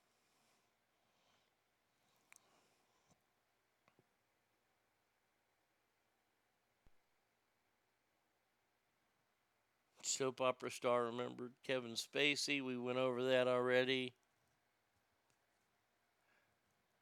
Soap 10.02 10.40
opera 10.40 10.70
star 10.70 11.04
remembered 11.04 11.52
Kevin 11.66 11.92
Spacey. 11.94 12.62
We 12.62 12.76
went 12.76 12.98
over 12.98 13.24
that 13.24 13.48
already. 13.48 14.14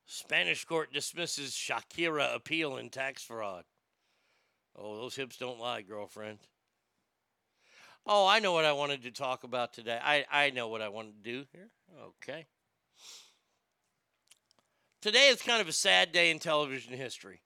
Spanish 0.06 0.64
court 0.64 0.92
dismisses 0.92 1.52
Shakira 1.52 2.34
appeal 2.34 2.76
in 2.76 2.90
tax 2.90 3.22
fraud. 3.22 3.64
Oh, 4.76 4.96
those 4.96 5.16
hips 5.16 5.36
don't 5.36 5.60
lie, 5.60 5.82
girlfriend. 5.82 6.38
Oh, 8.06 8.26
I 8.26 8.38
know 8.38 8.52
what 8.52 8.64
I 8.64 8.72
wanted 8.72 9.02
to 9.02 9.10
talk 9.10 9.44
about 9.44 9.72
today. 9.72 9.98
I, 10.02 10.24
I 10.30 10.50
know 10.50 10.68
what 10.68 10.82
I 10.82 10.88
wanted 10.88 11.22
to 11.22 11.30
do 11.30 11.44
here. 11.52 11.68
Okay. 12.02 12.46
Today 15.00 15.28
is 15.28 15.40
kind 15.42 15.60
of 15.60 15.68
a 15.68 15.72
sad 15.72 16.12
day 16.12 16.30
in 16.30 16.38
television 16.38 16.92
history. 16.92 17.40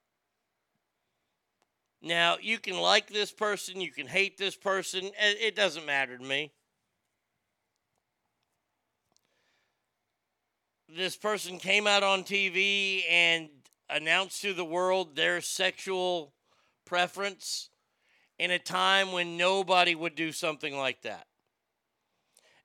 Now, 2.02 2.36
you 2.40 2.58
can 2.58 2.76
like 2.78 3.08
this 3.08 3.32
person, 3.32 3.80
you 3.80 3.90
can 3.90 4.06
hate 4.06 4.36
this 4.36 4.56
person, 4.56 5.04
it 5.04 5.38
it 5.40 5.56
doesn't 5.56 5.86
matter 5.86 6.18
to 6.18 6.24
me. 6.24 6.52
This 10.88 11.16
person 11.16 11.58
came 11.58 11.86
out 11.86 12.02
on 12.02 12.24
TV 12.24 13.04
and 13.10 13.48
announced 13.88 14.42
to 14.42 14.52
the 14.52 14.64
world 14.64 15.16
their 15.16 15.40
sexual 15.40 16.34
preference 16.84 17.70
in 18.38 18.50
a 18.50 18.58
time 18.58 19.12
when 19.12 19.36
nobody 19.36 19.94
would 19.94 20.14
do 20.14 20.32
something 20.32 20.76
like 20.76 21.02
that. 21.02 21.26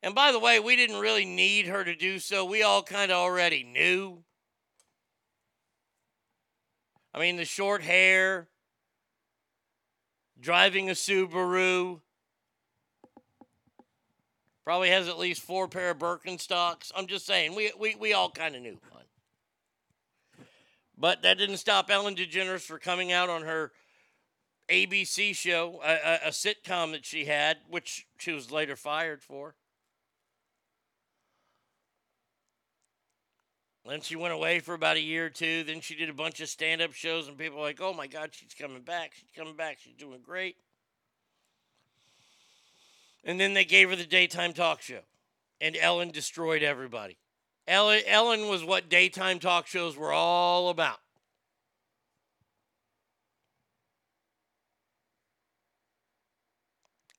And 0.02 0.16
by 0.16 0.32
the 0.32 0.40
way, 0.40 0.60
we 0.60 0.76
didn't 0.76 1.00
really 1.00 1.26
need 1.26 1.68
her 1.68 1.84
to 1.84 1.96
do 1.96 2.20
so. 2.20 2.46
We 2.46 2.64
all 2.64 2.82
kind 2.82 3.12
of 3.12 3.18
already 3.18 3.64
knew. 3.64 4.24
I 7.14 7.20
mean, 7.20 7.36
the 7.36 7.46
short 7.46 7.82
hair, 7.82 8.48
driving 10.40 10.90
a 10.90 10.94
Subaru, 10.94 12.00
probably 14.64 14.90
has 14.90 15.08
at 15.08 15.18
least 15.20 15.42
four 15.42 15.68
pair 15.68 15.92
of 15.92 15.98
Birkenstocks. 15.98 16.92
I'm 16.96 17.08
just 17.08 17.26
saying, 17.26 17.56
we, 17.56 17.72
we, 17.78 17.96
we 17.96 18.14
all 18.14 18.30
kind 18.30 18.56
of 18.56 18.62
knew. 18.62 18.78
But 21.00 21.22
that 21.22 21.38
didn't 21.38 21.58
stop 21.58 21.90
Ellen 21.90 22.16
DeGeneres 22.16 22.62
from 22.62 22.80
coming 22.80 23.14
out 23.14 23.30
on 23.30 23.44
her 23.44 23.72
ABC 24.70 25.36
show, 25.36 25.82
a, 25.84 25.94
a, 25.94 26.28
a 26.28 26.30
sitcom 26.30 26.92
that 26.92 27.06
she 27.06 27.26
had, 27.26 27.58
which 27.70 28.08
she 28.18 28.32
was 28.32 28.52
later 28.52 28.76
fired 28.76 29.22
for. 29.22 29.56
Then 33.86 34.02
she 34.02 34.16
went 34.16 34.34
away 34.36 34.60
for 34.60 34.76
about 34.76 34.98
a 34.98 35.02
year 35.02 35.26
or 35.26 35.30
two. 35.30 35.64
Then 35.64 35.82
she 35.82 35.96
did 35.96 36.10
a 36.10 36.14
bunch 36.14 36.42
of 36.42 36.50
stand 36.50 36.80
up 36.80 36.94
shows, 36.94 37.28
and 37.28 37.38
people 37.38 37.58
were 37.58 37.64
like, 37.64 37.82
oh 37.82 37.94
my 37.94 38.06
God, 38.06 38.30
she's 38.34 38.54
coming 38.54 38.84
back. 38.84 39.14
She's 39.16 39.32
coming 39.36 39.56
back. 39.56 39.80
She's 39.80 39.96
doing 39.96 40.20
great. 40.24 40.58
And 43.24 43.40
then 43.40 43.56
they 43.56 43.66
gave 43.66 43.90
her 43.90 43.96
the 43.96 44.06
daytime 44.06 44.54
talk 44.54 44.82
show, 44.82 45.02
and 45.60 45.76
Ellen 45.76 46.12
destroyed 46.12 46.62
everybody. 46.62 47.18
Ellen, 47.68 48.02
Ellen 48.06 48.48
was 48.48 48.64
what 48.64 48.90
daytime 48.90 49.40
talk 49.40 49.66
shows 49.66 49.98
were 49.98 50.14
all 50.14 50.70
about. 50.70 51.00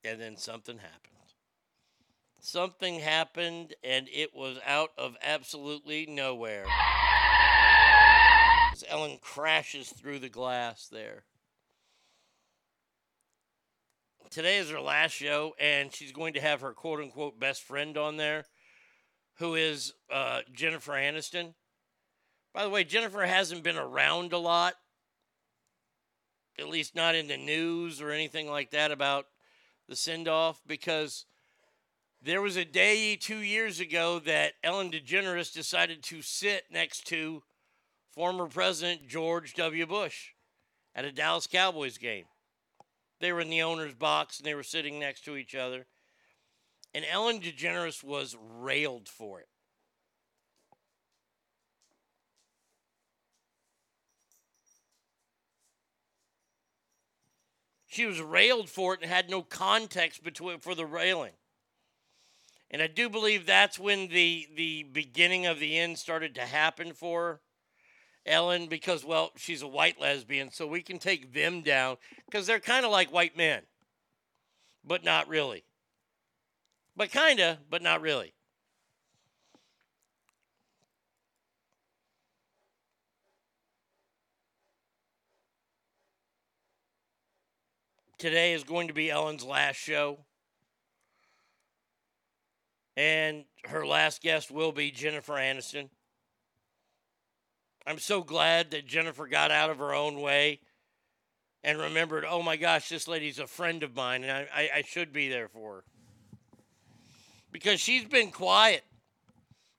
And 0.03 0.19
then 0.19 0.37
something 0.37 0.77
happened. 0.77 1.11
Something 2.43 2.99
happened, 2.99 3.75
and 3.83 4.09
it 4.11 4.33
was 4.33 4.57
out 4.65 4.89
of 4.97 5.15
absolutely 5.21 6.07
nowhere. 6.07 6.65
As 8.73 8.83
Ellen 8.89 9.19
crashes 9.21 9.89
through 9.89 10.17
the 10.19 10.29
glass 10.29 10.87
there. 10.87 11.25
Today 14.31 14.57
is 14.57 14.71
her 14.71 14.81
last 14.81 15.11
show, 15.11 15.53
and 15.59 15.93
she's 15.93 16.11
going 16.11 16.33
to 16.33 16.41
have 16.41 16.61
her 16.61 16.73
quote 16.73 16.99
unquote 16.99 17.39
best 17.39 17.61
friend 17.61 17.95
on 17.95 18.17
there, 18.17 18.45
who 19.35 19.53
is 19.53 19.93
uh, 20.11 20.39
Jennifer 20.51 20.93
Aniston. 20.93 21.53
By 22.53 22.63
the 22.63 22.69
way, 22.69 22.83
Jennifer 22.83 23.23
hasn't 23.23 23.61
been 23.61 23.77
around 23.77 24.33
a 24.33 24.39
lot, 24.39 24.73
at 26.57 26.69
least 26.69 26.95
not 26.95 27.13
in 27.13 27.27
the 27.27 27.37
news 27.37 28.01
or 28.01 28.09
anything 28.09 28.49
like 28.49 28.71
that 28.71 28.91
about 28.91 29.27
the 29.91 29.95
send 29.97 30.27
off, 30.27 30.61
because 30.65 31.25
there 32.23 32.41
was 32.41 32.55
a 32.55 32.63
day 32.63 33.17
two 33.17 33.39
years 33.39 33.81
ago 33.81 34.19
that 34.19 34.53
Ellen 34.63 34.89
DeGeneres 34.89 35.53
decided 35.53 36.01
to 36.03 36.21
sit 36.21 36.63
next 36.71 37.05
to 37.07 37.43
former 38.09 38.47
President 38.47 39.07
George 39.07 39.53
W. 39.55 39.85
Bush 39.85 40.29
at 40.95 41.03
a 41.03 41.11
Dallas 41.11 41.45
Cowboys 41.45 41.97
game. 41.97 42.23
They 43.19 43.33
were 43.33 43.41
in 43.41 43.49
the 43.49 43.61
owner's 43.61 43.93
box 43.93 44.39
and 44.39 44.45
they 44.47 44.55
were 44.55 44.63
sitting 44.63 44.97
next 44.97 45.25
to 45.25 45.35
each 45.35 45.55
other. 45.55 45.85
And 46.93 47.03
Ellen 47.11 47.41
DeGeneres 47.41 48.01
was 48.01 48.37
railed 48.39 49.09
for 49.09 49.41
it. 49.41 49.49
She 57.91 58.05
was 58.05 58.21
railed 58.21 58.69
for 58.69 58.93
it 58.93 59.01
and 59.01 59.11
had 59.11 59.29
no 59.29 59.41
context 59.41 60.23
between 60.23 60.59
for 60.59 60.73
the 60.75 60.85
railing. 60.85 61.33
And 62.69 62.81
I 62.81 62.87
do 62.87 63.09
believe 63.09 63.45
that's 63.45 63.77
when 63.77 64.07
the 64.07 64.47
the 64.55 64.83
beginning 64.83 65.45
of 65.45 65.59
the 65.59 65.77
end 65.77 65.99
started 65.99 66.33
to 66.35 66.41
happen 66.41 66.93
for 66.93 67.41
Ellen 68.25 68.67
because 68.67 69.03
well, 69.03 69.31
she's 69.35 69.61
a 69.61 69.67
white 69.67 69.99
lesbian, 69.99 70.53
so 70.53 70.65
we 70.65 70.81
can 70.81 70.99
take 70.99 71.33
them 71.33 71.63
down 71.63 71.97
because 72.27 72.47
they're 72.47 72.61
kind 72.61 72.85
of 72.85 72.93
like 72.93 73.11
white 73.11 73.35
men. 73.35 73.63
But 74.85 75.03
not 75.03 75.27
really. 75.27 75.65
But 76.95 77.11
kind 77.11 77.41
of, 77.41 77.57
but 77.69 77.81
not 77.81 77.99
really. 77.99 78.33
Today 88.21 88.53
is 88.53 88.63
going 88.63 88.87
to 88.87 88.93
be 88.93 89.09
Ellen's 89.09 89.43
last 89.43 89.77
show. 89.77 90.19
And 92.95 93.45
her 93.65 93.83
last 93.83 94.21
guest 94.21 94.51
will 94.51 94.71
be 94.71 94.91
Jennifer 94.91 95.33
Aniston. 95.33 95.89
I'm 97.87 97.97
so 97.97 98.21
glad 98.21 98.69
that 98.69 98.85
Jennifer 98.85 99.25
got 99.25 99.49
out 99.49 99.71
of 99.71 99.79
her 99.79 99.95
own 99.95 100.21
way 100.21 100.59
and 101.63 101.79
remembered, 101.79 102.23
oh 102.23 102.43
my 102.43 102.57
gosh, 102.57 102.89
this 102.89 103.07
lady's 103.07 103.39
a 103.39 103.47
friend 103.47 103.81
of 103.81 103.95
mine, 103.95 104.23
and 104.23 104.31
I, 104.31 104.47
I, 104.53 104.69
I 104.75 104.81
should 104.83 105.11
be 105.11 105.27
there 105.27 105.47
for 105.47 105.77
her. 105.77 105.83
Because 107.51 107.79
she's 107.79 108.05
been 108.05 108.29
quiet. 108.29 108.83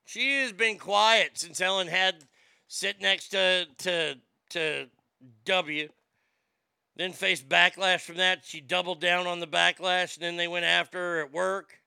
She 0.04 0.40
has 0.40 0.50
been 0.50 0.78
quiet 0.78 1.38
since 1.38 1.60
Ellen 1.60 1.86
had 1.86 2.16
sit 2.66 3.00
next 3.00 3.28
to 3.28 3.66
to 3.78 4.16
to 4.50 4.86
W. 5.44 5.88
Then 6.96 7.12
faced 7.12 7.48
backlash 7.48 8.00
from 8.00 8.16
that. 8.16 8.44
She 8.44 8.60
doubled 8.60 9.00
down 9.00 9.26
on 9.26 9.40
the 9.40 9.46
backlash, 9.46 10.16
and 10.16 10.24
then 10.24 10.36
they 10.36 10.48
went 10.48 10.64
after 10.64 10.98
her 10.98 11.20
at 11.22 11.32
work 11.32 11.82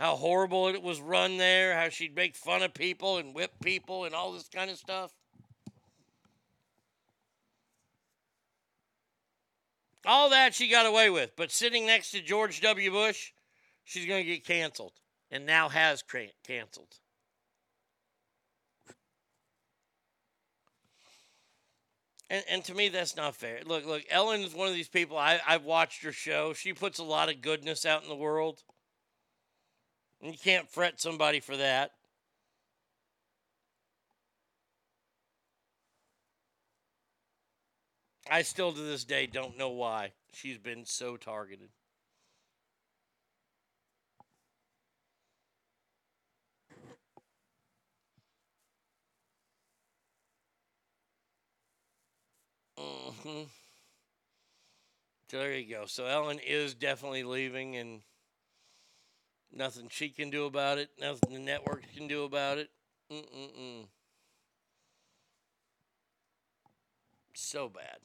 how 0.00 0.16
horrible 0.16 0.68
it 0.68 0.82
was 0.82 0.98
run 0.98 1.36
there, 1.36 1.76
how 1.76 1.90
she'd 1.90 2.16
make 2.16 2.34
fun 2.34 2.62
of 2.62 2.72
people 2.72 3.18
and 3.18 3.34
whip 3.34 3.52
people 3.62 4.06
and 4.06 4.14
all 4.14 4.32
this 4.32 4.48
kind 4.48 4.70
of 4.70 4.78
stuff. 4.78 5.12
All 10.06 10.30
that 10.30 10.54
she 10.54 10.70
got 10.70 10.86
away 10.86 11.10
with, 11.10 11.36
but 11.36 11.50
sitting 11.50 11.84
next 11.84 12.12
to 12.12 12.22
George 12.22 12.62
W. 12.62 12.90
Bush, 12.90 13.32
she's 13.84 14.06
going 14.06 14.24
to 14.24 14.30
get 14.30 14.46
canceled 14.46 14.94
and 15.30 15.44
now 15.44 15.68
has 15.68 16.00
cran- 16.00 16.30
canceled. 16.46 16.96
And, 22.30 22.44
and 22.48 22.64
to 22.64 22.74
me, 22.74 22.88
that's 22.88 23.16
not 23.16 23.34
fair. 23.34 23.58
Look, 23.66 23.84
look, 23.84 24.04
Ellen 24.08 24.42
is 24.42 24.54
one 24.54 24.68
of 24.68 24.74
these 24.74 24.88
people. 24.88 25.18
I, 25.18 25.40
I've 25.46 25.64
watched 25.64 26.04
her 26.04 26.12
show. 26.12 26.52
She 26.52 26.72
puts 26.72 27.00
a 27.00 27.04
lot 27.04 27.28
of 27.28 27.42
goodness 27.42 27.84
out 27.84 28.04
in 28.04 28.08
the 28.08 28.14
world. 28.14 28.62
And 30.22 30.32
you 30.32 30.38
can't 30.38 30.70
fret 30.70 31.00
somebody 31.00 31.40
for 31.40 31.56
that. 31.56 31.90
I 38.30 38.42
still 38.42 38.72
to 38.72 38.80
this 38.80 39.02
day 39.02 39.26
don't 39.26 39.58
know 39.58 39.70
why 39.70 40.12
she's 40.32 40.58
been 40.58 40.84
so 40.84 41.16
targeted. 41.16 41.70
Hmm 53.22 53.44
So 55.30 55.38
there 55.38 55.56
you 55.56 55.74
go. 55.74 55.86
So 55.86 56.06
Ellen 56.06 56.40
is 56.44 56.74
definitely 56.74 57.22
leaving, 57.22 57.76
and 57.76 58.02
nothing 59.52 59.88
she 59.90 60.08
can 60.10 60.30
do 60.30 60.44
about 60.46 60.78
it. 60.78 60.90
Nothing 60.98 61.32
the 61.32 61.38
network 61.38 61.84
can 61.94 62.06
do 62.08 62.24
about 62.24 62.58
it. 62.58 62.70
Mm-mm-mm. 63.10 63.86
So 67.34 67.68
bad. 67.68 67.98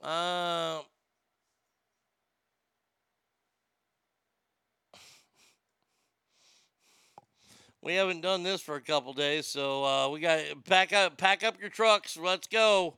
Uh, 0.00 0.82
we 7.82 7.94
haven't 7.94 8.20
done 8.20 8.42
this 8.42 8.60
for 8.60 8.76
a 8.76 8.80
couple 8.80 9.12
days, 9.12 9.46
so 9.46 9.84
uh, 9.84 10.08
we 10.08 10.20
got 10.20 10.40
pack 10.64 10.92
up, 10.92 11.16
pack 11.16 11.44
up 11.44 11.60
your 11.60 11.70
trucks. 11.70 12.16
Let's 12.16 12.48
go. 12.48 12.96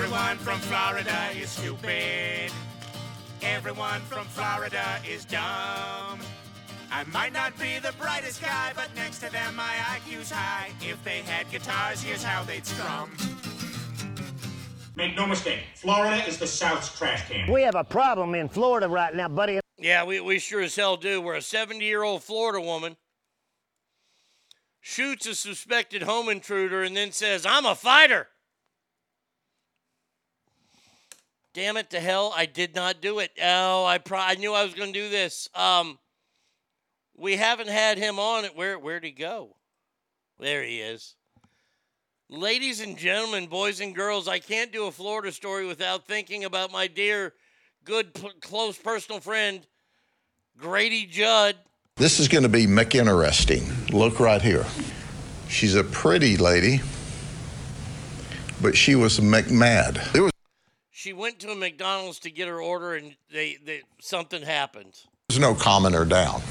Everyone 0.00 0.38
from 0.38 0.60
Florida 0.60 1.28
is 1.36 1.50
stupid. 1.50 2.52
Everyone 3.42 4.00
from 4.02 4.26
Florida 4.26 4.84
is 5.04 5.24
dumb. 5.24 6.20
I 6.92 7.02
might 7.12 7.32
not 7.32 7.58
be 7.58 7.80
the 7.80 7.92
brightest 7.98 8.40
guy, 8.40 8.70
but 8.76 8.94
next 8.94 9.18
to 9.22 9.32
them 9.32 9.56
my 9.56 9.74
IQ's 9.96 10.30
high. 10.30 10.70
If 10.82 11.02
they 11.02 11.22
had 11.22 11.50
guitars, 11.50 12.00
here's 12.00 12.22
how 12.22 12.44
they'd 12.44 12.64
strum. 12.64 13.10
Make 14.94 15.16
no 15.16 15.26
mistake, 15.26 15.62
Florida 15.74 16.24
is 16.28 16.38
the 16.38 16.46
South's 16.46 16.96
trash 16.96 17.28
can. 17.28 17.50
We 17.52 17.62
have 17.62 17.74
a 17.74 17.82
problem 17.82 18.36
in 18.36 18.48
Florida 18.48 18.88
right 18.88 19.12
now, 19.12 19.26
buddy. 19.26 19.58
Yeah, 19.78 20.04
we, 20.04 20.20
we 20.20 20.38
sure 20.38 20.60
as 20.60 20.76
hell 20.76 20.96
do. 20.96 21.20
We're 21.20 21.34
a 21.34 21.42
70 21.42 21.84
year 21.84 22.04
old 22.04 22.22
Florida 22.22 22.60
woman 22.64 22.96
shoots 24.80 25.26
a 25.26 25.34
suspected 25.34 26.02
home 26.02 26.28
intruder 26.28 26.84
and 26.84 26.96
then 26.96 27.10
says, 27.10 27.44
I'm 27.44 27.66
a 27.66 27.74
fighter. 27.74 28.28
Damn 31.58 31.76
it 31.76 31.90
to 31.90 31.98
hell, 31.98 32.32
I 32.36 32.46
did 32.46 32.76
not 32.76 33.00
do 33.00 33.18
it. 33.18 33.32
Oh, 33.42 33.84
I, 33.84 33.98
pro- 33.98 34.20
I 34.20 34.36
knew 34.36 34.54
I 34.54 34.62
was 34.62 34.74
going 34.74 34.92
to 34.92 35.00
do 35.00 35.08
this. 35.08 35.48
Um, 35.56 35.98
we 37.16 37.34
haven't 37.34 37.68
had 37.68 37.98
him 37.98 38.20
on 38.20 38.44
it. 38.44 38.56
Where, 38.56 38.78
where'd 38.78 39.02
he 39.02 39.10
go? 39.10 39.56
There 40.38 40.62
he 40.62 40.78
is. 40.78 41.16
Ladies 42.30 42.80
and 42.80 42.96
gentlemen, 42.96 43.46
boys 43.46 43.80
and 43.80 43.92
girls, 43.92 44.28
I 44.28 44.38
can't 44.38 44.70
do 44.70 44.86
a 44.86 44.92
Florida 44.92 45.32
story 45.32 45.66
without 45.66 46.06
thinking 46.06 46.44
about 46.44 46.70
my 46.70 46.86
dear, 46.86 47.34
good, 47.84 48.14
p- 48.14 48.30
close 48.40 48.78
personal 48.78 49.18
friend, 49.18 49.66
Grady 50.56 51.06
Judd. 51.06 51.56
This 51.96 52.20
is 52.20 52.28
going 52.28 52.44
to 52.44 52.48
be 52.48 52.68
McInteresting. 52.68 53.90
Look 53.92 54.20
right 54.20 54.40
here. 54.40 54.64
She's 55.48 55.74
a 55.74 55.82
pretty 55.82 56.36
lady, 56.36 56.82
but 58.62 58.76
she 58.76 58.94
was 58.94 59.18
McMad. 59.18 60.12
There 60.12 60.22
was 60.22 60.30
She 60.98 61.12
went 61.12 61.38
to 61.38 61.52
a 61.52 61.54
McDonald's 61.54 62.18
to 62.18 62.30
get 62.32 62.48
her 62.48 62.60
order, 62.60 62.96
and 62.96 63.14
they, 63.32 63.56
they 63.64 63.82
something 64.00 64.42
happened. 64.42 64.98
There's 65.28 65.38
no 65.38 65.54
calming 65.54 65.92
her 65.92 66.04
down. 66.04 66.42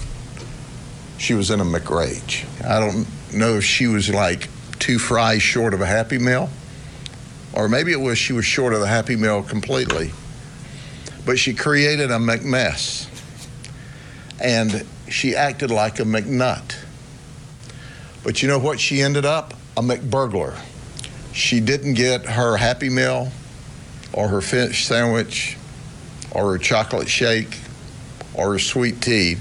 She 1.17 1.34
was 1.34 1.51
in 1.51 1.59
a 1.59 1.66
McRage. 1.66 2.45
I 2.64 2.80
don't 2.80 3.06
know 3.34 3.56
if 3.56 3.66
she 3.66 3.88
was 3.88 4.09
like 4.09 4.48
two 4.80 5.00
fries 5.00 5.42
short 5.42 5.74
of 5.74 5.82
a 5.82 5.85
Happy 5.85 6.17
Meal, 6.17 6.50
or 7.51 7.67
maybe 7.67 7.92
it 7.92 8.00
was 8.00 8.17
she 8.17 8.32
was 8.32 8.45
short 8.45 8.72
of 8.72 8.80
the 8.80 8.88
Happy 8.88 9.17
Meal 9.17 9.43
completely. 9.43 10.14
But 11.26 11.38
she 11.38 11.53
created 11.53 12.09
a 12.09 12.17
McMess, 12.17 13.06
and 14.40 14.85
she 15.09 15.35
acted 15.35 15.72
like 15.72 16.00
a 16.00 16.03
McNut. 16.03 16.77
But 18.24 18.42
you 18.42 18.48
know 18.48 18.59
what? 18.59 18.80
She 18.80 19.01
ended 19.01 19.26
up 19.26 19.56
a 19.76 19.82
McBurglar. 19.82 20.58
She 21.34 21.59
didn't 21.59 21.95
get 21.95 22.26
her 22.26 22.56
Happy 22.56 22.88
Meal, 22.88 23.30
or 24.13 24.27
her 24.27 24.41
fish 24.41 24.85
sandwich, 24.85 25.57
or 26.31 26.51
her 26.51 26.57
chocolate 26.57 27.09
shake, 27.09 27.59
or 28.33 28.53
her 28.53 28.59
sweet 28.59 29.01
tea, 29.01 29.37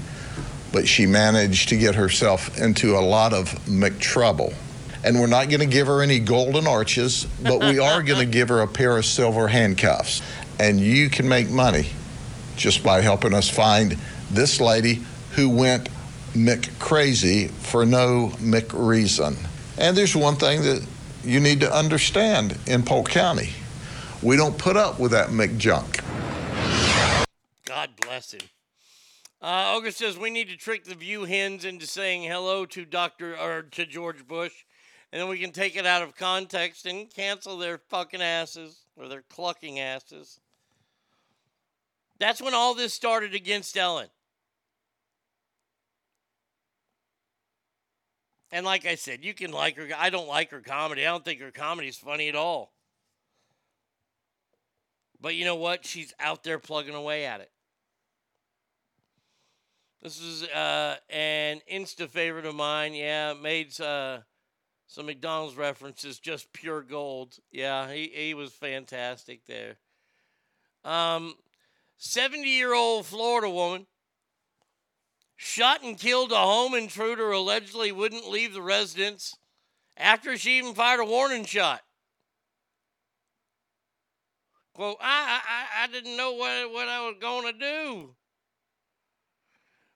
but 0.71 0.87
she 0.87 1.05
managed 1.05 1.69
to 1.69 1.77
get 1.77 1.95
herself 1.95 2.57
into 2.59 2.97
a 2.97 2.99
lot 2.99 3.33
of 3.33 3.49
McTrouble. 3.65 4.53
And 5.03 5.19
we're 5.19 5.27
not 5.27 5.49
going 5.49 5.61
to 5.61 5.65
give 5.65 5.87
her 5.87 6.01
any 6.01 6.19
golden 6.19 6.67
arches, 6.67 7.25
but 7.41 7.59
we 7.59 7.79
are 7.79 8.03
going 8.03 8.19
to 8.25 8.25
give 8.25 8.49
her 8.49 8.61
a 8.61 8.67
pair 8.67 8.97
of 8.97 9.05
silver 9.05 9.47
handcuffs. 9.47 10.21
And 10.59 10.79
you 10.79 11.09
can 11.09 11.29
make 11.29 11.49
money 11.49 11.87
just 12.55 12.83
by 12.83 13.01
helping 13.01 13.33
us 13.33 13.47
find 13.49 13.97
this 14.31 14.59
lady 14.59 15.01
who 15.31 15.49
went 15.49 15.89
McCrazy 16.33 17.49
for 17.49 17.85
no 17.85 18.31
McReason. 18.37 19.37
And 19.77 19.95
there's 19.95 20.15
one 20.15 20.35
thing 20.35 20.63
that 20.63 20.85
you 21.23 21.39
need 21.39 21.61
to 21.61 21.71
understand 21.73 22.57
in 22.65 22.83
Polk 22.83 23.09
County. 23.09 23.51
We 24.23 24.35
don't 24.35 24.57
put 24.57 24.75
up 24.75 24.99
with 24.99 25.11
that 25.11 25.29
McJunk. 25.29 26.03
God 27.65 27.89
bless 28.01 28.33
him. 28.33 28.41
Uh, 29.39 29.75
Ogre 29.75 29.91
says 29.91 30.17
we 30.17 30.31
need 30.31 30.49
to 30.49 30.57
trick 30.57 30.85
the 30.85 30.95
view 30.95 31.25
hens 31.25 31.63
into 31.63 31.85
saying 31.85 32.23
hello 32.23 32.65
to 32.65 32.85
Doctor 32.85 33.37
or 33.37 33.61
to 33.61 33.85
George 33.85 34.27
Bush, 34.27 34.65
and 35.11 35.21
then 35.21 35.29
we 35.29 35.37
can 35.37 35.51
take 35.51 35.75
it 35.75 35.85
out 35.85 36.01
of 36.01 36.15
context 36.15 36.87
and 36.87 37.13
cancel 37.13 37.57
their 37.57 37.77
fucking 37.77 38.21
asses 38.21 38.85
or 38.95 39.07
their 39.07 39.21
clucking 39.21 39.79
asses. 39.79 40.39
That's 42.17 42.41
when 42.41 42.55
all 42.55 42.73
this 42.73 42.95
started 42.95 43.35
against 43.35 43.77
Ellen. 43.77 44.07
And 48.51 48.65
like 48.65 48.87
I 48.87 48.95
said, 48.95 49.23
you 49.23 49.35
can 49.35 49.51
like 49.51 49.77
her. 49.77 49.87
I 49.95 50.09
don't 50.09 50.27
like 50.27 50.49
her 50.49 50.61
comedy. 50.61 51.05
I 51.05 51.11
don't 51.11 51.23
think 51.23 51.41
her 51.41 51.51
comedy 51.51 51.89
is 51.89 51.97
funny 51.97 52.29
at 52.29 52.35
all. 52.35 52.71
But 55.19 55.35
you 55.35 55.45
know 55.45 55.55
what? 55.55 55.85
She's 55.85 56.13
out 56.19 56.43
there 56.43 56.59
plugging 56.59 56.95
away 56.95 57.25
at 57.25 57.41
it. 57.41 57.51
This 60.01 60.21
is 60.21 60.43
uh, 60.43 60.97
an 61.09 61.61
Insta 61.71 62.07
favorite 62.07 62.45
of 62.45 62.55
mine. 62.55 62.93
Yeah, 62.93 63.33
made 63.33 63.79
uh, 63.81 64.19
some 64.85 65.07
McDonald's 65.07 65.57
references, 65.57 66.19
just 66.19 66.53
pure 66.53 66.81
gold. 66.81 67.37
Yeah, 67.51 67.91
he, 67.91 68.11
he 68.13 68.33
was 68.33 68.53
fantastic 68.53 69.45
there. 69.47 69.77
Um, 70.85 71.33
70 71.97 72.47
year 72.47 72.73
old 72.73 73.05
Florida 73.05 73.49
woman 73.49 73.87
shot 75.35 75.83
and 75.83 75.97
killed 75.97 76.31
a 76.31 76.37
home 76.37 76.73
intruder 76.73 77.31
allegedly 77.31 77.91
wouldn't 77.91 78.29
leave 78.29 78.53
the 78.53 78.61
residence 78.61 79.35
after 79.97 80.37
she 80.37 80.59
even 80.59 80.73
fired 80.73 80.99
a 80.99 81.05
warning 81.05 81.43
shot. 81.43 81.81
Quote, 84.77 84.97
I, 85.01 85.41
I, 85.43 85.85
I 85.85 85.87
didn't 85.87 86.15
know 86.15 86.33
what, 86.33 86.71
what 86.71 86.87
I 86.87 87.07
was 87.07 87.15
going 87.19 87.51
to 87.51 87.59
do. 87.59 88.09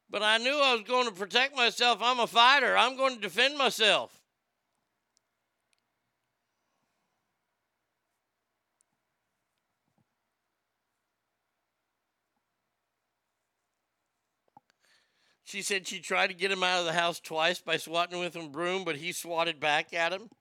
But 0.10 0.24
I 0.24 0.40
knew 0.40 0.60
I 0.60 0.74
was 0.74 0.82
going 0.88 1.06
to 1.06 1.14
protect 1.14 1.56
myself. 1.56 2.00
I'm 2.02 2.20
a 2.20 2.26
fighter. 2.26 2.76
I'm 2.76 2.98
going 2.98 3.14
to 3.14 3.22
defend 3.22 3.60
myself. 3.60 4.20
She 15.44 15.62
said 15.62 15.88
she 15.88 16.00
tried 16.00 16.28
to 16.28 16.34
get 16.34 16.52
him 16.52 16.64
out 16.64 16.80
of 16.80 16.86
the 16.86 16.94
house 16.94 17.20
twice 17.20 17.62
by 17.62 17.78
swatting 17.78 18.20
with 18.20 18.36
a 18.36 18.48
broom, 18.48 18.84
but 18.84 18.96
he 18.96 19.12
swatted 19.12 19.60
back 19.60 19.94
at 19.94 20.12
him. 20.12 20.32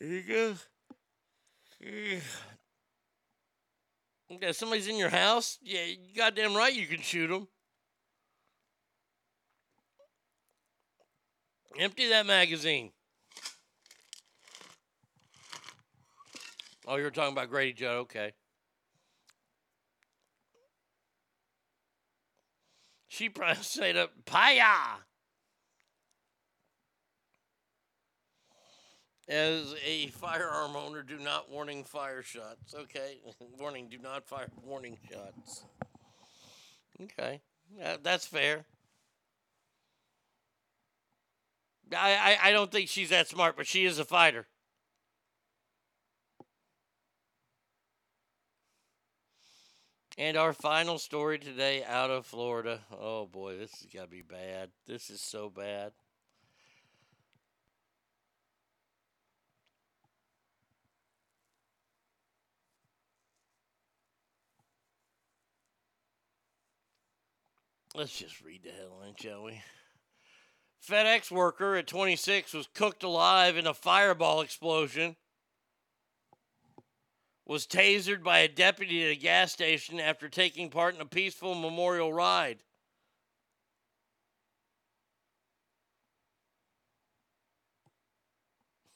There 0.00 0.08
you 0.08 0.22
go. 0.22 0.54
Okay, 4.30 4.52
somebody's 4.52 4.86
in 4.86 4.96
your 4.96 5.08
house. 5.08 5.58
Yeah, 5.62 5.84
you 5.84 6.14
goddamn 6.16 6.54
right 6.54 6.72
you 6.72 6.86
can 6.86 7.00
shoot 7.00 7.28
them. 7.28 7.48
Empty 11.78 12.08
that 12.08 12.26
magazine. 12.26 12.92
Oh, 16.86 16.96
you're 16.96 17.10
talking 17.10 17.32
about 17.32 17.50
Grady 17.50 17.72
Judd. 17.72 17.96
Okay. 17.96 18.32
She 23.08 23.28
probably 23.28 23.56
stayed 23.62 23.96
up. 23.96 24.12
Paya. 24.24 24.98
As 29.28 29.74
a 29.84 30.06
firearm 30.06 30.74
owner, 30.74 31.02
do 31.02 31.18
not 31.18 31.50
warning 31.50 31.84
fire 31.84 32.22
shots. 32.22 32.74
Okay, 32.74 33.18
warning, 33.58 33.88
do 33.90 33.98
not 33.98 34.26
fire 34.26 34.48
warning 34.64 34.96
shots. 35.10 35.64
Okay, 37.02 37.42
that, 37.78 38.02
that's 38.02 38.26
fair. 38.26 38.64
I, 41.94 42.36
I 42.42 42.48
I 42.48 42.52
don't 42.52 42.70
think 42.70 42.88
she's 42.88 43.10
that 43.10 43.28
smart, 43.28 43.56
but 43.56 43.66
she 43.66 43.84
is 43.84 43.98
a 43.98 44.04
fighter. 44.04 44.46
And 50.16 50.36
our 50.36 50.52
final 50.52 50.98
story 50.98 51.38
today 51.38 51.84
out 51.84 52.10
of 52.10 52.26
Florida. 52.26 52.80
Oh 52.90 53.26
boy, 53.26 53.56
this 53.56 53.70
has 53.70 53.86
got 53.92 54.02
to 54.04 54.08
be 54.08 54.22
bad. 54.22 54.70
This 54.86 55.10
is 55.10 55.20
so 55.20 55.48
bad. 55.48 55.92
Let's 67.98 68.16
just 68.16 68.40
read 68.42 68.62
the 68.62 68.70
headline, 68.70 69.14
shall 69.16 69.42
we? 69.42 69.60
FedEx 70.88 71.32
worker 71.32 71.74
at 71.74 71.88
26 71.88 72.54
was 72.54 72.68
cooked 72.72 73.02
alive 73.02 73.56
in 73.56 73.66
a 73.66 73.74
fireball 73.74 74.40
explosion. 74.40 75.16
Was 77.44 77.66
tasered 77.66 78.22
by 78.22 78.38
a 78.38 78.46
deputy 78.46 79.02
at 79.02 79.10
a 79.10 79.16
gas 79.16 79.50
station 79.50 79.98
after 79.98 80.28
taking 80.28 80.70
part 80.70 80.94
in 80.94 81.00
a 81.00 81.06
peaceful 81.06 81.56
memorial 81.56 82.12
ride. 82.12 82.58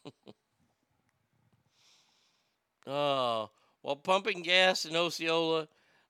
oh, 2.87 3.51
while 3.81 3.97
pumping 3.97 4.43
gas 4.43 4.85
in 4.85 4.95
Osceola, 4.95 5.67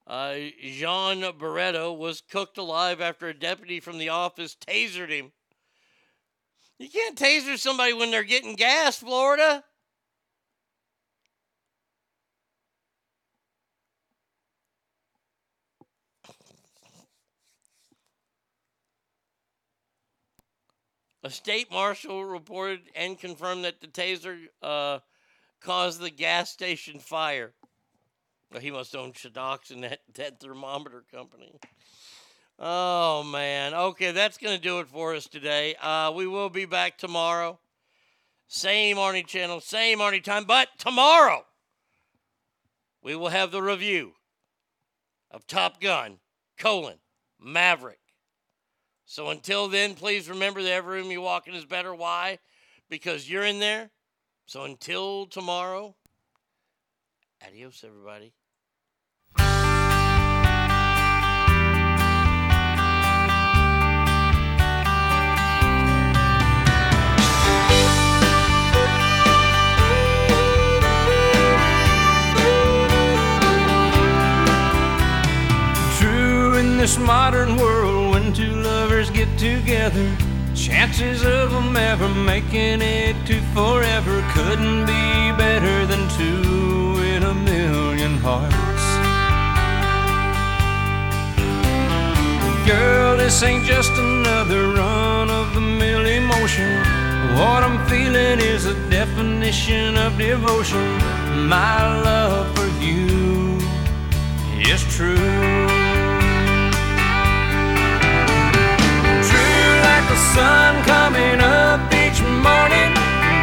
uh, 0.07 0.35
Jean 0.61 1.25
Barreto 1.39 1.93
was 1.93 2.21
cooked 2.21 2.59
alive 2.59 3.01
after 3.01 3.29
a 3.29 3.35
deputy 3.35 3.81
from 3.81 3.99
the 3.99 4.09
office 4.09 4.57
tasered 4.57 5.11
him. 5.11 5.33
You 6.79 6.89
can't 6.89 7.17
taser 7.17 7.57
somebody 7.57 7.93
when 7.93 8.11
they're 8.11 8.25
getting 8.25 8.57
gas, 8.57 8.99
Florida. 8.99 9.63
A 21.25 21.31
state 21.31 21.71
marshal 21.71 22.25
reported 22.25 22.81
and 22.97 23.17
confirmed 23.17 23.65
that 23.65 23.81
the 23.81 23.87
taser 23.87 24.47
uh, 24.61 24.99
caused 25.61 26.01
the 26.01 26.11
gas 26.11 26.51
station 26.51 26.99
fire. 26.99 27.55
He 28.61 28.71
must 28.71 28.95
own 28.95 29.13
Shadocks 29.13 29.71
and 29.71 29.85
that, 29.85 30.01
that 30.15 30.41
thermometer 30.41 31.05
company. 31.13 31.55
Oh, 32.59 33.23
man. 33.23 33.75
Okay, 33.75 34.13
that's 34.13 34.39
going 34.39 34.57
to 34.57 34.63
do 34.63 34.81
it 34.81 34.89
for 34.89 35.15
us 35.15 35.27
today. 35.27 35.75
Uh, 35.81 36.13
we 36.15 36.27
will 36.27 36.51
be 36.51 36.65
back 36.65 36.99
tomorrow. 36.99 37.59
Same 38.47 38.99
Arnie 38.99 39.27
channel, 39.27 39.61
same 39.61 39.99
Arnie 39.99 40.23
time. 40.23 40.45
But 40.45 40.69
tomorrow, 40.79 41.47
we 43.03 43.17
will 43.17 43.31
have 43.31 43.51
the 43.51 43.63
review 43.63 44.13
of 45.31 45.47
Top 45.47 45.81
Gun, 45.81 46.19
colon, 46.59 46.99
Maverick. 47.41 47.99
So 49.07 49.31
until 49.31 49.69
then, 49.69 49.95
please 49.95 50.29
remember 50.29 50.63
that 50.63 50.73
every 50.73 51.01
room 51.01 51.11
you 51.11 51.21
walk 51.21 51.49
in 51.49 51.55
is 51.55 51.65
better. 51.65 51.95
Why? 51.95 52.39
Because 52.89 53.29
you're 53.29 53.45
in 53.45 53.59
there. 53.59 53.91
So 54.47 54.65
until 54.65 55.27
tomorrow, 55.27 55.97
adios, 57.47 57.83
everybody. 57.87 58.33
This 76.93 77.07
modern 77.07 77.57
world, 77.57 78.11
when 78.11 78.35
two 78.35 78.55
lovers 78.61 79.09
get 79.09 79.29
together, 79.39 80.15
chances 80.55 81.25
of 81.25 81.51
them 81.51 81.75
ever 81.75 82.09
making 82.09 82.83
it 82.83 83.17
to 83.25 83.41
forever 83.55 84.23
couldn't 84.35 84.85
be 84.85 85.33
better 85.39 85.87
than 85.87 86.07
two 86.19 87.01
in 87.03 87.23
a 87.23 87.33
million 87.33 88.19
hearts. 88.19 88.85
Girl, 92.67 93.17
this 93.17 93.43
ain't 93.43 93.65
just 93.65 93.93
another 93.93 94.73
run 94.73 95.31
of 95.31 95.55
the 95.55 95.63
mill 95.63 96.05
emotion. 96.05 96.79
What 97.39 97.63
I'm 97.63 97.87
feeling 97.89 98.39
is 98.39 98.67
a 98.67 98.75
definition 98.91 99.97
of 99.97 100.19
devotion. 100.19 100.99
My 101.49 102.03
love 102.03 102.55
for 102.55 102.69
you 102.85 103.59
is 104.61 104.83
true. 104.95 105.82
The 110.13 110.19
sun 110.35 110.85
coming 110.85 111.41
up 111.41 111.81
each 111.95 112.21
morning, 112.21 112.93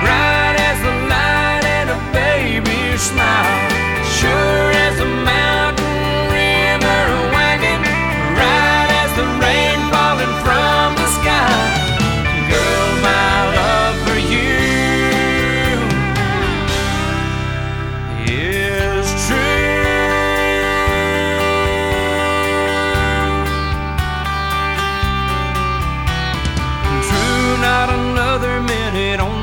bright 0.04 0.56
as 0.70 0.78
the 0.86 0.96
light 1.10 1.66
and 1.66 1.90
a 1.90 2.00
baby's 2.14 3.02
smile. 3.02 3.58
Sure 4.06 4.70
as 4.86 5.00
a 5.00 5.06
mountain 5.06 5.79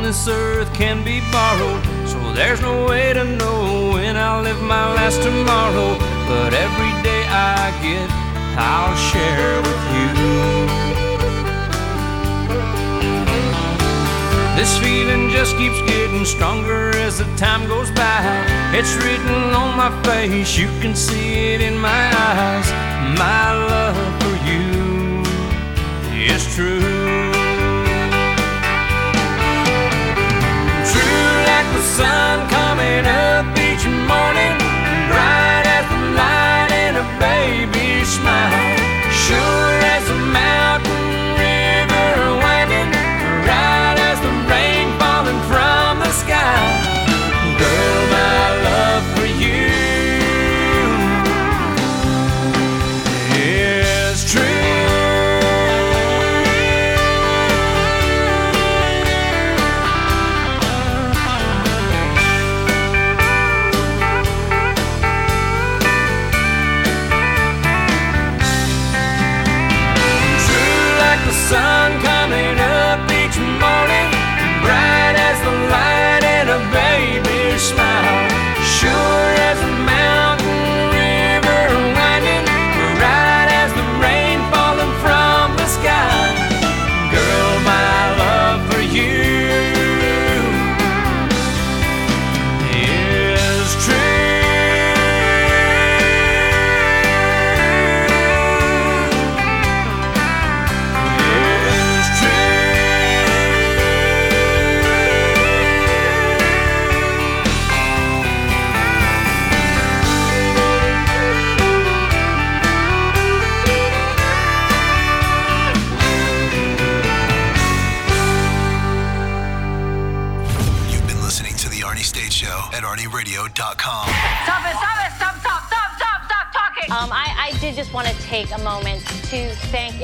this 0.07 0.29
earth 0.29 0.73
can 0.73 1.03
be 1.03 1.19
borrowed. 1.33 1.85
So 2.07 2.33
there's 2.33 2.61
no 2.61 2.87
way 2.87 3.13
to 3.13 3.25
know 3.25 3.91
when 3.95 4.17
I'll 4.17 4.41
live 4.41 4.63
my 4.63 4.95
last 4.95 5.21
tomorrow. 5.21 5.99
But 6.29 6.55
every 6.55 6.95
day 7.03 7.23
I 7.27 7.75
get, 7.83 8.09
I'll 8.57 8.97
share 9.11 9.57
with 9.67 9.83
you. 9.97 10.11
This 14.55 14.79
feeling 14.79 15.29
just 15.31 15.57
keeps 15.57 15.81
getting 15.91 16.25
stronger 16.25 16.91
as 17.07 17.19
the 17.19 17.27
time 17.37 17.67
goes 17.67 17.91
by. 17.91 18.23
It's 18.79 18.95
written 19.03 19.55
on 19.61 19.77
my 19.77 19.91
face, 20.05 20.57
you 20.57 20.69
can 20.81 20.95
see 20.95 21.55
it 21.55 21.61
in 21.61 21.77
my 21.77 22.05
eyes. 22.31 22.69
My 23.19 23.47
love 23.71 23.99
for 24.23 24.37
you 24.51 25.25
is 26.33 26.55
true. 26.55 26.96
Sun 31.95 32.49
coming 32.49 33.07
up 33.07 33.47
each 33.59 33.87
morning, 34.11 34.55
bright 35.11 35.67
as 35.79 35.87
the 35.93 36.01
light 36.19 36.73
in 36.73 36.97
a 36.97 37.07
baby's 37.21 38.09
smile. 38.09 38.56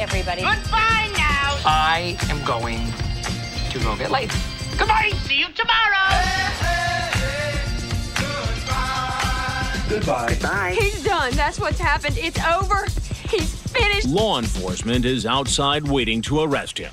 Everybody. 0.02 0.42
Goodbye 0.42 1.08
now. 1.16 1.60
I 1.64 2.16
am 2.28 2.44
going 2.44 2.92
to 3.70 3.78
go 3.78 3.96
get 3.96 4.10
laid. 4.10 4.32
Goodbye. 4.76 5.12
See 5.26 5.38
you 5.38 5.46
tomorrow. 5.52 6.08
Goodbye. 9.88 10.36
Bye. 10.42 10.76
He's 10.76 11.04
done. 11.04 11.32
That's 11.34 11.60
what's 11.60 11.78
happened. 11.78 12.18
It's 12.18 12.44
over. 12.44 12.84
He's 13.28 13.54
finished. 13.70 14.08
Law 14.08 14.40
enforcement 14.40 15.04
is 15.04 15.24
outside 15.24 15.86
waiting 15.86 16.20
to 16.22 16.40
arrest 16.40 16.78
him. 16.78 16.92